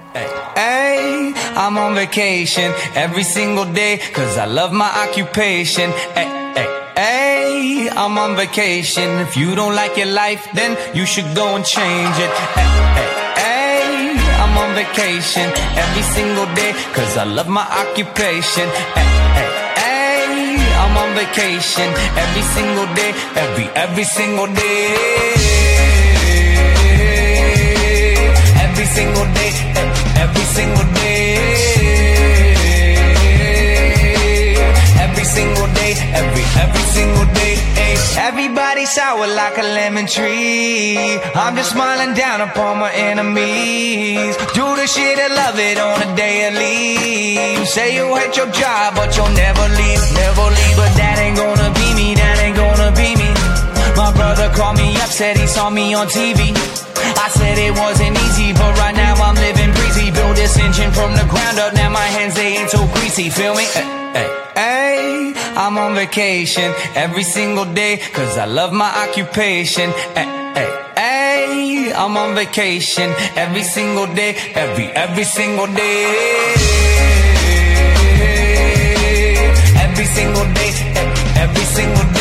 Hey, 0.55 1.33
I'm 1.57 1.77
on 1.77 1.95
vacation 1.95 2.73
every 2.95 3.25
single 3.25 3.65
day 3.73 3.99
cause 4.13 4.37
I 4.39 4.47
love 4.47 4.73
my 4.73 4.89
occupation. 5.07 5.91
Hey, 6.15 6.29
hey, 6.55 6.69
hey, 6.95 7.89
I'm 7.89 8.17
on 8.19 8.37
vacation. 8.37 9.21
If 9.21 9.37
you 9.37 9.55
don't 9.55 9.75
like 9.75 9.97
your 9.97 10.13
life, 10.13 10.49
then 10.53 10.77
you 10.93 11.07
should 11.07 11.35
go 11.35 11.55
and 11.55 11.65
change 11.65 12.19
it. 12.19 12.31
Hey, 12.55 12.69
hey, 12.95 13.11
hey, 13.41 14.17
I'm 14.43 14.57
on 14.57 14.75
vacation 14.75 15.51
every 15.77 16.03
single 16.03 16.47
day 16.55 16.73
cause 16.93 17.17
I 17.17 17.25
love 17.25 17.49
my 17.49 17.67
occupation. 17.83 18.69
Hey, 18.95 19.09
hey, 19.37 19.51
hey, 19.81 20.59
I'm 20.83 20.97
on 20.97 21.15
vacation 21.17 21.89
every 22.17 22.43
single 22.55 22.87
day, 22.95 23.13
every, 23.35 23.67
every 23.75 24.05
single 24.05 24.47
day. 24.47 25.44
Single 28.95 29.27
day, 29.35 29.53
every 30.23 30.47
single 30.57 30.87
day. 31.03 31.35
Every 35.05 35.25
single 35.37 35.69
day, 35.81 35.93
every, 36.21 36.45
every 36.63 36.85
single 36.97 37.27
day. 37.41 37.55
Everybody 38.29 38.87
sour 38.87 39.27
like 39.27 39.59
a 39.59 39.67
lemon 39.79 40.07
tree. 40.07 41.19
I'm 41.35 41.57
just 41.57 41.73
smiling 41.73 42.15
down 42.15 42.41
upon 42.41 42.79
my 42.79 42.93
enemies. 42.93 44.37
Do 44.59 44.67
the 44.81 44.87
shit 44.87 45.19
and 45.19 45.35
love 45.35 45.59
it 45.59 45.79
on 45.79 45.97
a 46.07 46.09
daily. 46.17 47.65
Say 47.67 47.97
you 47.97 48.07
hate 48.15 48.37
your 48.37 48.51
job, 48.63 48.95
but 48.95 49.17
you'll 49.17 49.35
never 49.45 49.67
leave, 49.81 50.03
never 50.23 50.47
leave. 50.57 50.77
But 50.83 50.93
that 51.01 51.17
ain't 51.19 51.37
gonna 51.37 51.71
be 51.81 51.89
me, 51.99 52.15
that 52.15 52.37
ain't 52.45 52.57
gonna 52.57 52.91
be 52.93 53.11
me. 53.21 53.44
My 53.97 54.13
brother 54.13 54.51
called 54.55 54.77
me 54.77 54.97
up, 54.97 55.09
said 55.09 55.37
he 55.37 55.47
saw 55.47 55.71
me 55.71 55.95
on 55.95 56.07
TV. 56.09 56.53
I 57.25 57.29
said 57.31 57.59
it 57.59 57.73
wasn't 57.79 58.17
easy, 58.27 58.53
but 58.53 58.77
right 58.79 58.95
now 58.95 59.15
I'm 59.15 59.37
living 59.37 59.73
breezy. 59.73 60.11
Build 60.11 60.37
this 60.37 60.59
engine 60.59 60.91
from 60.91 61.13
the 61.13 61.25
ground 61.31 61.59
up, 61.59 61.75
now 61.75 61.91
my 61.91 62.09
hands 62.17 62.35
they 62.35 62.57
ain't 62.59 62.71
so 62.71 62.85
greasy. 62.95 63.31
Feel 63.31 63.55
me? 63.55 63.65
Hey, 63.65 63.87
hey, 64.15 64.31
hey, 64.55 65.35
I'm 65.57 65.79
on 65.79 65.95
vacation 65.95 66.75
every 66.95 67.23
single 67.23 67.67
day, 67.67 67.99
cause 68.13 68.37
I 68.37 68.47
love 68.47 68.73
my 68.73 68.91
occupation. 69.05 69.91
Hey, 70.19 70.29
hey, 70.57 70.71
hey, 70.97 71.93
I'm 71.95 72.17
on 72.17 72.35
vacation 72.35 73.15
every 73.37 73.63
single 73.63 74.07
day, 74.07 74.35
every, 74.55 74.87
every 74.87 75.25
single 75.25 75.67
day. 75.67 76.55
Every 79.85 80.07
single 80.07 80.47
day, 80.59 80.71
every 81.37 81.65
single 81.77 82.05
day. 82.13 82.14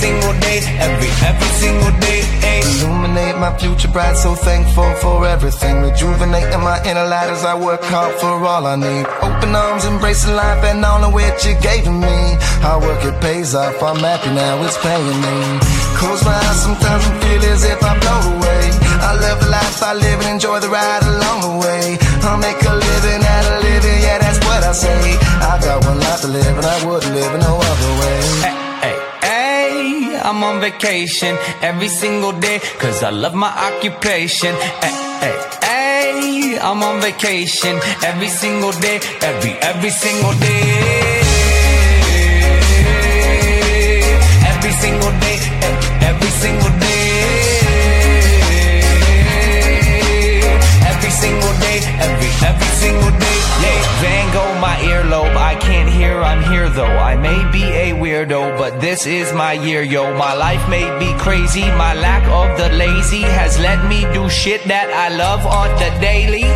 Single 0.00 0.34
day, 0.40 0.58
every 0.86 1.10
every 1.28 1.50
single 1.60 1.92
day. 2.00 2.20
Eh. 2.48 2.60
illuminate 2.70 3.36
my 3.38 3.52
future 3.58 3.88
bright. 3.88 4.16
So 4.16 4.34
thankful 4.34 4.90
for 5.02 5.26
everything. 5.26 5.82
Rejuvenating 5.82 6.62
my 6.70 6.78
inner 6.88 7.06
light 7.06 7.30
as 7.30 7.44
I 7.44 7.54
work 7.54 7.82
hard 7.84 8.14
for 8.20 8.34
all 8.52 8.66
I 8.66 8.76
need. 8.76 9.06
Open 9.26 9.54
arms, 9.54 9.84
embracing 9.84 10.34
life 10.34 10.62
and 10.64 10.84
all 10.84 11.04
of 11.04 11.12
which 11.12 11.44
you 11.46 11.54
gave 11.60 11.86
me. 11.86 12.16
Hard 12.64 12.82
work, 12.82 13.02
it 13.04 13.16
pays 13.20 13.54
off. 13.54 13.82
I'm 13.82 14.00
happy 14.00 14.30
now, 14.32 14.64
it's 14.64 14.78
paying 14.78 15.20
me. 15.26 15.36
Close 16.00 16.24
my 16.24 16.32
eyes 16.32 16.62
sometimes 16.64 17.04
I 17.10 17.12
feel 17.20 17.42
as 17.52 17.64
if 17.64 17.80
I 17.90 17.92
blow 18.02 18.20
away. 18.34 18.64
I 19.08 19.12
love 19.24 19.38
the 19.44 19.50
life 19.50 19.82
I 19.82 19.92
live 19.94 20.20
and 20.24 20.30
enjoy 20.36 20.58
the 20.60 20.70
ride 20.70 21.04
along 21.12 21.38
the 21.46 21.54
way. 21.64 21.84
I'll 22.24 22.38
make 22.38 22.60
a 22.62 22.74
living 22.88 23.22
out 23.34 23.44
of 23.52 23.58
living, 23.68 23.98
yeah, 24.06 24.18
that's 24.18 24.40
what 24.46 24.62
I 24.64 24.72
say. 24.72 25.00
I 25.50 25.60
got 25.60 25.84
one 25.84 26.00
life 26.00 26.20
to 26.22 26.28
live 26.28 26.56
and 26.56 26.66
I 26.66 26.76
wouldn't 26.86 27.14
live 27.14 27.34
in 27.34 27.40
no 27.40 27.54
other 27.56 27.92
way. 28.00 28.59
I'm 30.30 30.44
on 30.44 30.60
vacation 30.60 31.36
every 31.60 31.88
single 31.88 32.30
day 32.30 32.60
cause 32.78 33.02
I 33.02 33.10
love 33.10 33.34
my 33.34 33.50
occupation. 33.50 34.54
Hey, 34.54 34.94
hey, 35.22 35.36
hey, 35.64 36.58
I'm 36.62 36.80
on 36.84 37.00
vacation 37.00 37.74
every 38.04 38.28
single 38.28 38.70
day, 38.70 39.00
every, 39.22 39.54
every 39.70 39.90
single 39.90 40.32
day. 40.38 40.62
Every 44.50 44.72
single 44.82 45.12
day, 45.24 45.36
every 46.08 46.30
single 46.42 46.74
day. 46.78 47.00
Every 50.90 51.10
single 51.22 51.54
day, 51.66 51.78
every, 52.06 52.30
every 52.50 52.70
single 52.82 53.12
day. 53.24 53.38
Yeah, 53.64 54.00
Van 54.00 54.24
Gogh, 54.34 54.54
my 54.62 54.76
earlobe. 54.90 55.39
Hear, 56.10 56.22
I'm 56.22 56.42
here 56.50 56.68
though. 56.68 56.98
I 56.98 57.14
may 57.14 57.38
be 57.52 57.62
a 57.62 57.94
weirdo, 57.94 58.58
but 58.58 58.80
this 58.80 59.06
is 59.06 59.32
my 59.32 59.52
year, 59.52 59.82
yo. 59.82 60.12
My 60.16 60.34
life 60.34 60.68
may 60.68 60.82
be 60.98 61.16
crazy. 61.20 61.62
My 61.78 61.94
lack 61.94 62.26
of 62.26 62.58
the 62.58 62.68
lazy 62.74 63.22
has 63.22 63.60
let 63.60 63.86
me 63.86 64.00
do 64.12 64.28
shit 64.28 64.64
that 64.64 64.90
I 64.90 65.14
love 65.14 65.46
on 65.46 65.70
the. 65.78 65.90
Daily, 66.00 66.48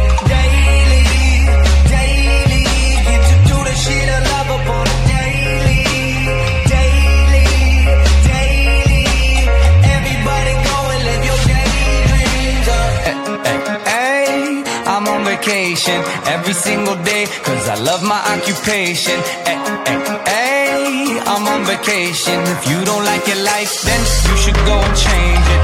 vacation 15.44 16.00
every 16.26 16.54
single 16.54 16.96
day 17.04 17.26
cause 17.44 17.68
I 17.68 17.76
love 17.76 18.02
my 18.02 18.20
occupation. 18.34 19.18
Hey, 19.44 19.58
hey, 19.86 20.00
hey, 20.32 21.20
I'm 21.20 21.44
on 21.52 21.64
vacation. 21.66 22.38
If 22.54 22.60
you 22.70 22.78
don't 22.84 23.04
like 23.04 23.26
your 23.26 23.42
life, 23.44 23.72
then 23.84 24.00
you 24.28 24.36
should 24.42 24.56
go 24.64 24.76
and 24.86 24.96
change 24.96 25.46
it. 25.54 25.62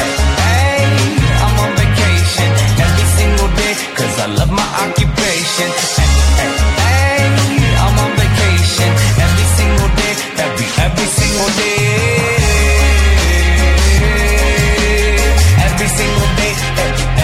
Hey, 0.00 0.16
hey, 0.44 0.84
I'm 1.44 1.56
on 1.64 1.72
vacation 1.80 2.48
every 2.84 3.06
single 3.18 3.50
day 3.60 3.72
cause 3.96 4.14
I 4.20 4.26
love 4.38 4.52
my 4.52 4.68
occupation. 4.84 5.68
Hey, 5.96 6.12
hey, 6.40 6.54
hey, 6.84 7.24
I'm 7.84 7.96
on 8.04 8.12
vacation 8.20 8.90
every 9.24 9.46
single 9.56 9.90
day, 10.00 10.12
every, 10.44 10.68
every 10.84 11.08
single 11.18 11.50
day. 11.56 11.84
Every 15.66 15.88
single 15.98 16.30
day, 16.40 16.52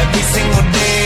every 0.01 0.23
single 0.35 0.67
day. 0.73 1.02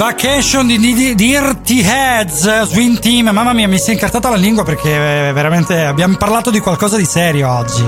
Vacation 0.00 0.66
di, 0.66 0.78
di, 0.78 0.94
di 0.94 1.14
Dirty 1.14 1.82
Heads, 1.82 2.62
Swing 2.62 2.98
Team. 3.00 3.28
Mamma 3.28 3.52
mia, 3.52 3.68
mi 3.68 3.78
si 3.78 3.90
è 3.90 3.92
incartata 3.92 4.30
la 4.30 4.36
lingua 4.36 4.64
perché 4.64 5.28
eh, 5.28 5.32
veramente 5.34 5.84
abbiamo 5.84 6.16
parlato 6.16 6.48
di 6.50 6.58
qualcosa 6.58 6.96
di 6.96 7.04
serio 7.04 7.50
oggi. 7.52 7.86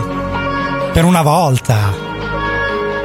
Per 0.92 1.04
una 1.04 1.22
volta. 1.22 1.90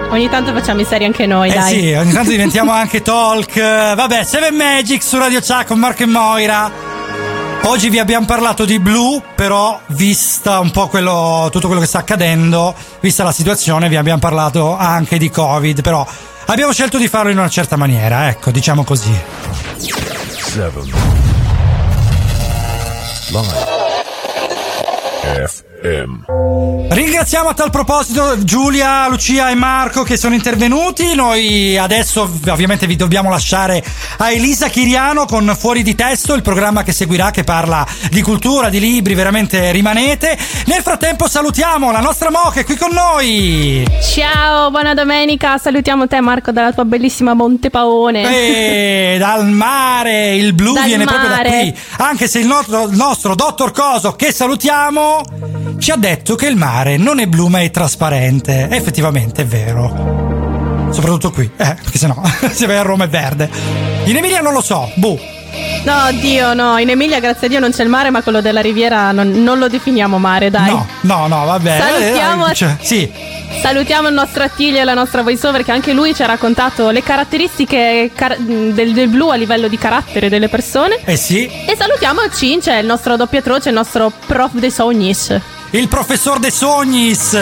Ogni 0.09 0.27
tanto 0.27 0.51
facciamo 0.51 0.81
i 0.81 0.83
seri 0.83 1.05
anche 1.05 1.25
noi, 1.25 1.49
Eh 1.49 1.53
dai. 1.53 1.73
sì, 1.73 1.93
ogni 1.93 2.11
tanto 2.11 2.31
diventiamo 2.31 2.73
anche 2.75 3.01
talk. 3.01 3.57
Vabbè, 3.57 4.25
Seven 4.25 4.53
Magic 4.53 5.01
su 5.01 5.17
Radio 5.17 5.39
Chuck 5.39 5.67
con 5.67 5.79
Marco 5.79 6.03
e 6.03 6.05
Moira. 6.05 6.69
Oggi 7.61 7.89
vi 7.89 7.99
abbiamo 7.99 8.25
parlato 8.25 8.65
di 8.65 8.77
blu, 8.77 9.23
però 9.35 9.79
vista 9.87 10.59
un 10.59 10.71
po' 10.71 10.89
quello, 10.89 11.47
tutto 11.49 11.67
quello 11.67 11.81
che 11.81 11.87
sta 11.87 11.99
accadendo, 11.99 12.75
vista 12.99 13.23
la 13.23 13.31
situazione, 13.31 13.87
vi 13.87 13.95
abbiamo 13.95 14.19
parlato 14.19 14.75
anche 14.75 15.17
di 15.17 15.29
Covid, 15.29 15.81
però 15.81 16.05
abbiamo 16.47 16.73
scelto 16.73 16.97
di 16.97 17.07
farlo 17.07 17.31
in 17.31 17.37
una 17.37 17.49
certa 17.49 17.75
maniera, 17.75 18.27
ecco, 18.29 18.51
diciamo 18.51 18.83
così. 18.83 19.15
Seven. 19.77 20.91
Live. 25.23 25.66
FM. 25.81 26.87
Ringraziamo 26.89 27.49
a 27.49 27.53
tal 27.53 27.69
proposito 27.69 28.43
Giulia, 28.43 29.07
Lucia 29.07 29.49
e 29.49 29.55
Marco 29.55 30.03
che 30.03 30.17
sono 30.17 30.33
intervenuti. 30.33 31.13
Noi 31.13 31.77
adesso 31.77 32.29
ovviamente 32.47 32.87
vi 32.87 32.95
dobbiamo 32.95 33.29
lasciare 33.29 33.83
a 34.17 34.31
Elisa 34.31 34.67
Chiriano 34.69 35.25
con 35.25 35.55
Fuori 35.57 35.83
di 35.83 35.95
Testo, 35.95 36.33
il 36.33 36.41
programma 36.41 36.83
che 36.83 36.91
seguirà 36.91 37.29
che 37.31 37.43
parla 37.43 37.85
di 38.09 38.21
cultura, 38.21 38.69
di 38.69 38.79
libri, 38.79 39.13
veramente 39.13 39.71
rimanete. 39.71 40.37
Nel 40.65 40.81
frattempo 40.81 41.27
salutiamo 41.27 41.91
la 41.91 41.99
nostra 41.99 42.31
Mo 42.31 42.49
che 42.49 42.61
è 42.61 42.65
qui 42.65 42.75
con 42.75 42.91
noi. 42.91 43.85
Ciao, 44.01 44.71
buona 44.71 44.93
domenica. 44.93 45.57
Salutiamo 45.57 46.07
te, 46.07 46.19
Marco, 46.21 46.51
dalla 46.51 46.71
tua 46.71 46.85
bellissima 46.85 47.33
Montepaone. 47.33 48.23
E 48.23 49.17
dal 49.19 49.45
mare, 49.47 50.35
il 50.35 50.53
blu 50.53 50.73
Dal 50.73 50.85
viene 50.85 51.05
proprio 51.05 51.29
da 51.29 51.35
mare. 51.35 51.49
qui. 51.49 51.75
Anche 51.97 52.27
se 52.27 52.39
il 52.39 52.47
nostro, 52.47 52.87
il 52.87 52.95
nostro 52.95 53.35
dottor 53.35 53.71
Coso, 53.71 54.13
che 54.13 54.31
salutiamo, 54.31 55.21
ci 55.77 55.91
ha 55.91 55.95
detto 55.95 56.35
che 56.35 56.47
il 56.47 56.55
mare 56.55 56.97
non 56.97 57.19
è 57.19 57.27
blu 57.27 57.47
ma 57.47 57.61
è 57.61 57.69
trasparente. 57.71 58.67
Effettivamente 58.69 59.43
è 59.43 59.45
vero. 59.45 60.89
Soprattutto 60.91 61.31
qui, 61.31 61.45
eh, 61.45 61.75
perché 61.81 61.97
sennò 61.97 62.21
se 62.51 62.65
vai 62.65 62.77
a 62.77 62.81
Roma 62.81 63.03
è 63.05 63.09
verde. 63.09 63.49
In 64.05 64.15
Emilia 64.15 64.41
non 64.41 64.53
lo 64.53 64.61
so, 64.61 64.89
boh. 64.95 65.19
No, 65.83 66.11
Dio, 66.19 66.53
no. 66.53 66.77
In 66.77 66.89
Emilia, 66.89 67.19
grazie 67.19 67.47
a 67.47 67.49
Dio, 67.49 67.59
non 67.59 67.71
c'è 67.71 67.83
il 67.83 67.89
mare, 67.89 68.09
ma 68.09 68.21
quello 68.21 68.41
della 68.41 68.61
riviera 68.61 69.11
non, 69.11 69.29
non 69.43 69.57
lo 69.59 69.67
definiamo 69.69 70.17
mare, 70.17 70.49
dai. 70.49 70.69
No, 70.69 70.85
no, 71.01 71.27
no, 71.27 71.45
vabbè. 71.45 71.77
Salutiamo- 71.79 72.47
Eh, 72.47 72.53
cioè, 72.53 72.75
sì. 72.81 73.11
Salutiamo 73.61 74.07
il 74.09 74.13
nostro 74.13 74.43
Attilio 74.43 74.79
e 74.79 74.83
la 74.83 74.93
nostra 74.93 75.21
voiceover 75.23 75.63
che 75.63 75.71
anche 75.71 75.93
lui 75.93 76.13
ci 76.13 76.21
ha 76.21 76.25
raccontato 76.25 76.89
le 76.89 77.01
caratteristiche 77.01 78.11
car- 78.13 78.37
del, 78.37 78.93
del 78.93 79.07
blu 79.07 79.29
a 79.29 79.35
livello 79.35 79.67
di 79.67 79.77
carattere 79.77 80.29
delle 80.29 80.49
persone. 80.49 80.99
Eh 81.05 81.15
sì. 81.15 81.45
E 81.47 81.75
salutiamo 81.77 82.19
Cince, 82.33 82.73
il 82.77 82.85
nostro 82.85 83.15
doppiatroce, 83.15 83.69
il 83.69 83.75
nostro 83.75 84.11
prof 84.25 84.51
dei 84.53 84.71
sognis. 84.71 85.39
Il 85.71 85.87
professor 85.89 86.39
De 86.39 86.49
Sognis. 86.49 87.37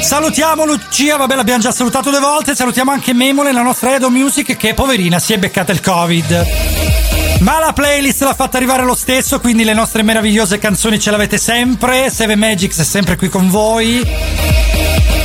Salutiamo 0.00 0.64
Lucia, 0.64 1.16
vabbè 1.16 1.34
l'abbiamo 1.34 1.60
già 1.60 1.72
salutato 1.72 2.10
due 2.10 2.20
volte, 2.20 2.54
salutiamo 2.54 2.92
anche 2.92 3.12
Memole, 3.12 3.52
la 3.52 3.62
nostra 3.62 3.94
Edo 3.94 4.10
Music 4.10 4.56
che 4.56 4.74
poverina 4.74 5.18
si 5.18 5.32
è 5.32 5.38
beccata 5.38 5.72
il 5.72 5.80
Covid. 5.80 6.46
Ma 7.40 7.58
la 7.58 7.72
playlist 7.72 8.22
l'ha 8.22 8.34
fatta 8.34 8.56
arrivare 8.56 8.84
lo 8.84 8.94
stesso, 8.94 9.40
quindi 9.40 9.64
le 9.64 9.74
nostre 9.74 10.02
meravigliose 10.02 10.58
canzoni 10.58 11.00
ce 11.00 11.10
l'avete 11.10 11.36
sempre, 11.36 12.10
Seven 12.10 12.38
Magics 12.38 12.78
è 12.78 12.84
sempre 12.84 13.16
qui 13.16 13.28
con 13.28 13.50
voi. 13.50 14.06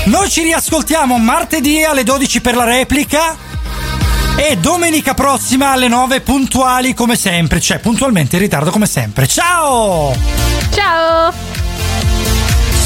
Noi 0.06 0.30
ci 0.30 0.42
riascoltiamo 0.42 1.18
martedì 1.18 1.84
alle 1.84 2.04
12 2.04 2.42
per 2.42 2.56
la 2.56 2.66
replica 2.66 3.53
e 4.35 4.57
domenica 4.57 5.14
prossima 5.14 5.72
alle 5.72 5.88
9 5.88 6.22
puntuali 6.22 6.93
come 6.93 7.15
sempre, 7.15 7.60
cioè 7.60 7.80
puntualmente 7.80 8.35
in 8.35 8.41
ritardo 8.41 8.72
come 8.72 8.85
sempre. 8.85 9.27
Ciao! 9.27 10.15
Ciao! 10.72 11.34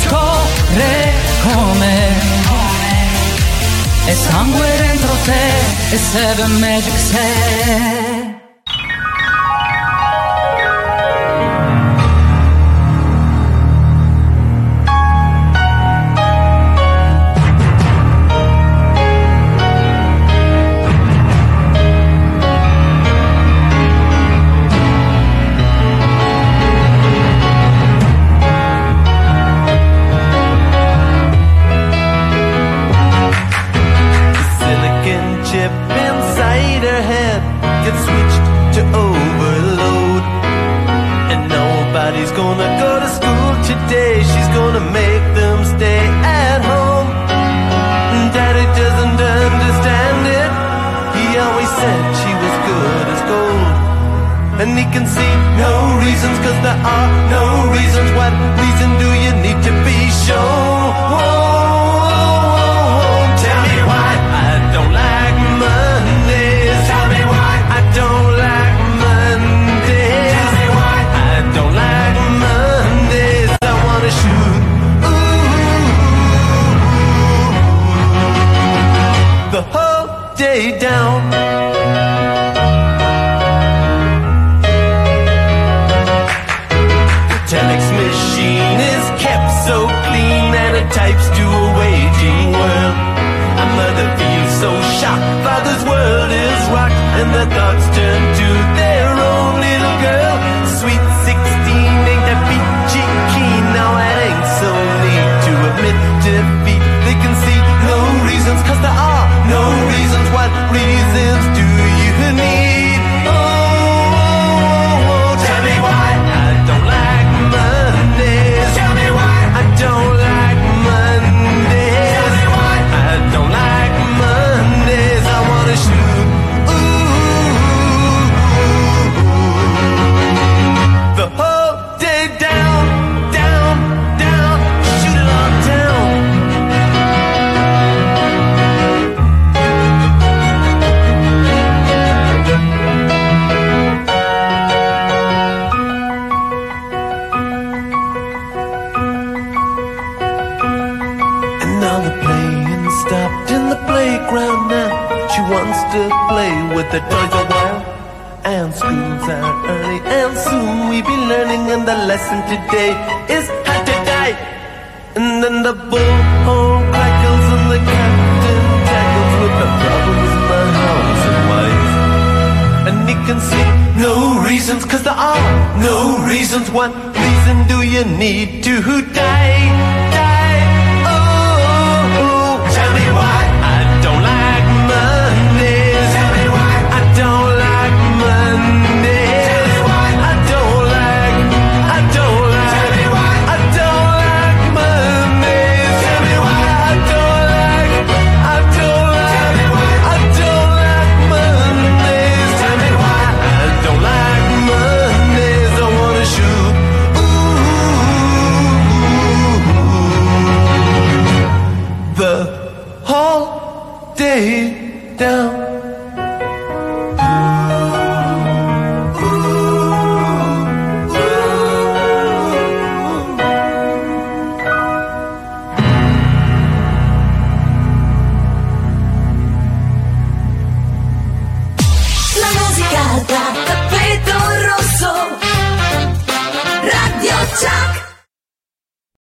Scorre 0.04 1.14
come 1.44 2.36
e 4.06 4.16
sangue 4.16 4.78
dentro 4.78 5.14
te 5.26 5.96
e 5.96 5.98
Seven 5.98 6.60
Magic 6.60 6.98
sei 6.98 8.17